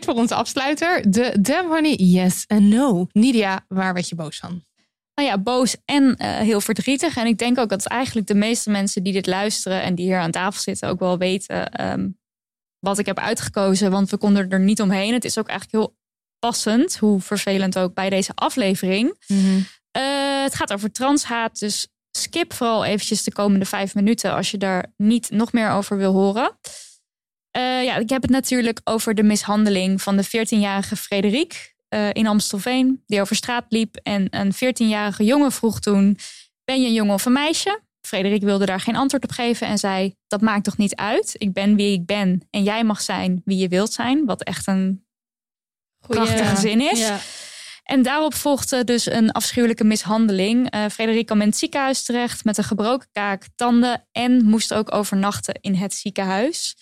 Tijd 0.00 0.12
voor 0.12 0.22
onze 0.22 0.34
afsluiter. 0.34 1.10
De 1.10 1.36
Damn 1.40 1.68
Honey 1.68 1.94
Yes 1.94 2.44
and 2.46 2.60
No. 2.60 3.06
Nidia, 3.12 3.64
waar 3.68 3.94
werd 3.94 4.08
je 4.08 4.14
boos 4.14 4.38
van? 4.38 4.64
Nou 5.14 5.28
ja, 5.28 5.38
boos 5.38 5.76
en 5.84 6.16
eh, 6.16 6.36
heel 6.36 6.60
verdrietig. 6.60 7.16
En 7.16 7.26
ik 7.26 7.38
denk 7.38 7.58
ook 7.58 7.68
dat 7.68 7.86
eigenlijk 7.86 8.26
de 8.26 8.34
meeste 8.34 8.70
mensen 8.70 9.02
die 9.02 9.12
dit 9.12 9.26
luisteren 9.26 9.82
en 9.82 9.94
die 9.94 10.06
hier 10.06 10.18
aan 10.18 10.30
tafel 10.30 10.60
zitten 10.60 10.88
ook 10.88 10.98
wel 10.98 11.18
weten 11.18 11.70
ehm, 11.70 12.08
wat 12.78 12.98
ik 12.98 13.06
heb 13.06 13.18
uitgekozen. 13.18 13.90
Want 13.90 14.10
we 14.10 14.16
konden 14.16 14.50
er 14.50 14.60
niet 14.60 14.80
omheen. 14.80 15.12
Het 15.12 15.24
is 15.24 15.38
ook 15.38 15.48
eigenlijk 15.48 15.78
heel 15.78 15.96
passend, 16.38 16.96
hoe 16.96 17.20
vervelend 17.20 17.78
ook 17.78 17.94
bij 17.94 18.10
deze 18.10 18.32
aflevering. 18.34 19.16
Eh, 19.90 20.42
het 20.42 20.54
gaat 20.54 20.72
over 20.72 20.92
transhaat, 20.92 21.58
dus 21.58 21.88
skip 22.10 22.52
vooral 22.52 22.84
eventjes 22.84 23.22
de 23.22 23.32
komende 23.32 23.64
vijf 23.64 23.94
minuten 23.94 24.34
als 24.34 24.50
je 24.50 24.58
daar 24.58 24.92
niet 24.96 25.30
nog 25.30 25.52
meer 25.52 25.70
over 25.70 25.96
wil 25.96 26.12
horen. 26.12 26.58
Eh, 27.50 27.84
ja, 27.84 27.96
ik 27.96 28.08
heb 28.10 28.22
het 28.22 28.30
natuurlijk 28.30 28.80
over 28.84 29.14
de 29.14 29.22
mishandeling 29.22 30.02
van 30.02 30.16
de 30.16 30.26
14-jarige 30.26 30.96
Frederik 30.96 31.74
eh, 31.88 32.08
in 32.12 32.26
Amstelveen, 32.26 33.02
die 33.06 33.20
over 33.20 33.36
straat 33.36 33.64
liep. 33.68 33.96
En 34.02 34.26
een 34.30 34.54
14-jarige 34.54 35.24
jongen 35.24 35.52
vroeg 35.52 35.80
toen: 35.80 36.18
Ben 36.64 36.80
je 36.80 36.86
een 36.86 36.94
jongen 36.94 37.14
of 37.14 37.24
een 37.24 37.32
meisje? 37.32 37.80
Frederik 38.00 38.42
wilde 38.42 38.66
daar 38.66 38.80
geen 38.80 38.96
antwoord 38.96 39.24
op 39.24 39.30
geven 39.30 39.66
en 39.66 39.78
zei: 39.78 40.14
Dat 40.26 40.40
maakt 40.40 40.64
toch 40.64 40.76
niet 40.76 40.94
uit? 40.94 41.34
Ik 41.38 41.52
ben 41.52 41.76
wie 41.76 41.92
ik 41.92 42.06
ben 42.06 42.46
en 42.50 42.62
jij 42.62 42.84
mag 42.84 43.00
zijn 43.00 43.42
wie 43.44 43.58
je 43.58 43.68
wilt 43.68 43.92
zijn. 43.92 44.24
Wat 44.24 44.42
echt 44.42 44.66
een 44.66 45.04
prachtige 46.06 46.56
zin 46.56 46.80
is. 46.80 47.00
Ja. 47.00 47.18
En 47.82 48.02
daarop 48.02 48.34
volgde 48.34 48.84
dus 48.84 49.06
een 49.06 49.32
afschuwelijke 49.32 49.84
mishandeling. 49.84 50.70
Eh 50.70 50.84
Frederik 50.92 51.26
kwam 51.26 51.40
in 51.40 51.46
het 51.46 51.56
ziekenhuis 51.56 52.02
terecht 52.02 52.44
met 52.44 52.58
een 52.58 52.64
gebroken 52.64 53.08
kaak, 53.12 53.46
tanden 53.54 54.06
en 54.12 54.44
moest 54.44 54.74
ook 54.74 54.94
overnachten 54.94 55.54
in 55.60 55.74
het 55.74 55.94
ziekenhuis. 55.94 56.76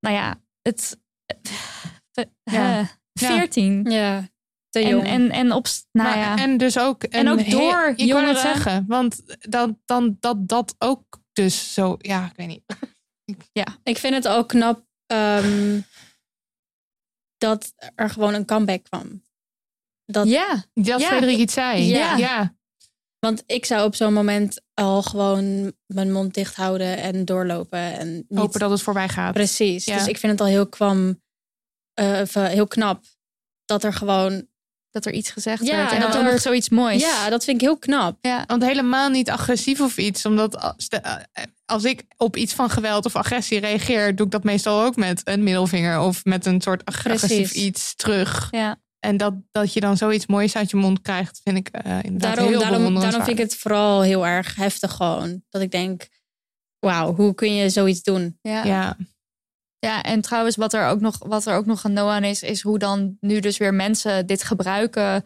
Nou 0.00 0.14
ja, 0.14 0.40
het. 0.62 0.98
eh, 1.26 2.24
Ja. 2.42 2.78
eh, 2.80 2.88
Ja. 3.12 3.26
14. 3.36 3.90
ja, 3.90 4.28
te 4.68 4.78
En, 4.80 4.88
jong. 4.88 5.06
en, 5.06 5.30
en 5.30 5.52
op. 5.52 5.66
Nou 5.92 6.08
Maar- 6.08 6.18
ja. 6.18 6.36
En 6.36 6.56
dus 6.56 6.78
ook... 6.78 7.02
En 7.04 7.28
ook 7.28 7.50
door 7.50 7.78
he- 7.80 7.88
Ik 7.90 7.96
kan 7.96 8.06
jongeren. 8.06 8.28
het 8.28 8.38
zeggen, 8.38 8.84
want 8.88 9.22
dan, 9.50 9.80
dan, 9.84 10.16
dat 10.20 10.48
dat 10.48 10.74
ook 10.78 11.20
dus 11.32 11.72
zo... 11.74 11.96
Ja, 11.98 12.24
ik 12.26 12.36
weet 12.36 12.46
niet. 12.46 12.62
Ik 13.82 13.98
vind 13.98 14.14
het 14.14 14.28
ook 14.28 14.48
knap 14.48 14.86
ehm, 15.06 15.80
dat 17.38 17.74
er 17.94 18.10
gewoon 18.10 18.34
een 18.34 18.44
comeback 18.46 18.84
kwam. 18.84 19.24
Dat, 20.04 20.28
ja, 20.28 20.64
Dat 20.74 21.00
Ja. 21.00 21.06
Frederik 21.06 21.36
iets 21.38 21.54
zei. 21.54 21.82
Ja. 21.86 22.16
ja. 22.16 22.54
Want 23.20 23.42
ik 23.46 23.64
zou 23.64 23.84
op 23.86 23.94
zo'n 23.94 24.12
moment 24.12 24.60
al 24.74 25.02
gewoon 25.02 25.72
mijn 25.86 26.12
mond 26.12 26.34
dicht 26.34 26.54
houden 26.56 26.96
en 26.98 27.24
doorlopen. 27.24 27.78
En 27.98 28.14
niet... 28.14 28.38
Hopen 28.38 28.60
dat 28.60 28.70
het 28.70 28.82
voorbij 28.82 29.08
gaat. 29.08 29.32
Precies. 29.32 29.84
Ja. 29.84 29.96
Dus 29.96 30.06
ik 30.06 30.18
vind 30.18 30.32
het 30.32 30.40
al 30.40 30.46
heel 30.46 30.66
kwam, 30.66 31.20
eh, 31.94 32.20
eh, 32.20 32.28
heel 32.52 32.66
knap 32.66 33.04
dat 33.64 33.84
er 33.84 33.92
gewoon. 33.92 34.48
dat 34.90 35.06
er 35.06 35.12
iets 35.12 35.30
gezegd 35.30 35.66
Ja, 35.66 35.76
werd. 35.76 35.92
En 35.92 36.00
dat 36.00 36.22
nog 36.22 36.40
zoiets 36.40 36.68
moois. 36.68 37.00
Ja, 37.02 37.28
dat 37.30 37.44
vind 37.44 37.56
ik 37.56 37.62
heel 37.62 37.78
knap. 37.78 38.18
ja. 38.20 38.44
Want 38.46 38.62
helemaal 38.64 39.08
niet 39.08 39.30
agressief 39.30 39.80
of 39.80 39.96
iets. 39.98 40.26
Omdat 40.26 40.56
als, 40.60 40.88
de- 40.88 40.96
eh, 40.96 41.44
als 41.64 41.84
ik 41.84 42.04
op 42.16 42.36
iets 42.36 42.52
van 42.54 42.70
geweld 42.70 43.04
of 43.04 43.16
agressie 43.16 43.60
reageer, 43.60 44.16
doe 44.16 44.26
ik 44.26 44.32
dat 44.32 44.44
meestal 44.44 44.82
ook 44.82 44.96
met 44.96 45.20
een 45.24 45.42
middelvinger 45.42 46.00
of 46.00 46.24
met 46.24 46.46
een 46.46 46.60
soort 46.60 46.84
Precies. 46.84 47.04
agressief 47.12 47.52
iets 47.52 47.94
terug. 47.96 48.48
ja. 48.50 48.80
En 49.00 49.16
dat, 49.16 49.34
dat 49.50 49.72
je 49.72 49.80
dan 49.80 49.96
zoiets 49.96 50.26
moois 50.26 50.56
uit 50.56 50.70
je 50.70 50.76
mond 50.76 51.02
krijgt, 51.02 51.40
vind 51.44 51.56
ik 51.56 51.68
eh 51.68 52.02
inderdaad 52.02 52.36
Daarom, 52.36 52.52
heel 52.52 52.60
daarom, 52.60 52.94
daarom 52.94 53.22
vind 53.24 53.38
ik 53.38 53.44
het 53.44 53.56
vooral 53.56 54.02
heel 54.02 54.26
erg 54.26 54.56
heftig 54.56 54.92
gewoon. 54.92 55.42
Dat 55.48 55.62
ik 55.62 55.70
denk, 55.70 56.08
wauw, 56.78 57.14
hoe 57.14 57.34
kun 57.34 57.54
je 57.54 57.68
zoiets 57.68 58.02
doen? 58.02 58.38
Ja. 58.42 58.64
Ja, 58.64 58.96
Ja, 59.78 60.02
en 60.02 60.20
trouwens, 60.20 60.56
wat 60.56 60.72
er 60.72 60.86
ook 60.86 61.00
nog, 61.00 61.18
wat 61.18 61.46
er 61.46 61.54
ook 61.54 61.66
nog 61.66 61.84
aan 61.84 62.24
is, 62.24 62.42
is 62.42 62.60
hoe 62.60 62.78
dan 62.78 63.16
nu 63.20 63.40
dus 63.40 63.58
weer 63.58 63.74
mensen 63.74 64.26
dit 64.26 64.42
gebruiken 64.42 65.24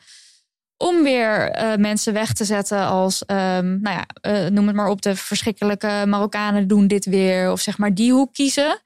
om 0.76 1.02
weer 1.02 1.50
eh, 1.50 1.76
mensen 1.76 2.12
weg 2.12 2.32
te 2.32 2.44
zetten 2.44 2.86
als, 2.86 3.24
ehm, 3.24 3.80
nou 3.80 3.96
ja, 3.96 4.06
eh, 4.20 4.50
noem 4.50 4.66
het 4.66 4.76
maar 4.76 4.88
op, 4.88 5.02
de 5.02 5.16
verschrikkelijke 5.16 6.04
Marokkanen 6.06 6.68
doen 6.68 6.86
dit 6.86 7.04
weer, 7.04 7.50
of 7.50 7.60
zeg 7.60 7.78
maar 7.78 7.94
die 7.94 8.12
hoek 8.12 8.32
kiezen. 8.32 8.82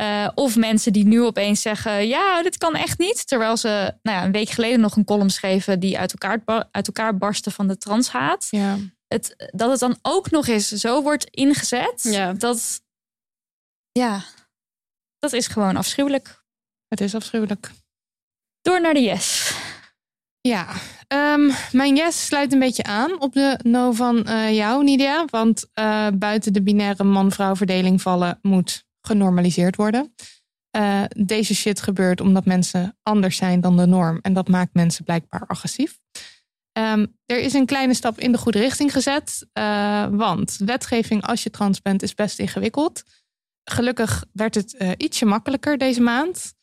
Eh, 0.00 0.28
of 0.34 0.56
mensen 0.56 0.92
die 0.92 1.06
nu 1.06 1.22
opeens 1.22 1.62
zeggen, 1.62 2.06
ja, 2.08 2.42
dit 2.42 2.58
kan 2.58 2.74
echt 2.74 2.98
niet. 2.98 3.26
Terwijl 3.26 3.56
ze 3.56 3.94
nou 4.02 4.18
ja, 4.18 4.24
een 4.24 4.32
week 4.32 4.48
geleden 4.48 4.80
nog 4.80 4.96
een 4.96 5.04
column 5.04 5.30
schreven 5.30 5.80
die 5.80 5.98
uit 5.98 6.12
elkaar, 6.12 6.68
uit 6.70 6.86
elkaar 6.86 7.16
barstte 7.18 7.50
van 7.50 7.68
de 7.68 7.76
transhaat. 7.78 8.46
ja. 8.50 8.76
Het, 9.08 9.50
dat 9.54 9.70
het 9.70 9.80
dan 9.80 9.98
ook 10.02 10.30
nog 10.30 10.46
eens 10.46 10.68
zo 10.68 11.02
wordt 11.02 11.24
ingezet, 11.24 12.02
Ja. 12.02 12.32
dat, 12.32 12.82
ja, 13.92 14.22
dat 15.18 15.32
is 15.32 15.46
gewoon 15.46 15.76
afschuwelijk. 15.76 16.42
het 16.88 17.00
is 17.00 17.14
afschuwelijk. 17.14 17.70
Door 18.60 18.80
naar 18.80 18.94
de 18.94 19.00
yes. 19.02 19.54
Ja, 20.40 20.66
ehm, 21.06 21.50
mijn 21.72 21.96
yes 21.96 22.26
sluit 22.26 22.52
een 22.52 22.58
beetje 22.58 22.82
aan 22.82 23.20
op 23.20 23.32
de 23.32 23.58
no 23.62 23.92
van 23.92 24.24
eh, 24.24 24.54
jou, 24.54 24.84
Nidia. 24.84 25.24
Want 25.30 25.66
eh, 25.74 26.08
buiten 26.14 26.52
de 26.52 26.62
binaire 26.62 27.04
man-vrouw 27.04 27.56
verdeling 27.56 28.02
vallen 28.02 28.38
moet 28.42 28.88
genormaliseerd 29.00 29.76
worden. 29.76 30.14
Eh, 30.70 31.02
deze 31.08 31.54
shit 31.54 31.80
gebeurt 31.80 32.20
omdat 32.20 32.44
mensen 32.44 32.98
anders 33.02 33.36
zijn 33.36 33.60
dan 33.60 33.76
de 33.76 33.86
norm. 33.86 34.18
En 34.22 34.32
dat 34.32 34.48
maakt 34.48 34.74
mensen 34.74 35.04
blijkbaar 35.04 35.46
agressief. 35.46 35.98
Ehm, 36.72 37.06
er 37.26 37.38
is 37.38 37.52
een 37.52 37.66
kleine 37.66 37.94
stap 37.94 38.18
in 38.18 38.32
de 38.32 38.38
goede 38.38 38.58
richting 38.58 38.92
gezet. 38.92 39.46
eh, 39.52 40.06
want 40.10 40.56
wetgeving 40.64 41.26
als 41.26 41.42
je 41.42 41.50
trans 41.50 41.82
bent 41.82 42.02
is 42.02 42.14
best 42.14 42.38
ingewikkeld. 42.38 43.02
Gelukkig 43.64 44.24
werd 44.32 44.54
het 44.54 44.76
eh, 44.76 44.90
ietsje 44.96 45.24
makkelijker 45.24 45.78
deze 45.78 46.00
maand. 46.00 46.54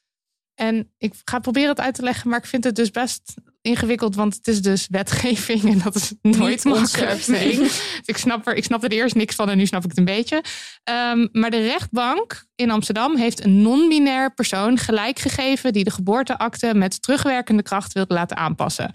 En 0.54 0.94
ik 0.98 1.14
ga 1.24 1.40
proberen 1.40 1.70
het 1.70 1.80
uit 1.80 1.96
te 1.96 2.02
leggen, 2.02 2.30
maar 2.30 2.40
ik 2.40 2.46
vind 2.46 2.64
het 2.64 2.76
dus 2.76 2.92
best 2.92 3.34
ingewikkeld, 3.68 4.16
want 4.16 4.36
het 4.36 4.48
is 4.48 4.62
dus 4.62 4.88
wetgeving 4.90 5.64
en 5.64 5.80
dat 5.80 5.96
is 5.96 6.14
nooit 6.38 6.64
makkelijk. 6.64 7.26
Dus 7.26 7.82
ik, 8.06 8.18
snap 8.18 8.48
er, 8.48 8.56
ik 8.56 8.64
snap 8.64 8.84
er 8.84 8.92
eerst 8.92 9.16
niks 9.16 9.36
van 9.36 9.50
en 9.50 9.58
nu 9.58 9.66
snap 9.66 9.84
ik 9.84 9.90
het 9.90 9.98
een 9.98 10.06
beetje. 10.06 10.44
Ehm, 10.84 11.28
maar 11.32 11.50
de 11.50 11.62
rechtbank 11.62 12.46
in 12.56 12.72
Amsterdam 12.72 13.16
heeft 13.16 13.44
een 13.44 13.62
non-binair 13.62 14.34
persoon 14.34 14.78
gelijk 14.78 15.20
gegeven 15.20 15.74
die 15.74 15.84
de 15.84 15.92
geboorteakte 15.92 16.74
met 16.74 17.02
terugwerkende 17.02 17.64
kracht 17.64 17.94
wilde 17.94 18.14
laten 18.14 18.38
aanpassen. 18.38 18.92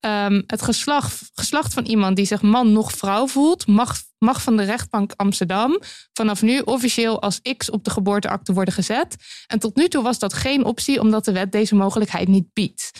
Ehm, 0.00 0.42
het 0.46 0.62
geslacht, 0.62 1.30
geslacht 1.34 1.74
van 1.74 1.84
iemand 1.84 2.16
die 2.16 2.24
zich 2.24 2.42
man 2.42 2.72
nog 2.72 2.92
vrouw 2.92 3.26
voelt, 3.26 3.66
mag, 3.66 3.96
mag 4.18 4.42
van 4.42 4.56
de 4.56 4.62
rechtbank 4.62 5.12
Amsterdam 5.16 5.80
vanaf 6.12 6.42
nu 6.42 6.58
officieel 6.58 7.22
als 7.22 7.40
X 7.56 7.70
op 7.70 7.84
de 7.84 7.90
geboorteakte 7.90 8.52
worden 8.52 8.74
gezet. 8.74 9.16
En 9.46 9.58
tot 9.58 9.76
nu 9.76 9.88
toe 9.88 10.02
was 10.02 10.18
dat 10.18 10.32
geen 10.32 10.64
optie, 10.64 11.00
omdat 11.00 11.24
de 11.24 11.32
wet 11.32 11.52
deze 11.52 11.74
mogelijkheid 11.74 12.28
niet 12.28 12.52
biedt. 12.52 12.90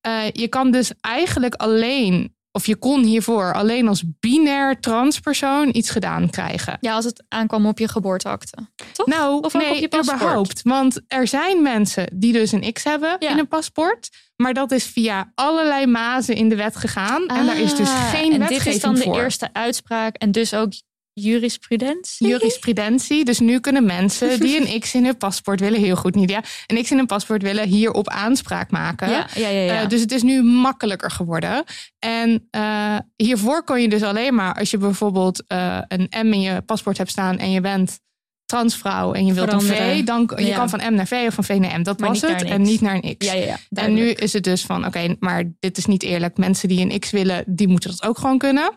Eh, 0.00 0.30
je 0.32 0.48
kan 0.48 0.70
dus 0.70 0.92
eigenlijk 1.00 1.54
alleen, 1.54 2.36
of 2.52 2.66
je 2.66 2.76
kon 2.76 3.02
hiervoor 3.04 3.52
alleen 3.54 3.88
als 3.88 4.04
binair 4.20 4.80
transpersoon 4.80 5.68
iets 5.72 5.90
gedaan 5.90 6.30
krijgen. 6.30 6.76
Ja, 6.80 6.94
als 6.94 7.04
het 7.04 7.24
aankwam 7.28 7.66
op 7.66 7.78
je 7.78 7.88
geboorteakte. 7.88 8.56
Toch? 8.92 9.06
Nou, 9.06 9.40
Of 9.40 9.52
nee, 9.52 9.70
op 9.70 9.76
je 9.76 9.88
paspoort? 9.88 10.16
überhaupt. 10.20 10.60
Want 10.62 11.00
er 11.08 11.26
zijn 11.26 11.62
mensen 11.62 12.10
die 12.14 12.32
dus 12.32 12.52
een 12.52 12.72
X 12.72 12.84
hebben 12.84 13.16
Ja. 13.18 13.30
in 13.30 13.38
een 13.38 13.48
paspoort. 13.48 14.08
Maar 14.36 14.54
dat 14.54 14.70
is 14.72 14.84
via 14.84 15.32
allerlei 15.34 15.86
mazen 15.86 16.34
in 16.36 16.48
de 16.48 16.56
wet 16.56 16.76
gegaan. 16.76 17.26
en 17.26 17.46
daar 17.46 17.58
is 17.60 17.74
dus 17.74 17.88
Ah, 17.88 18.10
geen 18.10 18.32
en 18.32 18.38
wetgeving 18.38 18.64
dit 18.64 18.74
is 18.74 18.80
dan 18.80 18.94
de 18.94 19.02
voor. 19.02 19.20
eerste 19.20 19.48
uitspraak 19.52 20.16
en 20.16 20.32
dus 20.32 20.54
ook 20.54 20.72
jurisprudentie. 21.20 22.28
jurisprudentie. 22.28 23.24
Dus 23.24 23.38
nu 23.38 23.60
kunnen 23.60 23.84
mensen 23.84 24.40
die 24.40 24.60
een 24.60 24.66
X 24.80 24.94
in 24.94 25.04
hun 25.04 25.16
paspoort 25.16 25.60
willen, 25.60 25.80
heel 25.80 25.96
goed 25.96 26.14
Nidia, 26.14 26.42
een 26.66 26.82
X 26.82 26.90
in 26.90 26.96
hun 26.96 27.06
paspoort 27.06 27.42
willen 27.42 27.68
hierop 27.68 28.08
aanspraak 28.08 28.70
maken. 28.70 29.10
Ja, 29.10 29.26
ja, 29.34 29.48
ja. 29.48 29.60
ja. 29.60 29.82
Eh, 29.82 29.88
dus 29.88 30.00
het 30.00 30.12
is 30.12 30.22
nu 30.22 30.42
makkelijker 30.42 31.10
geworden. 31.10 31.64
En 31.98 32.46
eh, 32.50 32.96
hiervoor 33.16 33.64
kon 33.64 33.82
je 33.82 33.88
dus 33.88 34.02
alleen 34.02 34.34
maar 34.34 34.54
als 34.54 34.70
je 34.70 34.78
bijvoorbeeld 34.78 35.44
eh, 35.46 35.78
een 35.88 36.08
M 36.26 36.32
in 36.32 36.40
je 36.40 36.62
paspoort 36.62 36.98
hebt 36.98 37.10
staan 37.10 37.38
en 37.38 37.50
je 37.50 37.60
bent 37.60 38.00
transvrouw 38.44 39.12
en 39.12 39.26
je 39.26 39.32
wilt 39.32 39.52
een 39.52 39.60
V, 39.60 39.64
Veranderen. 39.66 40.04
dan 40.04 40.30
je 40.36 40.44
Ja. 40.46 40.56
kan 40.56 40.68
van 40.70 40.92
M 40.92 40.94
naar 40.94 41.06
V 41.06 41.24
of 41.26 41.34
van 41.34 41.44
V 41.44 41.48
naar 41.58 41.80
M. 41.80 41.82
Dat 41.82 41.98
Maar 41.98 42.08
was 42.08 42.20
het. 42.20 42.42
En 42.42 42.62
niet 42.62 42.80
naar 42.80 42.94
een 42.94 43.16
X. 43.18 43.26
ja, 43.26 43.32
ja, 43.34 43.44
ja. 43.44 43.82
En 43.82 43.94
nu 43.94 44.10
is 44.10 44.32
het 44.32 44.44
dus 44.44 44.62
van, 44.62 44.86
oké, 44.86 45.16
maar 45.18 45.44
dit 45.60 45.78
is 45.78 45.86
niet 45.86 46.02
eerlijk. 46.02 46.36
Mensen 46.36 46.68
die 46.68 46.80
een 46.90 46.98
X 47.00 47.10
willen, 47.10 47.44
die 47.46 47.68
moeten 47.68 47.90
dat 47.90 48.02
ook 48.04 48.18
gewoon 48.18 48.38
kunnen. 48.38 48.70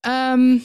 Ehm, 0.00 0.56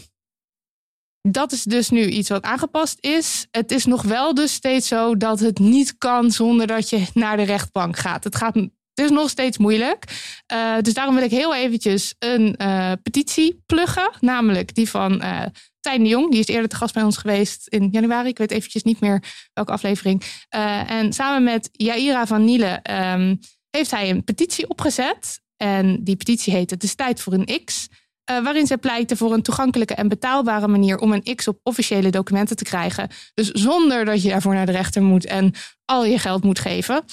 dat 1.22 1.52
is 1.52 1.64
dus 1.64 1.90
nu 1.90 2.06
iets 2.06 2.30
wat 2.30 2.44
aangepast 2.44 2.98
is. 3.00 3.48
Het 3.52 3.72
is 3.72 3.86
nog 3.86 4.02
wel 4.02 4.34
dus 4.34 4.54
steeds 4.54 4.88
zo 4.88 5.18
dat 5.18 5.40
het 5.40 5.60
niet 5.60 5.98
kan 5.98 6.32
zonder 6.32 6.68
dat 6.68 6.90
je 6.90 7.06
naar 7.14 7.38
de 7.38 7.44
rechtbank 7.44 7.98
gaat. 7.98 8.24
Het, 8.24 8.36
gaat, 8.36 8.56
het 8.56 8.70
is 8.94 9.10
nog 9.10 9.30
steeds 9.30 9.58
moeilijk. 9.58 10.04
Eh, 10.46 10.78
dus 10.82 10.94
daarom 10.94 11.16
wil 11.16 11.24
ik 11.24 11.32
heel 11.32 11.56
eventjes 11.56 12.16
een 12.20 12.56
eh, 12.56 12.92
petitie 13.04 13.64
pluggen. 13.66 14.12
Namelijk 14.20 14.76
die 14.76 14.90
van 14.90 15.22
eh 15.22 15.46
Tijn 15.80 16.04
de 16.04 16.10
Jong. 16.10 16.32
Die 16.32 16.40
is 16.40 16.48
eerder 16.48 16.70
te 16.70 16.76
gast 16.76 16.94
bij 16.94 17.04
ons 17.04 17.18
geweest 17.18 17.68
in 17.68 17.88
januari. 17.92 18.30
Ik 18.30 18.38
weet 18.38 18.52
eventjes 18.52 18.84
niet 18.84 19.00
meer 19.00 19.24
welke 19.54 19.72
aflevering. 19.72 20.24
En 20.50 21.14
samen 21.14 21.44
met 21.44 21.70
Jaira 21.72 22.28
van 22.28 22.46
Nielen... 22.46 22.82
ehm, 22.82 23.36
heeft 23.70 23.92
hij 23.92 24.10
een 24.10 24.24
petitie 24.24 24.70
opgezet. 24.70 25.42
En 25.58 26.04
die 26.04 26.16
petitie 26.16 26.54
heet 26.54 26.70
Het 26.70 26.84
is 26.84 26.96
tijd 26.96 27.22
voor 27.22 27.34
een 27.34 27.64
X. 27.66 27.88
eh, 28.24 28.44
waarin 28.44 28.68
zij 28.68 28.78
pleiten 28.78 29.18
voor 29.18 29.34
een 29.34 29.42
toegankelijke 29.42 29.94
en 29.94 30.08
betaalbare 30.08 30.68
manier 30.68 30.98
om 31.00 31.12
een 31.12 31.36
X 31.36 31.48
op 31.48 31.60
officiële 31.64 32.10
documenten 32.10 32.56
te 32.56 32.64
krijgen. 32.64 33.10
Dus 33.34 33.50
zonder 33.50 34.06
dat 34.06 34.22
je 34.22 34.30
daarvoor 34.30 34.54
naar 34.54 34.66
de 34.66 34.72
rechter 34.72 35.02
moet 35.02 35.26
en 35.26 35.54
al 35.86 36.06
je 36.06 36.20
geld 36.20 36.44
moet 36.44 36.60
geven. 36.60 37.04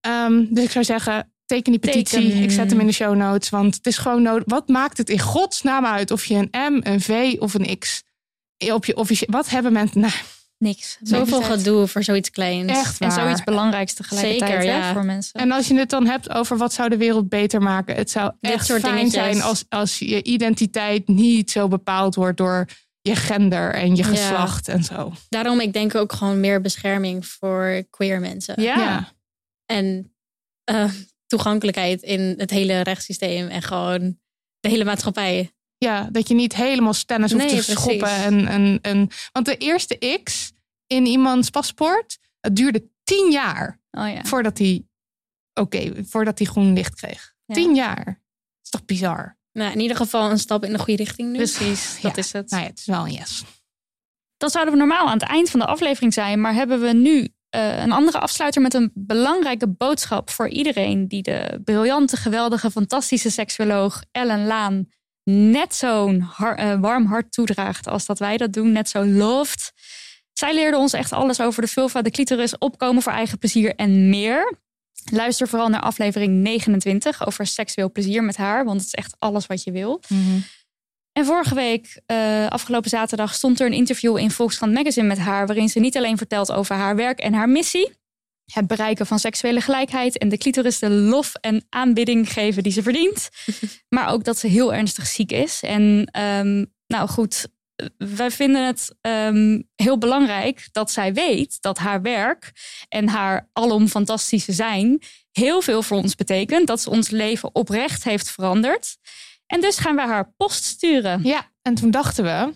Ehm, 0.00 0.44
dus 0.48 0.64
ik 0.64 0.70
zou 0.70 0.84
zeggen, 0.84 1.32
teken 1.44 1.72
die 1.72 1.80
petitie. 1.80 2.28
Teken. 2.28 2.42
Ik 2.42 2.50
zet 2.50 2.70
hem 2.70 2.80
in 2.80 2.86
de 2.86 2.92
show 2.92 3.16
notes. 3.16 3.48
Want 3.48 3.74
het 3.74 3.86
is 3.86 3.98
gewoon 3.98 4.22
nodig. 4.22 4.42
Wat 4.46 4.68
maakt 4.68 4.98
het 4.98 5.10
in 5.10 5.20
godsnaam 5.20 5.86
uit 5.86 6.10
of 6.10 6.24
je 6.24 6.34
een 6.34 6.72
M, 6.72 6.80
een 6.82 7.00
V 7.00 7.36
of 7.38 7.54
een 7.54 7.78
X 7.78 8.02
op 8.58 8.84
je 8.84 8.96
officiële. 8.96 9.32
Wat 9.32 9.48
hebben 9.48 9.72
mensen. 9.72 10.00
Nou, 10.00 10.12
Niks. 10.58 10.98
Zoveel 11.02 11.42
gedoe 11.42 11.86
voor 11.86 12.02
zoiets 12.02 12.30
kleins. 12.30 12.70
echt 12.72 12.98
waar. 12.98 13.08
En 13.08 13.14
zoiets 13.14 13.44
belangrijks 13.44 13.94
tegelijkertijd 13.94 14.62
Zeker, 14.62 14.82
hè, 14.84 14.92
voor 14.92 15.04
mensen. 15.04 15.40
En 15.40 15.52
als 15.52 15.68
je 15.68 15.74
het 15.78 15.90
dan 15.90 16.06
hebt 16.06 16.30
over 16.30 16.56
wat 16.56 16.72
zou 16.72 16.88
de 16.88 16.96
wereld 16.96 17.28
beter 17.28 17.62
maken. 17.62 17.94
Het 17.96 18.10
zou 18.10 18.32
Dit 18.40 18.52
echt 18.52 18.66
soort 18.66 18.80
fijn 18.80 18.94
dingetjes. 18.94 19.22
zijn 19.22 19.42
als, 19.42 19.64
als 19.68 19.98
je 19.98 20.22
identiteit 20.22 21.08
niet 21.08 21.50
zo 21.50 21.68
bepaald 21.68 22.14
wordt 22.14 22.36
door 22.36 22.64
je 23.00 23.16
gender 23.16 23.74
en 23.74 23.90
je 23.96 24.02
Ja. 24.02 24.08
geslacht 24.08 24.68
en 24.68 24.84
zo. 24.84 25.12
Daarom, 25.28 25.60
ik 25.60 25.72
denk 25.72 25.94
ook 25.94 26.12
gewoon 26.12 26.40
meer 26.40 26.60
bescherming 26.60 27.26
voor 27.26 27.82
queer 27.90 28.20
mensen. 28.20 28.62
ja. 28.62 28.76
Ja. 28.78 29.12
En 29.66 30.12
eh, 30.64 30.90
toegankelijkheid 31.26 32.02
in 32.02 32.34
het 32.36 32.50
hele 32.50 32.80
rechtssysteem 32.80 33.48
en 33.48 33.62
gewoon 33.62 34.18
de 34.60 34.68
hele 34.68 34.84
maatschappij. 34.84 35.52
Ja, 35.78 36.08
dat 36.12 36.28
je 36.28 36.34
niet 36.34 36.54
helemaal 36.54 36.94
stennis 36.94 37.32
hoeft 37.32 37.44
Nee, 37.44 37.56
te 37.56 37.64
precies. 37.64 37.82
schoppen. 37.82 38.08
En, 38.10 38.46
en, 38.46 38.78
en, 38.82 39.08
want 39.32 39.46
de 39.46 39.56
eerste 39.56 40.20
X 40.24 40.52
in 40.86 41.06
iemands 41.06 41.50
paspoort, 41.50 42.18
het 42.40 42.56
duurde 42.56 42.88
tien 43.04 43.30
jaar 43.30 43.80
Oh 43.90 44.08
ja. 44.12 44.24
voordat 44.24 44.58
hij, 44.58 44.84
oké, 45.54 45.92
voordat 46.04 46.38
hij 46.38 46.46
groen 46.46 46.72
licht 46.72 46.94
kreeg. 46.94 47.34
Ja. 47.46 47.54
Tien 47.54 47.74
jaar. 47.74 48.04
Dat 48.04 48.14
is 48.62 48.70
toch 48.70 48.84
bizar? 48.84 49.36
Nou, 49.52 49.72
in 49.72 49.80
ieder 49.80 49.96
geval 49.96 50.30
een 50.30 50.38
stap 50.38 50.64
in 50.64 50.72
de 50.72 50.78
goede 50.78 51.02
richting 51.02 51.30
nu. 51.30 51.36
Precies, 51.36 51.98
dat 52.00 52.16
Ja. 52.16 52.22
is 52.22 52.32
het. 52.32 52.50
Nou 52.50 52.62
ja, 52.62 52.68
het 52.68 52.78
is 52.78 52.86
wel 52.86 53.04
een 53.06 53.12
yes. 53.12 53.44
Dan 54.36 54.50
zouden 54.50 54.72
we 54.74 54.78
normaal 54.80 55.06
aan 55.06 55.18
het 55.18 55.28
eind 55.28 55.50
van 55.50 55.60
de 55.60 55.66
aflevering 55.66 56.12
zijn, 56.12 56.40
maar 56.40 56.54
hebben 56.54 56.80
we 56.80 56.92
nu 56.92 57.28
eh, 57.48 57.82
een 57.82 57.92
andere 57.92 58.18
afsluiter 58.18 58.62
met 58.62 58.74
een 58.74 58.90
belangrijke 58.94 59.68
boodschap 59.68 60.30
voor 60.30 60.48
iedereen 60.48 61.08
die 61.08 61.22
de 61.22 61.60
briljante, 61.64 62.16
geweldige, 62.16 62.70
fantastische 62.70 63.30
seksuoloog 63.30 64.02
Ellen 64.10 64.46
Laan 64.46 64.88
net 65.30 65.74
zo'n 65.74 66.20
har- 66.20 66.54
eh, 66.56 66.80
warm 66.80 67.06
hart 67.06 67.32
toedraagt 67.32 67.86
als 67.88 68.06
dat 68.06 68.18
wij 68.18 68.36
dat 68.36 68.52
doen, 68.52 68.72
net 68.72 68.88
zo 68.88 69.04
loved. 69.04 69.72
Zij 70.32 70.54
leerde 70.54 70.76
ons 70.76 70.92
echt 70.92 71.12
alles 71.12 71.40
over 71.40 71.62
de 71.62 71.68
vulva, 71.68 72.02
de 72.02 72.10
clitoris, 72.10 72.58
opkomen 72.58 73.02
voor 73.02 73.12
eigen 73.12 73.38
plezier 73.38 73.74
en 73.74 74.08
meer. 74.08 74.56
Luister 75.12 75.48
vooral 75.48 75.68
naar 75.68 75.80
aflevering 75.80 76.32
29 76.42 77.26
over 77.26 77.46
seksueel 77.46 77.92
plezier 77.92 78.24
met 78.24 78.36
haar, 78.36 78.64
want 78.64 78.76
het 78.80 78.86
is 78.86 78.94
echt 78.94 79.16
alles 79.18 79.46
wat 79.46 79.62
je 79.64 79.72
wil. 79.72 80.00
En 81.12 81.24
vorige 81.24 81.54
week, 81.54 82.00
eh, 82.06 82.46
afgelopen 82.46 82.90
zaterdag, 82.90 83.34
stond 83.34 83.60
er 83.60 83.66
een 83.66 83.72
interview 83.72 84.16
in 84.18 84.30
Volkskrant 84.30 84.72
Magazine 84.72 85.06
met 85.06 85.18
haar. 85.18 85.46
Waarin 85.46 85.68
ze 85.68 85.80
niet 85.80 85.96
alleen 85.96 86.16
vertelt 86.16 86.52
over 86.52 86.76
haar 86.76 86.96
werk 86.96 87.18
en 87.18 87.32
haar 87.34 87.48
missie. 87.48 87.92
Het 88.52 88.66
bereiken 88.66 89.06
van 89.06 89.18
seksuele 89.18 89.60
gelijkheid 89.60 90.18
en 90.18 90.28
de 90.28 90.38
clitoris 90.38 90.78
de 90.78 90.90
lof 90.90 91.34
en 91.34 91.66
aanbidding 91.68 92.32
geven 92.32 92.62
die 92.62 92.72
ze 92.72 92.82
verdient. 92.82 93.28
maar 93.94 94.08
ook 94.12 94.24
dat 94.24 94.38
ze 94.38 94.46
heel 94.46 94.74
ernstig 94.74 95.06
ziek 95.06 95.32
is. 95.32 95.62
En 95.62 96.08
ehm, 96.12 96.64
nou 96.86 97.08
goed, 97.08 97.46
wij 97.96 98.30
vinden 98.30 98.66
het 98.66 98.96
ehm, 99.00 99.62
heel 99.74 99.98
belangrijk 99.98 100.68
dat 100.72 100.90
zij 100.90 101.12
weet 101.14 101.56
dat 101.60 101.78
haar 101.78 102.02
werk 102.02 102.52
en 102.88 103.08
haar 103.08 103.48
alom 103.52 103.88
fantastische 103.88 104.52
zijn 104.52 105.02
heel 105.32 105.60
veel 105.60 105.82
voor 105.82 105.96
ons 105.96 106.14
betekent. 106.14 106.66
Dat 106.66 106.80
ze 106.80 106.90
ons 106.90 107.10
leven 107.10 107.54
oprecht 107.54 108.04
heeft 108.04 108.30
veranderd. 108.30 108.96
En 109.46 109.60
dus 109.60 109.78
gaan 109.78 109.96
wij 109.96 110.06
haar 110.06 110.32
post 110.36 110.64
sturen. 110.64 111.22
Ja, 111.22 111.52
en 111.62 111.74
toen 111.74 111.90
dachten 111.90 112.24
we, 112.24 112.52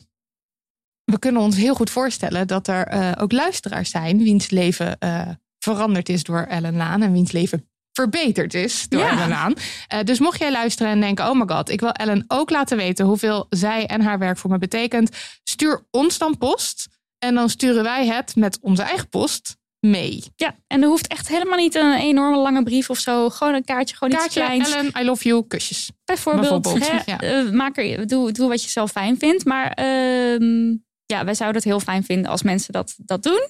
we 1.04 1.18
kunnen 1.18 1.42
ons 1.42 1.56
heel 1.56 1.74
goed 1.74 1.90
voorstellen 1.90 2.46
dat 2.46 2.68
er 2.68 2.86
eh, 2.86 3.12
ook 3.18 3.32
luisteraars 3.32 3.90
zijn 3.90 4.18
wiens 4.18 4.50
leven 4.50 4.98
eh, 4.98 5.28
veranderd 5.62 6.08
is 6.08 6.22
door 6.22 6.42
Ellen 6.42 6.76
Laan 6.76 7.02
en 7.02 7.12
wiens 7.12 7.32
leven 7.32 7.66
verbeterd 7.92 8.54
is 8.54 8.88
door 8.88 9.00
Ja. 9.00 9.10
Ellen 9.10 9.28
Laan. 9.28 9.54
Eh, 9.88 10.00
dus 10.04 10.18
mocht 10.18 10.38
jij 10.38 10.50
luisteren 10.52 10.92
en 10.92 11.00
denken, 11.00 11.28
oh 11.30 11.38
my 11.38 11.54
god, 11.56 11.68
ik 11.68 11.80
wil 11.80 11.92
Ellen 11.92 12.24
ook 12.28 12.50
laten 12.50 12.76
weten 12.76 13.06
hoeveel 13.06 13.46
zij 13.48 13.86
en 13.86 14.00
haar 14.00 14.18
werk 14.18 14.38
voor 14.38 14.50
me 14.50 14.58
betekent, 14.58 15.10
stuur 15.44 15.86
ons 15.90 16.18
dan 16.18 16.38
post 16.38 16.88
en 17.18 17.34
dan 17.34 17.48
sturen 17.48 17.82
wij 17.82 18.06
het 18.06 18.36
met 18.36 18.58
onze 18.60 18.82
eigen 18.82 19.08
post 19.08 19.56
mee. 19.80 20.24
Ja, 20.36 20.56
en 20.66 20.82
er 20.82 20.88
hoeft 20.88 21.06
echt 21.06 21.28
helemaal 21.28 21.58
niet 21.58 21.74
een 21.74 21.94
enorme 21.94 22.36
lange 22.36 22.62
brief 22.62 22.90
of 22.90 22.98
zo. 22.98 23.30
Gewoon 23.30 23.54
een 23.54 23.64
kaartje, 23.64 23.96
gewoon 23.96 24.12
iets 24.12 24.22
Kaartje, 24.22 24.40
kleins. 24.40 24.74
Ellen, 24.74 24.92
I 25.00 25.04
love 25.04 25.28
you, 25.28 25.46
kusjes. 25.48 25.90
Bijvoorbeeld, 26.04 26.62
bijvoorbeeld, 26.62 27.04
hè, 27.06 27.12
ja. 27.12 27.20
eh, 27.20 27.50
maak 27.50 27.76
er, 27.76 28.06
doe, 28.06 28.32
doe 28.32 28.48
wat 28.48 28.62
je 28.62 28.68
zelf 28.70 28.90
fijn 28.90 29.18
vindt. 29.18 29.44
Maar 29.44 29.70
ehm, 29.70 30.76
ja, 31.06 31.24
wij 31.24 31.34
zouden 31.34 31.56
het 31.62 31.70
heel 31.70 31.80
fijn 31.80 32.04
vinden 32.04 32.30
als 32.30 32.42
mensen 32.42 32.72
dat, 32.72 32.94
dat 32.96 33.22
doen. 33.22 33.48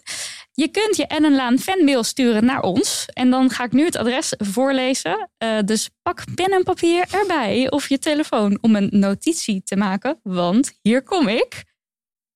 Je 0.54 0.68
kunt 0.68 0.96
je 0.96 1.06
Ellen 1.06 1.34
Laan 1.34 1.58
fanmail 1.58 2.04
sturen 2.04 2.44
naar 2.44 2.62
ons. 2.62 3.06
En 3.06 3.30
dan 3.30 3.50
ga 3.50 3.64
ik 3.64 3.72
nu 3.72 3.84
het 3.84 3.96
adres 3.96 4.34
voorlezen. 4.38 5.30
Eh, 5.38 5.58
dus 5.64 5.90
pak 6.02 6.34
pen 6.34 6.50
en 6.52 6.62
papier 6.62 7.06
erbij 7.10 7.70
of 7.70 7.88
je 7.88 7.98
telefoon 7.98 8.58
om 8.60 8.76
een 8.76 8.88
notitie 8.90 9.62
te 9.62 9.76
maken. 9.76 10.20
Want 10.22 10.78
hier 10.82 11.02
kom 11.02 11.28
ik. 11.28 11.64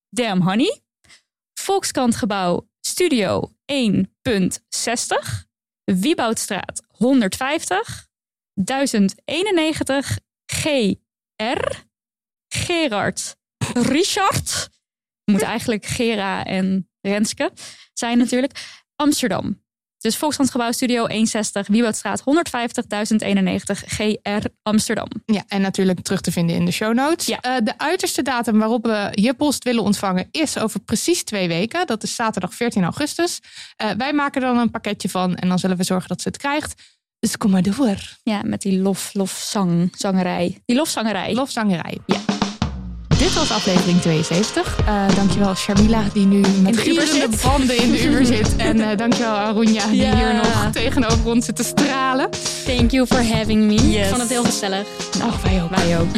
Damn 0.09 0.43
Honey. 0.43 0.81
Volkskrantgebouw 1.55 2.69
Studio 2.81 3.53
1.60. 3.73 5.45
Wieboudstraat 5.85 6.83
150. 6.89 8.09
1091 8.55 10.19
GR. 10.47 11.85
Gerard 12.49 13.37
Richard. 13.75 14.69
Moet 15.25 15.43
eigenlijk 15.43 15.87
Gera 15.87 16.45
en 16.45 16.91
Renske 17.07 17.51
zijn 17.93 18.19
natuurlijk. 18.19 18.53
Amsterdam. 18.97 19.65
Dus 19.99 20.17
Volkskrantgebouw 20.17 20.73
Studio 20.73 21.07
61, 21.07 21.67
Wieboudstraat 21.67 22.21
150 22.21 22.87
1091 22.87 23.83
GR 23.87 24.47
Amsterdam. 24.63 25.09
Ja, 25.25 25.45
en 25.49 25.61
natuurlijk 25.61 26.01
terug 26.01 26.21
te 26.21 26.33
vinden 26.33 26.57
in 26.57 26.65
de 26.65 26.71
show 26.71 26.95
notes. 26.95 27.27
Ja. 27.27 27.41
Eh, 27.41 27.57
de 27.65 27.79
uiterste 27.79 28.23
datum 28.23 28.59
waarop 28.59 28.85
we 28.85 29.09
je 29.11 29.35
post 29.35 29.65
willen 29.65 29.83
ontvangen 29.83 30.29
is 30.31 30.59
over 30.59 30.81
precies 30.81 31.25
twee 31.25 31.49
weken. 31.49 31.87
Dat 31.87 32.03
is 32.03 32.15
zaterdag 32.15 32.55
14 32.55 32.83
augustus. 32.83 33.41
Eh, 33.77 33.91
wij 33.91 34.13
maken 34.13 34.43
er 34.43 34.49
dan 34.49 34.59
een 34.59 34.71
pakketje 34.71 35.09
van 35.09 35.37
en 35.37 35.49
dan 35.49 35.59
zullen 35.59 35.77
we 35.77 35.85
zorgen 35.85 36.09
dat 36.09 36.21
ze 36.21 36.29
het 36.29 36.37
krijgt. 36.37 36.75
Dus 37.19 37.37
kom 37.37 37.51
maar 37.51 37.63
door. 37.63 38.17
Ja, 38.23 38.41
met 38.45 38.63
die 38.63 38.79
lof, 38.79 39.15
lof, 39.15 39.31
zang, 39.31 39.93
zangerij. 39.97 40.63
Die 40.65 40.77
lofzangerij. 40.77 41.35
Lofzangerij. 41.35 41.99
Ja. 42.07 42.36
Dit 43.19 43.35
was 43.35 43.51
aflevering 43.51 44.01
72. 44.01 44.77
Eh, 44.87 45.15
dankjewel 45.15 45.55
Sharmila, 45.55 46.03
die 46.13 46.27
nu 46.27 46.41
met 46.63 46.77
gierende 46.77 47.29
banden 47.43 47.77
in 47.83 47.91
de 47.93 48.03
Uber 48.05 48.27
zit. 48.37 48.57
En 48.57 48.81
eh, 48.91 48.97
dankjewel 48.97 49.31
Arunja, 49.35 49.87
die 49.87 49.97
Ja. 50.01 50.17
hier 50.17 50.35
nog 50.35 50.69
tegenover 50.73 51.27
ons 51.27 51.45
zit 51.45 51.57
te 51.57 51.63
stralen. 51.63 52.29
Thank 52.67 52.91
you 52.91 53.07
for 53.07 53.25
having 53.37 53.65
me. 53.65 53.75
Yes. 53.91 53.97
Ik 54.03 54.07
vond 54.09 54.21
het 54.21 54.31
heel 54.31 54.45
gezellig. 54.45 54.87
Oh, 55.23 55.43
wij 55.43 55.63
ook. 55.63 55.77
Wij 55.77 55.99
ook. 55.99 56.09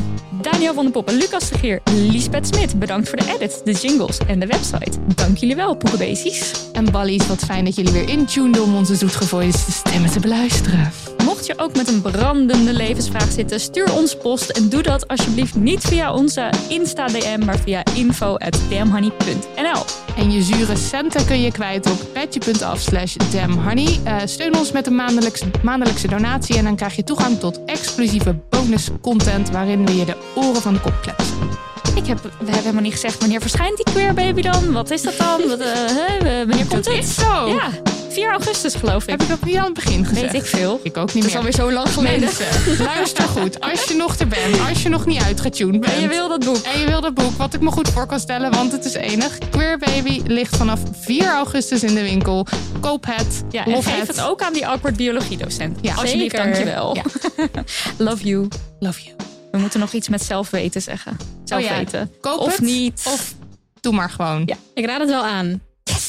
Daniel 0.42 0.74
van 0.74 0.82
den 0.82 0.92
Poppen, 0.92 1.14
Lucas 1.14 1.48
de 1.48 1.58
Geer, 1.58 1.80
Lisbeth 1.92 2.46
Smit. 2.46 2.78
Bedankt 2.78 3.08
voor 3.08 3.18
de 3.18 3.34
edit, 3.34 3.60
de 3.64 3.72
jingles 3.72 4.18
en 4.26 4.38
de 4.38 4.46
website. 4.46 4.98
Dank 5.14 5.36
jullie 5.36 5.56
wel, 5.56 5.76
Poekenbeesties. 5.76 6.52
En 6.72 6.90
Ballies, 6.90 7.26
wat 7.26 7.44
fijn 7.44 7.64
dat 7.64 7.74
jullie 7.74 7.92
weer 7.92 8.08
intuned 8.08 8.60
om 8.60 8.74
onze 8.74 8.94
zoetgevoelige 8.94 9.70
stemmen 9.70 10.10
te 10.10 10.20
beluisteren. 10.20 10.92
Mocht 11.24 11.46
je 11.46 11.54
ook 11.56 11.76
met 11.76 11.88
een 11.88 12.00
brandende 12.00 12.72
levensvraag 12.72 13.30
zitten, 13.30 13.60
stuur 13.60 13.92
ons 13.92 14.16
post. 14.16 14.50
En 14.50 14.68
doe 14.68 14.82
dat 14.82 15.08
alsjeblieft 15.08 15.54
niet 15.54 15.80
via 15.80 16.12
onze 16.12 16.50
Insta-DM, 16.68 17.44
maar 17.44 17.58
via 17.58 17.82
info.damhoney.nl. 17.94 19.84
En 20.16 20.30
je 20.32 20.42
zure 20.42 20.76
centen 20.76 21.26
kun 21.26 21.40
je 21.40 21.52
kwijt 21.52 21.90
op 21.90 21.98
petje.af 22.12 22.80
slash 22.80 23.16
damhoney. 23.32 23.98
Eh, 24.04 24.16
steun 24.24 24.56
ons 24.56 24.72
met 24.72 24.86
een 24.86 24.94
maandelijkse, 24.94 25.44
maandelijkse 25.62 26.08
donatie 26.08 26.56
en 26.56 26.64
dan 26.64 26.76
krijg 26.76 26.96
je 26.96 27.04
toegang 27.04 27.38
tot 27.38 27.64
exclusieve 27.64 28.34
bonus 28.48 28.88
content 29.00 29.50
waarin 29.50 29.86
we 29.86 29.96
je 29.96 30.04
de 30.04 30.16
oren 30.34 30.62
van 30.62 30.72
de 30.74 30.80
kop 30.80 30.94
kletsen. 31.02 31.36
Ik 31.94 32.06
heb, 32.06 32.22
we 32.22 32.28
hebben 32.38 32.54
helemaal 32.54 32.82
niet 32.82 32.92
gezegd 32.92 33.18
wanneer 33.18 33.40
verschijnt 33.40 33.76
die 33.76 33.84
queer 33.94 34.14
baby 34.14 34.42
dan? 34.42 34.72
Wat 34.72 34.90
is 34.90 35.02
dat 35.02 35.16
dan? 35.18 35.48
Wat, 35.48 35.60
eh, 35.60 35.66
hè? 35.74 36.18
wanneer 36.46 36.66
komt 36.66 36.84
Dat 36.84 36.94
het? 36.94 37.04
is 37.04 37.14
zo. 37.14 37.48
Ja, 37.48 37.68
4 38.08 38.30
augustus 38.30 38.74
geloof 38.74 39.02
ik. 39.02 39.10
Heb 39.10 39.22
ik 39.22 39.28
dat 39.28 39.44
niet 39.44 39.56
aan 39.56 39.64
het 39.64 39.74
begin 39.74 40.04
gezegd? 40.06 40.32
Weet 40.32 40.42
ik 40.42 40.48
veel. 40.48 40.80
Ik 40.82 40.96
ook 40.96 41.14
niet 41.14 41.14
Dat 41.14 41.24
is 41.24 41.28
meer. 41.28 41.36
alweer 41.36 41.52
zo 41.52 41.72
lang 41.72 41.88
geleden. 41.88 42.20
Mensen, 42.20 42.84
luister 42.84 43.24
goed. 43.24 43.60
Als 43.60 43.84
je 43.84 43.94
nog 43.94 44.16
er 44.16 44.28
bent, 44.28 44.60
als 44.68 44.82
je 44.82 44.88
nog 44.88 45.06
niet 45.06 45.22
uitgetuned 45.22 45.80
bent. 45.80 45.92
En 45.92 46.00
je 46.00 46.08
wil 46.08 46.28
dat 46.28 46.44
boek. 46.44 46.56
En 46.56 46.80
je 46.80 46.86
wil 46.86 47.00
dat 47.00 47.14
boek, 47.14 47.32
wat 47.36 47.54
ik 47.54 47.60
me 47.60 47.70
goed 47.70 47.88
voor 47.88 48.06
kan 48.06 48.20
stellen, 48.20 48.50
want 48.50 48.72
het 48.72 48.84
is 48.84 48.94
enig. 48.94 49.38
Queer 49.50 49.78
Baby 49.78 50.22
ligt 50.26 50.56
vanaf 50.56 50.80
4 51.00 51.28
augustus 51.28 51.82
in 51.82 51.94
de 51.94 52.02
winkel. 52.02 52.46
Koop 52.80 53.06
het, 53.06 53.42
Ja, 53.50 53.64
en 53.66 53.82
geef 53.82 54.06
het 54.06 54.20
ook 54.22 54.42
aan 54.42 54.52
die 54.52 54.66
awkward 54.66 54.96
biologiedocent. 54.96 55.78
Ja, 55.80 55.94
Alsjeblieft, 55.94 56.36
dankjewel. 56.36 56.96
Ja. 56.96 57.02
Love 58.08 58.24
you. 58.24 58.48
Love 58.78 59.02
you. 59.02 59.16
We 59.50 59.58
moeten 59.58 59.80
nog 59.80 59.92
iets 59.92 60.08
met 60.08 60.22
zelfweten 60.24 60.82
zeggen. 60.82 61.16
Zelfweten. 61.44 62.00
Oh 62.00 62.20
Koop 62.20 62.38
of 62.38 62.52
het, 62.52 62.60
niet. 62.60 63.02
Of 63.06 63.34
doe 63.80 63.92
maar 63.92 64.10
gewoon. 64.10 64.42
Ja. 64.46 64.56
Ik 64.74 64.86
raad 64.86 65.00
het 65.00 65.08
wel 65.08 65.24
aan. 65.24 65.60